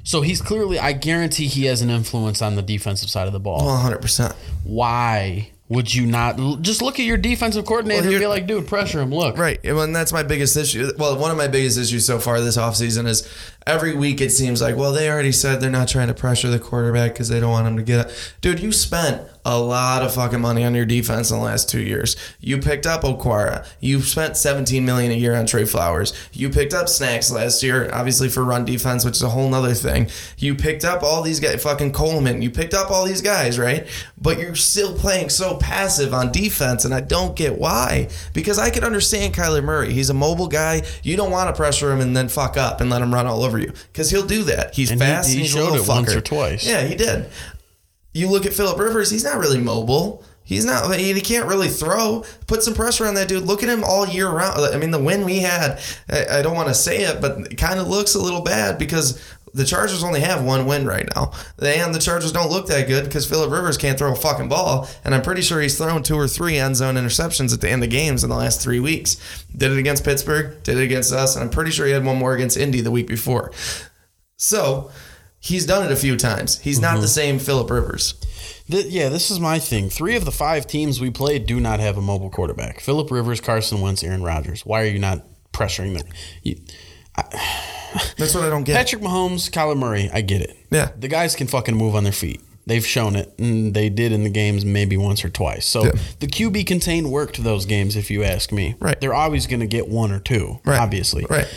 So 0.02 0.22
he's 0.22 0.40
clearly, 0.40 0.78
I 0.78 0.92
guarantee 0.92 1.46
he 1.46 1.66
has 1.66 1.82
an 1.82 1.90
influence 1.90 2.42
on 2.42 2.56
the 2.56 2.62
defensive 2.62 3.10
side 3.10 3.26
of 3.26 3.32
the 3.32 3.40
ball. 3.40 3.60
100%. 3.60 4.34
Why 4.64 5.50
would 5.70 5.94
you 5.94 6.04
not 6.04 6.36
just 6.62 6.82
look 6.82 6.98
at 6.98 7.06
your 7.06 7.16
defensive 7.16 7.64
coordinator 7.64 8.02
well, 8.02 8.10
and 8.10 8.20
be 8.20 8.26
like, 8.26 8.46
dude, 8.48 8.66
pressure 8.66 9.00
him, 9.00 9.14
look. 9.14 9.38
Right. 9.38 9.64
And 9.64 9.94
that's 9.94 10.12
my 10.12 10.24
biggest 10.24 10.56
issue. 10.56 10.90
Well, 10.98 11.16
one 11.16 11.30
of 11.30 11.36
my 11.36 11.46
biggest 11.46 11.78
issues 11.78 12.04
so 12.04 12.18
far 12.18 12.40
this 12.40 12.56
offseason 12.56 13.06
is 13.06 13.26
every 13.68 13.94
week 13.94 14.20
it 14.20 14.30
seems 14.30 14.60
like, 14.60 14.76
well, 14.76 14.92
they 14.92 15.08
already 15.08 15.30
said 15.30 15.60
they're 15.60 15.70
not 15.70 15.86
trying 15.86 16.08
to 16.08 16.14
pressure 16.14 16.48
the 16.48 16.58
quarterback 16.58 17.12
because 17.12 17.28
they 17.28 17.38
don't 17.38 17.52
want 17.52 17.68
him 17.68 17.76
to 17.76 17.84
get 17.84 18.08
it. 18.08 18.34
Dude, 18.40 18.58
you 18.58 18.72
spent 18.72 19.22
a 19.44 19.58
lot 19.58 20.02
of 20.02 20.12
fucking 20.14 20.40
money 20.40 20.64
on 20.64 20.74
your 20.74 20.84
defense 20.84 21.30
in 21.30 21.38
the 21.38 21.42
last 21.42 21.68
two 21.68 21.80
years. 21.80 22.16
You 22.40 22.58
picked 22.58 22.86
up 22.86 23.02
Okwara. 23.02 23.66
You 23.80 24.02
spent 24.02 24.36
17 24.36 24.84
million 24.84 25.12
a 25.12 25.14
year 25.14 25.34
on 25.34 25.46
Trey 25.46 25.64
Flowers. 25.64 26.12
You 26.32 26.50
picked 26.50 26.74
up 26.74 26.88
Snacks 26.88 27.30
last 27.30 27.62
year, 27.62 27.90
obviously 27.92 28.28
for 28.28 28.44
run 28.44 28.64
defense, 28.64 29.04
which 29.04 29.16
is 29.16 29.22
a 29.22 29.30
whole 29.30 29.48
nother 29.48 29.74
thing. 29.74 30.08
You 30.36 30.54
picked 30.54 30.84
up 30.84 31.02
all 31.02 31.22
these 31.22 31.40
guys, 31.40 31.62
fucking 31.62 31.92
Coleman. 31.92 32.42
You 32.42 32.50
picked 32.50 32.74
up 32.74 32.90
all 32.90 33.06
these 33.06 33.22
guys, 33.22 33.58
right? 33.58 33.86
But 34.20 34.38
you're 34.38 34.54
still 34.54 34.94
playing 34.94 35.30
so 35.30 35.56
passive 35.56 36.12
on 36.12 36.32
defense, 36.32 36.84
and 36.84 36.92
I 36.92 37.00
don't 37.00 37.34
get 37.34 37.58
why. 37.58 38.08
Because 38.34 38.58
I 38.58 38.70
could 38.70 38.84
understand 38.84 39.34
Kyler 39.34 39.64
Murray. 39.64 39.92
He's 39.92 40.10
a 40.10 40.14
mobile 40.14 40.48
guy. 40.48 40.82
You 41.02 41.16
don't 41.16 41.30
want 41.30 41.48
to 41.48 41.56
pressure 41.56 41.90
him 41.90 42.00
and 42.00 42.16
then 42.16 42.28
fuck 42.28 42.56
up 42.56 42.80
and 42.80 42.90
let 42.90 43.00
him 43.00 43.12
run 43.12 43.26
all 43.26 43.42
over 43.42 43.58
you 43.58 43.72
because 43.92 44.10
he'll 44.10 44.26
do 44.26 44.42
that. 44.44 44.74
He's 44.74 44.90
and 44.90 45.00
fast. 45.00 45.30
He, 45.30 45.40
he 45.40 45.46
showed 45.46 45.74
it 45.74 45.82
fucker. 45.82 45.88
once 45.88 46.14
or 46.14 46.20
twice. 46.20 46.66
Yeah, 46.66 46.82
he 46.82 46.94
did. 46.94 47.26
You 48.12 48.28
look 48.28 48.46
at 48.46 48.52
Philip 48.52 48.78
Rivers, 48.78 49.10
he's 49.10 49.24
not 49.24 49.38
really 49.38 49.60
mobile. 49.60 50.24
He's 50.42 50.64
not. 50.64 50.92
He 50.96 51.20
can't 51.20 51.46
really 51.46 51.68
throw. 51.68 52.24
Put 52.48 52.64
some 52.64 52.74
pressure 52.74 53.06
on 53.06 53.14
that 53.14 53.28
dude. 53.28 53.44
Look 53.44 53.62
at 53.62 53.68
him 53.68 53.84
all 53.84 54.08
year 54.08 54.28
round. 54.28 54.58
I 54.58 54.76
mean, 54.78 54.90
the 54.90 54.98
win 54.98 55.24
we 55.24 55.38
had. 55.38 55.78
I, 56.08 56.38
I 56.38 56.42
don't 56.42 56.56
want 56.56 56.66
to 56.66 56.74
say 56.74 57.02
it, 57.04 57.20
but 57.20 57.52
it 57.52 57.56
kind 57.56 57.78
of 57.78 57.86
looks 57.86 58.16
a 58.16 58.18
little 58.20 58.40
bad 58.40 58.76
because 58.76 59.22
the 59.54 59.64
Chargers 59.64 60.02
only 60.02 60.20
have 60.20 60.44
one 60.44 60.66
win 60.66 60.86
right 60.86 61.08
now. 61.14 61.32
And 61.62 61.94
the 61.94 62.00
Chargers 62.00 62.32
don't 62.32 62.50
look 62.50 62.66
that 62.66 62.88
good 62.88 63.04
because 63.04 63.28
Philip 63.28 63.50
Rivers 63.50 63.76
can't 63.76 63.98
throw 63.98 64.12
a 64.12 64.16
fucking 64.16 64.48
ball. 64.48 64.88
And 65.04 65.14
I'm 65.14 65.22
pretty 65.22 65.42
sure 65.42 65.60
he's 65.60 65.78
thrown 65.78 66.02
two 66.02 66.16
or 66.16 66.26
three 66.26 66.56
end 66.56 66.76
zone 66.76 66.96
interceptions 66.96 67.54
at 67.54 67.60
the 67.60 67.70
end 67.70 67.84
of 67.84 67.90
games 67.90 68.24
in 68.24 68.30
the 68.30 68.36
last 68.36 68.60
three 68.60 68.80
weeks. 68.80 69.44
Did 69.56 69.72
it 69.72 69.78
against 69.78 70.04
Pittsburgh, 70.04 70.60
did 70.62 70.78
it 70.78 70.82
against 70.82 71.12
us, 71.12 71.36
and 71.36 71.44
I'm 71.44 71.50
pretty 71.50 71.70
sure 71.70 71.86
he 71.86 71.92
had 71.92 72.04
one 72.04 72.18
more 72.18 72.34
against 72.34 72.56
Indy 72.56 72.80
the 72.80 72.90
week 72.90 73.06
before. 73.06 73.52
So 74.36 74.90
he's 75.40 75.66
done 75.66 75.84
it 75.84 75.90
a 75.90 75.96
few 75.96 76.16
times. 76.16 76.60
He's 76.60 76.76
mm-hmm. 76.76 76.94
not 76.94 77.00
the 77.00 77.08
same 77.08 77.38
Philip 77.38 77.70
Rivers. 77.70 78.14
The, 78.68 78.84
yeah, 78.88 79.08
this 79.08 79.30
is 79.30 79.40
my 79.40 79.58
thing. 79.58 79.90
Three 79.90 80.14
of 80.14 80.24
the 80.24 80.30
five 80.30 80.66
teams 80.66 81.00
we 81.00 81.10
played 81.10 81.46
do 81.46 81.58
not 81.58 81.80
have 81.80 81.98
a 81.98 82.02
mobile 82.02 82.30
quarterback. 82.30 82.78
Philip 82.80 83.10
Rivers, 83.10 83.40
Carson 83.40 83.80
Wentz, 83.80 84.04
Aaron 84.04 84.22
Rodgers. 84.22 84.64
Why 84.64 84.82
are 84.82 84.86
you 84.86 85.00
not 85.00 85.24
pressuring 85.52 85.98
them? 85.98 86.06
You, 86.44 86.56
I, 87.16 87.24
That's 88.16 88.34
what 88.34 88.44
I 88.44 88.50
don't 88.50 88.62
get. 88.62 88.76
Patrick 88.76 89.02
Mahomes, 89.02 89.50
Kyler 89.50 89.76
Murray, 89.76 90.08
I 90.12 90.20
get 90.20 90.42
it. 90.42 90.56
Yeah. 90.70 90.90
The 90.96 91.08
guys 91.08 91.34
can 91.34 91.48
fucking 91.48 91.76
move 91.76 91.96
on 91.96 92.04
their 92.04 92.12
feet. 92.12 92.40
They've 92.66 92.86
shown 92.86 93.16
it, 93.16 93.34
and 93.38 93.74
they 93.74 93.88
did 93.88 94.12
in 94.12 94.22
the 94.22 94.30
games 94.30 94.64
maybe 94.64 94.96
once 94.96 95.24
or 95.24 95.28
twice. 95.28 95.66
So 95.66 95.86
yeah. 95.86 95.92
the 96.20 96.28
QB 96.28 96.66
contained 96.66 97.10
work 97.10 97.32
to 97.32 97.42
those 97.42 97.66
games, 97.66 97.96
if 97.96 98.12
you 98.12 98.22
ask 98.22 98.52
me. 98.52 98.76
Right. 98.78 99.00
They're 99.00 99.14
always 99.14 99.48
going 99.48 99.60
to 99.60 99.66
get 99.66 99.88
one 99.88 100.12
or 100.12 100.20
two, 100.20 100.60
right. 100.64 100.78
obviously. 100.78 101.26
Right. 101.28 101.52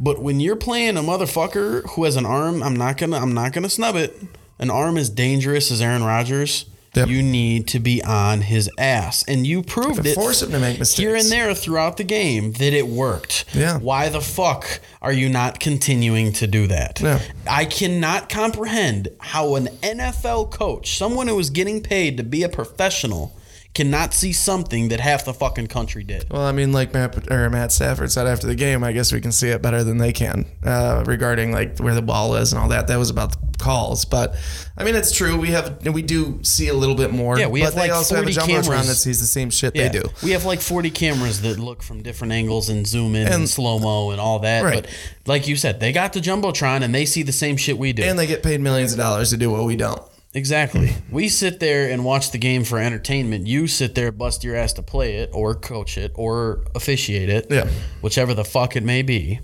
But 0.00 0.20
when 0.20 0.40
you're 0.40 0.56
playing 0.56 0.96
a 0.96 1.02
motherfucker 1.02 1.88
who 1.90 2.04
has 2.04 2.16
an 2.16 2.26
arm, 2.26 2.62
I'm 2.62 2.76
not 2.76 2.98
gonna 2.98 3.18
I'm 3.18 3.34
not 3.34 3.52
gonna 3.52 3.70
snub 3.70 3.96
it. 3.96 4.20
An 4.58 4.70
arm 4.70 4.96
as 4.96 5.08
dangerous 5.08 5.70
as 5.70 5.80
Aaron 5.80 6.02
Rodgers 6.02 6.66
Yep. 6.98 7.08
You 7.08 7.22
need 7.22 7.68
to 7.68 7.78
be 7.78 8.02
on 8.02 8.40
his 8.40 8.68
ass, 8.76 9.24
and 9.28 9.46
you 9.46 9.62
proved 9.62 10.04
it. 10.04 10.14
Force 10.14 10.42
him 10.42 10.50
to 10.50 10.58
make 10.58 10.80
mistakes 10.80 10.98
here 10.98 11.14
and 11.14 11.26
there 11.30 11.54
throughout 11.54 11.96
the 11.96 12.02
game 12.02 12.52
that 12.52 12.72
it 12.72 12.88
worked. 12.88 13.44
Yeah. 13.54 13.78
Why 13.78 14.08
the 14.08 14.20
fuck 14.20 14.80
are 15.00 15.12
you 15.12 15.28
not 15.28 15.60
continuing 15.60 16.32
to 16.34 16.48
do 16.48 16.66
that? 16.66 17.00
Yeah. 17.00 17.20
I 17.48 17.66
cannot 17.66 18.28
comprehend 18.28 19.08
how 19.20 19.54
an 19.54 19.66
NFL 19.80 20.50
coach, 20.50 20.96
someone 20.96 21.28
who 21.28 21.38
is 21.38 21.50
getting 21.50 21.82
paid 21.82 22.16
to 22.16 22.24
be 22.24 22.42
a 22.42 22.48
professional, 22.48 23.37
cannot 23.74 24.12
see 24.12 24.32
something 24.32 24.88
that 24.88 24.98
half 24.98 25.24
the 25.24 25.32
fucking 25.32 25.68
country 25.68 26.02
did. 26.02 26.26
Well, 26.30 26.42
I 26.42 26.50
mean, 26.52 26.72
like 26.72 26.92
Matt 26.92 27.30
or 27.30 27.48
Matt 27.48 27.70
Stafford 27.70 28.10
said 28.10 28.26
after 28.26 28.46
the 28.48 28.56
game, 28.56 28.82
I 28.82 28.90
guess 28.92 29.12
we 29.12 29.20
can 29.20 29.30
see 29.30 29.48
it 29.50 29.62
better 29.62 29.84
than 29.84 29.98
they 29.98 30.12
can 30.12 30.46
uh, 30.64 31.04
regarding 31.06 31.52
like 31.52 31.78
where 31.78 31.94
the 31.94 32.02
ball 32.02 32.34
is 32.36 32.52
and 32.52 32.60
all 32.60 32.68
that. 32.70 32.88
That 32.88 32.96
was 32.96 33.08
about 33.10 33.32
the 33.32 33.58
calls, 33.58 34.04
but 34.04 34.34
I 34.76 34.82
mean, 34.84 34.96
it's 34.96 35.12
true. 35.12 35.36
We 35.38 35.48
have 35.48 35.86
we 35.86 36.02
do 36.02 36.40
see 36.42 36.68
a 36.68 36.74
little 36.74 36.96
bit 36.96 37.12
more. 37.12 37.38
Yeah, 37.38 37.46
we 37.46 37.60
have 37.60 37.74
but 37.74 37.80
like 37.80 37.90
they 37.90 37.94
also 37.94 38.16
have 38.16 38.26
a 38.26 38.32
40 38.32 38.52
cameras. 38.52 38.88
that 38.88 38.94
sees 38.96 39.20
the 39.20 39.26
same 39.26 39.50
shit 39.50 39.76
Yeah. 39.76 39.88
they 39.88 40.00
do. 40.00 40.08
We 40.24 40.30
have 40.32 40.44
like 40.44 40.60
40 40.60 40.90
cameras 40.90 41.42
that 41.42 41.58
look 41.60 41.82
from 41.82 42.02
different 42.02 42.32
angles 42.32 42.68
and 42.68 42.84
zoom 42.86 43.14
in 43.14 43.26
and, 43.26 43.34
And- 43.34 43.48
slow 43.48 43.78
mo 43.78 44.10
and 44.10 44.20
all 44.20 44.40
that. 44.40 44.64
Right. 44.64 44.82
But 44.82 44.90
like 45.26 45.46
you 45.46 45.54
said, 45.56 45.78
they 45.78 45.92
got 45.92 46.12
the 46.14 46.20
jumbotron 46.20 46.82
and 46.82 46.92
they 46.94 47.04
see 47.04 47.22
the 47.22 47.32
same 47.32 47.56
shit 47.56 47.78
we 47.78 47.92
do. 47.92 48.02
And 48.02 48.18
they 48.18 48.26
get 48.26 48.42
paid 48.42 48.60
millions 48.60 48.92
of 48.92 48.98
dollars 48.98 49.30
to 49.30 49.36
do 49.36 49.50
what 49.50 49.64
we 49.64 49.76
don't. 49.76 50.02
Exactly. 50.34 50.88
Hmm. 50.88 51.14
We 51.14 51.28
sit 51.28 51.58
there 51.58 51.90
and 51.90 52.04
watch 52.04 52.30
the 52.30 52.38
game 52.38 52.64
for 52.64 52.78
entertainment. 52.78 53.46
You 53.46 53.66
sit 53.66 53.94
there, 53.94 54.12
bust 54.12 54.44
your 54.44 54.56
ass 54.56 54.74
to 54.74 54.82
play 54.82 55.16
it, 55.16 55.30
or 55.32 55.54
coach 55.54 55.96
it, 55.96 56.12
or 56.14 56.64
officiate 56.74 57.28
it. 57.28 57.46
Yeah. 57.50 57.68
Whichever 58.00 58.34
the 58.34 58.44
fuck 58.44 58.76
it 58.76 58.84
may 58.84 59.02
be. 59.02 59.40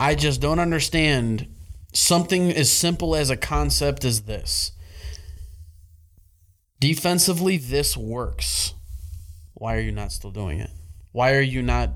I 0.00 0.14
just 0.14 0.40
don't 0.40 0.58
understand 0.58 1.46
something 1.92 2.50
as 2.50 2.72
simple 2.72 3.14
as 3.14 3.30
a 3.30 3.36
concept 3.36 4.04
as 4.04 4.22
this. 4.22 4.72
Defensively, 6.80 7.58
this 7.58 7.96
works. 7.96 8.74
Why 9.54 9.76
are 9.76 9.80
you 9.80 9.92
not 9.92 10.10
still 10.10 10.32
doing 10.32 10.58
it? 10.58 10.70
Why 11.12 11.34
are 11.34 11.40
you 11.40 11.60
not? 11.60 11.90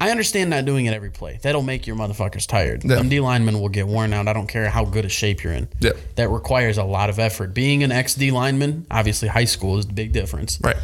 I 0.00 0.10
understand 0.10 0.48
not 0.48 0.64
doing 0.64 0.86
it 0.86 0.94
every 0.94 1.10
play. 1.10 1.38
That'll 1.42 1.62
make 1.62 1.86
your 1.86 1.94
motherfuckers 1.94 2.46
tired. 2.46 2.82
Yeah. 2.84 2.96
Them 2.96 3.10
D 3.10 3.20
linemen 3.20 3.60
will 3.60 3.68
get 3.68 3.86
worn 3.86 4.14
out. 4.14 4.28
I 4.28 4.32
don't 4.32 4.46
care 4.46 4.68
how 4.70 4.86
good 4.86 5.04
a 5.04 5.10
shape 5.10 5.44
you're 5.44 5.52
in. 5.52 5.68
Yeah. 5.80 5.92
That 6.16 6.30
requires 6.30 6.78
a 6.78 6.84
lot 6.84 7.10
of 7.10 7.18
effort. 7.18 7.52
Being 7.52 7.82
an 7.82 7.92
ex 7.92 8.14
D 8.14 8.30
lineman, 8.30 8.86
obviously 8.90 9.28
high 9.28 9.44
school 9.44 9.78
is 9.78 9.86
the 9.86 9.92
big 9.92 10.12
difference. 10.12 10.58
Right. 10.62 10.76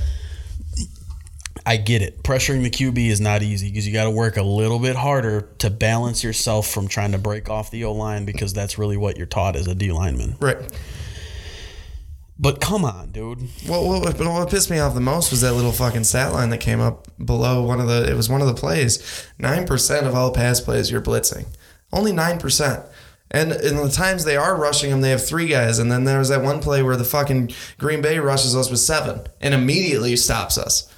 I 1.64 1.76
get 1.76 2.02
it. 2.02 2.22
Pressuring 2.22 2.62
the 2.62 2.70
QB 2.70 3.10
is 3.10 3.20
not 3.20 3.42
easy 3.42 3.68
because 3.68 3.86
you 3.86 3.92
got 3.92 4.04
to 4.04 4.10
work 4.10 4.36
a 4.36 4.42
little 4.42 4.78
bit 4.78 4.96
harder 4.96 5.42
to 5.58 5.68
balance 5.68 6.24
yourself 6.24 6.68
from 6.68 6.88
trying 6.88 7.12
to 7.12 7.18
break 7.18 7.50
off 7.50 7.70
the 7.70 7.84
O 7.84 7.92
line 7.92 8.24
because 8.24 8.54
that's 8.54 8.78
really 8.78 8.96
what 8.96 9.16
you're 9.18 9.26
taught 9.26 9.56
as 9.56 9.66
a 9.66 9.74
D 9.74 9.92
lineman. 9.92 10.36
Right. 10.40 10.58
But 12.38 12.60
come 12.60 12.84
on, 12.84 13.10
dude. 13.10 13.40
What, 13.66 13.84
what, 13.84 14.04
what, 14.04 14.18
what 14.20 14.50
pissed 14.50 14.70
me 14.70 14.78
off 14.78 14.94
the 14.94 15.00
most 15.00 15.32
was 15.32 15.40
that 15.40 15.54
little 15.54 15.72
fucking 15.72 16.04
stat 16.04 16.32
line 16.32 16.50
that 16.50 16.58
came 16.58 16.80
up 16.80 17.08
below 17.24 17.62
one 17.62 17.80
of 17.80 17.88
the. 17.88 18.08
It 18.08 18.14
was 18.14 18.28
one 18.28 18.40
of 18.40 18.46
the 18.46 18.54
plays. 18.54 19.26
Nine 19.38 19.66
percent 19.66 20.06
of 20.06 20.14
all 20.14 20.32
pass 20.32 20.60
plays 20.60 20.90
you're 20.90 21.00
blitzing. 21.00 21.46
Only 21.92 22.12
nine 22.12 22.38
percent. 22.38 22.84
And 23.30 23.52
in 23.52 23.76
the 23.76 23.90
times 23.90 24.24
they 24.24 24.36
are 24.36 24.56
rushing 24.56 24.90
them, 24.90 25.00
they 25.00 25.10
have 25.10 25.26
three 25.26 25.48
guys. 25.48 25.78
And 25.78 25.90
then 25.90 26.04
there 26.04 26.18
was 26.18 26.28
that 26.28 26.42
one 26.42 26.60
play 26.60 26.82
where 26.82 26.96
the 26.96 27.04
fucking 27.04 27.50
Green 27.76 28.00
Bay 28.00 28.18
rushes 28.18 28.56
us 28.56 28.70
with 28.70 28.80
seven 28.80 29.20
and 29.40 29.52
immediately 29.52 30.16
stops 30.16 30.56
us. 30.56 30.90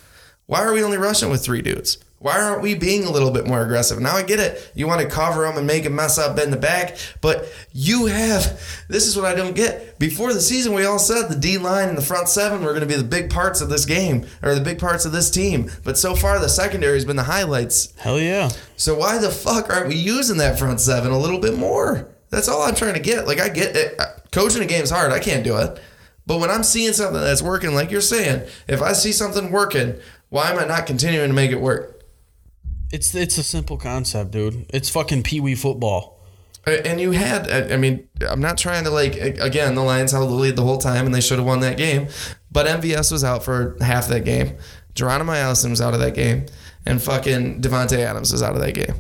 Why 0.47 0.61
are 0.61 0.73
we 0.73 0.83
only 0.83 0.99
rushing 0.99 1.31
with 1.31 1.45
three 1.45 1.63
dudes? 1.63 1.99
Why 2.21 2.39
aren't 2.39 2.61
we 2.61 2.75
being 2.75 3.05
a 3.05 3.11
little 3.11 3.31
bit 3.31 3.47
more 3.47 3.63
aggressive? 3.63 3.99
Now 3.99 4.15
I 4.15 4.23
get 4.23 4.41
it. 4.41 4.71
You 4.75 4.87
want 4.87 5.01
to 5.01 5.09
cover 5.09 5.41
them 5.41 5.57
and 5.57 5.67
make 5.67 5.85
them 5.85 5.95
mess 5.95 6.19
up 6.19 6.39
in 6.39 6.51
the 6.51 6.59
back, 6.59 6.99
but 7.23 7.47
you 7.73 8.07
have. 8.07 8.61
This 8.89 9.07
is 9.07 9.17
what 9.17 9.25
I 9.25 9.35
don't 9.35 9.57
get. 9.57 9.99
Before 9.99 10.35
the 10.35 10.43
season, 10.43 10.75
we 10.75 10.85
all 10.85 10.99
said 10.99 11.29
the 11.29 11.35
D 11.35 11.57
line 11.57 11.89
and 11.89 11.97
the 11.97 12.03
front 12.03 12.29
seven 12.29 12.61
were 12.61 12.75
going 12.75 12.83
to 12.83 12.87
be 12.87 12.95
the 12.95 13.05
big 13.05 13.31
parts 13.31 13.63
of 13.63 13.71
this 13.71 13.87
game 13.87 14.27
or 14.43 14.55
the 14.55 14.61
big 14.61 14.79
parts 14.79 15.07
of 15.07 15.13
this 15.13 15.31
team. 15.31 15.71
But 15.83 15.97
so 15.97 16.15
far, 16.15 16.39
the 16.39 16.51
secondary 16.51 16.93
has 16.93 17.07
been 17.07 17.17
the 17.17 17.23
highlights. 17.23 17.95
Hell 17.97 18.21
yeah. 18.21 18.51
So 18.77 18.95
why 18.95 19.17
the 19.17 19.31
fuck 19.31 19.71
aren't 19.71 19.89
we 19.89 19.95
using 19.95 20.37
that 20.37 20.59
front 20.59 20.81
seven 20.81 21.13
a 21.13 21.19
little 21.19 21.41
bit 21.41 21.57
more? 21.57 22.07
That's 22.29 22.49
all 22.49 22.61
I'm 22.61 22.75
trying 22.75 22.95
to 22.95 23.01
get. 23.01 23.27
Like 23.27 23.41
I 23.41 23.49
get 23.49 23.75
it. 23.75 23.99
Coaching 24.31 24.63
a 24.63 24.67
game 24.67 24.83
is 24.83 24.91
hard. 24.91 25.11
I 25.11 25.21
can't 25.21 25.43
do 25.43 25.57
it. 25.57 25.81
But 26.27 26.39
when 26.39 26.51
I'm 26.51 26.65
seeing 26.65 26.93
something 26.93 27.21
that's 27.21 27.41
working, 27.41 27.75
like 27.75 27.91
you're 27.91 28.03
saying, 28.03 28.47
if 28.69 28.83
I 28.83 28.93
see 28.93 29.11
something 29.11 29.51
working, 29.51 29.95
why 30.29 30.51
am 30.51 30.59
I 30.59 30.67
not 30.67 30.87
continuing 30.87 31.29
to 31.29 31.35
make 31.35 31.51
it 31.51 31.63
work? 31.63 31.97
It's 32.93 33.15
it's 33.15 33.39
a 33.39 33.43
simple 33.43 33.77
concept, 33.77 34.33
dude. 34.33 34.67
It's 34.75 34.89
fucking 34.91 35.23
pee 35.23 35.41
wee 35.41 35.55
football. 35.55 36.21
And 36.67 37.01
you 37.01 37.13
had, 37.13 37.51
I 37.51 37.79
mean, 37.79 38.07
I'm 38.29 38.41
not 38.41 38.59
trying 38.59 38.85
to 38.85 38.91
like, 38.91 39.15
again, 39.17 39.75
the 39.75 39.83
Lions 39.83 40.13
held 40.13 40.29
the 40.29 40.35
lead 40.35 40.57
the 40.57 40.63
whole 40.63 40.77
time 40.77 41.07
and 41.07 41.15
they 41.15 41.23
should 41.23 41.39
have 41.39 41.47
won 41.47 41.61
that 41.61 41.79
game. 41.79 42.09
But 42.53 42.67
MVS 42.67 43.11
was 43.11 43.25
out 43.25 43.43
for 43.43 43.77
half 43.81 44.09
that 44.09 44.27
game. 44.27 44.59
Geronimo 44.95 45.33
Allison 45.33 45.71
was 45.71 45.81
out 45.81 45.95
of 45.95 46.01
that 46.01 46.15
game. 46.15 46.47
And 46.85 47.01
fucking 47.01 47.63
Davante 47.63 47.99
Adams 47.99 48.31
was 48.31 48.43
out 48.43 48.55
of 48.55 48.61
that 48.61 48.75
game. 48.75 48.95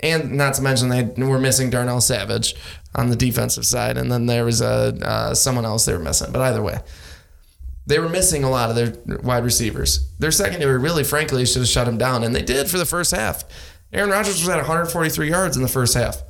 And 0.00 0.32
not 0.32 0.54
to 0.54 0.62
mention 0.62 0.90
they 0.90 1.04
were 1.16 1.38
missing 1.38 1.70
Darnell 1.70 2.02
Savage 2.02 2.54
on 2.94 3.08
the 3.08 3.16
defensive 3.16 3.64
side. 3.64 3.96
And 3.96 4.12
then 4.12 4.26
there 4.26 4.44
was 4.44 4.60
a, 4.60 4.96
uh, 5.02 5.34
someone 5.34 5.64
else 5.64 5.86
they 5.86 5.94
were 5.94 5.98
missing. 5.98 6.32
But 6.32 6.42
either 6.42 6.62
way, 6.62 6.80
they 7.88 7.98
were 7.98 8.08
missing 8.08 8.44
a 8.44 8.50
lot 8.50 8.68
of 8.68 8.76
their 8.76 9.18
wide 9.22 9.44
receivers. 9.44 10.10
Their 10.18 10.30
secondary 10.30 10.78
really, 10.78 11.02
frankly, 11.04 11.46
should 11.46 11.60
have 11.62 11.68
shut 11.68 11.86
them 11.86 11.96
down. 11.96 12.22
And 12.22 12.34
they 12.36 12.42
did 12.42 12.68
for 12.68 12.76
the 12.76 12.84
first 12.84 13.12
half. 13.12 13.44
Aaron 13.92 14.10
Rodgers 14.10 14.40
was 14.40 14.48
at 14.50 14.56
143 14.58 15.30
yards 15.30 15.56
in 15.56 15.62
the 15.62 15.68
first 15.68 15.94
half. 15.94 16.22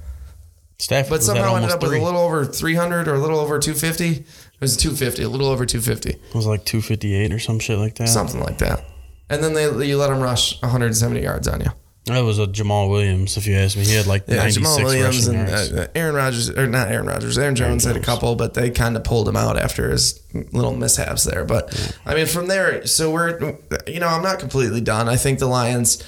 Stafford 0.79 1.11
But 1.11 1.23
somehow 1.25 1.57
ended 1.57 1.73
up 1.73 1.83
with 1.83 1.93
a 1.93 1.99
little 2.01 2.21
over 2.21 2.45
300 2.45 3.09
or 3.09 3.17
a 3.17 3.19
little 3.19 3.41
over 3.41 3.59
250. 3.59 4.09
It 4.09 4.25
was 4.61 4.77
250, 4.77 5.25
a 5.25 5.29
little 5.29 5.49
over 5.49 5.67
250, 5.67 6.11
It 6.11 6.35
was 6.35 6.47
like 6.47 6.65
258 6.65 7.33
or 7.33 7.41
some 7.41 7.59
shit 7.59 7.79
like 7.79 7.97
that. 7.97 8.09
something 8.09 8.41
like 8.41 8.59
that. 8.59 8.85
And 9.29 9.43
then 9.43 9.55
they 9.55 9.87
you 9.87 9.99
let 9.99 10.11
him 10.11 10.21
rush 10.21 10.61
170 10.63 11.21
yards 11.21 11.49
on 11.49 11.61
you. 11.61 11.71
That 12.09 12.21
was 12.25 12.39
a 12.39 12.47
Jamaal 12.47 12.91
Williams, 12.91 13.37
if 13.37 13.47
you 13.47 13.55
ask 13.57 13.77
me. 13.77 13.85
He 13.85 13.95
had 13.95 14.07
like 14.07 14.25
Yeah, 14.27 14.37
96 14.37 14.67
Jamaal 14.67 14.85
Williams 14.85 15.27
and 15.27 15.49
uh, 15.79 15.87
Aaron 15.95 16.15
Rodgers, 16.15 16.51
or 16.51 16.67
not 16.67 16.89
Aaron 16.89 17.07
Rodgers, 17.07 17.39
Aaron 17.39 17.55
Jones 17.55 17.85
had 17.85 17.97
a 17.97 18.01
couple, 18.01 18.35
but 18.35 18.55
they 18.55 18.71
kind 18.71 18.97
of 18.97 19.05
pulled 19.05 19.29
him 19.29 19.37
out 19.37 19.57
after 19.57 19.91
his 19.91 20.21
little 20.53 20.75
mishaps 20.75 21.25
there. 21.25 21.45
But 21.45 21.95
I 22.05 22.15
mean, 22.15 22.27
from 22.27 22.49
there, 22.49 22.87
so 22.87 23.11
we're, 23.11 23.57
you 23.87 24.01
know, 24.01 24.09
I'm 24.09 24.23
not 24.23 24.39
completely 24.39 24.81
done. 24.81 25.09
I 25.09 25.17
think 25.17 25.39
the 25.39 25.47
Lions, 25.47 26.03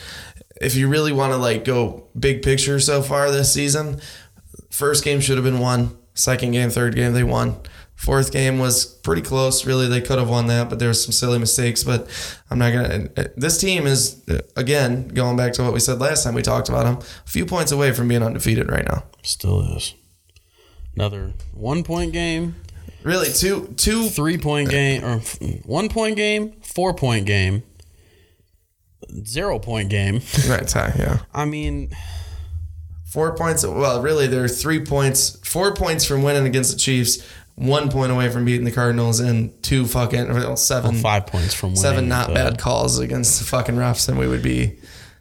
if 0.60 0.74
you 0.74 0.88
really 0.88 1.12
want 1.12 1.32
to 1.32 1.36
like 1.36 1.64
go 1.64 2.08
big 2.18 2.42
picture 2.42 2.80
so 2.80 3.02
far 3.02 3.30
this 3.30 3.52
season, 3.52 4.00
first 4.70 5.04
game 5.04 5.20
should 5.20 5.36
have 5.36 5.44
been 5.44 5.60
won. 5.60 5.96
Second 6.14 6.50
game, 6.52 6.70
third 6.70 6.94
game, 6.96 7.12
they 7.12 7.24
won. 7.24 7.56
Fourth 8.00 8.32
game 8.32 8.58
was 8.58 8.86
pretty 8.86 9.20
close. 9.20 9.66
Really, 9.66 9.86
they 9.86 10.00
could 10.00 10.18
have 10.18 10.30
won 10.30 10.46
that, 10.46 10.70
but 10.70 10.78
there 10.78 10.88
was 10.88 11.04
some 11.04 11.12
silly 11.12 11.38
mistakes. 11.38 11.84
But 11.84 12.08
I'm 12.50 12.58
not 12.58 12.72
gonna. 12.72 13.08
Uh, 13.14 13.24
this 13.36 13.60
team 13.60 13.86
is 13.86 14.22
uh, 14.26 14.40
again 14.56 15.08
going 15.08 15.36
back 15.36 15.52
to 15.54 15.62
what 15.62 15.74
we 15.74 15.80
said 15.80 15.98
last 15.98 16.24
time 16.24 16.32
we 16.32 16.40
talked 16.40 16.70
about 16.70 16.84
them. 16.84 16.96
A 16.96 17.30
few 17.30 17.44
points 17.44 17.72
away 17.72 17.92
from 17.92 18.08
being 18.08 18.22
undefeated 18.22 18.70
right 18.70 18.86
now. 18.86 19.04
Still 19.22 19.76
is. 19.76 19.94
Another 20.94 21.34
one 21.52 21.84
point 21.84 22.14
game, 22.14 22.54
Really, 23.02 23.30
two 23.30 23.74
two 23.76 24.08
three 24.08 24.38
point 24.38 24.70
game, 24.70 25.04
or 25.04 25.18
one 25.64 25.90
point 25.90 26.16
game, 26.16 26.52
four 26.62 26.94
point 26.94 27.26
game, 27.26 27.62
zero 29.26 29.58
point 29.58 29.90
game. 29.90 30.22
right 30.48 30.66
tie. 30.66 30.94
Yeah, 30.98 31.18
I 31.34 31.44
mean, 31.44 31.90
four 33.06 33.34
points. 33.36 33.64
Well, 33.66 34.02
really, 34.02 34.26
they're 34.26 34.48
three 34.48 34.84
points. 34.84 35.38
Four 35.46 35.74
points 35.74 36.04
from 36.04 36.22
winning 36.22 36.46
against 36.46 36.72
the 36.72 36.78
Chiefs. 36.78 37.26
One 37.60 37.90
point 37.90 38.10
away 38.10 38.30
from 38.30 38.46
beating 38.46 38.64
the 38.64 38.72
Cardinals, 38.72 39.20
and 39.20 39.62
two 39.62 39.84
fucking 39.86 40.32
well, 40.32 40.56
seven 40.56 40.94
five 40.96 41.26
points 41.26 41.52
from 41.52 41.70
winning. 41.70 41.82
seven 41.82 42.08
not 42.08 42.28
the- 42.28 42.34
bad 42.34 42.58
calls 42.58 42.98
against 42.98 43.38
the 43.38 43.44
fucking 43.44 43.74
refs, 43.74 44.08
and 44.08 44.18
we 44.18 44.26
would 44.26 44.42
be. 44.42 44.78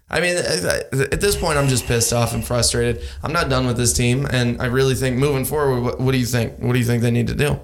I 0.10 0.22
mean, 0.22 0.38
at 0.38 1.22
this 1.22 1.36
point, 1.36 1.58
I'm 1.60 1.68
just 1.68 1.86
pissed 1.86 2.14
off 2.14 2.34
and 2.34 2.44
frustrated. 2.44 3.04
I'm 3.22 3.34
not 3.34 3.50
done 3.50 3.68
with 3.68 3.76
this 3.78 3.94
team, 3.94 4.26
and 4.26 4.60
I 4.62 4.66
really 4.68 4.96
think 4.96 5.18
moving 5.18 5.44
forward, 5.46 5.82
what, 5.82 6.00
what 6.00 6.14
do 6.14 6.18
you 6.18 6.26
think? 6.26 6.58
What 6.60 6.74
do 6.74 6.80
you 6.80 6.86
think 6.86 7.04
they 7.04 7.12
need 7.12 7.28
to 7.28 7.36
do? 7.36 7.60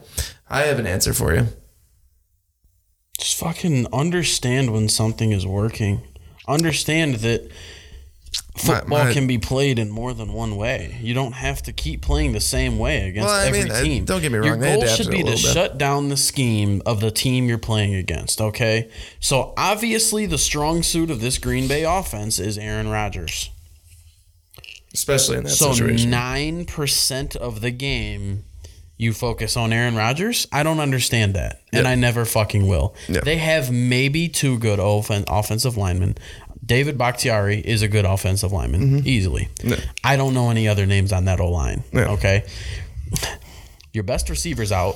I 0.50 0.64
have 0.64 0.78
an 0.78 0.86
answer 0.86 1.14
for 1.14 1.34
you. 1.34 1.48
Just 3.18 3.38
fucking 3.40 3.88
understand 3.94 4.74
when 4.74 4.90
something 4.90 5.32
is 5.32 5.46
working. 5.48 6.02
Understand 6.48 7.16
that 7.16 7.50
football 8.58 9.06
my- 9.06 9.14
can 9.14 9.28
be 9.28 9.38
played 9.38 9.78
in 9.80 9.90
more 9.90 10.14
than 10.14 10.32
one 10.34 10.56
way. 10.56 10.98
You 11.02 11.14
don't 11.14 11.34
have 11.34 11.62
to 11.64 11.74
keep 11.74 12.02
playing 12.02 12.32
the 12.32 12.40
same 12.40 12.78
way 12.80 13.10
against 13.10 13.28
Well, 13.28 13.36
I 13.36 13.48
every 13.48 13.64
mean, 13.66 13.84
team. 13.84 14.06
don't 14.06 14.22
get 14.22 14.32
me 14.32 14.38
wrong, 14.38 14.48
Your 14.48 14.58
goal 14.58 14.86
should 14.88 15.10
be 15.12 15.20
to 15.24 15.32
bit. 15.32 15.40
shut 15.40 15.78
down 15.78 16.10
the 16.10 16.18
scheme 16.18 16.82
of 16.86 17.02
the 17.02 17.12
team 17.12 17.48
you're 17.48 17.58
playing 17.58 17.94
against. 17.96 18.40
Okay, 18.42 18.90
so 19.20 19.54
obviously 19.58 20.26
the 20.26 20.38
strong 20.38 20.84
suit 20.84 21.12
of 21.12 21.20
this 21.22 21.38
Green 21.38 21.68
Bay 21.68 21.84
offense 21.84 22.40
is 22.40 22.58
Aaron 22.58 22.88
Rodgers. 22.90 23.50
Especially 24.94 25.38
in 25.38 25.44
that 25.44 25.50
So 25.50 25.74
situation. 25.74 26.10
nine 26.10 26.66
percent 26.66 27.36
of 27.36 27.60
the 27.60 27.72
game, 27.72 28.46
you 28.98 29.12
focus 29.12 29.58
on 29.58 29.74
Aaron 29.74 29.96
Rodgers. 29.96 30.48
I 30.54 30.64
don't 30.64 30.80
understand 30.80 31.34
that, 31.34 31.60
and 31.74 31.84
Yeah. 31.84 31.92
I 31.92 31.96
never 31.96 32.24
fucking 32.24 32.66
will. 32.68 32.96
Yeah. 33.10 33.20
They 33.20 33.36
have 33.38 33.70
maybe 33.70 34.30
two 34.30 34.58
good 34.58 34.80
offen- 34.80 35.26
offensive 35.28 35.76
linemen. 35.76 36.18
David 36.66 36.98
Bakhtiari 36.98 37.60
is 37.60 37.82
a 37.82 37.88
good 37.88 38.06
offensive 38.06 38.52
lineman, 38.52 38.82
mm-hmm. 38.82 39.08
easily. 39.08 39.50
Yeah. 39.64 39.78
I 40.04 40.16
don't 40.16 40.34
know 40.34 40.50
any 40.50 40.68
other 40.68 40.86
names 40.86 41.14
on 41.14 41.26
that 41.26 41.40
O 41.40 41.50
line. 41.52 41.84
Yeah. 41.94 42.12
Okay, 42.12 42.46
your 43.94 44.04
best 44.04 44.30
receiver's 44.30 44.72
out. 44.72 44.96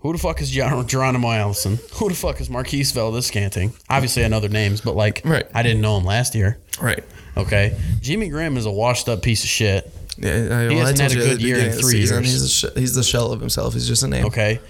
Who 0.00 0.12
the 0.12 0.18
fuck 0.18 0.40
is 0.40 0.50
Geronimo 0.50 1.30
Allison? 1.30 1.78
Who 1.94 2.08
the 2.08 2.14
fuck 2.14 2.40
is 2.40 2.48
Marquez 2.48 2.92
Valdes-Scantling? 2.92 3.72
Obviously, 3.90 4.24
I 4.24 4.28
know 4.28 4.38
their 4.38 4.50
names, 4.50 4.80
but 4.80 4.94
like, 4.94 5.22
right. 5.24 5.46
I 5.52 5.64
didn't 5.64 5.80
know 5.80 5.96
him 5.96 6.04
last 6.04 6.36
year. 6.36 6.58
Right. 6.80 7.02
Okay. 7.36 7.76
Jimmy 8.02 8.28
Graham 8.28 8.56
is 8.56 8.66
a 8.66 8.70
washed 8.70 9.08
up 9.08 9.22
piece 9.22 9.42
of 9.42 9.48
shit. 9.48 9.90
Yeah, 10.16 10.30
I, 10.30 10.68
he 10.68 10.76
hasn't 10.76 11.00
had 11.00 11.12
a 11.12 11.14
good 11.16 11.42
year 11.42 11.58
in 11.58 11.72
three 11.72 12.02
season, 12.02 12.22
years. 12.22 12.40
He's, 12.40 12.52
sh- 12.52 12.76
he's 12.76 12.94
the 12.94 13.02
shell 13.02 13.32
of 13.32 13.40
himself. 13.40 13.74
He's 13.74 13.88
just 13.88 14.04
a 14.04 14.06
name. 14.06 14.26
Okay. 14.26 14.60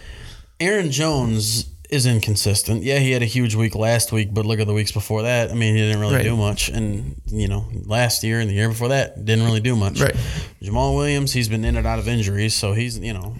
Aaron 0.58 0.90
Jones 0.90 1.64
is 1.90 2.06
inconsistent. 2.06 2.82
Yeah, 2.82 2.98
he 2.98 3.12
had 3.12 3.22
a 3.22 3.26
huge 3.26 3.54
week 3.54 3.74
last 3.74 4.12
week, 4.12 4.32
but 4.32 4.46
look 4.46 4.60
at 4.60 4.66
the 4.66 4.72
weeks 4.72 4.92
before 4.92 5.22
that. 5.22 5.50
I 5.50 5.54
mean, 5.54 5.74
he 5.74 5.82
didn't 5.82 6.00
really 6.00 6.16
right. 6.16 6.24
do 6.24 6.36
much. 6.36 6.68
And, 6.68 7.20
you 7.26 7.48
know, 7.48 7.66
last 7.84 8.24
year 8.24 8.40
and 8.40 8.50
the 8.50 8.54
year 8.54 8.68
before 8.68 8.88
that, 8.88 9.24
didn't 9.24 9.44
really 9.44 9.60
do 9.60 9.76
much. 9.76 10.00
Right. 10.00 10.14
Jamaal 10.62 10.96
Williams, 10.96 11.32
he's 11.32 11.48
been 11.48 11.64
in 11.64 11.76
and 11.76 11.86
out 11.86 11.98
of 11.98 12.08
injuries, 12.08 12.54
so 12.54 12.72
he's, 12.72 12.98
you 12.98 13.12
know, 13.12 13.36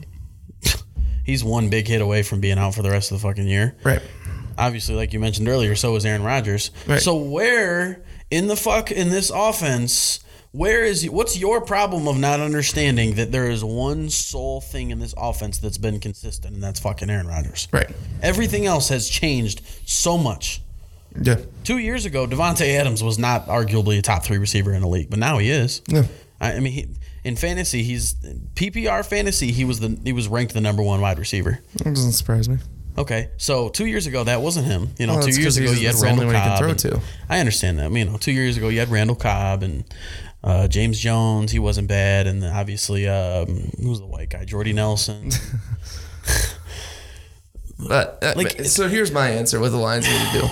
he's 1.25 1.43
one 1.43 1.69
big 1.69 1.89
hit 1.89 2.01
away 2.01 2.23
from 2.23 2.41
being 2.41 2.59
out 2.59 2.75
for 2.75 2.83
the 2.83 2.91
rest 2.91 3.13
of 3.13 3.21
the 3.21 3.27
fucking 3.27 3.47
year. 3.47 3.77
Right. 3.83 4.03
Obviously, 4.59 4.95
like 4.95 5.13
you 5.13 5.21
mentioned 5.21 5.49
earlier, 5.49 5.75
so 5.75 5.93
was 5.93 6.07
Aaron 6.07 6.23
Rodgers. 6.23 6.71
Right. 6.87 7.01
So 7.01 7.17
where 7.17 8.03
in 8.31 8.47
the 8.47 8.57
fuck 8.57 8.91
in 8.91 9.11
this 9.11 9.31
offense 9.31 10.21
where 10.57 10.83
is 10.85 11.09
what's 11.11 11.39
your 11.39 11.61
problem 11.61 12.09
of 12.09 12.19
not 12.19 12.41
understanding 12.41 13.15
that 13.17 13.31
there 13.31 13.51
is 13.51 13.63
one 13.63 14.09
sole 14.09 14.61
thing 14.63 14.91
in 14.91 14.99
this 14.99 15.15
offense 15.17 15.59
that's 15.59 15.77
been 15.77 16.01
consistent 16.01 16.55
and 16.55 16.63
that's 16.63 16.81
fucking 16.81 17.11
Aaron 17.11 17.27
Rodgers. 17.27 17.69
Right. 17.73 17.91
Everything 18.23 18.65
else 18.65 18.89
has 18.89 19.09
changed 19.09 19.61
so 19.85 20.17
much. 20.17 20.63
Yeah. 21.21 21.37
Two 21.65 21.79
years 21.79 22.07
ago, 22.07 22.27
Davante 22.27 22.67
Adams 22.79 23.03
was 23.03 23.19
not 23.19 23.47
arguably 23.47 23.99
a 23.99 24.03
top 24.03 24.25
three 24.25 24.39
receiver 24.39 24.73
in 24.73 24.81
the 24.83 24.89
league, 24.89 25.11
but 25.11 25.19
now 25.19 25.39
he 25.39 25.51
is. 25.51 25.83
Yeah. 25.89 26.05
I, 26.41 26.55
I 26.55 26.61
mean, 26.61 26.73
he, 26.73 26.89
in 27.25 27.37
fantasy, 27.37 27.83
he's 27.83 28.15
PPR 28.55 29.05
fantasy. 29.05 29.53
He 29.53 29.65
was 29.65 29.81
the 29.81 29.99
he 30.05 30.13
was 30.13 30.29
ranked 30.29 30.55
the 30.55 30.61
number 30.61 30.83
one 30.83 31.01
wide 31.01 31.19
receiver. 31.19 31.59
That 31.77 31.85
doesn't 31.95 32.13
surprise 32.13 32.49
me. 32.49 32.59
Okay, 32.99 33.29
so 33.37 33.69
two 33.69 33.85
years 33.85 34.07
ago 34.07 34.25
that 34.25 34.41
wasn't 34.41 34.67
him. 34.67 34.89
You 34.99 35.07
know, 35.07 35.15
well, 35.17 35.23
two 35.23 35.39
years 35.39 35.59
ago 35.59 35.71
you 35.71 35.87
had 35.87 35.97
Randall 35.97 36.33
Cobb. 36.33 37.03
I 37.29 37.41
understand 37.41 37.79
that. 37.79 37.93
You 37.93 38.07
know, 38.07 38.17
two 38.17 38.33
years 38.33 38.57
ago 38.57 38.69
you 38.69 38.79
had 38.79 38.89
Randall 38.89 39.17
Cobb 39.17 39.63
and 39.63 39.85
uh, 40.47 40.69
James 40.69 41.01
Jones, 41.01 41.51
he 41.51 41.59
wasn't 41.59 41.89
bad, 41.89 42.29
and 42.29 42.45
obviously, 42.45 43.09
um, 43.09 43.69
who 43.81 43.91
was 43.91 43.99
the 43.99 44.07
white 44.07 44.31
guy? 44.31 44.45
Jordy 44.45 44.73
Nelson. 44.73 45.31
but 47.89 48.19
uh, 48.23 48.35
like, 48.37 48.65
so 48.65 48.89
here's 48.89 49.11
my 49.11 49.29
answer: 49.29 49.59
what 49.59 49.71
the 49.71 49.77
Lions 49.77 50.07
need 50.07 50.31
to 50.31 50.41
do. 50.41 50.47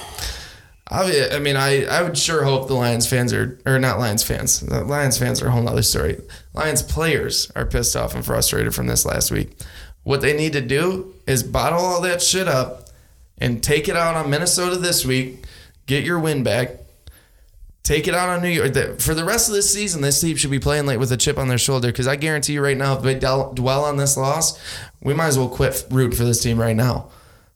I, 0.89 1.37
I 1.37 1.39
mean, 1.39 1.57
I, 1.57 1.85
I 1.85 2.03
would 2.03 2.19
sure 2.19 2.43
hope 2.43 2.67
the 2.67 2.75
Lions 2.75 3.07
fans 3.07 3.33
are, 3.33 3.59
or 3.65 3.79
not 3.79 4.01
Lions 4.01 4.25
fans. 4.25 4.61
The 4.61 4.85
Lions 4.85 5.17
fans 5.17 5.41
are 5.41 5.47
a 5.47 5.51
whole 5.53 5.67
other 5.69 5.83
story. 5.83 6.21
Lions 6.55 6.83
players 6.83 7.51
are 7.55 7.65
pissed 7.65 7.95
off 7.95 8.17
and 8.17 8.25
frustrated 8.25 8.75
from 8.75 8.89
this 8.89 9.07
last 9.07 9.31
week. 9.31 9.57
What 10.03 10.23
they 10.23 10.37
need 10.37 10.53
to 10.55 10.61
do 10.61 11.15
is 11.27 11.45
bottle 11.45 11.79
all 11.79 12.01
that 12.03 12.21
shit 12.21 12.49
up 12.49 12.91
and 13.39 13.63
take 13.63 13.89
it 13.89 13.97
out 13.97 14.17
on 14.17 14.29
Minnesota 14.29 14.77
this 14.77 15.07
week. 15.07 15.45
Get 15.87 16.05
your 16.05 16.19
win 16.19 16.43
back 16.43 16.84
Take 17.85 18.09
it 18.09 18.15
out 18.15 18.31
on 18.31 18.41
New 18.41 18.49
York. 18.49 18.99
For 18.99 19.15
the 19.15 19.27
rest 19.27 19.49
of 19.49 19.55
this 19.55 19.71
season, 19.71 20.01
this 20.01 20.19
team 20.19 20.37
should 20.37 20.51
be 20.51 20.59
playing 20.59 20.87
like 20.87 20.99
with 20.99 21.13
a 21.13 21.19
chip 21.19 21.37
on 21.37 21.49
their 21.49 21.59
shoulder 21.59 21.89
because 21.89 22.09
I 22.09 22.17
guarantee 22.17 22.55
you 22.55 22.63
right 22.63 22.79
now, 22.79 22.97
if 22.97 23.03
they 23.03 23.19
dwell 23.19 23.85
on 23.85 23.99
this 23.99 24.17
loss, 24.17 24.59
we 25.03 25.13
might 25.13 25.27
as 25.27 25.39
well 25.39 25.51
quit 25.51 25.87
root 25.91 26.15
for 26.15 26.25
this 26.25 26.43
team 26.43 26.59
right 26.59 26.75
now. 26.75 27.11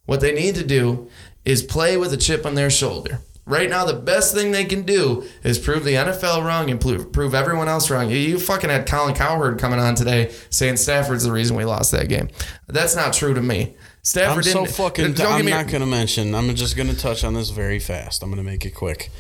What 0.05 0.21
they 0.21 0.35
need 0.35 0.55
to 0.57 0.65
do 0.67 1.09
is 1.47 1.63
play 1.63 1.97
with 1.97 2.13
a 2.13 2.19
chip 2.19 2.45
on 2.45 2.57
their 2.57 2.69
shoulder. 2.69 3.21
Right 3.47 3.71
now, 3.71 3.87
the 3.87 3.95
best 3.95 4.35
thing 4.35 4.53
they 4.53 4.67
can 4.67 4.83
do 4.83 5.25
is 5.43 5.59
prove 5.59 5.83
the 5.83 5.95
NFL 5.95 6.45
wrong 6.45 6.69
and 6.69 6.79
prove 6.79 7.35
everyone 7.35 7.67
else 7.67 7.89
wrong. 7.89 8.11
You 8.11 8.39
fucking 8.39 8.69
had 8.69 8.87
Colin 8.87 9.15
Cowherd 9.15 9.59
coming 9.59 9.81
on 9.81 9.95
today 9.95 10.35
saying 10.51 10.77
Stafford's 10.77 11.25
the 11.25 11.33
reason 11.33 11.57
we 11.57 11.65
lost 11.65 11.91
that 11.93 12.11
game. 12.11 12.29
That's 12.67 12.95
not 12.95 13.15
true 13.15 13.33
to 13.33 13.41
me. 13.41 13.77
Stafford 14.03 14.47
I'm 14.47 14.53
so 14.53 14.65
fucking. 14.65 15.15
Don't 15.15 15.33
I'm 15.33 15.47
not 15.47 15.69
going 15.69 15.81
to 15.81 15.87
mention. 15.87 16.35
I'm 16.35 16.55
just 16.55 16.77
going 16.77 16.89
to 16.89 16.97
touch 16.97 17.25
on 17.25 17.35
this 17.35 17.51
very 17.51 17.79
fast. 17.79 18.23
I'm 18.23 18.31
going 18.31 18.43
to 18.43 18.49
make 18.49 18.65
it 18.65 18.75
quick. 18.75 19.11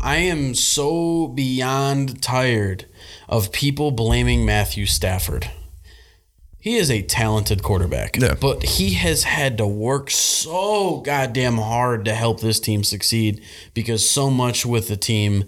I 0.00 0.16
am 0.16 0.54
so 0.54 1.28
beyond 1.28 2.22
tired 2.22 2.86
of 3.28 3.52
people 3.52 3.90
blaming 3.90 4.46
Matthew 4.46 4.86
Stafford. 4.86 5.50
He 6.60 6.76
is 6.76 6.90
a 6.90 7.02
talented 7.02 7.62
quarterback, 7.62 8.16
yeah. 8.16 8.34
but 8.34 8.64
he 8.64 8.94
has 8.94 9.22
had 9.22 9.58
to 9.58 9.66
work 9.66 10.10
so 10.10 11.00
goddamn 11.00 11.56
hard 11.56 12.04
to 12.06 12.14
help 12.14 12.40
this 12.40 12.58
team 12.58 12.82
succeed 12.82 13.42
because 13.74 14.08
so 14.08 14.28
much 14.28 14.66
with 14.66 14.88
the 14.88 14.96
team 14.96 15.44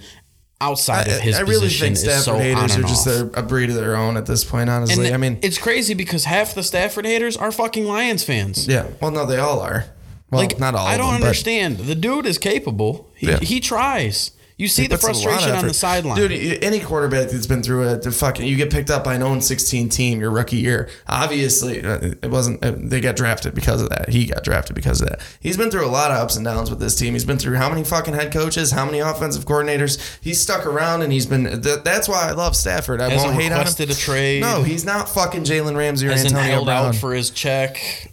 outside 0.61 1.08
of 1.08 1.20
his 1.20 1.36
I, 1.36 1.40
I 1.40 1.42
really 1.42 1.68
think 1.68 1.96
Stafford 1.96 2.22
so 2.22 2.38
haters 2.38 2.76
are 2.76 2.82
just 2.82 3.06
a, 3.06 3.30
a, 3.38 3.42
breed 3.42 3.70
of 3.70 3.76
their 3.76 3.96
own 3.96 4.16
at 4.16 4.26
this 4.26 4.44
point. 4.44 4.68
Honestly, 4.68 5.12
I 5.12 5.16
mean, 5.16 5.38
it's 5.42 5.58
crazy 5.58 5.94
because 5.94 6.24
half 6.24 6.54
the 6.54 6.62
Stafford 6.62 7.06
haters 7.06 7.36
are 7.36 7.50
fucking 7.50 7.86
Lions 7.86 8.22
fans. 8.22 8.66
Yeah, 8.66 8.88
well, 9.00 9.11
no, 9.11 9.26
they 9.26 9.38
all 9.38 9.61
are. 9.61 9.86
Well, 10.30 10.42
like, 10.42 10.58
not 10.58 10.74
all. 10.74 10.86
I 10.86 10.96
don't 10.96 11.14
them, 11.14 11.22
understand. 11.22 11.78
The 11.78 11.94
dude 11.94 12.26
is 12.26 12.38
capable. 12.38 13.11
He, 13.16 13.28
yeah. 13.28 13.38
he 13.38 13.61
tries. 13.61 14.32
You 14.61 14.68
see 14.68 14.86
the 14.86 14.98
frustration 14.98 15.52
on 15.52 15.66
the 15.66 15.72
sideline, 15.72 16.16
dude. 16.18 16.62
Any 16.62 16.80
quarterback 16.80 17.30
that's 17.30 17.46
been 17.46 17.62
through 17.62 17.88
a 17.88 17.98
fucking, 17.98 18.46
you 18.46 18.56
get 18.56 18.70
picked 18.70 18.90
up 18.90 19.02
by 19.04 19.14
an 19.14 19.22
0 19.22 19.40
16 19.40 19.88
team 19.88 20.20
your 20.20 20.30
rookie 20.30 20.58
year. 20.58 20.90
Obviously, 21.08 21.82
uh, 21.82 21.98
it 22.20 22.30
wasn't. 22.30 22.62
Uh, 22.62 22.74
they 22.76 23.00
got 23.00 23.16
drafted 23.16 23.54
because 23.54 23.80
of 23.80 23.88
that. 23.88 24.11
He 24.11 24.26
got 24.26 24.44
drafted 24.44 24.76
because 24.76 25.00
of 25.00 25.08
that. 25.08 25.22
He's 25.40 25.56
been 25.56 25.70
through 25.70 25.86
a 25.86 25.88
lot 25.88 26.11
of 26.11 26.18
ups 26.18 26.36
and 26.36 26.44
downs 26.44 26.68
with 26.68 26.78
this 26.78 26.94
team. 26.94 27.14
He's 27.14 27.24
been 27.24 27.38
through 27.38 27.56
how 27.56 27.70
many 27.70 27.84
fucking 27.84 28.12
head 28.12 28.34
coaches, 28.34 28.70
how 28.70 28.84
many 28.84 28.98
offensive 28.98 29.46
coordinators. 29.46 30.18
He's 30.20 30.38
stuck 30.38 30.66
around 30.66 31.00
and 31.00 31.11
he's 31.11 31.24
been. 31.24 31.62
That's 31.62 32.06
why 32.06 32.28
I 32.28 32.32
love 32.32 32.54
Stafford. 32.54 33.00
I 33.00 33.08
Hasn't 33.08 33.30
won't 33.32 33.42
hate 33.42 33.52
on 33.52 33.66
him. 33.66 33.90
a 33.90 33.94
trade. 33.94 34.42
No, 34.42 34.62
he's 34.62 34.84
not 34.84 35.08
fucking 35.08 35.44
Jalen 35.44 35.74
Ramsey 35.74 36.06
or 36.06 36.11
Hasn't 36.11 36.34
Antonio 36.34 36.52
held 36.52 36.66
Brown. 36.66 36.86
out 36.88 36.94
for 36.96 37.14
his 37.14 37.30
check. 37.30 38.12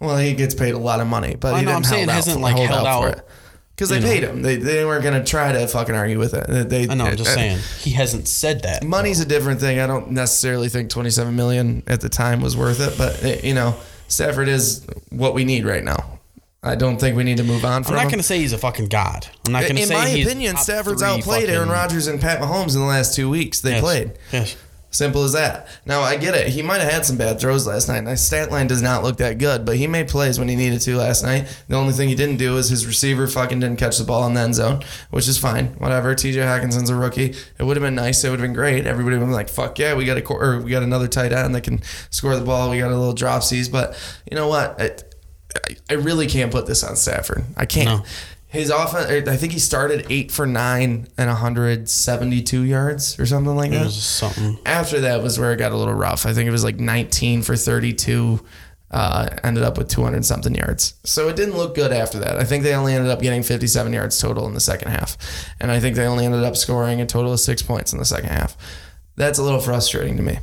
Well, 0.00 0.18
he 0.18 0.34
gets 0.34 0.56
paid 0.56 0.74
a 0.74 0.78
lot 0.78 0.98
of 0.98 1.06
money, 1.06 1.36
but 1.36 1.52
well, 1.52 1.60
he 1.60 1.66
didn't 1.66 1.76
I'm 1.76 1.84
saying 1.84 2.08
hasn't 2.08 2.40
like 2.40 2.56
held 2.56 2.84
out. 2.84 3.22
Because 3.88 4.02
they 4.02 4.08
paid 4.08 4.22
him. 4.22 4.42
They, 4.42 4.56
they 4.56 4.84
weren't 4.84 5.02
going 5.02 5.18
to 5.18 5.28
try 5.28 5.52
to 5.52 5.66
fucking 5.66 5.94
argue 5.94 6.18
with 6.18 6.34
it. 6.34 6.68
They, 6.68 6.88
I 6.88 6.94
know. 6.94 7.06
I'm 7.06 7.16
just 7.16 7.30
uh, 7.30 7.34
saying 7.34 7.58
he 7.78 7.90
hasn't 7.90 8.28
said 8.28 8.62
that. 8.62 8.84
Money's 8.84 9.20
a 9.20 9.26
different 9.26 9.60
thing. 9.60 9.80
I 9.80 9.86
don't 9.86 10.12
necessarily 10.12 10.68
think 10.68 10.90
27 10.90 11.34
million 11.34 11.82
at 11.86 12.00
the 12.00 12.08
time 12.08 12.40
was 12.40 12.56
worth 12.56 12.80
it, 12.80 12.96
but 12.96 13.22
it, 13.22 13.44
you 13.44 13.54
know, 13.54 13.76
Stafford 14.08 14.48
is 14.48 14.86
what 15.10 15.34
we 15.34 15.44
need 15.44 15.64
right 15.64 15.82
now. 15.82 16.20
I 16.64 16.76
don't 16.76 16.98
think 16.98 17.16
we 17.16 17.24
need 17.24 17.38
to 17.38 17.44
move 17.44 17.64
on 17.64 17.82
from. 17.82 17.94
I'm 17.94 18.04
not 18.04 18.10
going 18.10 18.20
to 18.20 18.22
say 18.22 18.38
he's 18.38 18.52
a 18.52 18.58
fucking 18.58 18.86
god. 18.86 19.26
I'm 19.46 19.52
not 19.52 19.62
going 19.62 19.76
to 19.76 19.86
say. 19.86 19.94
In 19.94 20.00
my 20.00 20.08
opinion, 20.30 20.56
Stafford's 20.58 21.02
outplayed 21.02 21.48
Aaron 21.48 21.68
Rodgers 21.68 22.06
and 22.06 22.20
Pat 22.20 22.40
Mahomes 22.40 22.74
in 22.74 22.80
the 22.80 22.86
last 22.86 23.16
two 23.16 23.28
weeks. 23.28 23.60
They 23.60 23.72
yes. 23.72 23.80
played. 23.80 24.12
Yes. 24.32 24.56
Simple 24.92 25.24
as 25.24 25.32
that. 25.32 25.66
Now 25.86 26.02
I 26.02 26.16
get 26.16 26.34
it. 26.34 26.48
He 26.48 26.60
might 26.60 26.82
have 26.82 26.92
had 26.92 27.06
some 27.06 27.16
bad 27.16 27.40
throws 27.40 27.66
last 27.66 27.88
night. 27.88 28.04
My 28.04 28.14
stat 28.14 28.50
line 28.50 28.66
does 28.66 28.82
not 28.82 29.02
look 29.02 29.16
that 29.16 29.38
good, 29.38 29.64
but 29.64 29.76
he 29.76 29.86
made 29.86 30.06
plays 30.06 30.38
when 30.38 30.48
he 30.48 30.54
needed 30.54 30.82
to 30.82 30.96
last 30.98 31.24
night. 31.24 31.48
The 31.66 31.76
only 31.76 31.94
thing 31.94 32.10
he 32.10 32.14
didn't 32.14 32.36
do 32.36 32.58
is 32.58 32.68
his 32.68 32.86
receiver 32.86 33.26
fucking 33.26 33.58
didn't 33.58 33.78
catch 33.78 33.96
the 33.96 34.04
ball 34.04 34.26
in 34.26 34.34
the 34.34 34.40
end 34.40 34.54
zone, 34.54 34.82
which 35.08 35.28
is 35.28 35.38
fine. 35.38 35.68
Whatever. 35.78 36.14
T.J. 36.14 36.40
Hockenson's 36.40 36.90
a 36.90 36.94
rookie. 36.94 37.34
It 37.58 37.62
would 37.62 37.78
have 37.78 37.82
been 37.82 37.94
nice. 37.94 38.22
It 38.22 38.28
would 38.28 38.38
have 38.38 38.46
been 38.46 38.52
great. 38.52 38.86
Everybody 38.86 39.16
would 39.16 39.20
have 39.22 39.28
been 39.28 39.32
like, 39.34 39.48
"Fuck 39.48 39.78
yeah, 39.78 39.94
we 39.94 40.04
got 40.04 40.18
a 40.18 40.26
or 40.26 40.60
we 40.60 40.70
got 40.70 40.82
another 40.82 41.08
tight 41.08 41.32
end 41.32 41.54
that 41.54 41.62
can 41.64 41.80
score 42.10 42.36
the 42.36 42.44
ball. 42.44 42.68
We 42.68 42.78
got 42.78 42.92
a 42.92 42.96
little 42.96 43.14
dropsies." 43.14 43.72
But 43.72 43.96
you 44.30 44.36
know 44.36 44.48
what? 44.48 44.78
It, 44.78 45.14
I 45.90 45.94
really 45.94 46.26
can't 46.26 46.52
put 46.52 46.66
this 46.66 46.84
on 46.84 46.96
Stafford. 46.96 47.44
I 47.56 47.64
can't. 47.66 47.86
No. 47.86 48.04
His 48.52 48.68
offense, 48.68 49.28
I 49.30 49.36
think 49.38 49.54
he 49.54 49.58
started 49.58 50.06
eight 50.10 50.30
for 50.30 50.46
nine 50.46 51.08
and 51.16 51.28
172 51.28 52.62
yards 52.64 53.18
or 53.18 53.24
something 53.24 53.56
like 53.56 53.70
that. 53.70 53.90
something. 53.90 54.58
After 54.66 55.00
that 55.00 55.22
was 55.22 55.38
where 55.38 55.54
it 55.54 55.56
got 55.56 55.72
a 55.72 55.76
little 55.76 55.94
rough. 55.94 56.26
I 56.26 56.34
think 56.34 56.48
it 56.48 56.50
was 56.50 56.62
like 56.62 56.78
19 56.78 57.40
for 57.40 57.56
32. 57.56 58.44
Uh, 58.90 59.30
ended 59.42 59.62
up 59.62 59.78
with 59.78 59.88
200 59.88 60.22
something 60.22 60.54
yards. 60.54 60.96
So 61.02 61.30
it 61.30 61.36
didn't 61.36 61.56
look 61.56 61.74
good 61.74 61.92
after 61.92 62.18
that. 62.18 62.36
I 62.36 62.44
think 62.44 62.62
they 62.62 62.74
only 62.74 62.92
ended 62.92 63.10
up 63.10 63.22
getting 63.22 63.42
57 63.42 63.90
yards 63.90 64.20
total 64.20 64.46
in 64.46 64.52
the 64.52 64.60
second 64.60 64.90
half. 64.90 65.16
And 65.58 65.70
I 65.70 65.80
think 65.80 65.96
they 65.96 66.04
only 66.04 66.26
ended 66.26 66.44
up 66.44 66.54
scoring 66.54 67.00
a 67.00 67.06
total 67.06 67.32
of 67.32 67.40
six 67.40 67.62
points 67.62 67.94
in 67.94 67.98
the 67.98 68.04
second 68.04 68.28
half. 68.28 68.54
That's 69.16 69.38
a 69.38 69.42
little 69.42 69.60
frustrating 69.60 70.18
to 70.18 70.22
me. 70.22 70.40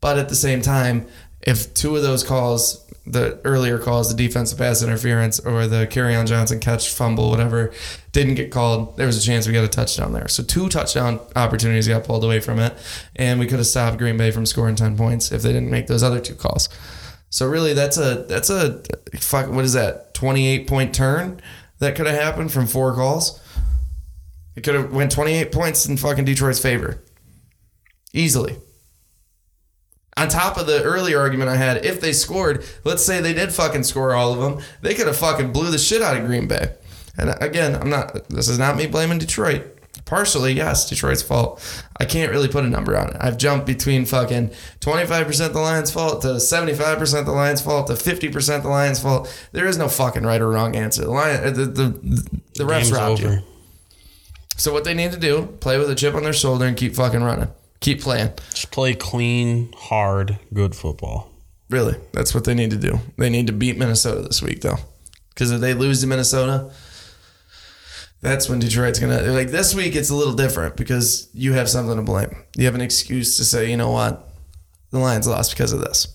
But 0.00 0.16
at 0.16 0.28
the 0.28 0.36
same 0.36 0.62
time, 0.62 1.08
if 1.42 1.74
two 1.74 1.96
of 1.96 2.02
those 2.02 2.22
calls 2.22 2.87
the 3.12 3.40
earlier 3.44 3.78
calls, 3.78 4.14
the 4.14 4.16
defensive 4.16 4.58
pass 4.58 4.82
interference 4.82 5.40
or 5.40 5.66
the 5.66 5.86
Kerryon 5.86 6.26
Johnson 6.26 6.60
catch, 6.60 6.90
fumble, 6.90 7.30
whatever, 7.30 7.72
didn't 8.12 8.34
get 8.34 8.50
called, 8.50 8.96
there 8.96 9.06
was 9.06 9.16
a 9.16 9.26
chance 9.26 9.46
we 9.46 9.52
got 9.52 9.64
a 9.64 9.68
touchdown 9.68 10.12
there. 10.12 10.28
So 10.28 10.42
two 10.42 10.68
touchdown 10.68 11.20
opportunities 11.34 11.88
got 11.88 12.04
pulled 12.04 12.24
away 12.24 12.40
from 12.40 12.58
it, 12.58 12.76
and 13.16 13.40
we 13.40 13.46
could 13.46 13.58
have 13.58 13.66
stopped 13.66 13.98
Green 13.98 14.16
Bay 14.16 14.30
from 14.30 14.46
scoring 14.46 14.76
ten 14.76 14.96
points 14.96 15.32
if 15.32 15.42
they 15.42 15.52
didn't 15.52 15.70
make 15.70 15.86
those 15.86 16.02
other 16.02 16.20
two 16.20 16.34
calls. 16.34 16.68
So 17.30 17.46
really, 17.46 17.74
that's 17.74 17.98
a 17.98 18.24
that's 18.28 18.50
a 18.50 18.82
fuck. 19.16 19.50
What 19.50 19.64
is 19.64 19.74
that? 19.74 20.14
Twenty 20.14 20.46
eight 20.48 20.66
point 20.66 20.94
turn 20.94 21.40
that 21.78 21.94
could 21.94 22.06
have 22.06 22.20
happened 22.20 22.52
from 22.52 22.66
four 22.66 22.94
calls. 22.94 23.40
It 24.56 24.64
could 24.64 24.74
have 24.74 24.92
went 24.92 25.12
twenty 25.12 25.32
eight 25.34 25.52
points 25.52 25.86
in 25.86 25.96
fucking 25.96 26.24
Detroit's 26.24 26.60
favor, 26.60 27.04
easily 28.12 28.56
on 30.18 30.28
top 30.28 30.58
of 30.58 30.66
the 30.66 30.82
earlier 30.82 31.20
argument 31.20 31.48
I 31.50 31.56
had, 31.56 31.84
if 31.84 32.00
they 32.00 32.12
scored, 32.12 32.64
let's 32.84 33.04
say 33.04 33.20
they 33.20 33.32
did 33.32 33.52
fucking 33.52 33.84
score 33.84 34.14
all 34.14 34.32
of 34.32 34.40
them, 34.40 34.64
they 34.82 34.94
could 34.94 35.06
have 35.06 35.16
fucking 35.16 35.52
blew 35.52 35.70
the 35.70 35.78
shit 35.78 36.02
out 36.02 36.16
of 36.16 36.26
Green 36.26 36.48
Bay. 36.48 36.74
And 37.16 37.34
again, 37.40 37.74
I'm 37.74 37.90
not. 37.90 38.28
This 38.28 38.48
is 38.48 38.58
not 38.58 38.76
me 38.76 38.86
blaming 38.86 39.18
Detroit, 39.18 39.76
partially, 40.04 40.52
yes, 40.52 40.88
Detroit's 40.88 41.22
fault. 41.22 41.60
I 41.98 42.04
can't 42.04 42.30
really 42.30 42.46
put 42.48 42.64
a 42.64 42.68
number 42.68 42.96
on 42.96 43.10
it. 43.10 43.16
I've 43.20 43.38
jumped 43.38 43.66
between 43.66 44.04
fucking 44.06 44.50
25% 44.80 45.52
the 45.52 45.58
Lions' 45.58 45.90
fault 45.90 46.22
to 46.22 46.28
75% 46.28 47.24
the 47.24 47.32
Lions' 47.32 47.60
fault 47.60 47.88
to 47.88 47.94
50% 47.94 48.62
the 48.62 48.68
Lions' 48.68 49.00
fault. 49.00 49.32
There 49.52 49.66
is 49.66 49.76
no 49.76 49.88
fucking 49.88 50.22
right 50.22 50.40
or 50.40 50.48
wrong 50.48 50.76
answer. 50.76 51.02
The 51.02 51.10
Lion, 51.10 51.54
the 51.54 51.64
the, 51.64 51.88
the, 51.88 52.40
the 52.54 52.64
refs 52.64 52.92
robbed 52.92 53.24
over. 53.24 53.34
you. 53.34 53.42
So 54.56 54.72
what 54.72 54.84
they 54.84 54.94
need 54.94 55.12
to 55.12 55.18
do, 55.18 55.46
play 55.60 55.78
with 55.78 55.90
a 55.90 55.94
chip 55.94 56.14
on 56.14 56.22
their 56.24 56.32
shoulder 56.32 56.66
and 56.66 56.76
keep 56.76 56.94
fucking 56.94 57.22
running. 57.22 57.48
Keep 57.80 58.02
playing. 58.02 58.32
Just 58.50 58.70
play 58.70 58.94
clean, 58.94 59.72
hard, 59.76 60.38
good 60.52 60.74
football. 60.74 61.30
Really, 61.70 61.96
that's 62.12 62.34
what 62.34 62.44
they 62.44 62.54
need 62.54 62.70
to 62.70 62.76
do. 62.76 62.98
They 63.16 63.30
need 63.30 63.46
to 63.46 63.52
beat 63.52 63.76
Minnesota 63.76 64.22
this 64.22 64.42
week, 64.42 64.62
though, 64.62 64.78
because 65.30 65.50
if 65.50 65.60
they 65.60 65.74
lose 65.74 66.00
to 66.00 66.06
Minnesota, 66.06 66.72
that's 68.20 68.48
when 68.48 68.58
Detroit's 68.58 68.98
gonna 68.98 69.22
like 69.22 69.50
this 69.50 69.74
week. 69.74 69.94
It's 69.94 70.10
a 70.10 70.14
little 70.14 70.34
different 70.34 70.76
because 70.76 71.28
you 71.32 71.52
have 71.52 71.68
something 71.68 71.96
to 71.96 72.02
blame. 72.02 72.44
You 72.56 72.64
have 72.64 72.74
an 72.74 72.80
excuse 72.80 73.36
to 73.36 73.44
say, 73.44 73.70
you 73.70 73.76
know 73.76 73.90
what, 73.90 74.28
the 74.90 74.98
Lions 74.98 75.26
lost 75.28 75.52
because 75.52 75.72
of 75.72 75.80
this. 75.80 76.08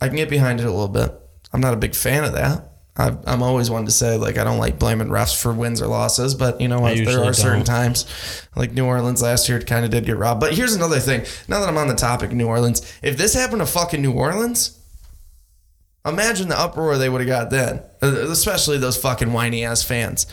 I 0.00 0.08
can 0.08 0.16
get 0.16 0.30
behind 0.30 0.60
it 0.60 0.66
a 0.66 0.70
little 0.70 0.88
bit. 0.88 1.12
I'm 1.52 1.60
not 1.60 1.74
a 1.74 1.78
big 1.78 1.94
fan 1.94 2.24
of 2.24 2.32
that. 2.32 2.69
I 3.00 3.32
am 3.32 3.42
always 3.42 3.70
one 3.70 3.84
to 3.84 3.90
say 3.90 4.16
like 4.16 4.38
I 4.38 4.44
don't 4.44 4.58
like 4.58 4.78
blaming 4.78 5.08
refs 5.08 5.40
for 5.40 5.52
wins 5.52 5.80
or 5.80 5.86
losses, 5.86 6.34
but 6.34 6.60
you 6.60 6.68
know 6.68 6.80
what? 6.80 6.96
There 6.96 7.24
are 7.24 7.32
certain 7.32 7.60
don't. 7.60 7.66
times, 7.66 8.46
like 8.56 8.72
New 8.72 8.84
Orleans 8.86 9.22
last 9.22 9.48
year, 9.48 9.60
kind 9.60 9.84
of 9.84 9.90
did 9.90 10.06
get 10.06 10.16
robbed. 10.16 10.40
But 10.40 10.54
here's 10.54 10.74
another 10.74 11.00
thing. 11.00 11.24
Now 11.48 11.60
that 11.60 11.68
I'm 11.68 11.78
on 11.78 11.88
the 11.88 11.94
topic, 11.94 12.30
of 12.30 12.36
New 12.36 12.46
Orleans, 12.46 12.80
if 13.02 13.16
this 13.16 13.34
happened 13.34 13.60
to 13.60 13.66
fucking 13.66 14.02
New 14.02 14.12
Orleans, 14.12 14.80
Imagine 16.04 16.48
the 16.48 16.58
uproar 16.58 16.96
they 16.96 17.10
would 17.10 17.20
have 17.20 17.28
got 17.28 17.50
then, 17.50 17.82
especially 18.00 18.78
those 18.78 18.96
fucking 18.96 19.32
whiny 19.32 19.64
ass 19.64 19.82
fans. 19.82 20.26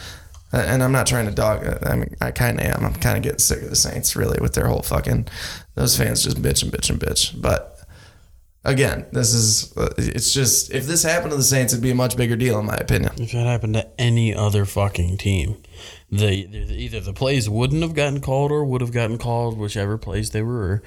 And 0.53 0.81
I'm 0.81 0.93
not 0.93 1.07
trying 1.07 1.25
to 1.25 1.31
dog. 1.33 1.67
Uh, 1.67 1.77
I 1.85 1.95
mean, 1.97 2.15
I 2.21 2.31
kind 2.31 2.57
of 2.57 2.65
am. 2.65 2.85
I'm 2.85 2.93
kind 2.93 3.17
of 3.17 3.23
getting 3.23 3.39
sick 3.39 3.61
of 3.61 3.69
the 3.69 3.75
Saints, 3.75 4.15
really, 4.15 4.39
with 4.39 4.53
their 4.53 4.67
whole 4.67 4.81
fucking. 4.81 5.27
Those 5.75 5.97
fans 5.97 6.23
just 6.23 6.41
bitch 6.41 6.63
and 6.63 6.71
bitch 6.71 6.89
and 6.89 6.99
bitch. 7.01 7.39
But 7.39 7.76
again, 8.67 9.05
this 9.11 9.33
is. 9.33 9.73
It's 9.97 10.33
just 10.33 10.71
if 10.71 10.85
this 10.85 11.01
happened 11.01 11.31
to 11.31 11.37
the 11.37 11.43
Saints, 11.43 11.73
it'd 11.73 11.81
be 11.81 11.91
a 11.91 11.95
much 11.95 12.15
bigger 12.15 12.35
deal, 12.35 12.59
in 12.59 12.65
my 12.65 12.75
opinion. 12.75 13.13
If 13.17 13.33
it 13.33 13.45
happened 13.45 13.73
to 13.75 13.89
any 13.99 14.35
other 14.35 14.65
fucking 14.65 15.17
team, 15.17 15.57
the, 16.11 16.45
the 16.45 16.73
either 16.75 16.99
the 16.99 17.13
plays 17.13 17.49
wouldn't 17.49 17.81
have 17.81 17.95
gotten 17.95 18.21
called 18.21 18.51
or 18.51 18.63
would 18.63 18.81
have 18.81 18.91
gotten 18.91 19.17
called, 19.17 19.57
whichever 19.57 19.97
plays 19.97 20.31
they 20.31 20.43
were, 20.43 20.83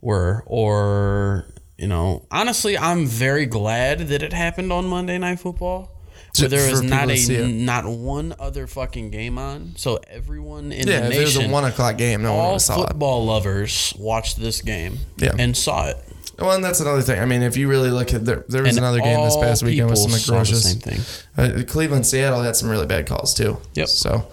were, 0.00 0.44
or 0.46 1.46
you 1.76 1.88
know, 1.88 2.26
honestly, 2.30 2.78
I'm 2.78 3.06
very 3.06 3.46
glad 3.46 4.08
that 4.08 4.22
it 4.22 4.32
happened 4.32 4.72
on 4.72 4.86
Monday 4.86 5.18
Night 5.18 5.40
Football. 5.40 5.90
Where 6.38 6.48
there 6.48 6.68
was 6.68 6.82
not 6.82 7.08
a 7.10 7.46
not 7.46 7.86
one 7.86 8.34
other 8.40 8.66
fucking 8.66 9.10
game 9.10 9.38
on, 9.38 9.74
so 9.76 10.00
everyone 10.10 10.72
in 10.72 10.88
yeah, 10.88 11.02
the 11.02 11.08
nation, 11.08 11.12
yeah, 11.12 11.20
it 11.20 11.24
was 11.24 11.36
a 11.36 11.48
one 11.48 11.64
o'clock 11.64 11.96
game, 11.96 12.22
no 12.22 12.32
all 12.32 12.50
one 12.52 12.60
saw 12.60 12.86
football 12.86 13.22
it. 13.22 13.26
lovers 13.26 13.94
watched 13.96 14.40
this 14.40 14.60
game, 14.60 14.98
yeah. 15.16 15.30
and 15.38 15.56
saw 15.56 15.90
it. 15.90 16.13
Well, 16.38 16.52
and 16.52 16.64
that's 16.64 16.80
another 16.80 17.02
thing. 17.02 17.20
I 17.20 17.26
mean, 17.26 17.42
if 17.42 17.56
you 17.56 17.68
really 17.68 17.90
look 17.90 18.12
at 18.12 18.24
there, 18.24 18.44
there 18.48 18.62
was 18.62 18.76
and 18.76 18.78
another 18.78 19.00
game 19.00 19.22
this 19.24 19.36
past 19.36 19.62
weekend 19.62 19.90
with 19.90 19.98
some 19.98 20.14
atrocious. 20.14 20.70
Same 20.70 20.80
thing. 20.80 21.00
Uh, 21.36 21.62
Cleveland, 21.64 22.06
Seattle 22.06 22.42
had 22.42 22.56
some 22.56 22.68
really 22.68 22.86
bad 22.86 23.06
calls 23.06 23.34
too. 23.34 23.58
Yep. 23.74 23.88
So, 23.88 24.26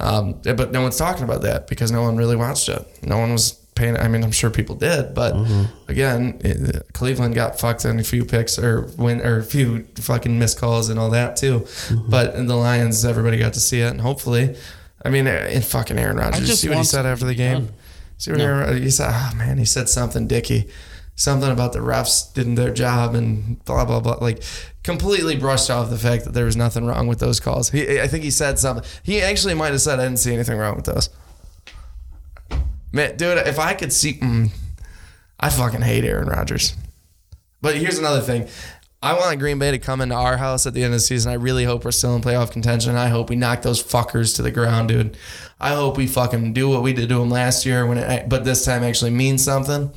um, 0.00 0.40
but 0.42 0.72
no 0.72 0.82
one's 0.82 0.96
talking 0.96 1.24
about 1.24 1.42
that 1.42 1.68
because 1.68 1.90
no 1.90 2.02
one 2.02 2.16
really 2.16 2.36
watched 2.36 2.68
it. 2.68 2.86
No 3.02 3.18
one 3.18 3.32
was 3.32 3.52
paying. 3.74 3.96
I 3.96 4.08
mean, 4.08 4.24
I'm 4.24 4.32
sure 4.32 4.50
people 4.50 4.74
did, 4.74 5.14
but 5.14 5.34
mm-hmm. 5.34 5.90
again, 5.90 6.40
it, 6.42 6.92
Cleveland 6.92 7.34
got 7.34 7.58
fucked 7.58 7.86
on 7.86 7.98
a 7.98 8.04
few 8.04 8.24
picks 8.24 8.58
or 8.58 8.82
win 8.98 9.20
or 9.20 9.38
a 9.38 9.44
few 9.44 9.84
fucking 9.96 10.38
missed 10.38 10.58
calls 10.58 10.88
and 10.88 10.98
all 10.98 11.10
that 11.10 11.36
too. 11.36 11.60
Mm-hmm. 11.60 12.10
But 12.10 12.34
in 12.34 12.46
the 12.46 12.56
Lions, 12.56 13.04
everybody 13.04 13.38
got 13.38 13.54
to 13.54 13.60
see 13.60 13.80
it, 13.80 13.90
and 13.90 14.00
hopefully, 14.00 14.56
I 15.04 15.10
mean, 15.10 15.26
in 15.26 15.62
fucking 15.62 15.98
Aaron 15.98 16.16
Rodgers. 16.16 16.60
See 16.60 16.68
what 16.68 16.78
he 16.78 16.84
said 16.84 17.06
after 17.06 17.24
the 17.24 17.34
game. 17.34 17.66
Done. 17.66 17.74
See 18.18 18.30
what 18.30 18.38
no. 18.38 18.44
Aaron, 18.46 18.82
he 18.82 18.90
said? 18.90 19.10
Oh 19.12 19.32
man, 19.36 19.58
he 19.58 19.64
said 19.64 19.88
something, 19.88 20.26
Dicky. 20.26 20.68
Something 21.18 21.50
about 21.50 21.72
the 21.72 21.78
refs 21.78 22.32
didn't 22.34 22.56
their 22.56 22.72
job 22.72 23.14
and 23.14 23.64
blah 23.64 23.86
blah 23.86 24.00
blah. 24.00 24.18
Like 24.20 24.42
completely 24.84 25.34
brushed 25.34 25.70
off 25.70 25.88
the 25.88 25.98
fact 25.98 26.24
that 26.24 26.34
there 26.34 26.44
was 26.44 26.56
nothing 26.56 26.84
wrong 26.84 27.06
with 27.06 27.18
those 27.18 27.40
calls. 27.40 27.70
He, 27.70 28.00
I 28.00 28.06
think 28.06 28.22
he 28.22 28.30
said 28.30 28.58
something. 28.58 28.84
He 29.02 29.22
actually 29.22 29.54
might 29.54 29.72
have 29.72 29.80
said, 29.80 29.98
"I 29.98 30.04
didn't 30.04 30.18
see 30.18 30.34
anything 30.34 30.58
wrong 30.58 30.76
with 30.76 30.84
those." 30.84 31.08
Man, 32.92 33.16
dude, 33.16 33.38
if 33.38 33.58
I 33.58 33.72
could 33.72 33.92
see, 33.92 34.14
mm, 34.14 34.50
I 35.40 35.48
fucking 35.48 35.82
hate 35.82 36.04
Aaron 36.04 36.28
Rodgers. 36.28 36.76
But 37.62 37.76
here's 37.76 37.98
another 37.98 38.20
thing. 38.20 38.48
I 39.02 39.14
want 39.14 39.38
Green 39.38 39.58
Bay 39.58 39.70
to 39.70 39.78
come 39.78 40.00
into 40.00 40.14
our 40.14 40.36
house 40.36 40.66
at 40.66 40.74
the 40.74 40.82
end 40.82 40.92
of 40.92 41.00
the 41.00 41.04
season. 41.04 41.30
I 41.30 41.36
really 41.36 41.64
hope 41.64 41.84
we're 41.84 41.92
still 41.92 42.14
in 42.14 42.22
playoff 42.22 42.50
contention. 42.50 42.96
I 42.96 43.08
hope 43.08 43.30
we 43.30 43.36
knock 43.36 43.62
those 43.62 43.82
fuckers 43.82 44.34
to 44.36 44.42
the 44.42 44.50
ground, 44.50 44.88
dude. 44.88 45.16
I 45.60 45.74
hope 45.74 45.96
we 45.96 46.06
fucking 46.06 46.52
do 46.52 46.68
what 46.68 46.82
we 46.82 46.92
did 46.92 47.08
to 47.08 47.18
them 47.18 47.30
last 47.30 47.64
year 47.64 47.86
when 47.86 47.98
it, 47.98 48.28
but 48.28 48.44
this 48.44 48.64
time 48.64 48.82
actually 48.82 49.12
means 49.12 49.44
something 49.44 49.90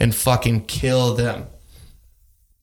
and 0.00 0.14
fucking 0.14 0.64
kill 0.64 1.14
them. 1.14 1.46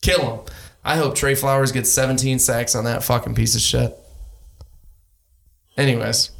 Kill 0.02 0.20
them. 0.20 0.40
I 0.84 0.98
hope 0.98 1.16
Trey 1.16 1.36
Flowers 1.36 1.72
gets 1.72 1.92
17 1.92 2.40
sacks 2.40 2.76
on 2.76 2.86
that 2.86 3.04
fucking 3.04 3.36
piece 3.36 3.56
of 3.56 3.62
shit. 3.62 3.96
Anyways, 5.78 6.32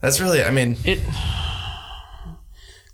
that's 0.00 0.20
really, 0.20 0.42
I 0.42 0.50
mean, 0.50 0.76
it. 0.84 1.00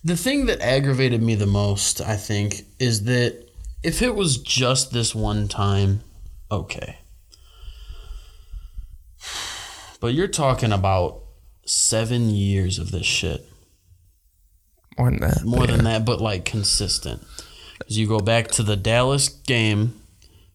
The 0.05 0.17
thing 0.17 0.47
that 0.47 0.61
aggravated 0.61 1.23
me 1.23 1.35
the 1.35 1.47
most, 1.47 2.01
I 2.01 2.17
think, 2.17 2.63
is 2.79 3.05
that 3.05 3.47
if 3.83 4.03
it 4.03 4.15
was 4.15 4.39
just 4.39 4.93
this 4.93 5.15
one 5.15 5.49
time, 5.49 6.03
okay. 6.51 6.99
But 10.01 10.15
you're 10.15 10.29
talking 10.29 10.73
about 10.73 11.23
seven 11.67 12.31
years 12.31 12.79
of 12.79 12.91
this 12.91 13.07
shit. 13.07 13.50
More 15.01 15.11
than 15.11 15.21
that. 15.21 15.45
More 15.45 15.67
than 15.67 15.85
that, 15.85 16.05
but 16.05 16.21
like 16.21 16.45
consistent. 16.45 17.23
Because 17.79 17.99
you 17.99 18.07
go 18.07 18.21
back 18.21 18.49
to 18.49 18.63
the 18.63 18.77
Dallas 18.77 19.29
game, 19.29 20.01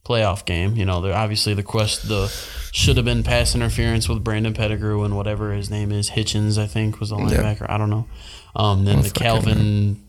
playoff 0.06 0.46
game. 0.46 0.76
You 0.76 0.86
know, 0.86 1.02
there 1.02 1.16
obviously 1.16 1.54
the 1.54 1.64
quest 1.64 2.08
the 2.08 2.28
should 2.72 2.98
have 2.98 3.06
been 3.06 3.24
pass 3.24 3.56
interference 3.56 4.08
with 4.08 4.24
Brandon 4.24 4.54
Pettigrew 4.54 5.04
and 5.04 5.16
whatever 5.16 5.52
his 5.54 5.70
name 5.70 5.92
is 5.92 6.12
Hitchens 6.12 6.58
I 6.58 6.68
think 6.68 7.00
was 7.00 7.10
the 7.10 7.16
linebacker. 7.16 7.66
I 7.70 7.78
don't 7.78 7.90
know. 7.90 8.08
Um, 8.56 8.86
then 8.86 9.02
the 9.02 9.10
Calvin 9.10 10.02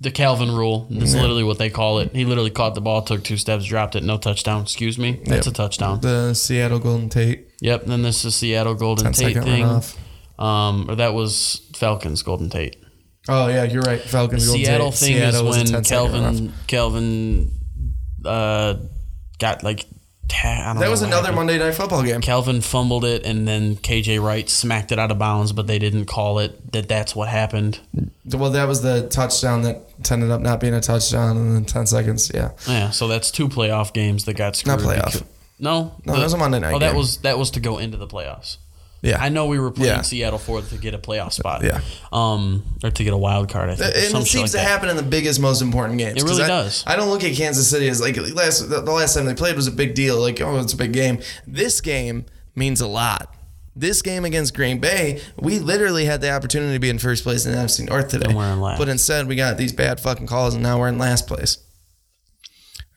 the 0.00 0.10
Calvin 0.10 0.50
rule. 0.50 0.86
That's 0.90 1.14
yeah. 1.14 1.20
literally 1.20 1.44
what 1.44 1.58
they 1.58 1.68
call 1.68 1.98
it. 1.98 2.14
He 2.14 2.24
literally 2.24 2.50
caught 2.50 2.74
the 2.74 2.80
ball, 2.80 3.02
took 3.02 3.22
two 3.22 3.36
steps, 3.36 3.66
dropped 3.66 3.96
it, 3.96 4.02
no 4.02 4.16
touchdown. 4.16 4.62
Excuse 4.62 4.98
me. 4.98 5.20
That's 5.26 5.46
yep. 5.46 5.54
a 5.54 5.56
touchdown. 5.56 6.00
The 6.00 6.32
Seattle 6.32 6.78
Golden 6.78 7.10
Tate. 7.10 7.48
Yep. 7.60 7.84
Then 7.84 8.02
this 8.02 8.24
is 8.24 8.34
Seattle 8.34 8.74
Golden 8.74 9.12
Tate 9.12 9.42
thing. 9.42 9.82
Um, 10.38 10.86
or 10.88 10.94
that 10.94 11.12
was 11.12 11.68
Falcons 11.74 12.22
Golden 12.22 12.48
Tate. 12.48 12.79
Oh 13.28 13.48
yeah, 13.48 13.64
you're 13.64 13.82
right. 13.82 14.00
Falcons 14.00 14.46
the 14.46 14.52
Seattle 14.52 14.90
thing 14.92 15.14
Seattle 15.14 15.52
is 15.52 15.72
when 15.72 15.84
Kelvin 15.84 16.52
Calvin 16.66 17.52
uh, 18.24 18.76
got 19.38 19.62
like 19.62 19.86
that 20.42 20.88
was 20.88 21.02
another 21.02 21.28
happened. 21.28 21.36
Monday 21.36 21.58
Night 21.58 21.74
Football 21.74 22.02
game. 22.02 22.20
Calvin 22.20 22.60
fumbled 22.60 23.04
it, 23.04 23.26
and 23.26 23.46
then 23.46 23.76
KJ 23.76 24.22
Wright 24.22 24.48
smacked 24.48 24.92
it 24.92 24.98
out 24.98 25.10
of 25.10 25.18
bounds, 25.18 25.52
but 25.52 25.66
they 25.66 25.78
didn't 25.78 26.06
call 26.06 26.38
it. 26.38 26.72
That 26.72 26.88
that's 26.88 27.14
what 27.14 27.28
happened. 27.28 27.80
Well, 28.24 28.50
that 28.50 28.68
was 28.68 28.82
the 28.82 29.08
touchdown 29.08 29.62
that 29.62 29.82
ended 30.10 30.30
up 30.30 30.40
not 30.40 30.60
being 30.60 30.74
a 30.74 30.80
touchdown, 30.80 31.36
and 31.36 31.54
then 31.56 31.64
ten 31.64 31.86
seconds. 31.86 32.30
Yeah. 32.32 32.52
Yeah. 32.68 32.90
So 32.90 33.08
that's 33.08 33.30
two 33.30 33.48
playoff 33.48 33.92
games 33.92 34.24
that 34.26 34.34
got 34.34 34.56
screwed. 34.56 34.78
Not 34.78 34.86
playoff. 34.86 35.12
Because, 35.12 35.24
no. 35.58 35.94
No, 36.04 36.14
that 36.14 36.22
was 36.22 36.32
a 36.32 36.38
Monday 36.38 36.60
night. 36.60 36.74
Oh, 36.74 36.78
that 36.78 36.94
was 36.94 37.18
that 37.18 37.38
was 37.38 37.50
to 37.52 37.60
go 37.60 37.78
into 37.78 37.96
the 37.96 38.06
playoffs. 38.06 38.58
Yeah, 39.02 39.22
I 39.22 39.30
know 39.30 39.46
we 39.46 39.58
were 39.58 39.70
playing 39.70 39.96
yeah. 39.96 40.02
Seattle 40.02 40.38
for 40.38 40.60
to 40.60 40.76
get 40.76 40.94
a 40.94 40.98
playoff 40.98 41.32
spot. 41.32 41.64
Yeah, 41.64 41.80
um, 42.12 42.64
or 42.84 42.90
to 42.90 43.04
get 43.04 43.14
a 43.14 43.16
wild 43.16 43.48
card. 43.48 43.70
I 43.70 43.74
think. 43.74 43.94
And 43.94 44.04
it 44.22 44.26
seems 44.26 44.34
like 44.34 44.50
to 44.50 44.56
that. 44.58 44.68
happen 44.68 44.90
in 44.90 44.96
the 44.96 45.02
biggest, 45.02 45.40
most 45.40 45.62
important 45.62 45.98
games. 45.98 46.22
It 46.22 46.26
really 46.26 46.42
I, 46.42 46.48
does. 46.48 46.84
I 46.86 46.96
don't 46.96 47.08
look 47.08 47.24
at 47.24 47.34
Kansas 47.34 47.68
City 47.68 47.88
as 47.88 48.00
like 48.02 48.16
last 48.34 48.68
the 48.68 48.82
last 48.82 49.14
time 49.14 49.24
they 49.24 49.34
played 49.34 49.56
was 49.56 49.66
a 49.66 49.72
big 49.72 49.94
deal. 49.94 50.20
Like 50.20 50.40
oh, 50.42 50.58
it's 50.58 50.74
a 50.74 50.76
big 50.76 50.92
game. 50.92 51.20
This 51.46 51.80
game 51.80 52.26
means 52.54 52.82
a 52.82 52.86
lot. 52.86 53.34
This 53.74 54.02
game 54.02 54.26
against 54.26 54.54
Green 54.54 54.80
Bay, 54.80 55.22
we 55.38 55.58
literally 55.60 56.04
had 56.04 56.20
the 56.20 56.30
opportunity 56.30 56.74
to 56.74 56.78
be 56.78 56.90
in 56.90 56.98
first 56.98 57.22
place 57.22 57.46
in 57.46 57.52
the 57.52 57.58
NFC 57.58 57.88
North 57.88 58.08
today. 58.08 58.34
But 58.34 58.88
instead, 58.88 59.28
we 59.28 59.36
got 59.36 59.56
these 59.56 59.72
bad 59.72 60.00
fucking 60.00 60.26
calls, 60.26 60.54
and 60.54 60.62
now 60.62 60.78
we're 60.78 60.88
in 60.88 60.98
last 60.98 61.26
place. 61.26 61.56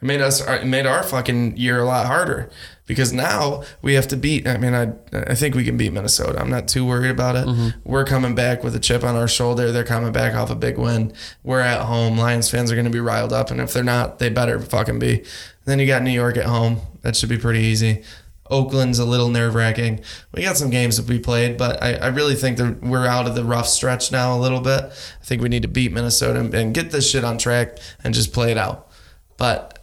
It 0.01 0.05
made 0.05 0.19
us 0.19 0.45
it 0.45 0.65
made 0.65 0.85
our 0.85 1.03
fucking 1.03 1.55
year 1.55 1.79
a 1.79 1.85
lot 1.85 2.07
harder 2.07 2.51
because 2.85 3.13
now 3.13 3.63
we 3.81 3.93
have 3.93 4.07
to 4.09 4.17
beat. 4.17 4.47
I 4.47 4.57
mean, 4.57 4.73
I 4.73 4.93
I 5.13 5.35
think 5.35 5.55
we 5.55 5.63
can 5.63 5.77
beat 5.77 5.93
Minnesota. 5.93 6.39
I'm 6.39 6.49
not 6.49 6.67
too 6.67 6.85
worried 6.85 7.11
about 7.11 7.35
it. 7.35 7.45
Mm-hmm. 7.45 7.79
We're 7.83 8.05
coming 8.05 8.35
back 8.35 8.63
with 8.63 8.75
a 8.75 8.79
chip 8.79 9.03
on 9.03 9.15
our 9.15 9.27
shoulder. 9.27 9.71
They're 9.71 9.83
coming 9.83 10.11
back 10.11 10.33
off 10.33 10.49
a 10.49 10.55
big 10.55 10.77
win. 10.77 11.13
We're 11.43 11.61
at 11.61 11.81
home. 11.81 12.17
Lions 12.17 12.49
fans 12.49 12.71
are 12.71 12.75
going 12.75 12.85
to 12.85 12.91
be 12.91 12.99
riled 12.99 13.33
up, 13.33 13.51
and 13.51 13.61
if 13.61 13.73
they're 13.73 13.83
not, 13.83 14.19
they 14.19 14.29
better 14.29 14.59
fucking 14.59 14.99
be. 14.99 15.23
Then 15.65 15.79
you 15.79 15.87
got 15.87 16.03
New 16.03 16.11
York 16.11 16.37
at 16.37 16.45
home. 16.45 16.81
That 17.01 17.15
should 17.15 17.29
be 17.29 17.37
pretty 17.37 17.61
easy. 17.61 18.03
Oakland's 18.49 18.99
a 18.99 19.05
little 19.05 19.29
nerve 19.29 19.55
wracking. 19.55 20.01
We 20.33 20.43
got 20.43 20.57
some 20.57 20.69
games 20.69 20.97
that 20.97 21.07
we 21.07 21.17
played, 21.17 21.57
but 21.57 21.81
I, 21.81 21.93
I 21.93 22.07
really 22.07 22.35
think 22.35 22.57
that 22.57 22.81
we're 22.83 23.07
out 23.07 23.25
of 23.25 23.35
the 23.35 23.43
rough 23.43 23.67
stretch 23.67 24.11
now 24.11 24.37
a 24.37 24.39
little 24.39 24.59
bit. 24.59 24.83
I 24.83 25.23
think 25.25 25.41
we 25.41 25.49
need 25.49 25.61
to 25.61 25.69
beat 25.69 25.93
Minnesota 25.93 26.39
and, 26.39 26.53
and 26.53 26.73
get 26.73 26.91
this 26.91 27.09
shit 27.09 27.23
on 27.23 27.37
track 27.37 27.77
and 28.03 28.13
just 28.13 28.33
play 28.33 28.51
it 28.51 28.57
out. 28.57 28.89
But 29.37 29.82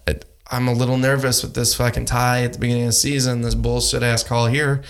I'm 0.50 0.66
a 0.66 0.72
little 0.72 0.98
nervous 0.98 1.42
with 1.42 1.54
this 1.54 1.74
fucking 1.74 2.06
tie 2.06 2.42
at 2.42 2.54
the 2.54 2.58
beginning 2.58 2.82
of 2.82 2.88
the 2.88 2.92
season, 2.92 3.42
this 3.42 3.54
bullshit 3.54 4.02
ass 4.02 4.24
call 4.24 4.46
here. 4.46 4.82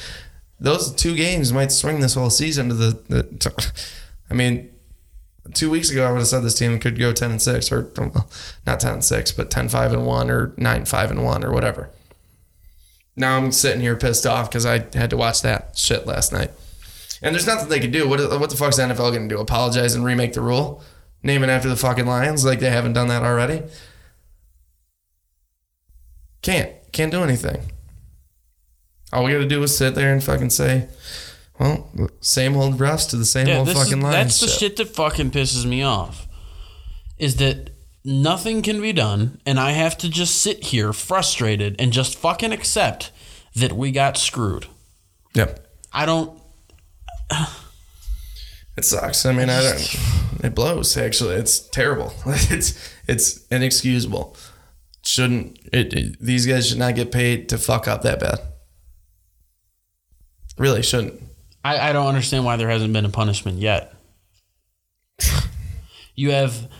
those 0.58 0.92
two 0.94 1.14
games 1.14 1.52
might 1.52 1.72
swing 1.72 2.00
this 2.00 2.14
whole 2.14 2.30
season 2.30 2.68
to 2.68 2.74
the. 2.74 2.90
the 3.08 3.72
I 4.30 4.34
mean, 4.34 4.70
two 5.54 5.70
weeks 5.70 5.90
ago 5.90 6.06
I 6.06 6.12
would 6.12 6.18
have 6.18 6.28
said 6.28 6.42
this 6.42 6.54
team 6.54 6.78
could 6.78 6.98
go 6.98 7.12
ten 7.12 7.30
and 7.30 7.42
six, 7.42 7.70
or 7.70 7.90
well, 7.96 8.30
not 8.66 8.80
ten 8.80 8.94
and 8.94 9.04
six, 9.04 9.32
but 9.32 9.50
10-5 9.50 9.92
and 9.92 10.06
one, 10.06 10.30
or 10.30 10.48
9-5 10.48 11.10
and 11.10 11.24
one, 11.24 11.44
or 11.44 11.52
whatever. 11.52 11.90
Now 13.16 13.36
I'm 13.36 13.52
sitting 13.52 13.80
here 13.80 13.96
pissed 13.96 14.26
off 14.26 14.48
because 14.48 14.64
I 14.64 14.86
had 14.94 15.10
to 15.10 15.16
watch 15.16 15.42
that 15.42 15.76
shit 15.76 16.06
last 16.06 16.32
night. 16.32 16.50
And 17.22 17.34
there's 17.34 17.46
nothing 17.46 17.68
they 17.68 17.80
can 17.80 17.90
do. 17.90 18.08
What, 18.08 18.18
what 18.40 18.48
the 18.48 18.56
fuck's 18.56 18.76
the 18.76 18.84
NFL 18.84 19.12
going 19.12 19.28
to 19.28 19.34
do? 19.34 19.40
Apologize 19.40 19.94
and 19.94 20.04
remake 20.04 20.32
the 20.32 20.40
rule? 20.40 20.82
Name 21.22 21.44
it 21.44 21.50
after 21.50 21.68
the 21.68 21.76
fucking 21.76 22.06
Lions 22.06 22.46
like 22.46 22.60
they 22.60 22.70
haven't 22.70 22.94
done 22.94 23.08
that 23.08 23.22
already? 23.22 23.62
Can't. 26.42 26.72
Can't 26.92 27.12
do 27.12 27.22
anything. 27.22 27.60
All 29.12 29.24
we 29.24 29.32
got 29.32 29.38
to 29.38 29.46
do 29.46 29.62
is 29.62 29.76
sit 29.76 29.94
there 29.94 30.12
and 30.12 30.22
fucking 30.22 30.50
say, 30.50 30.88
well, 31.58 31.90
same 32.20 32.56
old 32.56 32.78
refs 32.78 33.08
to 33.10 33.16
the 33.16 33.24
same 33.24 33.46
yeah, 33.46 33.58
old 33.58 33.68
fucking 33.68 33.98
is, 33.98 34.04
Lions. 34.04 34.14
That's 34.14 34.40
the 34.40 34.46
shit. 34.48 34.58
shit 34.58 34.76
that 34.76 34.94
fucking 34.94 35.30
pisses 35.30 35.66
me 35.66 35.82
off. 35.82 36.26
Is 37.18 37.36
that 37.36 37.70
nothing 38.04 38.62
can 38.62 38.80
be 38.80 38.92
done, 38.92 39.40
and 39.44 39.58
I 39.58 39.72
have 39.72 39.98
to 39.98 40.08
just 40.08 40.40
sit 40.40 40.64
here 40.64 40.92
frustrated 40.92 41.76
and 41.78 41.92
just 41.92 42.16
fucking 42.16 42.52
accept 42.52 43.12
that 43.54 43.72
we 43.72 43.90
got 43.90 44.16
screwed. 44.16 44.66
Yep. 45.34 45.66
I 45.92 46.06
don't. 46.06 46.40
it 48.76 48.84
sucks. 48.84 49.26
I 49.26 49.32
mean, 49.32 49.50
I 49.50 49.62
don't. 49.62 49.96
It 50.42 50.54
blows. 50.54 50.96
Actually, 50.96 51.34
it's 51.34 51.58
terrible. 51.58 52.14
It's 52.26 52.94
it's 53.06 53.46
inexcusable. 53.48 54.36
Shouldn't 55.10 55.58
it, 55.72 55.92
it? 55.92 56.20
These 56.20 56.46
guys 56.46 56.68
should 56.68 56.78
not 56.78 56.94
get 56.94 57.10
paid 57.10 57.48
to 57.48 57.58
fuck 57.58 57.88
up 57.88 58.02
that 58.02 58.20
bad. 58.20 58.38
Really 60.56 60.84
shouldn't. 60.84 61.20
I, 61.64 61.90
I 61.90 61.92
don't 61.92 62.06
understand 62.06 62.44
why 62.44 62.54
there 62.54 62.68
hasn't 62.68 62.92
been 62.92 63.04
a 63.04 63.10
punishment 63.10 63.58
yet. 63.58 63.92
you 66.14 66.30
have 66.30 66.70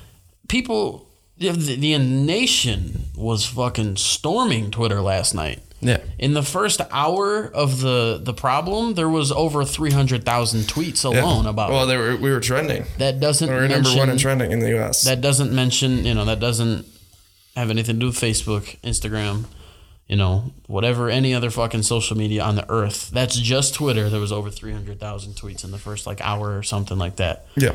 people. 0.48 1.09
The, 1.39 1.51
the 1.51 1.98
nation 1.98 3.07
was 3.16 3.47
fucking 3.47 3.97
storming 3.97 4.70
Twitter 4.70 5.01
last 5.01 5.35
night. 5.35 5.59
Yeah. 5.81 5.98
In 6.16 6.35
the 6.35 6.44
first 6.44 6.81
hour 6.93 7.47
of 7.47 7.81
the 7.81 8.20
the 8.23 8.35
problem, 8.35 8.94
there 8.94 9.09
was 9.09 9.32
over 9.32 9.65
three 9.65 9.90
hundred 9.90 10.24
thousand 10.24 10.69
tweets 10.69 11.05
alone 11.05 11.44
yeah. 11.44 11.51
about. 11.51 11.70
Well, 11.70 11.86
they 11.89 11.97
were, 11.97 12.15
we 12.16 12.31
were 12.31 12.39
trending. 12.39 12.85
That 12.98 13.19
doesn't. 13.19 13.48
We 13.48 13.55
were 13.57 13.62
mention, 13.62 13.82
number 13.82 13.98
one 13.98 14.11
in 14.11 14.19
trending 14.19 14.52
in 14.52 14.61
the 14.61 14.69
U.S. 14.69 15.02
That 15.02 15.20
doesn't 15.20 15.52
mention. 15.52 16.05
You 16.05 16.15
know, 16.15 16.27
that 16.27 16.39
doesn't 16.39 16.86
have 17.56 17.70
anything 17.70 17.97
to 17.97 18.01
do 18.01 18.06
with 18.06 18.16
Facebook, 18.16 18.78
Instagram, 18.81 19.44
you 20.06 20.16
know, 20.16 20.52
whatever 20.66 21.09
any 21.09 21.35
other 21.35 21.51
fucking 21.51 21.82
social 21.82 22.16
media 22.16 22.43
on 22.43 22.56
the 22.56 22.70
earth. 22.70 23.10
That's 23.10 23.36
just 23.36 23.74
Twitter. 23.74 24.09
There 24.09 24.20
was 24.20 24.32
over 24.32 24.51
three 24.51 24.72
hundred 24.72 25.01
thousand 25.01 25.35
tweets 25.35 25.64
in 25.64 25.70
the 25.70 25.78
first 25.78 26.06
like 26.06 26.20
hour 26.20 26.56
or 26.56 26.62
something 26.62 26.98
like 26.98 27.16
that. 27.16 27.47
Yeah 27.56 27.72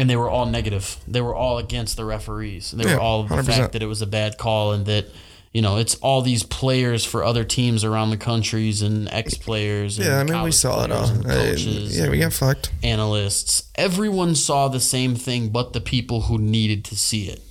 and 0.00 0.08
they 0.08 0.16
were 0.16 0.30
all 0.30 0.46
negative. 0.46 0.96
They 1.06 1.20
were 1.20 1.34
all 1.34 1.58
against 1.58 1.98
the 1.98 2.06
referees. 2.06 2.70
They 2.70 2.84
yeah, 2.84 2.94
were 2.94 3.00
all 3.00 3.24
the 3.24 3.34
100%. 3.34 3.44
fact 3.44 3.72
that 3.74 3.82
it 3.82 3.86
was 3.86 4.00
a 4.00 4.06
bad 4.06 4.38
call 4.38 4.72
and 4.72 4.86
that 4.86 5.06
you 5.52 5.60
know 5.60 5.76
it's 5.76 5.94
all 5.96 6.22
these 6.22 6.42
players 6.42 7.04
for 7.04 7.22
other 7.22 7.44
teams 7.44 7.84
around 7.84 8.08
the 8.08 8.16
countries 8.16 8.80
and 8.80 9.10
ex 9.12 9.36
players. 9.36 9.98
Yeah, 9.98 10.18
I 10.18 10.24
mean 10.24 10.42
we 10.42 10.52
saw 10.52 10.84
it 10.84 10.90
all. 10.90 11.06
Coaches 11.22 11.98
yeah, 11.98 12.08
we 12.08 12.18
got 12.18 12.32
fucked. 12.32 12.72
Analysts, 12.82 13.70
everyone 13.74 14.34
saw 14.34 14.68
the 14.68 14.80
same 14.80 15.14
thing, 15.16 15.50
but 15.50 15.74
the 15.74 15.82
people 15.82 16.22
who 16.22 16.38
needed 16.38 16.82
to 16.86 16.96
see 16.96 17.28
it, 17.28 17.42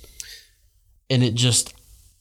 and 1.10 1.22
it 1.24 1.34
just, 1.34 1.74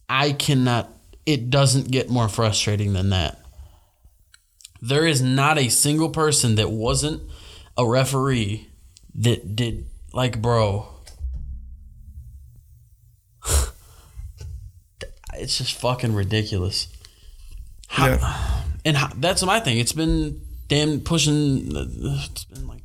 I 0.10 0.34
cannot. 0.34 0.90
It 1.26 1.50
doesn't 1.52 1.92
get 1.92 2.10
more 2.10 2.28
frustrating 2.28 2.94
than 2.94 3.12
that. 3.12 3.40
There 4.82 5.06
is 5.06 5.22
not 5.22 5.60
a 5.60 5.70
single 5.70 6.10
person 6.10 6.56
that 6.56 6.72
wasn't 6.72 7.22
a 7.78 7.86
referee 7.86 8.68
that 9.16 9.56
did 9.56 9.86
like, 10.12 10.42
bro. 10.42 10.88
it's 15.36 15.58
just 15.60 15.80
fucking 15.80 16.16
ridiculous. 16.16 16.88
How, 17.88 18.08
yeah. 18.08 18.64
And 18.86 18.98
how, 18.98 19.12
that's 19.16 19.44
my 19.44 19.60
thing. 19.60 19.78
It's 19.78 19.94
been 19.94 20.42
damn 20.68 21.02
pushing. 21.02 21.72
It's 21.76 22.46
been 22.46 22.68
like 22.68 22.82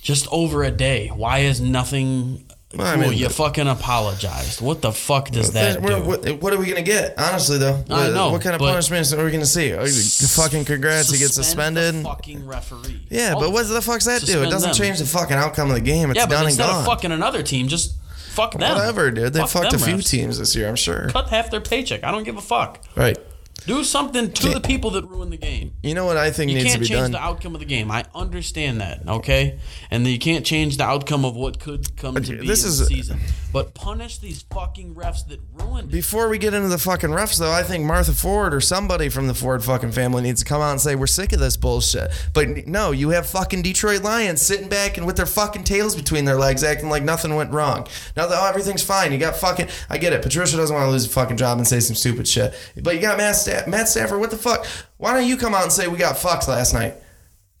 just 0.00 0.28
over 0.30 0.62
a 0.62 0.70
day. 0.70 1.08
Why 1.08 1.40
is 1.40 1.60
nothing 1.60 2.46
well, 2.76 2.86
I 2.86 2.96
mean, 2.96 3.12
you 3.18 3.28
fucking 3.28 3.68
apologized. 3.68 4.60
What 4.60 4.82
the 4.82 4.92
fuck 4.92 5.30
does 5.30 5.52
that 5.52 5.82
do? 5.82 6.02
What, 6.02 6.42
what, 6.42 6.52
are 6.52 6.58
we 6.58 6.66
gonna 6.66 6.82
get? 6.82 7.18
Honestly, 7.18 7.58
though, 7.58 7.82
I 7.90 8.10
know. 8.10 8.32
What 8.32 8.42
kind 8.42 8.54
of 8.54 8.60
punishments 8.60 9.12
are 9.12 9.24
we 9.24 9.30
gonna 9.30 9.46
see? 9.46 9.72
Are 9.72 9.86
fucking 9.86 10.64
congrats, 10.64 11.10
he 11.10 11.18
gets 11.18 11.34
suspended. 11.34 12.02
fucking 12.02 12.46
referee. 12.46 13.00
Yeah, 13.10 13.34
but 13.34 13.52
what 13.52 13.68
the 13.68 13.82
fuck's 13.82 14.06
that 14.06 14.22
do? 14.22 14.42
It 14.42 14.50
doesn't 14.50 14.70
them. 14.70 14.76
change 14.76 14.98
the 14.98 15.06
fucking 15.06 15.36
outcome 15.36 15.70
of 15.70 15.74
the 15.74 15.80
game. 15.80 16.10
It's 16.10 16.18
yeah, 16.18 16.26
done 16.26 16.46
and 16.46 16.56
gone. 16.56 16.68
Instead 16.68 16.70
of 16.70 16.84
fucking 16.86 17.12
another 17.12 17.42
team, 17.42 17.68
just 17.68 17.96
fuck 18.34 18.52
them. 18.52 18.60
Whatever, 18.60 19.10
dude. 19.10 19.32
They 19.32 19.40
fuck 19.40 19.50
fucked 19.50 19.72
a 19.74 19.78
few 19.78 19.96
refs. 19.96 20.10
teams 20.10 20.38
this 20.38 20.54
year. 20.56 20.68
I'm 20.68 20.76
sure. 20.76 21.08
Cut 21.08 21.28
half 21.28 21.50
their 21.50 21.60
paycheck. 21.60 22.04
I 22.04 22.10
don't 22.10 22.24
give 22.24 22.36
a 22.36 22.42
fuck. 22.42 22.80
Right. 22.96 23.18
Do 23.66 23.82
something 23.82 24.30
to 24.30 24.50
the 24.50 24.60
people 24.60 24.90
that 24.90 25.06
ruin 25.06 25.30
the 25.30 25.38
game. 25.38 25.72
You 25.82 25.94
know 25.94 26.04
what 26.04 26.18
I 26.18 26.30
think 26.30 26.50
you 26.50 26.58
needs 26.58 26.74
to 26.74 26.80
be 26.80 26.86
done? 26.86 26.90
You 26.90 26.96
can't 26.96 27.04
change 27.06 27.12
the 27.12 27.22
outcome 27.22 27.54
of 27.54 27.60
the 27.60 27.66
game. 27.66 27.90
I 27.90 28.04
understand 28.14 28.82
that, 28.82 29.08
okay? 29.08 29.58
And 29.90 30.06
you 30.06 30.18
can't 30.18 30.44
change 30.44 30.76
the 30.76 30.84
outcome 30.84 31.24
of 31.24 31.34
what 31.34 31.60
could 31.60 31.96
come 31.96 32.16
okay, 32.16 32.26
to 32.26 32.40
be 32.40 32.46
this 32.46 32.62
is, 32.64 32.78
the 32.78 32.86
season. 32.86 33.20
But 33.52 33.72
punish 33.72 34.18
these 34.18 34.42
fucking 34.52 34.94
refs 34.94 35.26
that 35.28 35.40
ruined 35.54 35.88
it. 35.88 35.92
Before 35.92 36.28
we 36.28 36.36
get 36.36 36.52
into 36.52 36.68
the 36.68 36.76
fucking 36.76 37.08
refs, 37.10 37.38
though, 37.38 37.52
I 37.52 37.62
think 37.62 37.84
Martha 37.84 38.12
Ford 38.12 38.52
or 38.52 38.60
somebody 38.60 39.08
from 39.08 39.28
the 39.28 39.34
Ford 39.34 39.64
fucking 39.64 39.92
family 39.92 40.22
needs 40.22 40.42
to 40.42 40.46
come 40.46 40.60
out 40.60 40.72
and 40.72 40.80
say, 40.80 40.94
we're 40.94 41.06
sick 41.06 41.32
of 41.32 41.40
this 41.40 41.56
bullshit. 41.56 42.10
But 42.34 42.66
no, 42.66 42.90
you 42.90 43.10
have 43.10 43.26
fucking 43.26 43.62
Detroit 43.62 44.02
Lions 44.02 44.42
sitting 44.42 44.68
back 44.68 44.98
and 44.98 45.06
with 45.06 45.16
their 45.16 45.24
fucking 45.24 45.64
tails 45.64 45.96
between 45.96 46.26
their 46.26 46.36
legs 46.36 46.62
acting 46.62 46.90
like 46.90 47.02
nothing 47.02 47.34
went 47.34 47.50
wrong. 47.50 47.86
Now, 48.14 48.26
that, 48.26 48.38
oh, 48.38 48.46
everything's 48.46 48.82
fine. 48.82 49.10
You 49.10 49.18
got 49.18 49.36
fucking, 49.36 49.68
I 49.88 49.96
get 49.96 50.12
it. 50.12 50.20
Patricia 50.20 50.58
doesn't 50.58 50.74
want 50.74 50.86
to 50.86 50.90
lose 50.90 51.06
a 51.06 51.10
fucking 51.10 51.38
job 51.38 51.56
and 51.56 51.66
say 51.66 51.80
some 51.80 51.96
stupid 51.96 52.28
shit. 52.28 52.54
But 52.82 52.96
you 52.96 53.00
got 53.00 53.16
Matt, 53.16 53.36
Matt 53.66 53.88
Stafford, 53.88 54.20
what 54.20 54.30
the 54.30 54.36
fuck? 54.36 54.66
Why 54.96 55.14
don't 55.14 55.26
you 55.26 55.36
come 55.36 55.54
out 55.54 55.62
and 55.62 55.72
say 55.72 55.88
we 55.88 55.98
got 55.98 56.18
fucked 56.18 56.48
last 56.48 56.72
night? 56.74 56.94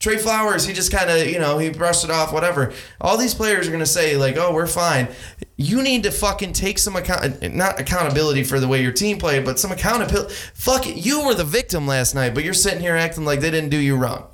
Trey 0.00 0.18
Flowers, 0.18 0.66
he 0.66 0.74
just 0.74 0.92
kind 0.92 1.08
of, 1.08 1.26
you 1.26 1.38
know, 1.38 1.56
he 1.56 1.70
brushed 1.70 2.04
it 2.04 2.10
off, 2.10 2.32
whatever. 2.32 2.74
All 3.00 3.16
these 3.16 3.32
players 3.32 3.66
are 3.66 3.70
going 3.70 3.80
to 3.80 3.86
say, 3.86 4.16
like, 4.16 4.36
oh, 4.36 4.52
we're 4.52 4.66
fine. 4.66 5.08
You 5.56 5.82
need 5.82 6.02
to 6.02 6.10
fucking 6.10 6.52
take 6.52 6.78
some 6.78 6.94
account, 6.94 7.54
not 7.54 7.80
accountability 7.80 8.44
for 8.44 8.60
the 8.60 8.68
way 8.68 8.82
your 8.82 8.92
team 8.92 9.18
played, 9.18 9.46
but 9.46 9.58
some 9.58 9.72
accountability. 9.72 10.34
Fuck 10.52 10.86
it. 10.86 10.96
You 10.96 11.24
were 11.24 11.34
the 11.34 11.44
victim 11.44 11.86
last 11.86 12.14
night, 12.14 12.34
but 12.34 12.44
you're 12.44 12.52
sitting 12.52 12.80
here 12.80 12.96
acting 12.96 13.24
like 13.24 13.40
they 13.40 13.50
didn't 13.50 13.70
do 13.70 13.78
you 13.78 13.96
wrong. 13.96 14.26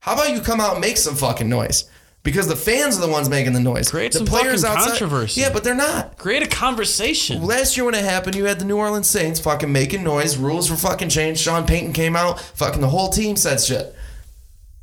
How 0.00 0.14
about 0.14 0.32
you 0.32 0.40
come 0.40 0.60
out 0.60 0.72
and 0.72 0.80
make 0.80 0.96
some 0.96 1.14
fucking 1.14 1.48
noise? 1.48 1.84
Because 2.22 2.48
the 2.48 2.56
fans 2.56 2.98
are 2.98 3.00
the 3.00 3.10
ones 3.10 3.28
making 3.28 3.54
the 3.54 3.60
noise. 3.60 3.90
Create 3.90 4.12
the 4.12 4.18
some 4.18 4.26
players 4.26 4.62
fucking 4.62 4.76
outside, 4.76 4.90
controversy. 4.90 5.40
Yeah, 5.40 5.52
but 5.52 5.64
they're 5.64 5.74
not. 5.74 6.18
Create 6.18 6.42
a 6.42 6.48
conversation. 6.48 7.42
Last 7.42 7.76
year 7.76 7.86
when 7.86 7.94
it 7.94 8.04
happened, 8.04 8.34
you 8.34 8.44
had 8.44 8.58
the 8.58 8.64
New 8.64 8.76
Orleans 8.76 9.08
Saints 9.08 9.40
fucking 9.40 9.72
making 9.72 10.04
noise. 10.04 10.36
Rules 10.36 10.70
were 10.70 10.76
fucking 10.76 11.08
changed. 11.08 11.40
Sean 11.40 11.66
Payton 11.66 11.92
came 11.92 12.16
out. 12.16 12.40
Fucking 12.40 12.80
the 12.80 12.88
whole 12.88 13.08
team 13.08 13.36
said 13.36 13.60
shit. 13.60 13.94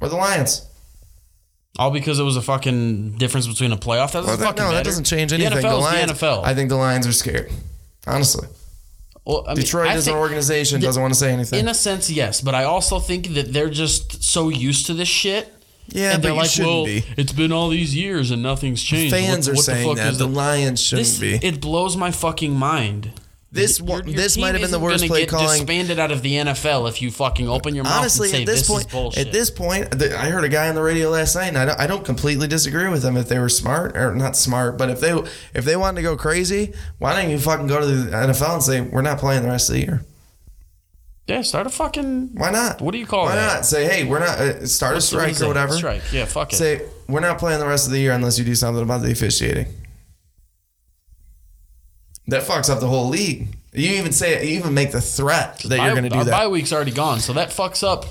Or 0.01 0.09
the 0.09 0.15
Lions. 0.15 0.67
All 1.77 1.91
because 1.91 2.19
it 2.19 2.23
was 2.23 2.37
a 2.37 2.41
fucking 2.41 3.17
difference 3.17 3.45
between 3.45 3.71
a 3.71 3.77
playoff. 3.77 4.13
That 4.13 4.21
doesn't 4.21 4.25
well, 4.25 4.37
that, 4.37 4.45
fucking 4.45 4.63
no, 4.63 4.69
matter. 4.69 4.77
that 4.77 4.85
doesn't 4.85 5.03
change 5.03 5.31
anything. 5.31 5.61
The, 5.61 5.69
the 5.69 5.75
Lions, 5.75 6.19
the 6.19 6.25
NFL. 6.25 6.43
I 6.43 6.55
think 6.55 6.69
the 6.69 6.75
Lions 6.75 7.05
are 7.05 7.13
scared. 7.13 7.51
Honestly. 8.07 8.47
Well, 9.25 9.43
I 9.45 9.49
mean, 9.49 9.57
Detroit 9.57 9.89
as 9.89 10.07
an 10.07 10.15
organization 10.15 10.79
doesn't 10.81 11.01
want 11.01 11.13
to 11.13 11.19
say 11.19 11.31
anything. 11.31 11.59
In 11.59 11.67
a 11.67 11.73
sense, 11.73 12.09
yes, 12.09 12.41
but 12.41 12.55
I 12.55 12.63
also 12.63 12.97
think 12.97 13.27
that 13.33 13.53
they're 13.53 13.69
just 13.69 14.23
so 14.23 14.49
used 14.49 14.87
to 14.87 14.93
this 14.93 15.09
shit 15.09 15.53
yeah, 15.87 16.13
and 16.13 16.23
they're 16.23 16.33
like, 16.33 16.51
well, 16.59 16.85
be. 16.85 17.03
it's 17.17 17.31
been 17.31 17.51
all 17.51 17.69
these 17.69 17.95
years 17.95 18.31
and 18.31 18.43
nothing's 18.43 18.83
changed. 18.83 19.13
Fans 19.13 19.47
what, 19.47 19.53
are 19.53 19.55
what 19.55 19.65
saying 19.65 19.89
the 19.89 19.95
that 19.95 20.11
the, 20.13 20.17
the 20.19 20.27
Lions 20.27 20.81
shouldn't 20.81 21.07
this, 21.07 21.19
be. 21.19 21.35
It 21.35 21.61
blows 21.61 21.95
my 21.95 22.11
fucking 22.11 22.53
mind. 22.53 23.13
This 23.49 23.79
your, 23.79 24.03
your 24.03 24.03
this 24.03 24.37
might 24.37 24.55
have 24.55 24.61
been 24.61 24.71
the 24.71 24.79
worst 24.79 25.07
play 25.07 25.21
get 25.21 25.29
calling. 25.29 25.59
Disbanded 25.59 25.99
out 25.99 26.11
of 26.11 26.21
the 26.21 26.33
NFL 26.33 26.89
if 26.89 27.01
you 27.01 27.09
fucking 27.09 27.47
open 27.47 27.75
your 27.75 27.85
mouth 27.85 27.99
Honestly, 27.99 28.27
and 28.27 28.35
say 28.35 28.41
at 28.41 28.45
this, 28.45 28.67
this 28.67 28.85
point. 28.85 29.17
At 29.17 29.31
this 29.31 29.49
point, 29.49 30.01
I 30.01 30.29
heard 30.29 30.43
a 30.43 30.49
guy 30.49 30.67
on 30.67 30.75
the 30.75 30.81
radio 30.81 31.09
last 31.09 31.35
night, 31.35 31.47
and 31.47 31.57
I 31.57 31.65
don't, 31.65 31.79
I 31.79 31.87
don't 31.87 32.03
completely 32.03 32.47
disagree 32.47 32.89
with 32.89 33.03
them. 33.03 33.15
If 33.15 33.29
they 33.29 33.39
were 33.39 33.47
smart 33.47 33.95
or 33.95 34.13
not 34.13 34.35
smart, 34.35 34.77
but 34.77 34.89
if 34.89 34.99
they 34.99 35.17
if 35.53 35.63
they 35.63 35.77
wanted 35.77 35.97
to 35.97 36.01
go 36.01 36.17
crazy, 36.17 36.73
why 36.99 37.19
don't 37.19 37.31
you 37.31 37.39
fucking 37.39 37.67
go 37.67 37.79
to 37.79 37.85
the 37.85 38.11
NFL 38.11 38.53
and 38.55 38.63
say 38.63 38.81
we're 38.81 39.01
not 39.01 39.17
playing 39.17 39.43
the 39.43 39.49
rest 39.49 39.69
of 39.69 39.75
the 39.75 39.81
year? 39.81 40.05
Yeah, 41.27 41.41
start 41.41 41.67
a 41.67 41.69
fucking. 41.69 42.29
Why 42.35 42.51
not? 42.51 42.81
What 42.81 42.93
do 42.93 42.99
you 42.99 43.05
call 43.05 43.25
it? 43.25 43.31
Why 43.31 43.35
that? 43.35 43.55
not 43.55 43.65
say, 43.65 43.85
hey, 43.85 44.05
we're 44.05 44.19
not 44.19 44.39
uh, 44.39 44.65
start 44.65 44.93
What's 44.93 45.11
a 45.11 45.15
strike 45.15 45.41
or 45.41 45.47
whatever. 45.47 45.73
Strike, 45.73 46.13
yeah, 46.13 46.23
fuck 46.23 46.53
it. 46.53 46.55
Say 46.55 46.87
we're 47.09 47.19
not 47.19 47.37
playing 47.37 47.59
the 47.59 47.67
rest 47.67 47.85
of 47.85 47.91
the 47.91 47.99
year 47.99 48.13
unless 48.13 48.39
you 48.39 48.45
do 48.45 48.55
something 48.55 48.81
about 48.81 49.01
the 49.01 49.11
officiating. 49.11 49.67
That 52.27 52.43
fucks 52.43 52.69
up 52.69 52.79
the 52.79 52.87
whole 52.87 53.09
league. 53.09 53.49
You 53.73 53.95
even 53.95 54.13
say 54.13 54.47
you 54.47 54.57
even 54.57 54.73
make 54.73 54.93
the 54.93 55.01
threat 55.01 55.59
that 55.59 55.77
you're 55.77 55.91
going 55.91 56.03
to 56.03 56.09
do 56.09 56.19
our 56.19 56.23
that. 56.25 56.31
Bye 56.31 56.47
week's 56.47 56.71
already 56.71 56.91
gone, 56.91 57.19
so 57.19 57.33
that 57.33 57.49
fucks 57.49 57.85
up 57.85 58.05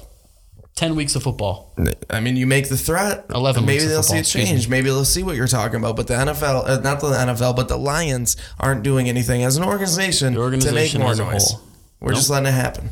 ten 0.75 0.95
weeks 0.95 1.17
of 1.17 1.23
football. 1.23 1.75
I 2.11 2.21
mean, 2.21 2.37
you 2.37 2.47
make 2.47 2.69
the 2.69 2.77
threat. 2.77 3.25
Eleven. 3.35 3.65
Maybe 3.65 3.87
they'll 3.87 4.03
football, 4.03 4.25
see 4.25 4.41
a 4.41 4.45
change. 4.45 4.69
Maybe 4.69 4.91
they'll 4.91 5.07
see 5.07 5.23
what 5.23 5.37
you're 5.37 5.47
talking 5.47 5.77
about. 5.77 5.97
But 5.97 6.07
the 6.07 6.15
NFL, 6.15 6.69
uh, 6.69 6.81
not 6.81 7.01
the 7.01 7.07
NFL, 7.07 7.57
but 7.57 7.69
the 7.69 7.79
Lions 7.79 8.37
aren't 8.61 8.83
doing 8.83 9.09
anything 9.09 9.43
as 9.43 9.57
an 9.57 9.65
organization, 9.65 10.37
organization 10.37 11.01
to 11.01 11.07
make 11.07 11.19
more 11.19 11.33
noise. 11.33 11.55
We're 11.99 12.13
just 12.13 12.29
letting 12.29 12.49
it 12.49 12.53
happen 12.53 12.91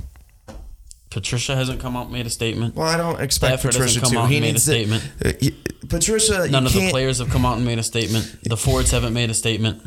Patricia 1.14 1.54
hasn't 1.54 1.78
come 1.80 1.96
out 1.96 2.06
and 2.06 2.12
made 2.12 2.26
a 2.26 2.30
statement. 2.30 2.74
Well, 2.74 2.88
I 2.88 2.96
don't 2.96 3.20
expect 3.20 3.60
Stafford 3.60 3.70
Patricia 3.70 4.00
hasn't 4.00 4.04
come 4.04 4.12
to. 4.14 4.18
out 4.18 4.28
He 4.30 4.38
and 4.38 4.44
made 4.46 4.56
a 4.56 4.58
statement. 4.58 5.08
To, 5.20 5.28
uh, 5.28 5.32
he- 5.40 5.54
Patricia, 5.88 6.48
None 6.50 6.66
of 6.66 6.72
the 6.72 6.90
players 6.90 7.18
have 7.18 7.30
come 7.30 7.46
out 7.46 7.56
and 7.56 7.64
made 7.64 7.78
a 7.78 7.84
statement. 7.84 8.36
The 8.42 8.56
Fords 8.56 8.90
haven't 8.90 9.12
made 9.14 9.30
a 9.30 9.34
statement. 9.34 9.80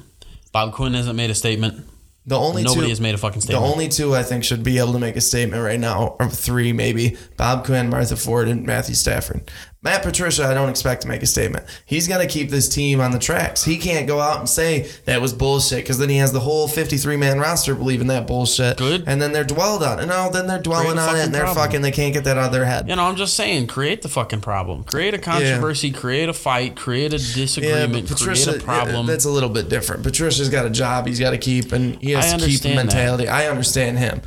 Bob 0.53 0.71
Quinn 0.73 0.93
hasn't 0.93 1.17
made 1.17 1.29
a 1.29 1.35
statement. 1.35 1.85
The 2.25 2.37
only 2.39 2.63
Nobody 2.63 2.87
two, 2.87 2.89
has 2.89 3.01
made 3.01 3.13
a 3.13 3.17
fucking 3.17 3.41
statement. 3.41 3.65
The 3.65 3.71
only 3.71 3.89
two 3.89 4.15
I 4.15 4.23
think 4.23 4.45
should 4.45 4.63
be 4.63 4.77
able 4.79 4.93
to 4.93 4.99
make 4.99 5.17
a 5.17 5.21
statement 5.21 5.61
right 5.63 5.79
now, 5.79 6.15
or 6.19 6.29
three 6.29 6.71
maybe: 6.71 7.17
Bob 7.35 7.65
Quinn, 7.65 7.89
Martha 7.89 8.15
Ford, 8.15 8.47
and 8.47 8.65
Matthew 8.65 8.95
Stafford. 8.95 9.51
Matt 9.87 10.03
Patricia, 10.03 10.43
I 10.45 10.53
don't 10.53 10.67
expect 10.67 11.03
to 11.03 11.07
make 11.07 11.23
a 11.23 11.25
statement. 11.25 11.65
He's 11.85 12.09
got 12.09 12.17
to 12.17 12.27
keep 12.27 12.49
this 12.49 12.67
team 12.67 12.99
on 12.99 13.11
the 13.11 13.19
tracks. 13.19 13.63
He 13.63 13.77
can't 13.77 14.05
go 14.05 14.19
out 14.19 14.39
and 14.39 14.49
say 14.49 14.91
that 15.05 15.21
was 15.21 15.31
bullshit 15.31 15.77
because 15.79 15.97
then 15.97 16.09
he 16.09 16.17
has 16.17 16.33
the 16.33 16.41
whole 16.41 16.67
53 16.67 17.15
man 17.15 17.39
roster 17.39 17.73
believing 17.73 18.07
that 18.07 18.27
bullshit. 18.27 18.75
Good. 18.77 19.05
And 19.07 19.21
then 19.21 19.31
they're 19.31 19.45
dwelled 19.45 19.83
on 19.83 19.99
it. 20.01 20.07
No, 20.07 20.29
then 20.29 20.45
they're 20.45 20.61
dwelling 20.61 20.99
on 20.99 21.15
it 21.15 21.23
and 21.23 21.33
they're 21.33 21.43
problem. 21.43 21.65
fucking, 21.65 21.81
they 21.83 21.91
can't 21.91 22.13
get 22.13 22.25
that 22.25 22.37
out 22.37 22.47
of 22.47 22.51
their 22.51 22.65
head. 22.65 22.89
You 22.89 22.97
know, 22.97 23.03
I'm 23.05 23.15
just 23.15 23.35
saying, 23.35 23.67
create 23.67 24.01
the 24.01 24.09
fucking 24.09 24.41
problem. 24.41 24.83
Create 24.83 25.13
a 25.13 25.19
controversy, 25.19 25.91
create 25.91 26.27
a 26.27 26.33
fight, 26.33 26.75
create 26.75 27.13
a 27.13 27.17
Yeah, 27.17 27.35
disagreement, 27.35 28.09
but 28.09 28.17
create 28.19 28.45
a 28.45 28.51
Patricia, 28.51 28.59
problem. 28.65 29.05
that's 29.05 29.23
a 29.23 29.29
little 29.31 29.47
bit 29.49 29.69
different. 29.69 30.03
Patricia's 30.03 30.49
got 30.49 30.65
a 30.65 30.69
job 30.69 31.07
he's 31.07 31.19
got 31.21 31.31
to 31.31 31.37
keep, 31.37 31.71
and 31.71 31.95
he 32.01 32.11
has 32.11 32.25
to 32.33 32.39
keep 32.45 32.59
the 32.61 32.71
understand 32.71 32.77
that. 32.77 32.83
mentality. 32.83 33.27
I 33.29 33.47
understand 33.47 33.99
him. 33.99 34.21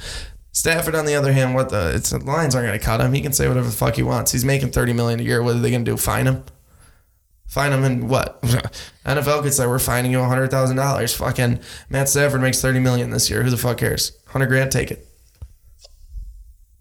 Stafford, 0.52 0.94
on 0.94 1.06
the 1.06 1.14
other 1.14 1.32
hand, 1.32 1.54
what 1.54 1.68
the 1.70 1.92
it's 1.94 2.10
the 2.10 2.18
Lions 2.18 2.54
aren't 2.54 2.66
going 2.68 2.78
to 2.78 2.84
cut 2.84 3.00
him. 3.00 3.12
He 3.12 3.20
can 3.20 3.32
say 3.32 3.46
whatever 3.48 3.66
the 3.68 3.72
fuck 3.76 3.94
he 3.94 4.02
wants. 4.02 4.32
He's 4.32 4.44
making 4.44 4.70
thirty 4.72 4.92
million 4.92 5.20
a 5.20 5.22
year. 5.22 5.42
What 5.42 5.54
are 5.54 5.58
they 5.60 5.70
going 5.70 5.84
to 5.84 5.90
do? 5.90 5.96
Fine 5.96 6.26
him? 6.26 6.44
Fine 7.46 7.72
him 7.72 7.84
and 7.84 8.08
what? 8.08 8.40
NFL 9.04 9.42
could 9.42 9.52
say 9.54 9.66
we're 9.66 9.78
fining 9.78 10.10
you 10.12 10.22
hundred 10.22 10.50
thousand 10.50 10.76
dollars. 10.76 11.14
Fucking 11.14 11.60
Matt 11.88 12.08
Stafford 12.08 12.40
makes 12.40 12.60
thirty 12.60 12.80
million 12.80 13.10
this 13.10 13.30
year. 13.30 13.42
Who 13.42 13.50
the 13.50 13.56
fuck 13.56 13.78
cares? 13.78 14.12
Hundred 14.26 14.46
grand, 14.46 14.70
take 14.72 14.90
it. 14.90 15.06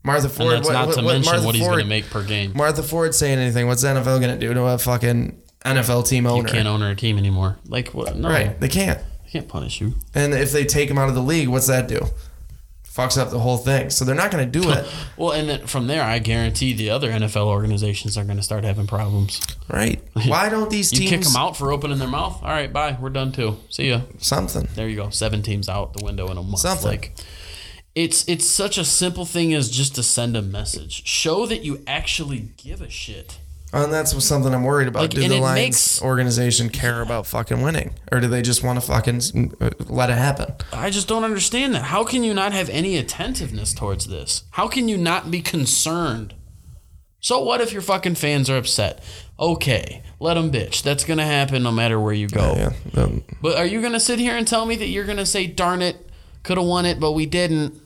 Martha 0.04 0.30
Ford. 0.30 0.54
and 0.54 0.58
that's 0.58 0.68
what, 0.68 0.74
not 0.74 0.88
what- 0.88 0.98
to 0.98 1.04
what 1.04 1.14
mention 1.14 1.32
Martha 1.32 1.46
what 1.46 1.56
he's 1.56 1.68
going 1.68 1.80
to 1.80 1.86
make 1.86 2.10
per 2.10 2.24
game. 2.24 2.54
Martha 2.56 2.82
Ford 2.84 3.14
saying 3.14 3.38
anything? 3.38 3.68
What's 3.68 3.82
the 3.82 3.90
NFL 3.90 4.20
going 4.22 4.34
to 4.34 4.38
do 4.40 4.54
to 4.54 4.62
a 4.64 4.78
fucking 4.78 5.41
NFL 5.66 6.08
team 6.08 6.26
owner? 6.26 6.48
You 6.48 6.54
can't 6.54 6.68
own 6.68 6.82
a 6.82 6.96
team 6.96 7.18
anymore. 7.18 7.58
Like 7.66 7.90
what? 7.90 8.16
No, 8.16 8.30
Right, 8.30 8.60
they 8.60 8.70
can't. 8.70 9.00
They 9.26 9.30
can't 9.32 9.48
punish 9.48 9.82
you. 9.82 9.94
And 10.16 10.34
if 10.34 10.52
they 10.52 10.66
take 10.66 10.90
him 10.90 10.98
out 10.98 11.10
of 11.10 11.16
the 11.16 11.22
league, 11.22 11.50
what's 11.50 11.68
that 11.68 11.88
do? 11.88 12.00
Fucks 13.00 13.18
up 13.18 13.30
the 13.30 13.40
whole 13.40 13.58
thing. 13.58 13.90
So 13.90 14.04
they're 14.04 14.16
not 14.16 14.30
going 14.30 14.50
to 14.50 14.60
do 14.60 14.70
it. 14.72 14.86
Well, 15.18 15.32
and 15.34 15.50
then 15.50 15.68
from 15.68 15.88
there, 15.88 16.02
I 16.02 16.20
guarantee 16.20 16.72
the 16.72 16.92
other 16.92 17.12
NFL 17.12 17.48
organizations 17.48 18.18
are 18.18 18.24
going 18.24 18.38
to 18.38 18.44
start 18.44 18.64
having 18.64 18.88
problems. 18.88 19.42
right? 19.68 20.02
Why 20.28 20.48
don't 20.48 20.70
these 20.70 20.94
You 20.94 21.10
kick 21.10 21.22
them 21.22 21.36
out 21.36 21.58
for 21.58 21.74
opening 21.74 21.98
their 22.00 22.08
mouth. 22.08 22.42
All 22.42 22.48
right, 22.50 22.72
bye. 22.72 22.98
We're 23.00 23.10
done 23.10 23.34
too. 23.34 23.58
See 23.70 23.90
ya. 23.90 24.02
something? 24.20 24.70
There 24.76 24.88
you 24.88 24.96
go. 24.96 25.10
Seven 25.10 25.42
teams 25.44 25.68
out 25.68 25.94
the 25.94 26.06
window 26.06 26.32
in 26.32 26.38
a 26.38 26.42
month. 26.44 26.60
Something. 26.60 26.88
Like 26.88 27.16
it's 27.96 28.28
it's 28.30 28.46
such 28.46 28.78
a 28.78 28.86
simple 28.86 29.26
thing 29.26 29.54
as 29.54 29.70
just 29.70 29.96
to 29.96 30.04
send 30.04 30.38
a 30.38 30.42
message. 30.42 31.06
Show 31.06 31.46
that 31.48 31.64
you 31.64 31.84
actually 31.86 32.50
give 32.56 32.82
a 32.82 32.90
shit. 32.90 33.40
And 33.72 33.94
that's 33.94 34.24
something 34.26 34.54
I'm 34.54 34.64
worried 34.64 34.88
about. 34.88 35.02
Like, 35.02 35.10
do 35.12 35.28
the 35.28 35.40
Lions 35.40 35.56
makes- 35.56 36.02
organization 36.02 36.70
care 36.70 37.02
about 37.02 37.28
fucking 37.28 37.62
winning, 37.62 37.94
or 38.12 38.20
do 38.20 38.28
they 38.28 38.41
just 38.41 38.64
want 38.64 38.80
to 38.82 38.86
fucking 38.86 39.54
uh, 39.62 39.70
let 39.88 40.10
it 40.10 40.18
happen? 40.18 40.56
I 40.74 40.90
just 40.90 41.08
don't 41.08 41.24
understand 41.24 41.76
that. 41.76 41.84
How 41.84 42.04
can 42.04 42.24
you 42.24 42.34
not 42.34 42.52
have 42.52 42.70
any 42.70 42.98
attentiveness 42.98 43.74
towards 43.74 44.08
this? 44.08 44.44
How 44.52 44.68
can 44.68 44.88
you 44.90 44.98
not 44.98 45.30
be 45.30 45.41
concerned? 45.41 46.34
So 47.20 47.44
what 47.44 47.62
if 47.62 47.72
your 47.74 47.82
fucking 47.84 48.16
fans 48.16 48.50
are 48.50 48.58
upset? 48.58 49.04
Okay, 49.40 50.02
let 50.20 50.34
them 50.34 50.52
bitch. 50.52 50.82
That's 50.82 51.04
gonna 51.04 51.26
happen 51.26 51.62
no 51.64 51.72
matter 51.72 52.00
where 52.00 52.14
you 52.14 52.28
go. 52.28 52.56
Yeah. 52.56 53.02
Um, 53.04 53.24
But 53.41 53.58
are 53.58 53.66
you 53.66 53.82
gonna 53.82 54.00
sit 54.00 54.18
here 54.20 54.36
and 54.36 54.48
tell 54.48 54.66
me 54.66 54.78
that 54.78 54.88
you're 54.88 55.06
gonna 55.06 55.26
say, 55.26 55.46
"Darn 55.46 55.82
it, 55.82 56.10
could 56.44 56.58
have 56.58 56.66
won 56.66 56.86
it, 56.86 57.00
but 57.00 57.12
we 57.12 57.26
didn't"? 57.26 57.80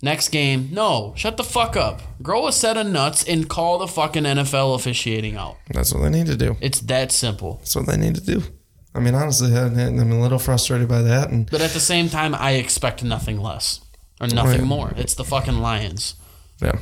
Next 0.00 0.28
game, 0.28 0.68
no. 0.72 1.12
Shut 1.16 1.36
the 1.36 1.42
fuck 1.44 1.76
up. 1.76 2.00
Grow 2.22 2.46
a 2.46 2.52
set 2.52 2.76
of 2.76 2.86
nuts 2.86 3.24
and 3.28 3.48
call 3.48 3.78
the 3.78 3.88
fucking 3.88 4.22
NFL 4.22 4.74
officiating 4.76 5.36
out. 5.36 5.56
that's 5.72 5.92
what 5.92 6.02
they 6.02 6.10
need 6.10 6.26
to 6.26 6.36
do. 6.36 6.56
It's 6.60 6.80
that 6.82 7.10
simple. 7.10 7.56
That's 7.56 7.74
what 7.74 7.86
they 7.86 7.96
need 7.96 8.14
to 8.14 8.20
do. 8.20 8.42
I 8.94 9.00
mean, 9.00 9.14
honestly, 9.14 9.54
I'm 9.56 9.76
a 10.12 10.20
little 10.20 10.38
frustrated 10.38 10.88
by 10.88 11.02
that. 11.02 11.30
And 11.30 11.50
But 11.50 11.60
at 11.60 11.70
the 11.70 11.80
same 11.80 12.08
time, 12.08 12.34
I 12.34 12.52
expect 12.52 13.02
nothing 13.02 13.40
less 13.40 13.80
or 14.20 14.28
nothing 14.28 14.60
Right. 14.60 14.68
more. 14.68 14.92
It's 14.96 15.14
the 15.14 15.24
fucking 15.24 15.58
Lions. 15.58 16.14
yeah, 16.62 16.78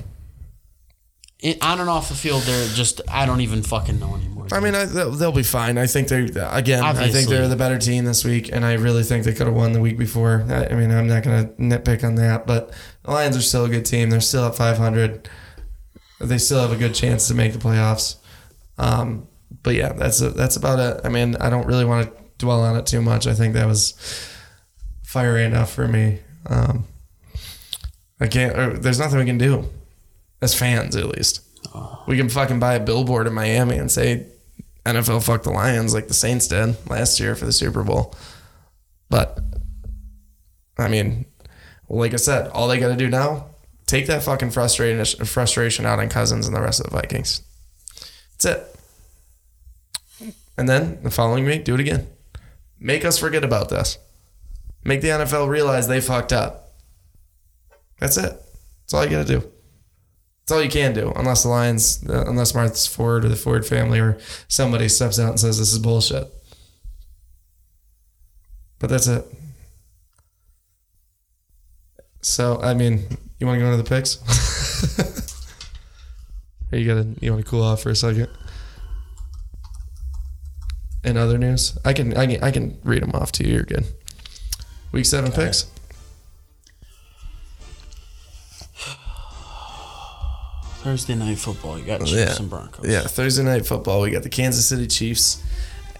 It, 1.41 1.63
on 1.63 1.81
and 1.81 1.91
off 1.91 2.09
the 2.09 2.15
field, 2.15 2.43
they're 2.43 2.69
just 2.69 3.03
I 3.09 3.27
don't 3.27 3.43
even 3.43 3.63
fucking 3.63 4.01
know 4.01 4.15
anymore. 4.15 4.47
I 4.53 4.61
mean, 4.61 4.75
I, 4.75 4.87
they'll, 4.87 5.11
they'll 5.11 5.33
be 5.33 5.43
fine. 5.43 5.77
I 5.77 5.87
think 5.87 6.09
they're 6.09 6.25
again. 6.51 6.83
I 6.83 7.11
think 7.11 7.29
they're 7.29 7.49
the 7.49 7.57
better 7.57 7.79
team 7.79 8.05
this 8.05 8.25
week, 8.25 8.51
and 8.51 8.65
I 8.65 8.75
really 8.75 9.03
think 9.03 9.25
they 9.25 9.35
could 9.35 9.47
have 9.47 9.57
won 9.57 9.73
the 9.73 9.81
week 9.81 9.99
before. 9.99 10.47
I, 10.49 10.67
I 10.67 10.75
mean, 10.75 10.91
I'm 10.91 11.09
not 11.09 11.25
going 11.25 11.47
to 11.47 11.53
nitpick 11.55 12.05
on 12.05 12.15
that, 12.15 12.47
but 12.47 12.73
the 13.03 13.11
Lions 13.11 13.37
are 13.37 13.43
still 13.43 13.67
a 13.67 13.69
good 13.69 13.85
team. 13.85 14.09
They're 14.09 14.21
still 14.21 14.47
at 14.47 14.55
500. 14.55 15.29
They 16.21 16.39
still 16.39 16.61
have 16.61 16.73
a 16.73 16.77
good 16.77 16.95
chance 16.95 17.29
to 17.29 17.35
make 17.35 17.53
the 17.53 17.59
playoffs. 17.59 18.17
Um, 18.79 19.29
but 19.63 19.75
yeah, 19.75 19.93
that's 19.93 20.21
that's 20.21 20.57
about 20.57 20.79
it. 20.79 21.01
I 21.05 21.11
mean, 21.11 21.37
I 21.37 21.51
don't 21.51 21.67
really 21.67 21.85
want 21.85 22.09
to 22.09 22.23
dwell 22.39 22.63
on 22.63 22.77
it 22.77 22.87
too 22.87 23.03
much. 23.03 23.27
I 23.27 23.35
think 23.35 23.53
that 23.55 23.67
was 23.67 23.93
fiery 25.03 25.45
enough 25.45 25.71
for 25.71 25.87
me. 25.87 26.21
Um, 26.47 26.87
I 28.21 28.29
can't. 28.29 28.59
Or, 28.59 28.79
there's 28.79 28.99
nothing 28.99 29.19
we 29.19 29.27
can 29.27 29.39
do 29.39 29.69
as 30.41 30.55
fans, 30.55 30.97
at 30.97 31.07
least. 31.07 31.43
We 32.07 32.17
can 32.17 32.29
fucking 32.29 32.61
buy 32.61 32.75
a 32.75 32.81
billboard 32.81 33.27
in 33.27 33.35
Miami 33.35 33.77
and 33.77 33.91
say 33.91 34.27
NFL 34.85 35.25
fuck 35.25 35.43
the 35.43 35.51
Lions 35.51 35.93
like 35.93 36.09
the 36.09 36.15
Saints 36.15 36.49
did 36.49 36.77
last 36.89 37.19
year 37.19 37.35
for 37.35 37.45
the 37.45 37.53
Super 37.53 37.83
Bowl. 37.83 38.15
But 39.11 39.39
I 40.79 40.89
mean, 40.89 41.27
like 41.89 42.13
I 42.13 42.17
said, 42.17 42.49
all 42.49 42.69
they 42.69 42.79
got 42.79 42.89
to 42.89 42.97
do 42.97 43.09
now 43.09 43.47
take 43.87 44.07
that 44.09 44.23
fucking 44.23 44.51
frustration 44.51 45.27
frustration 45.27 45.87
out 45.87 45.99
on 45.99 46.09
Cousins 46.09 46.47
and 46.47 46.55
the 46.55 46.61
rest 46.61 46.81
of 46.81 46.91
the 46.91 46.97
Vikings. 46.97 47.43
That's 48.33 48.45
it. 48.45 50.33
And 50.59 50.69
then 50.69 51.03
the 51.03 51.11
following 51.11 51.45
week, 51.45 51.65
do 51.65 51.75
it 51.75 51.81
again. 51.81 52.09
Make 52.79 53.05
us 53.05 53.19
forget 53.19 53.45
about 53.45 53.69
this. 53.69 53.99
Make 54.85 55.01
the 55.01 55.09
NFL 55.09 55.49
realize 55.49 55.89
they 55.89 56.01
fucked 56.01 56.33
up. 56.33 56.75
That's 57.99 58.17
it. 58.17 58.33
That's 58.33 58.95
all 58.95 59.05
you 59.05 59.11
got 59.11 59.27
to 59.27 59.41
do. 59.41 59.53
That's 60.47 60.59
all 60.59 60.62
you 60.62 60.70
can 60.70 60.93
do, 60.93 61.12
unless 61.16 61.43
the 61.43 61.48
Lions, 61.48 62.09
uh, 62.09 62.24
unless 62.28 62.55
Martha 62.55 62.89
Ford 62.89 63.24
or 63.24 63.28
the 63.28 63.35
Ford 63.35 63.66
family 63.66 63.98
or 63.98 64.16
somebody 64.47 64.89
steps 64.89 65.18
out 65.18 65.31
and 65.31 65.40
says 65.40 65.59
this 65.59 65.73
is 65.73 65.81
bullshit. 65.81 66.32
But 68.78 68.90
that's 68.90 69.09
it. 69.09 69.27
So 72.20 72.60
I 72.62 72.74
mean, 72.74 73.06
you 73.40 73.47
want 73.48 73.59
to 73.59 73.60
go 73.60 73.73
into 73.73 73.82
the 73.82 73.89
picks? 73.89 74.23
or 76.73 76.78
you 76.78 76.86
gotta, 76.86 77.09
you 77.20 77.32
want 77.32 77.44
to 77.44 77.51
cool 77.51 77.64
off 77.64 77.82
for 77.82 77.90
a 77.90 77.97
second? 77.97 78.28
In 81.02 81.16
other 81.16 81.39
news, 81.39 81.77
I 81.85 81.93
can, 81.93 82.16
I 82.16 82.27
can, 82.27 82.44
I 82.44 82.52
can 82.52 82.78
read 82.85 83.02
them 83.02 83.12
off 83.14 83.32
to 83.32 83.44
you. 83.44 83.55
You're 83.55 83.62
good. 83.64 83.85
Week 84.93 85.06
seven 85.06 85.32
picks. 85.32 85.66
Thursday 90.87 91.17
night 91.17 91.37
football, 91.37 91.77
you 91.77 91.85
got 91.85 91.99
Chiefs 91.99 92.13
Yeah. 92.13 92.37
and 92.39 92.49
Broncos. 92.49 92.87
Yeah, 92.89 93.01
Thursday 93.01 93.43
night 93.43 93.67
football. 93.67 94.03
We 94.03 94.13
got 94.13 94.23
the 94.23 94.29
Kansas 94.29 94.69
City 94.69 94.87
Chiefs 94.87 95.43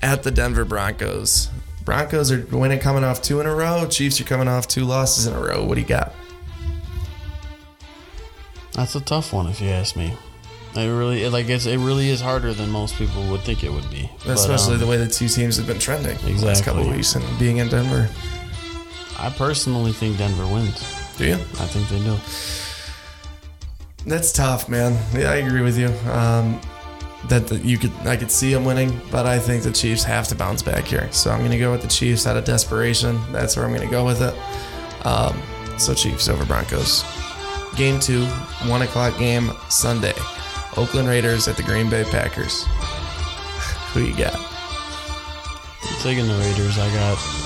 at 0.01 0.23
the 0.23 0.31
Denver 0.31 0.65
Broncos. 0.65 1.49
Broncos 1.85 2.31
are 2.31 2.47
winning, 2.53 2.79
coming 2.79 3.03
off 3.03 3.21
two 3.21 3.41
in 3.41 3.47
a 3.47 3.55
row. 3.55 3.89
Chiefs 3.89 4.21
are 4.21 4.25
coming 4.25 4.47
off 4.47 4.69
two 4.69 4.85
losses 4.85 5.27
in 5.27 5.35
a 5.35 5.41
row. 5.41 5.65
What 5.65 5.75
do 5.75 5.81
you 5.81 5.87
got? 5.89 6.13
That's 8.75 8.95
a 8.95 9.01
tough 9.01 9.33
one, 9.33 9.49
if 9.49 9.61
you 9.61 9.71
ask 9.71 9.97
me. 9.97 10.15
It 10.77 10.87
really, 10.87 11.25
it, 11.25 11.31
like, 11.33 11.49
it's, 11.49 11.67
it 11.67 11.79
really 11.79 12.09
is 12.11 12.21
harder 12.21 12.55
than 12.55 12.71
most 12.71 12.95
people 12.95 13.27
would 13.33 13.41
think 13.41 13.65
it 13.65 13.73
would 13.73 13.91
be. 13.91 14.09
But, 14.25 14.35
Especially 14.35 14.75
um, 14.75 14.81
the 14.81 14.87
way 14.87 14.99
the 14.99 15.09
two 15.09 15.27
teams 15.27 15.57
have 15.57 15.67
been 15.67 15.81
trending 15.81 16.17
the 16.19 16.47
last 16.47 16.63
couple 16.63 16.83
of 16.89 16.95
weeks 16.95 17.17
and 17.17 17.25
being 17.41 17.57
in 17.57 17.67
Denver. 17.69 18.09
I 19.19 19.31
personally 19.31 19.93
think 19.93 20.17
Denver 20.19 20.47
wins. 20.47 20.95
Do 21.19 21.27
you? 21.27 21.35
I 21.35 21.67
think 21.67 21.89
they 21.89 21.99
do. 21.99 22.17
That's 24.07 24.31
tough, 24.31 24.69
man. 24.69 24.93
Yeah, 25.12 25.33
I 25.33 25.37
agree 25.37 25.62
with 25.62 25.77
you. 25.77 25.89
Um, 26.11 26.61
that 27.28 27.51
you 27.65 27.77
could, 27.77 27.93
I 28.07 28.16
could 28.16 28.31
see 28.31 28.55
them 28.55 28.65
winning, 28.65 29.01
but 29.11 29.27
I 29.27 29.37
think 29.41 29.65
the 29.65 29.73
Chiefs 29.73 30.05
have 30.05 30.28
to 30.28 30.37
bounce 30.37 30.62
back 30.62 30.85
here. 30.85 31.11
So 31.11 31.33
I'm 31.33 31.41
going 31.41 31.51
to 31.51 31.59
go 31.59 31.73
with 31.73 31.83
the 31.83 31.89
Chiefs 31.89 32.24
out 32.24 32.37
of 32.37 32.45
desperation. 32.45 33.19
That's 33.33 33.57
where 33.57 33.65
I'm 33.65 33.74
going 33.74 33.87
to 33.87 33.91
go 33.91 34.07
with 34.07 34.23
it. 34.23 34.35
Um, 35.05 35.43
so 35.77 35.93
Chiefs 35.93 36.28
over 36.28 36.45
Broncos. 36.45 37.05
Game 37.77 37.99
two, 37.99 38.24
one 38.69 38.83
o'clock 38.83 39.19
game 39.19 39.51
Sunday. 39.69 40.15
Oakland 40.77 41.09
Raiders 41.09 41.49
at 41.49 41.57
the 41.57 41.65
Green 41.65 41.91
Bay 41.91 42.05
Packers. 42.05 42.65
Who 43.93 44.05
you 44.05 44.16
got? 44.16 44.37
I'm 44.37 46.01
taking 46.01 46.28
the 46.28 46.35
Raiders. 46.35 46.78
I 46.78 46.89
got 46.95 47.45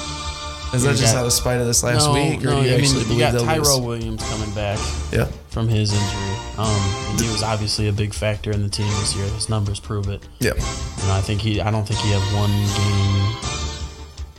Is 0.72 0.82
that 0.84 0.96
just 0.96 1.14
got- 1.14 1.20
out 1.20 1.26
of 1.26 1.32
spite 1.32 1.60
of 1.60 1.66
this 1.66 1.82
last 1.82 2.06
no, 2.06 2.12
week, 2.14 2.40
or 2.42 2.46
no. 2.46 2.62
do 2.62 2.68
you 2.68 2.74
I 2.74 2.78
actually 2.78 2.92
mean, 2.92 2.98
you 3.00 3.04
believe 3.06 3.18
got 3.20 3.32
they'll 3.32 3.44
Tyrell 3.44 3.76
lose? 3.78 3.80
Williams 3.80 4.22
coming 4.30 4.50
back 4.54 4.78
Yeah, 5.12 5.24
from 5.48 5.66
his 5.68 5.92
injury. 5.92 6.36
Um, 6.58 6.66
and 7.10 7.20
he 7.20 7.28
was 7.30 7.42
obviously 7.42 7.88
a 7.88 7.92
big 7.92 8.14
factor 8.14 8.50
in 8.52 8.62
the 8.62 8.68
team 8.68 8.86
this 9.00 9.16
year. 9.16 9.26
His 9.30 9.48
numbers 9.48 9.80
prove 9.80 10.08
it. 10.08 10.22
yeah. 10.38 10.52
And 10.52 11.10
I 11.12 11.20
think 11.20 11.40
he, 11.40 11.60
I 11.60 11.70
don't 11.70 11.86
think 11.88 11.98
he 12.00 12.10
had 12.10 12.22
one 12.38 12.50
game 12.50 13.34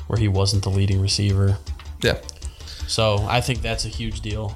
where 0.07 0.19
he 0.19 0.27
wasn't 0.27 0.63
the 0.63 0.69
leading 0.69 1.01
receiver. 1.01 1.57
Yeah. 2.01 2.17
So 2.87 3.25
I 3.29 3.41
think 3.41 3.61
that's 3.61 3.85
a 3.85 3.89
huge 3.89 4.21
deal. 4.21 4.55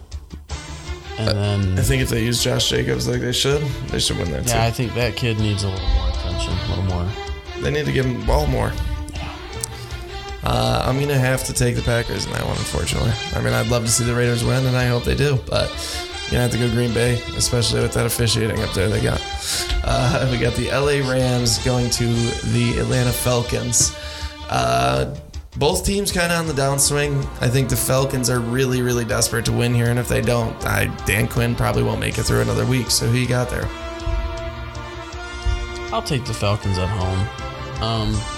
And 1.17 1.29
then 1.37 1.79
I 1.79 1.81
think 1.81 2.01
if 2.01 2.09
they 2.09 2.23
use 2.23 2.43
Josh 2.43 2.69
Jacobs 2.69 3.07
like 3.07 3.21
they 3.21 3.31
should, 3.31 3.61
they 3.89 3.99
should 3.99 4.17
win 4.17 4.31
that. 4.31 4.45
Yeah, 4.47 4.53
too. 4.53 4.59
I 4.59 4.71
think 4.71 4.93
that 4.95 5.15
kid 5.15 5.39
needs 5.39 5.63
a 5.63 5.69
little 5.69 5.87
more 5.89 6.09
attention, 6.09 6.53
a 6.53 6.67
little 6.69 6.83
more. 6.83 7.07
They 7.61 7.71
need 7.71 7.85
to 7.85 7.91
give 7.93 8.05
him 8.05 8.19
the 8.19 8.25
ball 8.25 8.47
more. 8.47 8.71
Uh, 10.45 10.83
I'm 10.85 10.99
gonna 10.99 11.17
have 11.17 11.43
to 11.45 11.53
take 11.53 11.75
the 11.75 11.81
Packers 11.81 12.25
in 12.25 12.31
that 12.33 12.45
one, 12.45 12.57
unfortunately. 12.57 13.11
I 13.33 13.41
mean, 13.41 13.53
I'd 13.53 13.67
love 13.67 13.83
to 13.83 13.91
see 13.91 14.03
the 14.03 14.13
Raiders 14.13 14.43
win, 14.43 14.65
and 14.65 14.77
I 14.77 14.85
hope 14.85 15.03
they 15.03 15.15
do, 15.15 15.39
but 15.47 15.69
you're 16.25 16.31
gonna 16.31 16.43
have 16.43 16.51
to 16.51 16.57
go 16.57 16.69
Green 16.69 16.93
Bay, 16.93 17.21
especially 17.35 17.81
with 17.81 17.93
that 17.93 18.05
officiating 18.05 18.61
up 18.61 18.71
there 18.73 18.87
they 18.87 19.01
got. 19.01 19.21
Uh, 19.83 20.27
we 20.31 20.37
got 20.37 20.53
the 20.53 20.69
LA 20.69 21.07
Rams 21.09 21.57
going 21.65 21.89
to 21.91 22.05
the 22.05 22.77
Atlanta 22.79 23.11
Falcons. 23.11 23.95
Uh, 24.49 25.15
both 25.57 25.85
teams 25.85 26.11
kind 26.11 26.31
of 26.31 26.39
on 26.39 26.47
the 26.47 26.53
downswing. 26.53 27.25
I 27.41 27.47
think 27.47 27.69
the 27.69 27.77
Falcons 27.77 28.29
are 28.29 28.39
really, 28.39 28.81
really 28.81 29.05
desperate 29.05 29.45
to 29.45 29.51
win 29.51 29.73
here, 29.73 29.89
and 29.89 29.97
if 29.97 30.07
they 30.07 30.21
don't, 30.21 30.55
I, 30.65 30.93
Dan 31.05 31.27
Quinn 31.27 31.55
probably 31.55 31.81
won't 31.81 31.99
make 31.99 32.17
it 32.17 32.23
through 32.23 32.41
another 32.41 32.65
week. 32.65 32.91
So 32.91 33.07
who 33.07 33.17
you 33.17 33.27
got 33.27 33.49
there? 33.49 33.67
I'll 35.91 36.03
take 36.03 36.25
the 36.25 36.33
Falcons 36.33 36.77
at 36.77 36.89
home. 36.89 37.81
Um, 37.81 38.34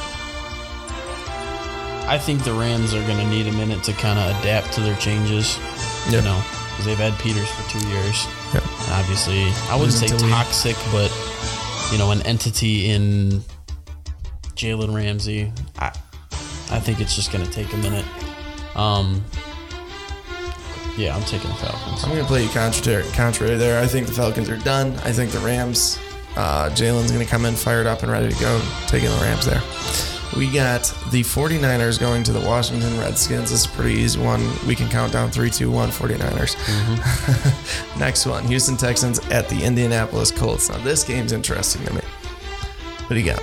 I 2.07 2.17
think 2.17 2.43
the 2.43 2.53
Rams 2.53 2.93
are 2.93 3.05
going 3.05 3.17
to 3.17 3.27
need 3.27 3.47
a 3.47 3.51
minute 3.51 3.83
to 3.83 3.93
kind 3.93 4.17
of 4.17 4.39
adapt 4.39 4.73
to 4.73 4.81
their 4.81 4.95
changes. 4.95 5.59
Yep. 6.05 6.13
You 6.13 6.21
know, 6.21 6.43
because 6.69 6.85
they've 6.85 6.97
had 6.97 7.17
Peters 7.19 7.49
for 7.49 7.69
two 7.69 7.87
years. 7.89 8.25
Yep. 8.53 8.63
obviously, 8.91 9.43
I 9.69 9.75
wouldn't 9.75 9.93
say 9.93 10.07
toxic, 10.07 10.77
but 10.91 11.11
you 11.91 11.97
know, 11.97 12.11
an 12.11 12.21
entity 12.21 12.89
in 12.89 13.43
Jalen 14.55 14.95
Ramsey. 14.95 15.51
I, 15.79 15.87
I 16.71 16.79
think 16.79 17.01
it's 17.01 17.15
just 17.15 17.31
going 17.31 17.45
to 17.45 17.51
take 17.51 17.71
a 17.73 17.77
minute. 17.77 18.05
Um, 18.75 19.23
yeah, 20.97 21.15
I'm 21.15 21.23
taking 21.23 21.49
the 21.49 21.55
Falcons. 21.55 22.03
I'm 22.03 22.11
going 22.11 22.21
to 22.21 22.27
play 22.27 22.43
you 22.43 22.49
contrary, 22.49 23.03
contrary 23.13 23.55
there. 23.55 23.81
I 23.81 23.87
think 23.87 24.07
the 24.07 24.13
Falcons 24.13 24.49
are 24.49 24.57
done. 24.57 24.93
I 25.03 25.11
think 25.11 25.31
the 25.31 25.39
Rams, 25.39 25.99
uh, 26.35 26.69
Jalen's 26.71 27.11
going 27.11 27.23
to 27.23 27.29
come 27.29 27.45
in 27.45 27.55
fired 27.55 27.85
up 27.85 28.03
and 28.03 28.11
ready 28.11 28.29
to 28.29 28.39
go, 28.39 28.61
taking 28.87 29.09
the 29.09 29.17
Rams 29.17 29.45
there. 29.45 29.61
We 30.37 30.51
got 30.51 30.83
the 31.09 31.23
49ers 31.23 31.99
going 31.99 32.21
to 32.21 32.31
the 32.31 32.39
Washington 32.39 32.95
Redskins. 32.99 33.49
This 33.49 33.61
is 33.61 33.65
a 33.65 33.69
pretty 33.69 33.95
easy 33.95 34.19
one. 34.19 34.47
We 34.67 34.75
can 34.75 34.87
count 34.87 35.11
down 35.11 35.31
3, 35.31 35.49
2, 35.49 35.71
1, 35.71 35.89
49ers. 35.89 36.55
Mm-hmm. 36.55 37.99
Next 37.99 38.27
one 38.27 38.45
Houston 38.45 38.77
Texans 38.77 39.17
at 39.31 39.49
the 39.49 39.63
Indianapolis 39.63 40.29
Colts. 40.29 40.69
Now, 40.69 40.77
this 40.77 41.03
game's 41.03 41.31
interesting 41.31 41.83
to 41.85 41.93
me. 41.95 42.01
What 42.01 43.15
do 43.15 43.19
you 43.19 43.25
got? 43.25 43.41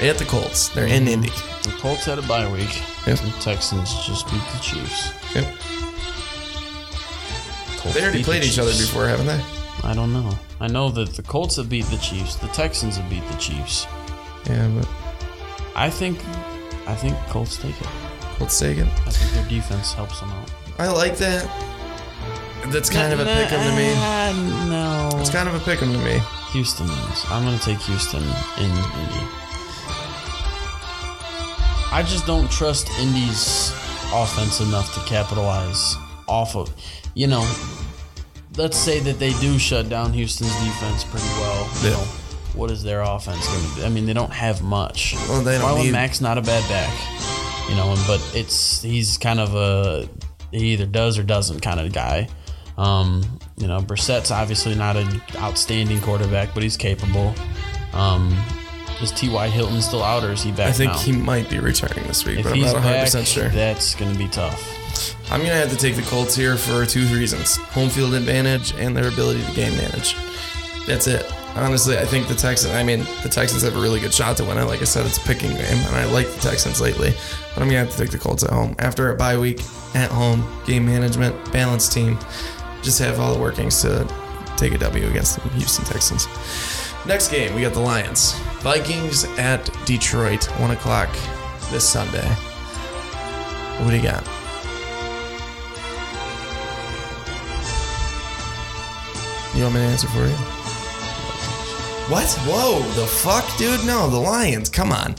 At 0.00 0.16
the 0.16 0.24
Colts. 0.26 0.70
They're 0.70 0.86
in 0.86 1.06
Indy. 1.06 1.28
The 1.28 1.76
Colts 1.78 2.06
had 2.06 2.18
a 2.18 2.22
bye 2.22 2.50
week. 2.50 2.82
Yep. 3.06 3.18
The 3.18 3.30
Texans 3.42 3.92
just 4.06 4.24
beat 4.30 4.42
the 4.54 4.58
Chiefs. 4.62 5.12
Yep. 5.34 5.54
Colts 7.76 7.94
they 7.94 8.02
already 8.02 8.24
played 8.24 8.42
each 8.42 8.58
other 8.58 8.72
before, 8.72 9.06
haven't 9.06 9.26
they? 9.26 9.55
I 9.82 9.94
don't 9.94 10.12
know. 10.12 10.30
I 10.60 10.66
know 10.68 10.88
that 10.90 11.14
the 11.14 11.22
Colts 11.22 11.56
have 11.56 11.68
beat 11.68 11.84
the 11.86 11.98
Chiefs. 11.98 12.36
The 12.36 12.48
Texans 12.48 12.96
have 12.96 13.08
beat 13.10 13.26
the 13.28 13.36
Chiefs. 13.36 13.86
Yeah, 14.46 14.68
but 14.68 14.88
I 15.74 15.90
think 15.90 16.18
I 16.86 16.94
think 16.94 17.16
Colts 17.28 17.56
take 17.56 17.78
it. 17.80 17.88
Colts 18.38 18.58
take 18.58 18.78
it. 18.78 18.86
I 19.06 19.10
think 19.10 19.32
their 19.32 19.48
defense 19.48 19.92
helps 19.92 20.20
them 20.20 20.30
out. 20.30 20.50
I 20.78 20.88
like 20.88 21.16
that. 21.18 21.48
That's 22.68 22.90
kind 22.90 23.12
of 23.12 23.20
a 23.20 23.24
pick 23.24 23.52
'em 23.52 23.62
to 23.62 23.76
me. 23.76 23.92
Uh, 23.94 24.66
no. 24.68 25.20
It's 25.20 25.30
kind 25.30 25.48
of 25.48 25.54
a 25.54 25.60
pick 25.60 25.80
'em 25.82 25.92
to 25.92 25.98
me. 25.98 26.20
Houston 26.52 26.86
wins. 26.88 27.24
I'm 27.28 27.44
gonna 27.44 27.58
take 27.58 27.78
Houston 27.80 28.22
in 28.58 28.70
Indy. 28.70 29.24
I 31.92 32.02
just 32.06 32.26
don't 32.26 32.50
trust 32.50 32.88
Indy's 32.98 33.72
offense 34.12 34.60
enough 34.60 34.92
to 34.94 35.00
capitalize 35.08 35.96
off 36.28 36.56
of. 36.56 36.70
You 37.14 37.26
know, 37.28 37.42
let's 38.56 38.76
say 38.76 39.00
that 39.00 39.18
they 39.18 39.32
do 39.34 39.58
shut 39.58 39.88
down 39.88 40.12
Houston's 40.12 40.54
defense 40.64 41.04
pretty 41.04 41.26
well. 41.40 41.70
You 41.82 41.90
know, 41.90 42.04
what 42.54 42.70
is 42.70 42.82
their 42.82 43.02
offense 43.02 43.46
going 43.46 43.70
to 43.70 43.76
be? 43.76 43.84
I 43.84 43.88
mean, 43.88 44.06
they 44.06 44.12
don't 44.12 44.32
have 44.32 44.62
much. 44.62 45.14
Well, 45.28 45.42
they 45.42 45.58
don't 45.58 45.70
Marlon 45.70 45.84
need... 45.84 45.92
Mack's 45.92 46.20
not 46.20 46.38
a 46.38 46.42
bad 46.42 46.68
back, 46.68 47.68
you 47.68 47.76
know, 47.76 47.94
but 48.06 48.20
it's 48.34 48.82
he's 48.82 49.18
kind 49.18 49.40
of 49.40 49.54
a 49.54 50.08
he 50.50 50.72
either 50.72 50.86
does 50.86 51.18
or 51.18 51.22
doesn't 51.22 51.60
kind 51.60 51.80
of 51.80 51.92
guy. 51.92 52.28
Um, 52.78 53.22
you 53.56 53.66
know, 53.66 53.80
Brissett's 53.80 54.30
obviously 54.30 54.74
not 54.74 54.96
an 54.96 55.20
outstanding 55.36 56.00
quarterback, 56.00 56.52
but 56.54 56.62
he's 56.62 56.76
capable. 56.76 57.34
Um, 57.92 58.36
is 59.00 59.12
T.Y. 59.12 59.48
Hilton 59.48 59.82
still 59.82 60.02
out, 60.02 60.24
or 60.24 60.32
is 60.32 60.42
he 60.42 60.50
back? 60.50 60.68
I 60.68 60.72
think 60.72 60.92
now? 60.92 60.98
he 60.98 61.12
might 61.12 61.50
be 61.50 61.58
returning 61.58 62.06
this 62.06 62.24
week, 62.24 62.38
if 62.38 62.44
but 62.44 62.52
I'm 62.54 62.60
not 62.60 62.74
100 62.74 63.00
percent 63.00 63.26
sure. 63.26 63.48
That's 63.48 63.94
going 63.94 64.12
to 64.12 64.18
be 64.18 64.28
tough. 64.28 64.85
I'm 65.30 65.40
gonna 65.40 65.54
have 65.54 65.70
to 65.70 65.76
take 65.76 65.96
the 65.96 66.02
Colts 66.02 66.34
here 66.34 66.56
for 66.56 66.86
two 66.86 67.06
reasons: 67.06 67.56
home 67.56 67.88
field 67.88 68.14
advantage 68.14 68.72
and 68.74 68.96
their 68.96 69.08
ability 69.08 69.44
to 69.44 69.52
game 69.52 69.76
manage. 69.76 70.16
That's 70.86 71.06
it. 71.06 71.30
Honestly, 71.56 71.96
I 71.98 72.04
think 72.04 72.28
the 72.28 72.34
Texans. 72.34 72.74
I 72.74 72.82
mean, 72.82 73.00
the 73.22 73.28
Texans 73.28 73.62
have 73.62 73.76
a 73.76 73.80
really 73.80 73.98
good 73.98 74.12
shot 74.12 74.36
to 74.36 74.44
win 74.44 74.58
it. 74.58 74.64
Like 74.64 74.82
I 74.82 74.84
said, 74.84 75.06
it's 75.06 75.16
a 75.16 75.22
picking 75.22 75.50
game, 75.50 75.60
and 75.60 75.96
I 75.96 76.04
like 76.04 76.28
the 76.30 76.40
Texans 76.40 76.80
lately. 76.80 77.14
But 77.54 77.62
I'm 77.62 77.68
gonna 77.68 77.78
have 77.78 77.90
to 77.90 77.98
take 77.98 78.10
the 78.10 78.18
Colts 78.18 78.44
at 78.44 78.50
home 78.50 78.76
after 78.78 79.10
a 79.10 79.16
bye 79.16 79.38
week 79.38 79.60
at 79.94 80.10
home, 80.10 80.46
game 80.66 80.84
management, 80.84 81.34
balanced 81.52 81.92
team. 81.92 82.18
Just 82.82 82.98
have 82.98 83.18
all 83.18 83.34
the 83.34 83.40
workings 83.40 83.80
to 83.82 84.06
take 84.56 84.72
a 84.72 84.78
W 84.78 85.06
against 85.08 85.42
the 85.42 85.48
Houston 85.50 85.84
Texans. 85.84 86.28
Next 87.06 87.28
game, 87.28 87.54
we 87.54 87.62
got 87.62 87.72
the 87.72 87.80
Lions. 87.80 88.34
Vikings 88.60 89.24
at 89.38 89.70
Detroit, 89.86 90.44
1 90.60 90.70
o'clock 90.72 91.08
this 91.70 91.88
Sunday. 91.88 92.28
What 93.78 93.90
do 93.90 93.96
you 93.96 94.02
got? 94.02 94.26
You 99.56 99.62
want 99.62 99.76
me 99.76 99.80
to 99.80 99.86
answer 99.86 100.06
for 100.08 100.18
you? 100.18 100.36
What? 102.12 102.30
Whoa, 102.46 102.80
the 102.92 103.06
fuck, 103.06 103.44
dude? 103.56 103.86
No, 103.86 104.10
the 104.10 104.18
Lions. 104.18 104.68
Come 104.68 104.92
on. 104.92 105.14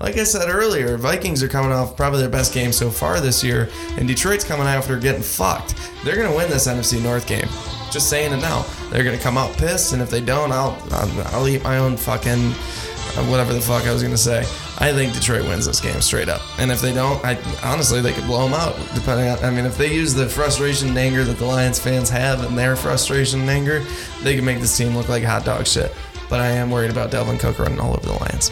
Like 0.00 0.16
I 0.16 0.24
said 0.24 0.48
earlier, 0.48 0.96
Vikings 0.96 1.42
are 1.42 1.48
coming 1.48 1.72
off 1.72 1.94
probably 1.94 2.20
their 2.20 2.30
best 2.30 2.54
game 2.54 2.72
so 2.72 2.90
far 2.90 3.20
this 3.20 3.44
year, 3.44 3.68
and 3.98 4.08
Detroit's 4.08 4.44
coming 4.44 4.66
after 4.66 4.98
getting 4.98 5.20
fucked. 5.20 5.74
They're 6.04 6.16
gonna 6.16 6.34
win 6.34 6.48
this 6.48 6.66
NFC 6.66 7.02
North 7.02 7.26
game. 7.26 7.48
Just 7.90 8.08
saying 8.08 8.32
it 8.32 8.38
now. 8.38 8.64
They're 8.90 9.04
gonna 9.04 9.18
come 9.18 9.36
out 9.36 9.52
pissed, 9.58 9.92
and 9.92 10.00
if 10.00 10.08
they 10.08 10.22
don't, 10.22 10.52
I'll 10.52 10.76
I'll, 10.90 11.26
I'll 11.34 11.48
eat 11.48 11.62
my 11.62 11.76
own 11.76 11.98
fucking 11.98 12.52
uh, 12.52 13.26
whatever 13.26 13.52
the 13.52 13.60
fuck 13.60 13.86
I 13.86 13.92
was 13.92 14.02
gonna 14.02 14.16
say. 14.16 14.44
I 14.78 14.92
think 14.92 15.14
Detroit 15.14 15.44
wins 15.44 15.64
this 15.66 15.80
game 15.80 16.02
straight 16.02 16.28
up. 16.28 16.42
And 16.58 16.70
if 16.70 16.82
they 16.82 16.92
don't, 16.92 17.22
I 17.24 17.38
honestly 17.64 18.02
they 18.02 18.12
could 18.12 18.26
blow 18.26 18.44
them 18.44 18.52
out. 18.52 18.76
Depending 18.94 19.28
on, 19.28 19.38
I 19.42 19.50
mean, 19.50 19.64
if 19.64 19.78
they 19.78 19.92
use 19.92 20.12
the 20.12 20.28
frustration 20.28 20.88
and 20.88 20.98
anger 20.98 21.24
that 21.24 21.38
the 21.38 21.46
Lions 21.46 21.78
fans 21.78 22.10
have 22.10 22.44
and 22.44 22.58
their 22.58 22.76
frustration 22.76 23.40
and 23.40 23.50
anger, 23.50 23.82
they 24.22 24.36
can 24.36 24.44
make 24.44 24.60
this 24.60 24.76
team 24.76 24.94
look 24.94 25.08
like 25.08 25.22
hot 25.22 25.46
dog 25.46 25.66
shit. 25.66 25.94
But 26.28 26.40
I 26.40 26.48
am 26.48 26.70
worried 26.70 26.90
about 26.90 27.10
Dalvin 27.10 27.40
Cook 27.40 27.58
running 27.58 27.80
all 27.80 27.92
over 27.92 28.06
the 28.06 28.12
Lions. 28.12 28.50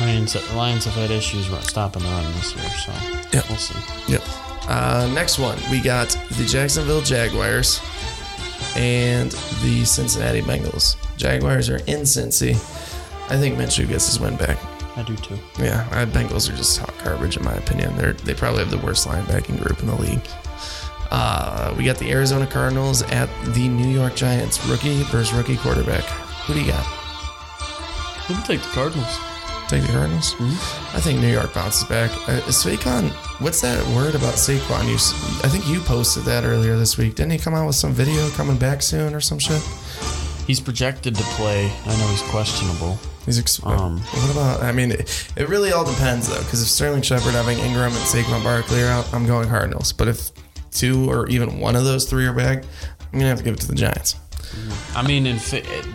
Lions, 0.00 0.32
the 0.32 0.56
Lions 0.56 0.84
have 0.84 0.94
had 0.94 1.10
issues 1.10 1.46
stopping 1.66 2.02
the 2.02 2.08
run 2.08 2.32
this 2.34 2.54
year, 2.54 2.70
so 2.70 2.92
yep. 3.32 3.48
we'll 3.48 3.58
see. 3.58 4.12
Yep. 4.12 4.22
Uh, 4.68 5.10
next 5.14 5.38
one, 5.38 5.58
we 5.70 5.80
got 5.80 6.08
the 6.32 6.44
Jacksonville 6.44 7.00
Jaguars 7.02 7.80
and 8.76 9.30
the 9.62 9.84
Cincinnati 9.84 10.42
Bengals. 10.42 10.96
Jaguars 11.16 11.68
are 11.68 11.78
in 11.86 12.02
Cincy. 12.02 12.54
I 13.30 13.36
think 13.36 13.58
Minshew 13.58 13.88
gets 13.88 14.06
his 14.06 14.20
win 14.20 14.36
back. 14.36 14.58
I 14.96 15.02
do 15.02 15.14
too. 15.16 15.38
Yeah, 15.58 15.86
I, 15.92 16.06
Bengals 16.06 16.50
are 16.50 16.56
just 16.56 16.78
hot 16.78 16.94
garbage 17.04 17.36
in 17.36 17.44
my 17.44 17.54
opinion. 17.54 17.96
They're 17.96 18.14
they 18.14 18.34
probably 18.34 18.60
have 18.60 18.70
the 18.70 18.78
worst 18.78 19.06
linebacking 19.06 19.62
group 19.62 19.80
in 19.80 19.86
the 19.88 19.96
league. 19.96 20.26
Uh, 21.10 21.74
we 21.76 21.84
got 21.84 21.98
the 21.98 22.10
Arizona 22.10 22.46
Cardinals 22.46 23.02
at 23.02 23.28
the 23.54 23.68
New 23.68 23.88
York 23.88 24.16
Giants. 24.16 24.64
Rookie 24.66 25.02
versus 25.04 25.32
rookie 25.32 25.56
quarterback. 25.56 26.04
Who 26.46 26.54
do 26.54 26.60
you 26.60 26.66
got? 26.66 26.86
You 28.28 28.34
can 28.34 28.44
take 28.44 28.62
the 28.62 28.68
Cardinals. 28.68 29.18
Take 29.68 29.82
the 29.82 29.92
Cardinals. 29.92 30.34
Mm-hmm. 30.34 30.96
I 30.96 31.00
think 31.00 31.20
New 31.20 31.30
York 31.30 31.52
bounces 31.54 31.84
back. 31.84 32.10
Uh, 32.28 32.40
Saquon, 32.50 33.10
what's 33.40 33.60
that 33.60 33.86
word 33.94 34.14
about 34.14 34.34
Saquon? 34.34 34.86
You, 34.88 34.94
I 35.44 35.48
think 35.48 35.68
you 35.68 35.80
posted 35.80 36.24
that 36.24 36.44
earlier 36.44 36.76
this 36.76 36.96
week. 36.96 37.16
Didn't 37.16 37.32
he 37.32 37.38
come 37.38 37.54
out 37.54 37.66
with 37.66 37.76
some 37.76 37.92
video 37.92 38.28
coming 38.30 38.56
back 38.56 38.82
soon 38.82 39.14
or 39.14 39.20
some 39.20 39.38
shit? 39.38 39.62
He's 40.46 40.60
projected 40.60 41.14
to 41.16 41.22
play. 41.34 41.70
I 41.84 41.98
know 41.98 42.08
he's 42.08 42.22
questionable. 42.22 42.98
He's 43.26 43.38
ex- 43.38 43.64
um, 43.64 43.98
what 44.00 44.30
about? 44.30 44.62
I 44.62 44.72
mean, 44.72 44.92
it, 44.92 45.32
it 45.36 45.48
really 45.48 45.72
all 45.72 45.84
depends 45.84 46.28
though, 46.28 46.38
because 46.42 46.62
if 46.62 46.68
Sterling 46.68 47.02
Shepard 47.02 47.32
having 47.32 47.58
Engram 47.58 47.86
and 47.86 47.94
Saquon 47.94 48.42
Barkley 48.42 48.82
are 48.82 48.88
out, 48.88 49.12
I'm 49.12 49.26
going 49.26 49.48
Cardinals. 49.48 49.92
But 49.92 50.08
if 50.08 50.30
two 50.70 51.10
or 51.10 51.28
even 51.28 51.58
one 51.58 51.74
of 51.76 51.84
those 51.84 52.08
three 52.08 52.24
are 52.26 52.32
back, 52.32 52.64
I'm 53.12 53.18
gonna 53.18 53.26
have 53.26 53.38
to 53.38 53.44
give 53.44 53.54
it 53.54 53.60
to 53.60 53.68
the 53.68 53.74
Giants. 53.74 54.16
I 54.94 55.06
mean, 55.06 55.26
in 55.26 55.38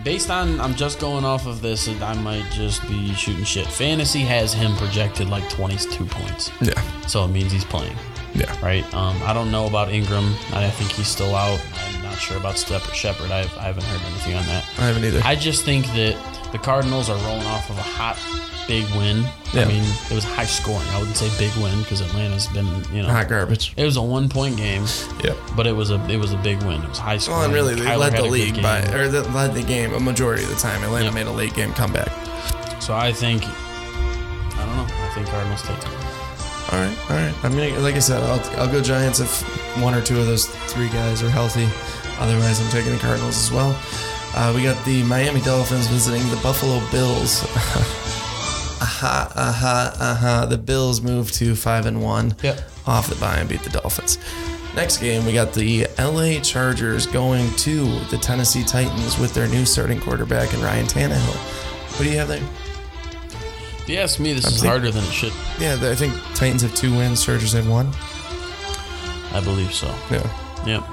based 0.04 0.30
on 0.30 0.60
I'm 0.60 0.76
just 0.76 1.00
going 1.00 1.26
off 1.26 1.48
of 1.48 1.62
this, 1.62 1.88
I 1.88 2.14
might 2.16 2.46
just 2.52 2.86
be 2.88 3.14
shooting 3.14 3.44
shit. 3.46 3.66
Fantasy 3.68 4.22
has 4.22 4.54
him 4.54 4.76
projected 4.76 5.30
like 5.30 5.50
22 5.50 6.06
points. 6.06 6.52
Yeah. 6.62 6.80
So 7.08 7.26
it 7.26 7.30
means 7.30 7.52
he's 7.52 7.66
playing. 7.66 7.96
Yeah. 8.34 8.56
Right. 8.62 8.86
Um, 8.94 9.20
I 9.24 9.34
don't 9.34 9.52
know 9.52 9.68
about 9.68 9.90
Engram. 9.90 10.32
I 10.54 10.70
think 10.70 10.92
he's 10.92 11.08
still 11.08 11.36
out. 11.36 11.62
I'm 11.76 12.04
not 12.04 12.18
sure 12.18 12.38
about 12.38 12.58
Step 12.58 12.82
Shepard. 12.94 13.32
I've, 13.32 13.56
I 13.58 13.64
haven't 13.64 13.84
heard 13.84 14.02
anything 14.02 14.36
on 14.36 14.46
that. 14.46 14.64
I 14.78 14.86
haven't 14.86 15.04
either. 15.04 15.22
I 15.24 15.36
just 15.36 15.66
think 15.66 15.86
that 15.88 16.16
The 16.52 16.60
Cardinals 16.60 17.10
are 17.10 17.18
rolling 17.26 17.46
off 17.48 17.70
of 17.70 17.78
a 17.78 17.82
hot, 17.82 18.18
big 18.68 18.84
win. 18.96 19.24
Yeah. 19.54 19.64
I 19.64 19.66
mean, 19.66 19.84
it 19.84 20.14
was 20.14 20.24
high 20.24 20.46
scoring. 20.46 20.88
I 20.90 21.00
wouldn't 21.00 21.18
say 21.18 21.30
big 21.38 21.56
win 21.62 21.82
because 21.82 22.02
Atlanta's 22.02 22.48
been, 22.48 22.68
you 22.94 23.04
know, 23.04 23.10
hot 23.10 23.30
garbage. 23.30 23.74
It 23.78 23.86
was 23.86 23.98
a 23.98 24.02
one 24.02 24.28
point 24.28 24.58
game. 24.58 24.86
Yeah. 25.24 25.36
But 25.56 25.68
it 25.68 25.74
was 25.74 25.92
a 25.92 26.04
it 26.10 26.18
was 26.18 26.34
a 26.34 26.38
big 26.38 26.62
win. 26.64 26.82
It 26.82 26.90
was 26.90 26.98
high 26.98 27.18
scoring. 27.18 27.40
Well, 27.40 27.46
and 27.46 27.54
really, 27.54 27.76
they 27.76 27.86
Kyler 27.86 28.00
led 28.00 28.14
the 28.14 28.24
league 28.24 28.62
by 28.62 28.82
or 28.94 29.08
they 29.08 29.22
led 29.22 29.54
the 29.54 29.64
game 29.64 29.94
a 29.94 30.00
majority 30.00 30.44
of 30.44 30.50
the 30.50 30.56
time. 30.56 30.84
Atlanta 30.84 31.06
yep. 31.06 31.14
made 31.14 31.28
a 31.28 31.32
late 31.32 31.54
game 31.54 31.74
comeback. 31.74 32.10
So 32.82 32.96
I 32.96 33.14
think, 33.14 33.44
I 33.46 34.66
don't 34.66 34.76
know. 34.76 34.88
I 34.90 35.12
think 35.14 35.28
Cardinals 35.28 35.62
take 35.62 35.78
it. 35.78 35.88
All 36.72 36.80
right, 36.80 36.98
all 37.10 37.18
right. 37.18 37.36
I 37.44 37.50
mean, 37.50 37.84
like 37.84 37.96
I 37.96 38.00
said, 38.00 38.24
I'll, 38.24 38.60
I'll 38.62 38.72
go 38.72 38.82
Giants 38.82 39.20
if 39.20 39.42
one 39.82 39.94
or 39.94 40.02
two 40.02 40.20
of 40.20 40.26
those 40.26 40.46
three 40.46 40.88
guys 40.90 41.22
are 41.22 41.30
healthy. 41.30 41.68
Otherwise, 42.20 42.62
I'm 42.62 42.72
taking 42.72 42.94
the 42.94 43.00
Cardinals 43.00 43.38
as 43.38 43.52
well. 43.52 43.78
Uh, 44.34 44.54
we 44.56 44.64
got 44.64 44.84
the 44.86 45.04
Miami 45.04 45.42
Dolphins 45.42 45.88
visiting 45.88 46.22
the 46.30 46.38
Buffalo 46.38 46.80
Bills. 46.90 47.44
aha, 48.82 49.32
aha, 49.36 49.94
aha. 50.00 50.46
The 50.50 50.58
Bills 50.58 51.02
move 51.02 51.32
to 51.34 51.56
five 51.56 51.86
and 51.86 52.02
one. 52.02 52.36
Yep. 52.42 52.62
Off 52.88 53.08
the 53.10 53.16
bye 53.16 53.38
and 53.38 53.50
beat 53.50 53.62
the 53.62 53.70
Dolphins. 53.70 54.18
Next 54.76 54.98
game, 55.00 55.26
we 55.26 55.34
got 55.34 55.54
the 55.54 55.86
LA 56.00 56.40
Chargers 56.42 57.06
going 57.06 57.50
to 57.58 58.00
the 58.06 58.18
Tennessee 58.18 58.64
Titans 58.64 59.20
with 59.20 59.34
their 59.34 59.48
new 59.48 59.66
starting 59.66 60.00
quarterback 60.00 60.54
and 60.54 60.64
Ryan 60.64 60.86
Tannehill. 60.86 61.36
What 61.98 62.06
do 62.06 62.10
you 62.10 62.18
have 62.18 62.30
there? 62.30 62.42
If 63.82 63.90
you 63.90 63.98
ask 63.98 64.18
me, 64.20 64.32
this 64.32 64.46
I'm 64.46 64.54
is 64.54 64.62
think, 64.62 64.72
harder 64.72 64.92
than 64.92 65.04
it 65.04 65.12
should. 65.12 65.34
Yeah, 65.60 65.78
I 65.82 65.96
think 65.96 66.14
Titans 66.36 66.62
have 66.62 66.74
two 66.74 66.96
wins, 66.96 67.26
Chargers 67.26 67.52
have 67.52 67.68
one. 67.70 67.92
I 69.34 69.42
believe 69.44 69.74
so. 69.74 69.88
Yeah. 70.10 70.24
Yep. 70.66 70.84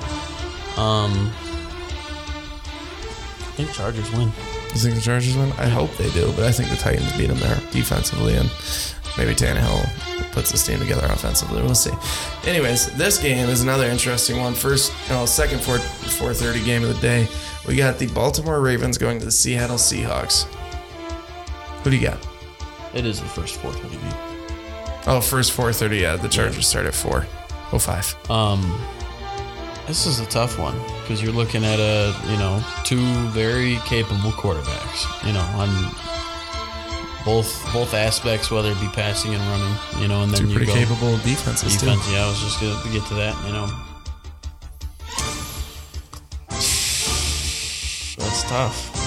Um, 0.79 1.33
I 1.45 1.48
think 3.59 3.75
Chargers 3.75 4.11
win. 4.13 4.29
You 4.73 4.79
think 4.79 4.95
the 4.95 5.01
Chargers 5.01 5.37
win? 5.37 5.51
I 5.59 5.67
hope 5.67 5.95
they 5.97 6.09
do, 6.11 6.33
but 6.37 6.45
I 6.45 6.53
think 6.53 6.71
the 6.71 6.77
Titans 6.77 7.13
beat 7.17 7.27
them 7.27 7.41
there 7.41 7.57
defensively, 7.73 8.37
and 8.37 8.49
maybe 9.17 9.35
Tannehill 9.35 10.31
puts 10.31 10.53
this 10.53 10.65
team 10.65 10.79
together 10.79 11.07
offensively. 11.07 11.61
We'll 11.63 11.75
see. 11.75 11.91
Anyways, 12.49 12.97
this 12.97 13.19
game 13.19 13.49
is 13.49 13.63
another 13.63 13.87
interesting 13.87 14.39
one. 14.39 14.55
First, 14.55 14.93
know, 15.09 15.27
second 15.27 15.61
4 15.61 15.79
4:30 15.79 16.65
game 16.65 16.85
of 16.85 16.95
the 16.95 17.01
day. 17.01 17.27
We 17.67 17.75
got 17.75 17.99
the 17.99 18.07
Baltimore 18.07 18.61
Ravens 18.61 18.97
going 18.97 19.19
to 19.19 19.25
the 19.25 19.33
Seattle 19.33 19.77
Seahawks. 19.77 20.45
Who 21.83 21.91
do 21.91 21.97
you 21.97 22.07
got? 22.07 22.25
It 22.95 23.05
is 23.05 23.21
the 23.21 23.27
first 23.27 23.57
4:30 23.61 23.91
game. 23.91 24.15
Oh, 25.09 25.21
first 25.21 25.51
4:30. 25.53 26.01
Yeah, 26.01 26.15
the 26.15 26.29
Chargers 26.29 26.57
yeah. 26.57 26.63
start 26.63 26.87
at 26.87 26.95
4:05. 26.95 28.31
Um. 28.31 28.73
This 29.89 30.05
is 30.05 30.21
a 30.21 30.27
tough 30.27 30.59
one 30.59 30.79
because 31.01 31.23
you're 31.23 31.33
looking 31.33 31.65
at 31.65 31.81
a 31.81 32.15
you 32.31 32.37
know 32.37 32.63
two 32.85 33.01
very 33.31 33.77
capable 33.87 34.33
quarterbacks. 34.33 35.27
You 35.27 35.33
know 35.33 35.41
on 35.57 35.69
both 37.25 37.73
both 37.73 37.95
aspects, 37.95 38.51
whether 38.51 38.71
it 38.71 38.81
be 38.81 38.89
passing 38.89 39.35
and 39.35 39.43
running. 39.45 40.03
You 40.03 40.09
know, 40.09 40.23
and 40.25 40.31
then 40.31 40.41
two 40.43 40.49
you 40.49 40.57
pretty 40.57 40.67
go 40.67 40.75
capable 40.75 41.17
defenses 41.19 41.81
defense, 41.81 42.07
too. 42.07 42.13
Yeah, 42.13 42.25
I 42.25 42.29
was 42.29 42.41
just 42.41 42.61
gonna 42.61 42.93
get 42.93 43.07
to 43.09 43.15
that. 43.15 43.35
You 43.47 43.53
know, 43.53 43.67
that's 48.19 48.43
tough. 48.45 48.99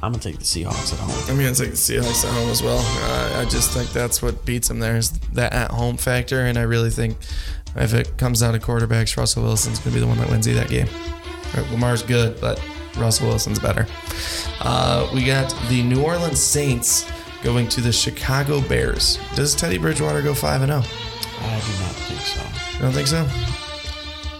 I'm 0.00 0.12
gonna 0.12 0.22
take 0.22 0.38
the 0.38 0.44
Seahawks 0.44 0.92
at 0.92 1.00
home. 1.00 1.10
I'm 1.28 1.36
gonna 1.36 1.54
take 1.54 1.70
the 1.70 1.76
Seahawks 1.76 2.24
at 2.24 2.32
home 2.32 2.48
as 2.50 2.62
well. 2.62 2.78
Uh, 2.78 3.40
I 3.40 3.44
just 3.46 3.72
think 3.72 3.90
that's 3.90 4.22
what 4.22 4.44
beats 4.44 4.68
them 4.68 4.78
there 4.78 4.96
is 4.96 5.10
that 5.32 5.52
at 5.52 5.72
home 5.72 5.96
factor, 5.96 6.40
and 6.40 6.56
I 6.56 6.62
really 6.62 6.90
think 6.90 7.16
if 7.80 7.94
it 7.94 8.16
comes 8.16 8.40
down 8.40 8.54
to 8.54 8.58
quarterbacks, 8.58 9.16
Russell 9.16 9.42
Wilson's 9.42 9.78
going 9.78 9.94
to 9.94 9.94
be 9.94 10.00
the 10.00 10.06
one 10.06 10.18
that 10.18 10.28
wins 10.28 10.46
you 10.46 10.54
that 10.54 10.68
game. 10.68 10.88
Right, 11.56 11.70
Lamar's 11.70 12.02
good, 12.02 12.40
but 12.40 12.62
Russell 12.96 13.28
Wilson's 13.28 13.58
better. 13.58 13.86
Uh, 14.60 15.08
we 15.14 15.24
got 15.24 15.54
the 15.68 15.82
New 15.82 16.02
Orleans 16.02 16.40
Saints 16.40 17.10
going 17.42 17.68
to 17.68 17.80
the 17.80 17.92
Chicago 17.92 18.60
Bears. 18.60 19.18
Does 19.34 19.54
Teddy 19.54 19.78
Bridgewater 19.78 20.22
go 20.22 20.34
5 20.34 20.60
0? 20.60 20.70
I 20.70 20.80
do 20.80 20.82
not 20.82 21.94
think 21.94 22.20
so. 22.20 22.74
You 22.74 22.82
don't 22.82 22.92
think 22.92 23.06
so? 23.06 23.26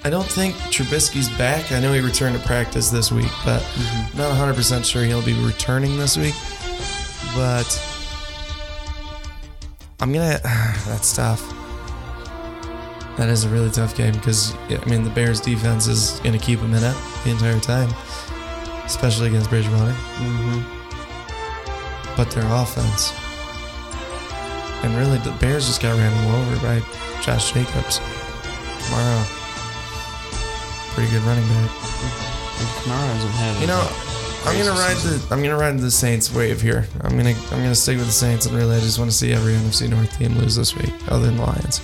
I 0.05 0.11
don't 0.11 0.27
think 0.27 0.55
Trubisky's 0.73 1.29
back. 1.37 1.73
I 1.73 1.81
know 1.81 1.93
he 1.93 2.01
returned 2.01 2.39
to 2.41 2.47
practice 2.47 2.91
this 2.91 3.11
week, 3.11 3.31
but 3.45 3.63
mm-hmm. 3.63 4.19
not 4.19 4.33
100% 4.33 4.85
sure 4.85 5.05
he'll 5.05 5.25
be 5.25 5.35
returning 5.45 5.97
this 5.99 6.17
week. 6.17 6.35
But 7.35 7.67
I'm 10.01 10.13
going 10.13 10.33
to. 10.37 10.43
That's 10.43 11.15
tough. 11.15 11.58
That 13.19 13.29
is 13.31 13.45
a 13.45 13.49
really 13.49 13.71
tough 13.71 13.97
game 13.97 14.15
because 14.15 14.55
I 14.71 14.83
mean 14.87 15.03
the 15.03 15.11
Bears 15.11 15.41
defense 15.41 15.89
is 15.89 16.21
going 16.21 16.39
to 16.39 16.45
keep 16.45 16.61
them 16.61 16.73
in 16.73 16.85
it 16.85 16.97
the 17.25 17.31
entire 17.31 17.59
time, 17.59 17.91
especially 18.85 19.27
against 19.27 19.51
Bridgewater. 19.51 19.91
Mm-hmm. 19.91 20.63
But 22.17 22.31
their 22.31 22.47
offense, 22.47 23.13
and 24.85 24.97
really 24.97 25.19
the 25.19 25.33
Bears 25.41 25.67
just 25.67 25.83
got 25.83 25.99
ran 25.99 26.15
all 26.29 26.37
over 26.37 26.57
by 26.63 26.81
Josh 27.21 27.53
Jacobs. 27.53 27.99
Kamara, 28.87 29.25
pretty 30.95 31.11
good 31.11 31.23
running 31.23 31.47
back. 31.49 31.71
Kamara 32.79 33.03
hasn't 33.03 33.33
had. 33.35 33.61
You 33.61 33.67
know, 33.67 33.83
I'm 34.47 34.57
gonna 34.57 34.79
ride 34.79 34.97
the 34.99 35.35
I'm 35.35 35.43
gonna 35.43 35.57
ride 35.57 35.77
the 35.81 35.91
Saints 35.91 36.33
wave 36.33 36.61
here. 36.61 36.87
I'm 37.01 37.17
gonna 37.17 37.35
I'm 37.51 37.63
gonna 37.63 37.75
stick 37.75 37.97
with 37.99 38.07
the 38.07 38.13
Saints, 38.13 38.47
and 38.47 38.55
really 38.57 38.77
I 38.77 38.81
just 38.81 39.01
want 39.01 39.11
to 39.11 39.17
see 39.17 39.33
every 39.33 39.55
NFC 39.55 39.89
North 39.89 40.17
team 40.17 40.39
lose 40.39 40.55
this 40.55 40.77
week, 40.77 40.93
other 41.09 41.27
than 41.27 41.37
the 41.37 41.43
Lions. 41.43 41.81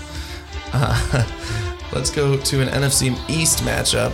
Uh, 0.75 1.25
let's 1.93 2.11
go 2.11 2.37
to 2.37 2.61
an 2.61 2.69
NFC 2.69 3.17
East 3.31 3.61
matchup. 3.61 4.13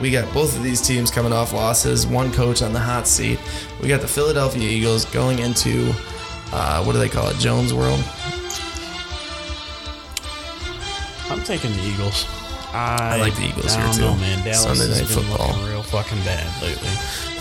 We 0.00 0.10
got 0.10 0.32
both 0.32 0.56
of 0.56 0.62
these 0.62 0.80
teams 0.80 1.10
coming 1.10 1.32
off 1.32 1.52
losses, 1.52 2.06
one 2.06 2.32
coach 2.32 2.62
on 2.62 2.72
the 2.72 2.78
hot 2.80 3.06
seat. 3.06 3.38
We 3.82 3.88
got 3.88 4.00
the 4.00 4.08
Philadelphia 4.08 4.66
Eagles 4.66 5.04
going 5.04 5.40
into, 5.40 5.92
uh, 6.52 6.82
what 6.84 6.94
do 6.94 6.98
they 6.98 7.10
call 7.10 7.28
it, 7.28 7.36
Jones 7.36 7.74
World? 7.74 8.02
I'm 11.28 11.44
taking 11.44 11.70
the 11.72 11.82
Eagles. 11.82 12.26
I, 12.72 13.16
I 13.16 13.16
like 13.18 13.34
the 13.34 13.46
Eagles 13.48 13.74
here 13.74 13.92
too. 13.92 14.00
Know, 14.00 14.16
man. 14.16 14.44
Dallas 14.44 14.62
Sunday 14.62 14.88
night 14.88 15.06
football, 15.06 15.52
real 15.68 15.82
fucking 15.82 16.18
bad 16.24 16.62
lately. 16.62 16.88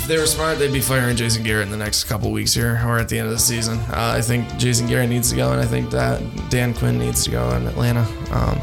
They 0.09 0.17
were 0.17 0.25
smart, 0.25 0.57
they'd 0.57 0.73
be 0.73 0.81
firing 0.81 1.15
Jason 1.15 1.43
Garrett 1.43 1.65
in 1.65 1.71
the 1.71 1.77
next 1.77 2.05
couple 2.05 2.31
weeks 2.31 2.51
here, 2.51 2.81
or 2.83 2.97
at 2.97 3.09
the 3.09 3.19
end 3.19 3.27
of 3.27 3.31
the 3.31 3.37
season. 3.37 3.77
Uh, 3.91 4.15
I 4.17 4.21
think 4.21 4.57
Jason 4.57 4.87
Garrett 4.87 5.07
needs 5.07 5.29
to 5.29 5.35
go, 5.35 5.51
and 5.51 5.61
I 5.61 5.65
think 5.65 5.91
that 5.91 6.19
Dan 6.49 6.73
Quinn 6.73 6.97
needs 6.97 7.23
to 7.25 7.29
go 7.29 7.47
in 7.51 7.67
Atlanta. 7.67 8.01
Um, 8.31 8.59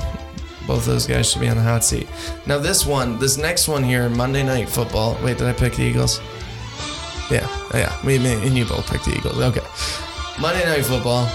both 0.66 0.78
of 0.78 0.86
those 0.86 1.06
guys 1.06 1.30
should 1.30 1.40
be 1.40 1.48
on 1.48 1.56
the 1.56 1.62
hot 1.62 1.84
seat. 1.84 2.08
Now, 2.46 2.58
this 2.58 2.84
one, 2.84 3.20
this 3.20 3.36
next 3.36 3.68
one 3.68 3.84
here, 3.84 4.08
Monday 4.08 4.42
Night 4.42 4.68
Football. 4.68 5.16
Wait, 5.22 5.38
did 5.38 5.46
I 5.46 5.52
pick 5.52 5.74
the 5.74 5.84
Eagles? 5.84 6.20
Yeah, 7.30 7.48
yeah. 7.72 7.96
Me, 8.04 8.18
me 8.18 8.32
and 8.44 8.58
you 8.58 8.64
both 8.64 8.90
picked 8.90 9.04
the 9.04 9.16
Eagles. 9.16 9.38
Okay. 9.38 9.64
Monday 10.40 10.64
Night 10.64 10.84
Football. 10.84 11.30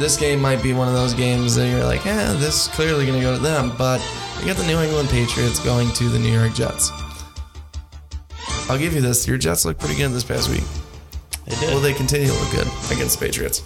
This 0.00 0.16
game 0.16 0.40
might 0.40 0.60
be 0.60 0.72
one 0.72 0.88
of 0.88 0.94
those 0.94 1.14
games 1.14 1.54
that 1.54 1.70
you're 1.70 1.84
like, 1.84 2.04
yeah, 2.04 2.32
this 2.32 2.66
is 2.66 2.74
clearly 2.74 3.06
going 3.06 3.20
to 3.20 3.24
go 3.24 3.32
to 3.32 3.40
them, 3.40 3.72
but 3.78 4.04
you 4.40 4.46
got 4.46 4.56
the 4.56 4.66
New 4.66 4.80
England 4.80 5.08
Patriots 5.08 5.60
going 5.60 5.92
to 5.92 6.08
the 6.08 6.18
New 6.18 6.32
York 6.32 6.52
Jets. 6.52 6.90
I'll 8.72 8.78
give 8.78 8.94
you 8.94 9.02
this. 9.02 9.28
Your 9.28 9.36
Jets 9.36 9.66
look 9.66 9.78
pretty 9.78 9.96
good 9.96 10.12
this 10.12 10.24
past 10.24 10.48
week. 10.48 10.62
They 11.44 11.54
did. 11.56 11.74
Will 11.74 11.82
they 11.82 11.92
continue 11.92 12.26
to 12.26 12.32
look 12.32 12.50
good 12.50 12.66
against 12.90 13.18
the 13.20 13.26
Patriots? 13.26 13.62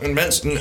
And 0.00 0.14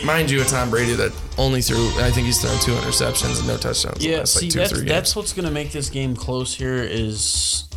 mind 0.04 0.32
you, 0.32 0.42
a 0.42 0.44
Tom 0.44 0.72
Brady 0.72 0.94
that 0.96 1.14
only 1.38 1.62
threw, 1.62 1.88
I 2.00 2.10
think 2.10 2.26
he's 2.26 2.42
thrown 2.42 2.60
two 2.62 2.72
interceptions 2.72 3.38
and 3.38 3.48
no 3.48 3.58
touchdowns. 3.58 4.04
Yeah, 4.04 4.24
see, 4.24 4.48
like 4.48 4.54
two, 4.54 4.60
that's, 4.60 4.82
that's 4.82 5.16
what's 5.16 5.34
going 5.34 5.46
to 5.46 5.52
make 5.52 5.72
this 5.72 5.88
game 5.92 6.16
close 6.16 6.56
here 6.56 6.78
is 6.78 7.70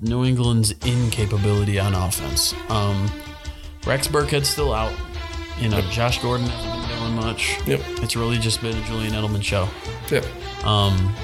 New 0.00 0.24
England's 0.24 0.72
incapability 0.86 1.78
on 1.78 1.94
offense. 1.94 2.54
Um, 2.70 3.10
Rex 3.86 4.08
Burkhead's 4.08 4.48
still 4.48 4.72
out. 4.72 4.94
You 5.60 5.68
know, 5.68 5.78
yep. 5.78 5.90
Josh 5.90 6.22
Gordon 6.22 6.46
hasn't 6.46 6.88
been 6.88 6.98
doing 6.98 7.14
much. 7.16 7.58
Yep. 7.66 7.80
It's 8.02 8.16
really 8.16 8.38
just 8.38 8.62
been 8.62 8.74
a 8.74 8.86
Julian 8.86 9.12
Edelman 9.12 9.42
show. 9.42 9.68
Yep. 10.10 10.24
Um, 10.64 11.14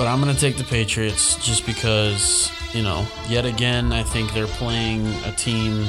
but 0.00 0.06
I'm 0.06 0.18
going 0.18 0.34
to 0.34 0.40
take 0.40 0.56
the 0.56 0.64
Patriots 0.64 1.36
just 1.46 1.66
because, 1.66 2.50
you 2.72 2.82
know, 2.82 3.06
yet 3.28 3.44
again, 3.44 3.92
I 3.92 4.02
think 4.02 4.32
they're 4.32 4.46
playing 4.46 5.06
a 5.26 5.32
team. 5.32 5.86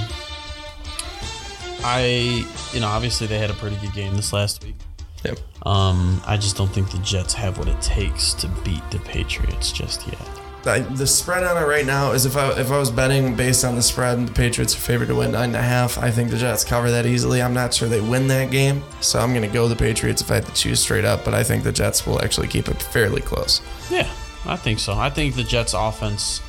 I, 1.82 2.46
you 2.74 2.82
know, 2.82 2.88
obviously 2.88 3.28
they 3.28 3.38
had 3.38 3.50
a 3.50 3.54
pretty 3.54 3.78
good 3.78 3.94
game 3.94 4.14
this 4.18 4.34
last 4.34 4.66
week. 4.66 4.76
Yep. 5.24 5.40
Um, 5.66 6.22
I 6.28 6.36
just 6.36 6.58
don't 6.58 6.68
think 6.68 6.92
the 6.92 6.98
Jets 6.98 7.34
have 7.36 7.58
what 7.58 7.70
it 7.70 7.82
takes 7.82 8.34
to 8.34 8.50
beat 8.66 8.84
the 8.92 9.00
Patriots 9.00 9.72
just 9.72 10.06
yet. 10.06 10.41
I, 10.66 10.80
the 10.80 11.08
spread 11.08 11.44
on 11.44 11.62
it 11.62 11.66
right 11.66 11.86
now 11.86 12.12
is 12.12 12.26
if 12.26 12.38
I 12.38 12.52
if 12.60 12.70
I 12.70 12.78
was 12.78 12.92
betting 12.92 13.36
based 13.36 13.66
on 13.66 13.76
the 13.76 13.82
spread, 13.82 14.18
and 14.20 14.28
the 14.28 14.34
Patriots 14.34 14.76
are 14.76 14.80
favored 14.80 15.08
to 15.08 15.16
win 15.16 15.32
nine 15.32 15.46
and 15.50 15.56
a 15.56 15.62
half. 15.62 15.98
I 15.98 16.12
think 16.12 16.30
the 16.30 16.38
Jets 16.38 16.64
cover 16.64 16.92
that 16.92 17.06
easily. 17.06 17.42
I'm 17.42 17.54
not 17.54 17.74
sure 17.74 17.90
they 17.90 18.02
win 18.02 18.28
that 18.28 18.52
game, 18.52 18.84
so 19.02 19.20
I'm 19.20 19.32
going 19.32 19.48
to 19.48 19.54
go 19.54 19.68
the 19.68 19.76
Patriots 19.76 20.22
if 20.22 20.30
I 20.30 20.36
had 20.36 20.46
to 20.46 20.54
choose 20.54 20.80
straight 20.80 21.06
up. 21.06 21.26
But 21.26 21.34
I 21.34 21.44
think 21.44 21.64
the 21.64 21.72
Jets 21.72 22.06
will 22.06 22.22
actually 22.22 22.48
keep 22.48 22.68
it 22.68 22.82
fairly 22.82 23.22
close. 23.22 23.62
Yeah, 23.90 24.10
I 24.46 24.56
think 24.56 24.80
so. 24.80 24.94
I 24.94 25.10
think 25.10 25.36
the 25.36 25.44
Jets' 25.44 25.74
offense 25.74 26.42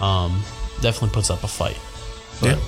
um, 0.00 0.42
definitely 0.82 1.14
puts 1.14 1.30
up 1.30 1.42
a 1.42 1.48
fight. 1.48 1.78
But 2.40 2.50
yeah, 2.50 2.64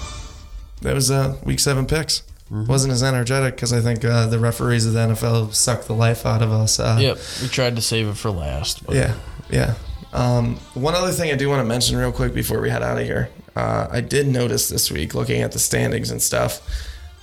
that 0.83 0.95
was 0.95 1.11
uh, 1.11 1.37
week 1.45 1.61
seven 1.61 1.87
picks. 1.87 2.23
Mm-hmm. 2.51 2.67
Wasn't 2.67 2.93
as 2.93 3.03
energetic 3.05 3.55
because 3.55 3.73
I 3.73 3.81
think 3.81 4.05
uh, 4.05 4.27
the 4.27 4.39
referees 4.39 4.85
of 4.85 4.95
the 4.95 4.99
NFL 5.01 5.55
sucked 5.55 5.87
the 5.87 5.95
life 5.95 6.27
out 6.27 6.43
of 6.43 6.51
us. 6.51 6.81
Uh, 6.81 6.99
yep, 7.01 7.19
we 7.41 7.49
tried 7.49 7.77
to 7.77 7.83
save 7.83 8.09
it 8.09 8.17
for 8.17 8.31
last. 8.31 8.83
yeah, 8.89 9.15
Yeah. 9.51 9.75
Um, 10.13 10.57
one 10.75 10.95
other 10.95 11.13
thing 11.13 11.31
I 11.31 11.37
do 11.37 11.49
want 11.49 11.61
to 11.61 11.65
mention 11.65 11.97
real 11.97 12.13
quick 12.13 12.35
before 12.35 12.61
we 12.61 12.71
head 12.71 12.83
out 12.83 12.99
of 12.99 13.05
here. 13.05 13.31
Uh, 13.55 13.89
I 13.91 14.01
did 14.01 14.27
notice 14.29 14.69
this 14.69 14.91
week, 14.91 15.15
looking 15.15 15.43
at 15.43 15.53
the 15.53 15.59
standings 15.59 16.11
and 16.11 16.21
stuff, 16.21 16.67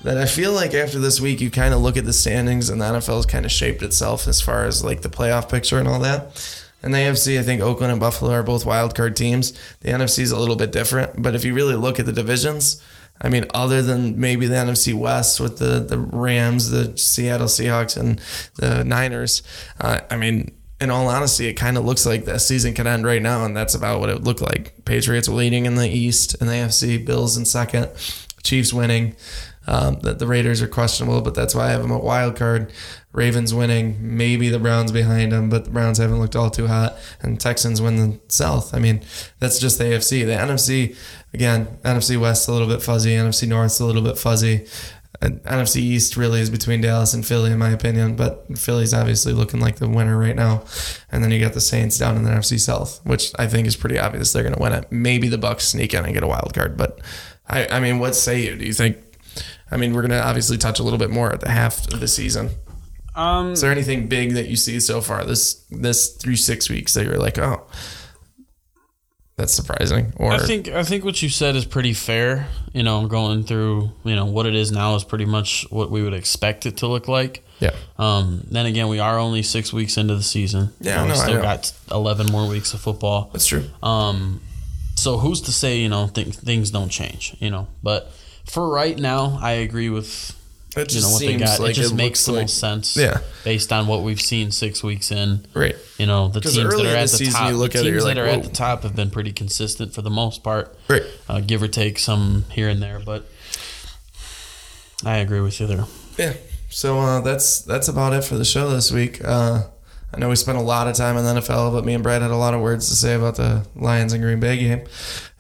that 0.04 0.18
I 0.18 0.26
feel 0.26 0.52
like 0.54 0.74
after 0.74 1.00
this 1.00 1.20
week, 1.20 1.42
you 1.42 1.50
kind 1.50 1.74
of 1.74 1.82
look 1.82 1.98
at 1.98 2.06
the 2.06 2.14
standings 2.14 2.70
and 2.70 2.80
the 2.80 2.86
NFL 2.86 3.16
has 3.16 3.26
kind 3.26 3.46
of 3.46 3.52
shaped 3.52 3.82
itself 3.82 4.28
as 4.28 4.42
far 4.42 4.66
as 4.66 4.84
like 4.84 5.02
the 5.02 5.10
playoff 5.10 5.50
picture 5.50 5.80
and 5.80 5.88
all 5.88 6.00
that. 6.00 6.60
And 6.84 6.94
the 6.94 7.00
AFC, 7.00 7.40
I 7.40 7.44
think 7.44 7.62
Oakland 7.62 7.92
and 7.92 8.00
Buffalo 8.00 8.32
are 8.32 8.44
both 8.44 8.66
wild 8.66 8.96
card 8.96 9.16
teams. 9.16 9.52
The 9.82 9.90
NFC 9.90 10.20
is 10.20 10.32
a 10.32 10.40
little 10.40 10.56
bit 10.56 10.72
different, 10.72 11.22
but 11.22 11.34
if 11.34 11.44
you 11.44 11.54
really 11.54 11.76
look 11.76 12.00
at 12.00 12.06
the 12.06 12.14
divisions, 12.14 12.82
I 13.20 13.30
mean, 13.30 13.46
other 13.54 13.82
than 13.82 14.20
maybe 14.20 14.46
the 14.46 14.56
NFC 14.56 14.94
West 14.94 15.40
with 15.40 15.58
the 15.58 15.80
the 15.80 15.98
Rams, 15.98 16.70
the 16.70 16.96
Seattle 16.98 17.48
Seahawks, 17.48 17.98
and 17.98 18.22
the 18.56 18.84
Niners, 18.84 19.42
uh, 19.82 20.02
I 20.12 20.18
mean, 20.18 20.52
in 20.80 20.92
all 20.92 21.08
honesty, 21.08 21.48
it 21.48 21.54
kind 21.54 21.78
of 21.78 21.86
looks 21.86 22.06
like 22.06 22.26
the 22.26 22.38
season 22.40 22.74
could 22.74 22.88
end 22.88 23.06
right 23.06 23.22
now, 23.22 23.46
and 23.46 23.58
that's 23.58 23.74
about 23.74 24.00
what 24.00 24.10
it 24.10 24.14
would 24.16 24.28
look 24.28 24.42
like. 24.42 24.74
Patriots 24.86 25.28
leading 25.28 25.66
in 25.66 25.76
the 25.76 25.90
East 25.90 26.36
and 26.40 26.50
the 26.50 26.54
AFC, 26.54 27.04
Bills 27.04 27.36
in 27.36 27.46
second, 27.46 27.90
Chiefs 28.44 28.72
winning. 28.72 29.16
Um, 29.68 30.00
the, 30.00 30.14
the 30.14 30.28
Raiders 30.28 30.62
are 30.62 30.68
questionable, 30.68 31.22
but 31.22 31.36
that's 31.36 31.54
why 31.54 31.68
I 31.68 31.72
have 31.72 31.82
them 31.82 31.92
a 31.92 31.98
wild 31.98 32.38
card. 32.38 32.72
Ravens 33.12 33.54
winning, 33.54 33.98
maybe 34.00 34.48
the 34.48 34.60
Browns 34.60 34.92
behind 34.92 35.32
them, 35.32 35.50
but 35.50 35.66
the 35.66 35.72
Browns 35.72 35.98
haven't 35.98 36.20
looked 36.20 36.36
all 36.36 36.50
too 36.50 36.68
hot. 36.68 36.96
And 37.22 37.40
Texans 37.40 37.82
win 37.82 37.96
the 37.98 38.20
South. 38.30 38.74
I 38.74 38.80
mean, 38.80 39.02
that's 39.40 39.60
just 39.60 39.78
the 39.78 39.86
AFC. 39.86 40.26
The 40.26 40.34
NFC, 40.34 40.96
again, 41.34 41.80
NFC 41.84 42.20
West 42.20 42.48
a 42.48 42.52
little 42.54 42.68
bit 42.68 42.82
fuzzy, 42.82 43.12
NFC 43.12 43.48
North 43.48 43.82
a 43.82 43.86
little 43.86 44.04
bit 44.04 44.18
fuzzy. 44.18 44.68
And 45.22 45.42
NFC 45.44 45.78
East 45.78 46.16
really 46.16 46.40
is 46.42 46.50
between 46.50 46.82
Dallas 46.82 47.14
and 47.14 47.26
Philly, 47.26 47.52
in 47.52 47.58
my 47.58 47.70
opinion. 47.70 48.16
But 48.16 48.58
Philly's 48.58 48.94
obviously 48.94 49.34
looking 49.34 49.60
like 49.60 49.78
the 49.78 49.90
winner 49.90 50.18
right 50.18 50.36
now. 50.36 50.64
And 51.12 51.24
then 51.24 51.32
you 51.32 51.40
got 51.40 51.54
the 51.54 51.62
Saints 51.62 51.98
down 51.98 52.16
in 52.18 52.24
the 52.24 52.30
NFC 52.30 52.60
South, 52.60 53.00
which 53.04 53.32
I 53.40 53.48
think 53.48 53.68
is 53.68 53.76
pretty 53.76 53.98
obvious 53.98 54.32
they're 54.32 54.44
going 54.44 54.56
to 54.56 54.62
win 54.62 54.74
it. 54.74 54.92
Maybe 54.92 55.28
the 55.28 55.38
Bucs 55.38 55.62
sneak 55.62 55.94
in 55.94 56.06
and 56.06 56.14
get 56.14 56.24
a 56.24 56.28
wild 56.28 56.54
card, 56.54 56.78
but 56.78 57.00
I, 57.50 57.68
I 57.68 57.80
mean, 57.80 58.00
what 58.00 58.16
say 58.16 58.42
you? 58.42 58.56
Do 58.56 58.66
you 58.66 58.74
think 58.74 58.98
I 59.72 59.78
mean, 59.78 59.94
we're 59.94 60.02
going 60.02 60.12
to 60.12 60.24
obviously 60.24 60.58
touch 60.58 60.80
a 60.80 60.84
little 60.84 61.00
bit 61.00 61.10
more 61.10 61.32
at 61.32 61.42
the 61.42 61.50
half 61.50 61.92
of 61.94 62.00
the 62.00 62.08
season. 62.08 62.50
Um, 63.16 63.54
Is 63.54 63.62
there 63.62 63.72
anything 63.72 64.08
big 64.08 64.34
that 64.34 64.48
you 64.48 64.56
see 64.56 64.80
so 64.80 65.02
far 65.02 65.26
this 65.26 65.66
this 65.72 66.16
through 66.16 66.36
six 66.36 66.70
weeks 66.70 66.94
that 66.94 67.06
you're 67.06 67.18
like, 67.18 67.38
oh, 67.40 67.66
that's 69.38 69.54
surprising? 69.54 70.14
Or 70.18 70.32
I 70.32 70.40
think 70.40 70.68
I 70.68 70.84
think 70.84 71.06
what 71.06 71.22
you 71.22 71.30
said 71.30 71.56
is 71.56 71.64
pretty 71.64 71.94
fair. 71.94 72.48
You 72.74 72.84
know, 72.84 73.08
going 73.08 73.44
through 73.44 73.92
you 74.04 74.16
know 74.16 74.26
what 74.26 74.46
it 74.48 74.56
is 74.56 74.72
now 74.72 74.96
is 74.96 75.04
pretty 75.04 75.26
much 75.26 75.66
what 75.70 75.92
we 75.92 76.02
would 76.04 76.14
expect 76.14 76.66
it 76.66 76.78
to 76.78 76.88
look 76.88 77.08
like. 77.08 77.44
Yeah. 77.60 77.72
Um, 77.98 78.44
then 78.50 78.66
again, 78.66 78.88
we 78.88 79.00
are 79.00 79.18
only 79.18 79.44
six 79.44 79.72
weeks 79.72 79.98
into 79.98 80.16
the 80.16 80.24
season. 80.24 80.74
Yeah, 80.80 81.04
we 81.04 81.10
no, 81.10 81.16
still 81.16 81.42
got 81.42 81.72
eleven 81.92 82.28
more 82.28 82.48
weeks 82.48 82.74
of 82.74 82.82
football. 82.82 83.30
That's 83.32 83.46
true. 83.46 83.64
Um, 83.82 84.42
so 84.96 85.18
who's 85.18 85.42
to 85.42 85.52
say 85.52 85.78
you 85.78 85.90
know 85.90 86.08
th- 86.08 86.36
things 86.36 86.72
don't 86.72 86.90
change? 86.90 87.36
You 87.40 87.52
know, 87.52 87.68
but 87.84 88.12
for 88.46 88.68
right 88.68 88.98
now, 88.98 89.38
I 89.42 89.52
agree 89.52 89.90
with 89.90 90.37
it 90.78 90.94
you 90.94 91.02
know 91.02 91.12
what 91.12 91.20
they 91.20 91.38
got. 91.38 91.60
Like 91.60 91.72
it 91.72 91.74
just 91.74 91.94
it 91.94 91.96
makes 91.96 92.26
the 92.26 92.34
like, 92.34 92.44
most 92.44 92.60
sense. 92.60 92.96
Yeah. 92.98 93.20
Based 93.44 93.72
on 93.72 93.88
what 93.88 94.04
we've 94.04 94.22
seen 94.22 94.52
six 94.52 94.84
weeks 94.84 95.12
in. 95.12 95.46
Right. 95.54 95.76
You 95.98 96.06
know, 96.06 96.28
the 96.28 96.42
teams 96.42 96.56
that 96.56 96.66
are 96.66 96.96
at 96.96 97.10
the, 97.10 97.18
the 97.18 97.32
top 97.32 97.52
the 97.52 97.70
teams 97.70 98.04
that 98.04 98.18
are 98.18 98.26
at 98.26 98.44
the 98.44 98.50
top 98.50 98.84
have 98.84 98.96
been 98.96 99.10
pretty 99.12 99.32
consistent 99.32 99.94
for 99.94 100.02
the 100.02 100.10
most 100.10 100.44
part. 100.44 100.76
Right. 100.88 101.04
Uh, 101.28 101.42
give 101.42 101.62
or 101.64 101.68
take 101.68 102.00
some 102.00 102.46
here 102.52 102.70
and 102.70 102.82
there, 102.82 103.00
but 103.00 103.26
I 105.06 105.18
agree 105.18 105.42
with 105.42 105.60
you 105.60 105.68
there. 105.68 105.86
Yeah. 106.18 106.34
So 106.70 107.00
uh, 107.00 107.22
that's 107.22 107.62
that's 107.62 107.88
about 107.88 108.14
it 108.14 108.24
for 108.24 108.36
the 108.36 108.46
show 108.46 108.70
this 108.70 108.92
week. 108.92 109.24
Uh, 109.24 109.64
I 110.14 110.20
know 110.20 110.30
we 110.30 110.36
spent 110.36 110.58
a 110.58 110.62
lot 110.62 110.88
of 110.88 110.96
time 110.96 111.18
in 111.18 111.26
the 111.26 111.42
NFL, 111.42 111.74
but 111.74 111.84
me 111.84 111.94
and 111.94 112.02
Brad 112.02 112.22
had 112.22 112.32
a 112.32 112.36
lot 112.36 112.54
of 112.54 112.62
words 112.62 112.88
to 112.90 112.96
say 112.96 113.14
about 113.14 113.36
the 113.36 113.68
Lions 113.76 114.14
and 114.14 114.24
Green 114.24 114.40
Bay 114.40 114.58
game. 114.58 114.88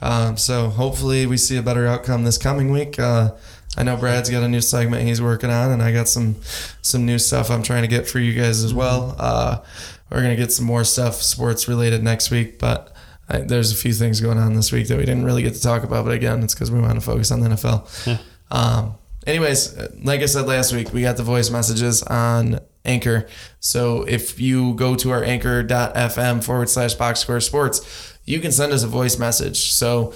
Um, 0.01 0.35
so 0.35 0.69
hopefully 0.69 1.25
we 1.25 1.37
see 1.37 1.57
a 1.57 1.61
better 1.61 1.87
outcome 1.87 2.25
this 2.25 2.37
coming 2.37 2.71
week. 2.71 2.99
Uh, 2.99 3.31
I 3.77 3.83
know 3.83 3.95
Brad's 3.95 4.29
got 4.29 4.43
a 4.43 4.47
new 4.47 4.61
segment 4.61 5.03
he's 5.03 5.21
working 5.21 5.51
on, 5.51 5.71
and 5.71 5.83
I 5.83 5.91
got 5.91 6.07
some 6.07 6.35
some 6.81 7.05
new 7.05 7.19
stuff 7.19 7.51
I'm 7.51 7.63
trying 7.63 7.83
to 7.83 7.87
get 7.87 8.07
for 8.07 8.19
you 8.19 8.33
guys 8.33 8.63
as 8.63 8.73
well. 8.73 9.15
Uh, 9.19 9.59
we're 10.11 10.21
gonna 10.21 10.35
get 10.35 10.51
some 10.51 10.65
more 10.65 10.83
stuff 10.83 11.21
sports 11.21 11.67
related 11.67 12.03
next 12.03 12.31
week, 12.31 12.57
but 12.57 12.93
I, 13.29 13.39
there's 13.39 13.71
a 13.71 13.75
few 13.75 13.93
things 13.93 14.19
going 14.19 14.37
on 14.37 14.55
this 14.55 14.71
week 14.71 14.87
that 14.87 14.97
we 14.97 15.05
didn't 15.05 15.25
really 15.25 15.43
get 15.43 15.53
to 15.53 15.61
talk 15.61 15.83
about. 15.83 16.05
But 16.05 16.13
again, 16.13 16.43
it's 16.43 16.53
because 16.53 16.71
we 16.71 16.79
want 16.79 16.95
to 16.95 17.01
focus 17.01 17.31
on 17.31 17.41
the 17.41 17.49
NFL. 17.49 18.07
Yeah. 18.07 18.17
Um, 18.49 18.95
anyways, 19.27 19.77
like 20.03 20.21
I 20.21 20.25
said 20.25 20.47
last 20.47 20.73
week, 20.73 20.93
we 20.93 21.01
got 21.01 21.17
the 21.17 21.23
voice 21.23 21.49
messages 21.49 22.01
on 22.03 22.59
Anchor. 22.85 23.27
So 23.59 24.03
if 24.03 24.39
you 24.39 24.73
go 24.75 24.95
to 24.95 25.11
our 25.11 25.23
anchor.fm 25.23 26.43
forward 26.43 26.69
slash 26.69 26.93
box 26.95 27.19
score 27.19 27.41
sports, 27.41 28.16
you 28.27 28.39
can 28.41 28.51
send 28.51 28.73
us 28.73 28.83
a 28.83 28.87
voice 28.87 29.17
message. 29.17 29.71
So 29.71 30.13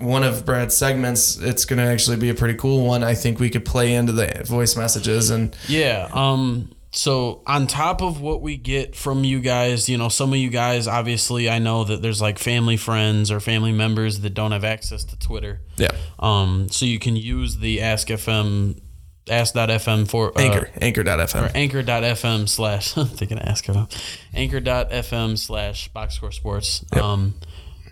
one 0.00 0.22
of 0.22 0.46
Brad's 0.46 0.76
segments, 0.76 1.36
it's 1.36 1.64
going 1.64 1.78
to 1.78 1.84
actually 1.84 2.16
be 2.16 2.30
a 2.30 2.34
pretty 2.34 2.54
cool 2.54 2.86
one. 2.86 3.02
I 3.02 3.14
think 3.14 3.40
we 3.40 3.50
could 3.50 3.64
play 3.64 3.92
into 3.94 4.12
the 4.12 4.42
voice 4.46 4.76
messages 4.76 5.28
and 5.28 5.54
yeah. 5.66 6.08
Um, 6.12 6.70
so 6.92 7.42
on 7.46 7.66
top 7.66 8.00
of 8.00 8.20
what 8.20 8.40
we 8.40 8.56
get 8.56 8.94
from 8.94 9.24
you 9.24 9.40
guys, 9.40 9.88
you 9.88 9.98
know, 9.98 10.08
some 10.08 10.32
of 10.32 10.38
you 10.38 10.48
guys, 10.48 10.86
obviously, 10.86 11.50
I 11.50 11.58
know 11.58 11.84
that 11.84 12.00
there's 12.00 12.22
like 12.22 12.38
family 12.38 12.76
friends 12.76 13.30
or 13.30 13.40
family 13.40 13.72
members 13.72 14.20
that 14.20 14.30
don't 14.30 14.52
have 14.52 14.64
access 14.64 15.04
to 15.04 15.18
Twitter. 15.18 15.60
Yeah. 15.76 15.90
Um, 16.18 16.68
so 16.70 16.86
you 16.86 16.98
can 16.98 17.16
use 17.16 17.58
the 17.58 17.82
Ask 17.82 18.08
FM 18.08 18.80
ask.fm 19.28 20.08
for 20.08 20.36
uh, 20.36 20.40
anchor 20.40 20.70
anchor.fm 20.80 21.46
or 21.46 21.56
anchor.fm 21.56 22.48
slash 22.48 22.92
thinking 22.94 23.38
ask 23.38 23.64
FM 23.64 23.88
anchor.fm 24.34 25.38
slash 25.38 25.88
box 25.88 26.14
score 26.14 26.32
sports. 26.32 26.84
Yep. 26.94 27.02
um 27.02 27.34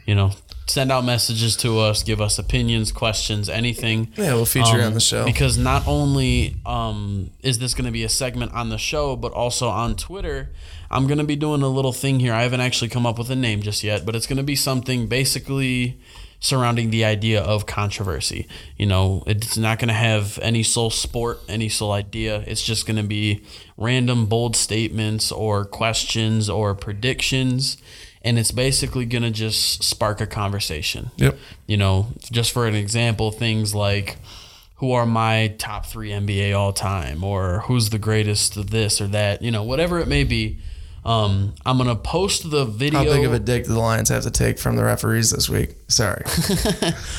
you 0.07 0.15
know 0.15 0.31
send 0.69 0.91
out 0.91 1.05
messages 1.05 1.57
to 1.57 1.79
us 1.79 2.03
give 2.03 2.21
us 2.21 2.39
opinions 2.39 2.91
questions 2.93 3.49
anything. 3.49 4.13
Yeah 4.17 4.35
we'll 4.35 4.45
feature 4.45 4.81
um, 4.81 4.87
on 4.87 4.95
the 4.95 5.01
show. 5.01 5.25
because 5.25 5.57
not 5.59 5.87
only 5.87 6.57
um 6.67 7.31
is 7.43 7.59
this 7.59 7.75
going 7.75 7.87
to 7.87 7.93
be 7.93 8.05
a 8.05 8.09
segment 8.09 8.53
on 8.53 8.69
the 8.69 8.79
show 8.79 9.17
but 9.17 9.33
also 9.33 9.69
on 9.69 9.95
twitter 9.95 10.51
i'm 10.91 11.07
going 11.07 11.19
to 11.19 11.25
be 11.25 11.37
doing 11.37 11.63
a 11.63 11.69
little 11.69 11.93
thing 11.93 12.21
here. 12.21 12.33
I 12.33 12.43
haven't 12.43 12.61
actually 12.61 12.89
come 12.89 13.07
up 13.07 13.19
with 13.19 13.31
a 13.31 13.37
name 13.37 13.63
just 13.63 13.83
yet 13.85 14.05
but 14.05 14.15
it's 14.17 14.27
going 14.27 14.39
to 14.39 14.43
be 14.45 14.57
something 14.57 15.07
basically 15.09 16.01
surrounding 16.41 16.91
the 16.91 17.05
idea 17.05 17.43
of 17.43 17.67
controversy. 17.67 18.47
You 18.77 18.87
know, 18.87 19.23
it's 19.27 19.57
not 19.57 19.79
going 19.79 19.89
to 19.89 19.95
have 19.95 20.39
any 20.43 20.63
sole 20.63 20.91
sport, 20.91 21.41
any 21.49 21.69
sole 21.69 21.93
idea. 21.93 22.45
It's 22.47 22.63
just 22.63 22.87
going 22.87 22.97
to 22.97 23.03
be 23.03 23.43
random 23.77 24.27
bold 24.27 24.57
statements 24.57 25.33
or 25.33 25.65
questions 25.65 26.49
or 26.49 26.75
predictions. 26.75 27.77
And 28.23 28.39
it's 28.39 28.51
basically 28.51 29.07
going 29.07 29.23
to 29.23 29.31
just 29.31 29.85
spark 29.85 30.21
a 30.21 30.27
conversation. 30.27 31.11
Yep. 31.17 31.39
You 31.67 31.77
know, 31.77 32.09
just 32.31 32.53
for 32.53 32.67
an 32.67 32.75
example, 32.75 33.31
things 33.31 33.75
like 33.75 34.17
who 34.77 34.93
are 34.93 35.07
my 35.07 35.55
top 35.59 35.87
three 35.87 36.11
NBA 36.11 36.57
all 36.57 36.73
time 36.73 37.25
or 37.25 37.61
who's 37.61 37.91
the 37.91 37.99
greatest 37.99 38.57
of 38.57 38.71
this 38.71 39.01
or 39.01 39.07
that, 39.09 39.43
you 39.43 39.51
know, 39.51 39.63
whatever 39.63 40.01
it 40.01 40.09
may 40.09 40.25
be 40.25 40.59
um, 41.07 41.55
I'm 41.65 41.78
gonna 41.78 41.95
post 41.95 42.51
the 42.51 42.65
video. 42.65 42.99
How 42.99 43.05
big 43.05 43.24
of 43.24 43.33
a 43.33 43.39
dick 43.39 43.65
do 43.65 43.73
the 43.73 43.78
Lions 43.78 44.09
have 44.09 44.24
to 44.24 44.31
take 44.31 44.59
from 44.59 44.74
the 44.74 44.83
referees 44.83 45.31
this 45.31 45.49
week? 45.49 45.77
Sorry. 45.87 46.23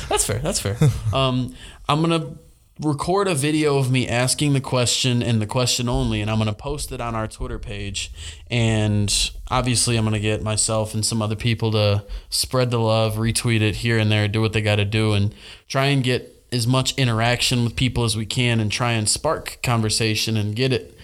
that's 0.10 0.26
fair. 0.26 0.40
That's 0.40 0.60
fair. 0.60 0.76
um, 1.14 1.56
I'm 1.88 2.02
gonna 2.02 2.36
record 2.82 3.30
a 3.30 3.34
video 3.34 3.78
of 3.78 3.90
me 3.90 4.06
asking 4.06 4.52
the 4.52 4.60
question 4.60 5.24
and 5.24 5.42
the 5.42 5.48
question 5.48 5.88
only, 5.88 6.20
and 6.20 6.30
I'm 6.30 6.38
gonna 6.38 6.52
post 6.52 6.92
it 6.92 7.00
on 7.00 7.16
our 7.16 7.30
Twitter 7.30 7.58
page. 7.58 8.12
And 8.52 9.32
obviously, 9.48 9.96
I'm 9.96 10.04
gonna 10.04 10.20
get 10.20 10.44
myself 10.44 10.94
and 10.94 11.06
some 11.06 11.22
other 11.22 11.38
people 11.38 11.72
to 11.72 12.04
spread 12.30 12.72
the 12.72 12.80
love, 12.80 13.16
retweet 13.16 13.62
it 13.62 13.78
here 13.78 13.98
and 13.98 14.12
there, 14.12 14.28
do 14.28 14.42
what 14.42 14.52
they 14.52 14.62
got 14.62 14.76
to 14.76 14.86
do, 14.86 15.14
and 15.14 15.34
try 15.70 15.86
and 15.86 16.04
get 16.04 16.34
as 16.52 16.68
much 16.68 16.94
interaction 16.98 17.64
with 17.64 17.78
people 17.78 18.04
as 18.04 18.18
we 18.18 18.26
can, 18.26 18.60
and 18.60 18.70
try 18.70 18.92
and 18.92 19.08
spark 19.08 19.60
conversation 19.64 20.36
and 20.36 20.58
get 20.58 20.74
it 20.74 20.97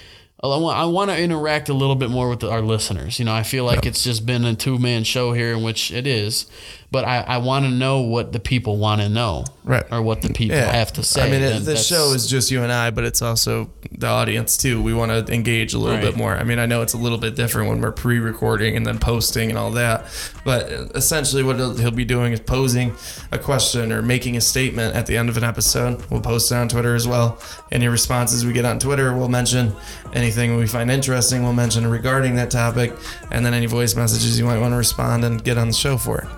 I 0.51 0.85
want 0.85 1.09
to 1.09 1.17
interact 1.17 1.69
a 1.69 1.73
little 1.73 1.95
bit 1.95 2.09
more 2.09 2.29
with 2.29 2.43
our 2.43 2.61
listeners. 2.61 3.17
You 3.17 3.25
know, 3.25 3.33
I 3.33 3.43
feel 3.43 3.63
like 3.63 3.85
it's 3.85 4.03
just 4.03 4.25
been 4.25 4.43
a 4.43 4.55
two 4.55 4.77
man 4.77 5.05
show 5.05 5.31
here, 5.33 5.53
in 5.53 5.63
which 5.63 5.91
it 5.91 6.05
is 6.05 6.47
but 6.93 7.05
I, 7.05 7.21
I 7.21 7.37
want 7.37 7.65
to 7.65 7.71
know 7.71 8.01
what 8.01 8.33
the 8.33 8.39
people 8.39 8.77
want 8.77 9.01
to 9.01 9.09
know, 9.09 9.45
right? 9.63 9.83
Or 9.91 10.03
what 10.03 10.21
the 10.21 10.31
people 10.31 10.57
yeah. 10.57 10.71
have 10.71 10.93
to 10.93 11.01
say. 11.03 11.23
I 11.23 11.31
mean, 11.31 11.41
it, 11.41 11.61
the 11.61 11.75
show 11.75 12.13
is 12.13 12.27
just 12.27 12.51
you 12.51 12.61
and 12.61 12.71
I, 12.71 12.91
but 12.91 13.03
it's 13.03 13.23
also 13.23 13.71
the 13.91 14.05
audience 14.05 14.57
too. 14.57 14.79
We 14.79 14.93
want 14.93 15.09
to 15.11 15.33
engage 15.33 15.73
a 15.73 15.79
little 15.79 15.95
right. 15.95 16.05
bit 16.05 16.15
more. 16.15 16.37
I 16.37 16.43
mean, 16.43 16.59
I 16.59 16.67
know 16.67 16.83
it's 16.83 16.93
a 16.93 16.99
little 16.99 17.17
bit 17.17 17.35
different 17.35 17.67
when 17.67 17.81
we're 17.81 17.91
pre-recording 17.91 18.77
and 18.77 18.85
then 18.85 18.99
posting 18.99 19.49
and 19.49 19.57
all 19.57 19.71
that, 19.71 20.05
but 20.45 20.69
essentially, 20.93 21.41
what 21.41 21.55
he'll 21.55 21.89
be 21.89 22.05
doing 22.05 22.31
is 22.31 22.39
posing 22.39 22.93
a 23.31 23.39
question 23.39 23.91
or 23.91 24.03
making 24.03 24.37
a 24.37 24.41
statement 24.41 24.95
at 24.95 25.07
the 25.07 25.17
end 25.17 25.29
of 25.29 25.37
an 25.37 25.43
episode. 25.43 26.05
We'll 26.11 26.21
post 26.21 26.51
it 26.51 26.55
on 26.55 26.69
Twitter 26.69 26.93
as 26.93 27.07
well. 27.07 27.41
Any 27.71 27.87
responses 27.87 28.45
we 28.45 28.53
get 28.53 28.65
on 28.65 28.77
Twitter, 28.77 29.17
we'll 29.17 29.29
mention. 29.29 29.75
Anything 30.13 30.57
we 30.57 30.67
find 30.67 30.91
interesting, 30.91 31.41
we'll 31.41 31.53
mention 31.53 31.87
regarding 31.87 32.35
that 32.35 32.51
topic, 32.51 32.93
and 33.31 33.43
then 33.43 33.55
any 33.55 33.65
voice 33.65 33.95
messages 33.95 34.37
you 34.37 34.45
might 34.45 34.59
want 34.59 34.73
to 34.73 34.77
respond 34.77 35.25
and 35.25 35.43
get 35.43 35.57
on 35.57 35.69
the 35.69 35.73
show 35.73 35.97
for 35.97 36.29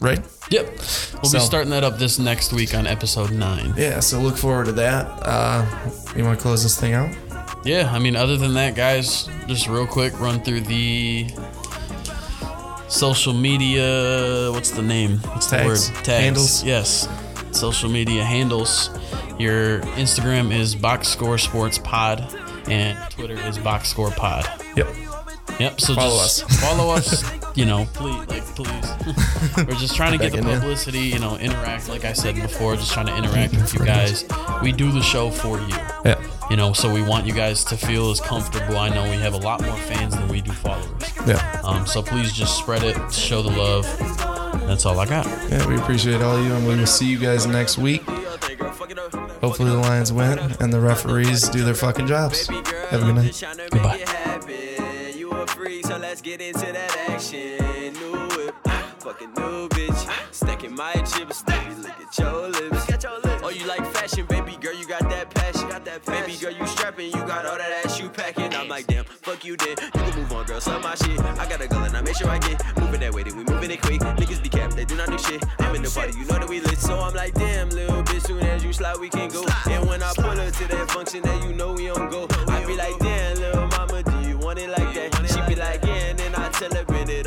right? 0.00 0.20
Yep. 0.50 0.66
We'll 0.66 1.24
so, 1.24 1.38
be 1.38 1.44
starting 1.44 1.70
that 1.70 1.84
up 1.84 1.98
this 1.98 2.18
next 2.18 2.52
week 2.52 2.74
on 2.74 2.86
episode 2.86 3.32
nine. 3.32 3.74
Yeah, 3.76 4.00
so 4.00 4.20
look 4.20 4.36
forward 4.36 4.66
to 4.66 4.72
that. 4.72 5.06
Uh, 5.22 5.66
you 6.14 6.24
want 6.24 6.38
to 6.38 6.42
close 6.42 6.62
this 6.62 6.78
thing 6.78 6.94
out? 6.94 7.14
Yeah, 7.64 7.90
I 7.92 7.98
mean, 7.98 8.14
other 8.14 8.36
than 8.36 8.54
that, 8.54 8.74
guys, 8.76 9.28
just 9.46 9.66
real 9.66 9.86
quick 9.86 10.18
run 10.20 10.40
through 10.40 10.60
the 10.62 11.28
social 12.88 13.32
media. 13.32 14.50
What's 14.52 14.70
the 14.70 14.82
name? 14.82 15.18
What's 15.18 15.50
Tags. 15.50 15.88
the 15.88 15.94
word? 15.94 16.04
Tags. 16.04 16.24
Handles. 16.24 16.64
Yes. 16.64 17.08
Social 17.50 17.88
media 17.88 18.22
handles. 18.22 18.90
Your 19.38 19.80
Instagram 19.80 20.54
is 20.54 20.74
Box 20.74 21.08
Score 21.08 21.38
Sports 21.38 21.78
Pod, 21.78 22.34
and 22.68 22.98
Twitter 23.10 23.38
is 23.46 23.58
Box 23.58 23.88
Score 23.88 24.10
Pod. 24.10 24.46
Yep. 24.76 24.88
Yep. 25.58 25.80
So 25.80 25.94
follow 25.94 26.22
just 26.22 26.44
us. 26.44 26.60
follow 26.60 26.90
us. 26.90 27.40
You 27.56 27.64
know, 27.64 27.86
please, 27.94 28.28
like, 28.28 28.44
please. 28.54 29.56
We're 29.66 29.80
just 29.80 29.96
trying 29.96 30.12
to 30.12 30.18
get 30.18 30.32
the 30.32 30.42
publicity. 30.42 31.00
You 31.00 31.18
know, 31.18 31.38
interact. 31.38 31.88
Like 31.88 32.04
I 32.04 32.12
said 32.12 32.34
before, 32.34 32.76
just 32.76 32.92
trying 32.92 33.06
to 33.06 33.16
interact 33.16 33.54
with 33.54 33.72
you 33.72 33.84
guys. 33.84 34.26
We 34.62 34.72
do 34.72 34.92
the 34.92 35.00
show 35.00 35.30
for 35.30 35.58
you. 35.58 35.74
Yeah. 36.04 36.22
You 36.50 36.56
know, 36.56 36.74
so 36.74 36.92
we 36.92 37.00
want 37.00 37.26
you 37.26 37.32
guys 37.32 37.64
to 37.64 37.76
feel 37.78 38.10
as 38.10 38.20
comfortable. 38.20 38.76
I 38.76 38.90
know 38.90 39.04
we 39.04 39.16
have 39.16 39.32
a 39.32 39.38
lot 39.38 39.62
more 39.62 39.76
fans 39.76 40.14
than 40.14 40.28
we 40.28 40.42
do 40.42 40.52
followers. 40.52 41.02
Yeah. 41.26 41.60
Um. 41.64 41.86
So 41.86 42.02
please 42.02 42.30
just 42.30 42.58
spread 42.58 42.82
it, 42.82 43.10
show 43.10 43.40
the 43.40 43.50
love. 43.50 43.84
That's 44.66 44.84
all 44.84 45.00
I 45.00 45.06
got. 45.06 45.26
Yeah, 45.48 45.66
we 45.66 45.76
appreciate 45.76 46.20
all 46.20 46.38
you, 46.42 46.52
and 46.52 46.66
we 46.66 46.76
will 46.76 46.86
see 46.86 47.06
you 47.06 47.18
guys 47.18 47.46
next 47.46 47.78
week. 47.78 48.02
Hopefully 49.40 49.70
the 49.70 49.78
Lions 49.78 50.12
win 50.12 50.38
and 50.60 50.70
the 50.70 50.80
referees 50.80 51.48
do 51.48 51.64
their 51.64 51.74
fucking 51.74 52.06
jobs. 52.06 52.48
Have 52.48 53.02
a 53.02 53.12
good 53.12 53.14
night. 53.14 53.44
Goodbye. 53.70 54.82
So 55.48 55.96
let's 55.96 56.20
get 56.20 56.40
into 56.40 56.72
that 56.72 56.96
action. 57.08 57.92
New 57.94 58.12
whip, 58.36 58.54
fucking 58.98 59.32
new 59.34 59.68
bitch. 59.68 60.34
Stacking 60.34 60.74
my 60.74 60.92
chips, 60.92 61.42
baby, 61.42 61.74
look 61.76 62.00
at 62.00 62.18
your 62.18 62.48
lips. 62.48 62.86
Oh, 63.42 63.48
you 63.48 63.66
like 63.66 63.86
fashion, 63.92 64.26
baby 64.26 64.56
girl, 64.60 64.74
you 64.74 64.86
got 64.86 65.08
that 65.08 65.30
passion. 65.30 65.68
Baby 66.06 66.36
girl, 66.36 66.50
you 66.50 66.66
strapping, 66.66 67.06
you 67.06 67.20
got 67.26 67.46
all 67.46 67.56
that 67.56 67.84
ass 67.84 68.00
you 68.00 68.08
packing. 68.08 68.54
I'm 68.54 68.68
like, 68.68 68.86
damn, 68.86 69.04
fuck 69.04 69.44
you 69.44 69.56
then. 69.56 69.76
You 69.80 69.90
can 69.92 70.18
move 70.18 70.32
on, 70.32 70.46
girl, 70.46 70.60
sell 70.60 70.80
my 70.80 70.94
shit. 70.96 71.18
I 71.20 71.48
got 71.48 71.60
a 71.60 71.68
girl 71.68 71.84
and 71.84 71.96
I 71.96 72.00
make 72.00 72.16
sure 72.16 72.28
I 72.28 72.38
get 72.38 72.60
moving 72.78 73.00
that 73.00 73.14
way, 73.14 73.22
then 73.22 73.36
we 73.36 73.44
moving 73.44 73.70
it 73.70 73.80
quick. 73.80 74.00
Niggas 74.00 74.42
be 74.42 74.48
capped, 74.48 74.76
they 74.76 74.84
do 74.84 74.96
not 74.96 75.08
do 75.08 75.18
shit. 75.18 75.44
I'm 75.60 75.74
in 75.74 75.82
the 75.82 75.90
party, 75.90 76.18
you 76.18 76.24
know 76.26 76.38
that 76.38 76.48
we 76.48 76.60
lit. 76.60 76.78
So 76.78 76.98
I'm 76.98 77.14
like, 77.14 77.34
damn, 77.34 77.70
little 77.70 78.02
bitch, 78.02 78.26
soon 78.26 78.40
as 78.40 78.64
you 78.64 78.72
slide, 78.72 78.98
we 78.98 79.08
can 79.08 79.30
go. 79.30 79.46
And 79.70 79.86
when 79.88 80.02
I 80.02 80.12
pull 80.14 80.38
up 80.38 80.52
to 80.52 80.68
that 80.68 80.90
function, 80.90 81.22
that 81.22 81.42
you 81.42 81.52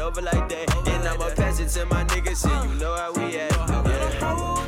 over 0.10 0.22
like 0.22 0.50
that. 0.50 0.88
And 0.88 1.08
I'ma 1.08 1.30
pass 1.36 1.60
it 1.60 1.70
to 1.80 1.86
my 1.86 2.04
niggas, 2.06 2.42
shit. 2.42 2.70
You 2.70 2.80
know 2.80 2.96
how 2.96 3.14
we 3.14 3.38
act. 3.38 3.56
Yeah. 3.58 4.59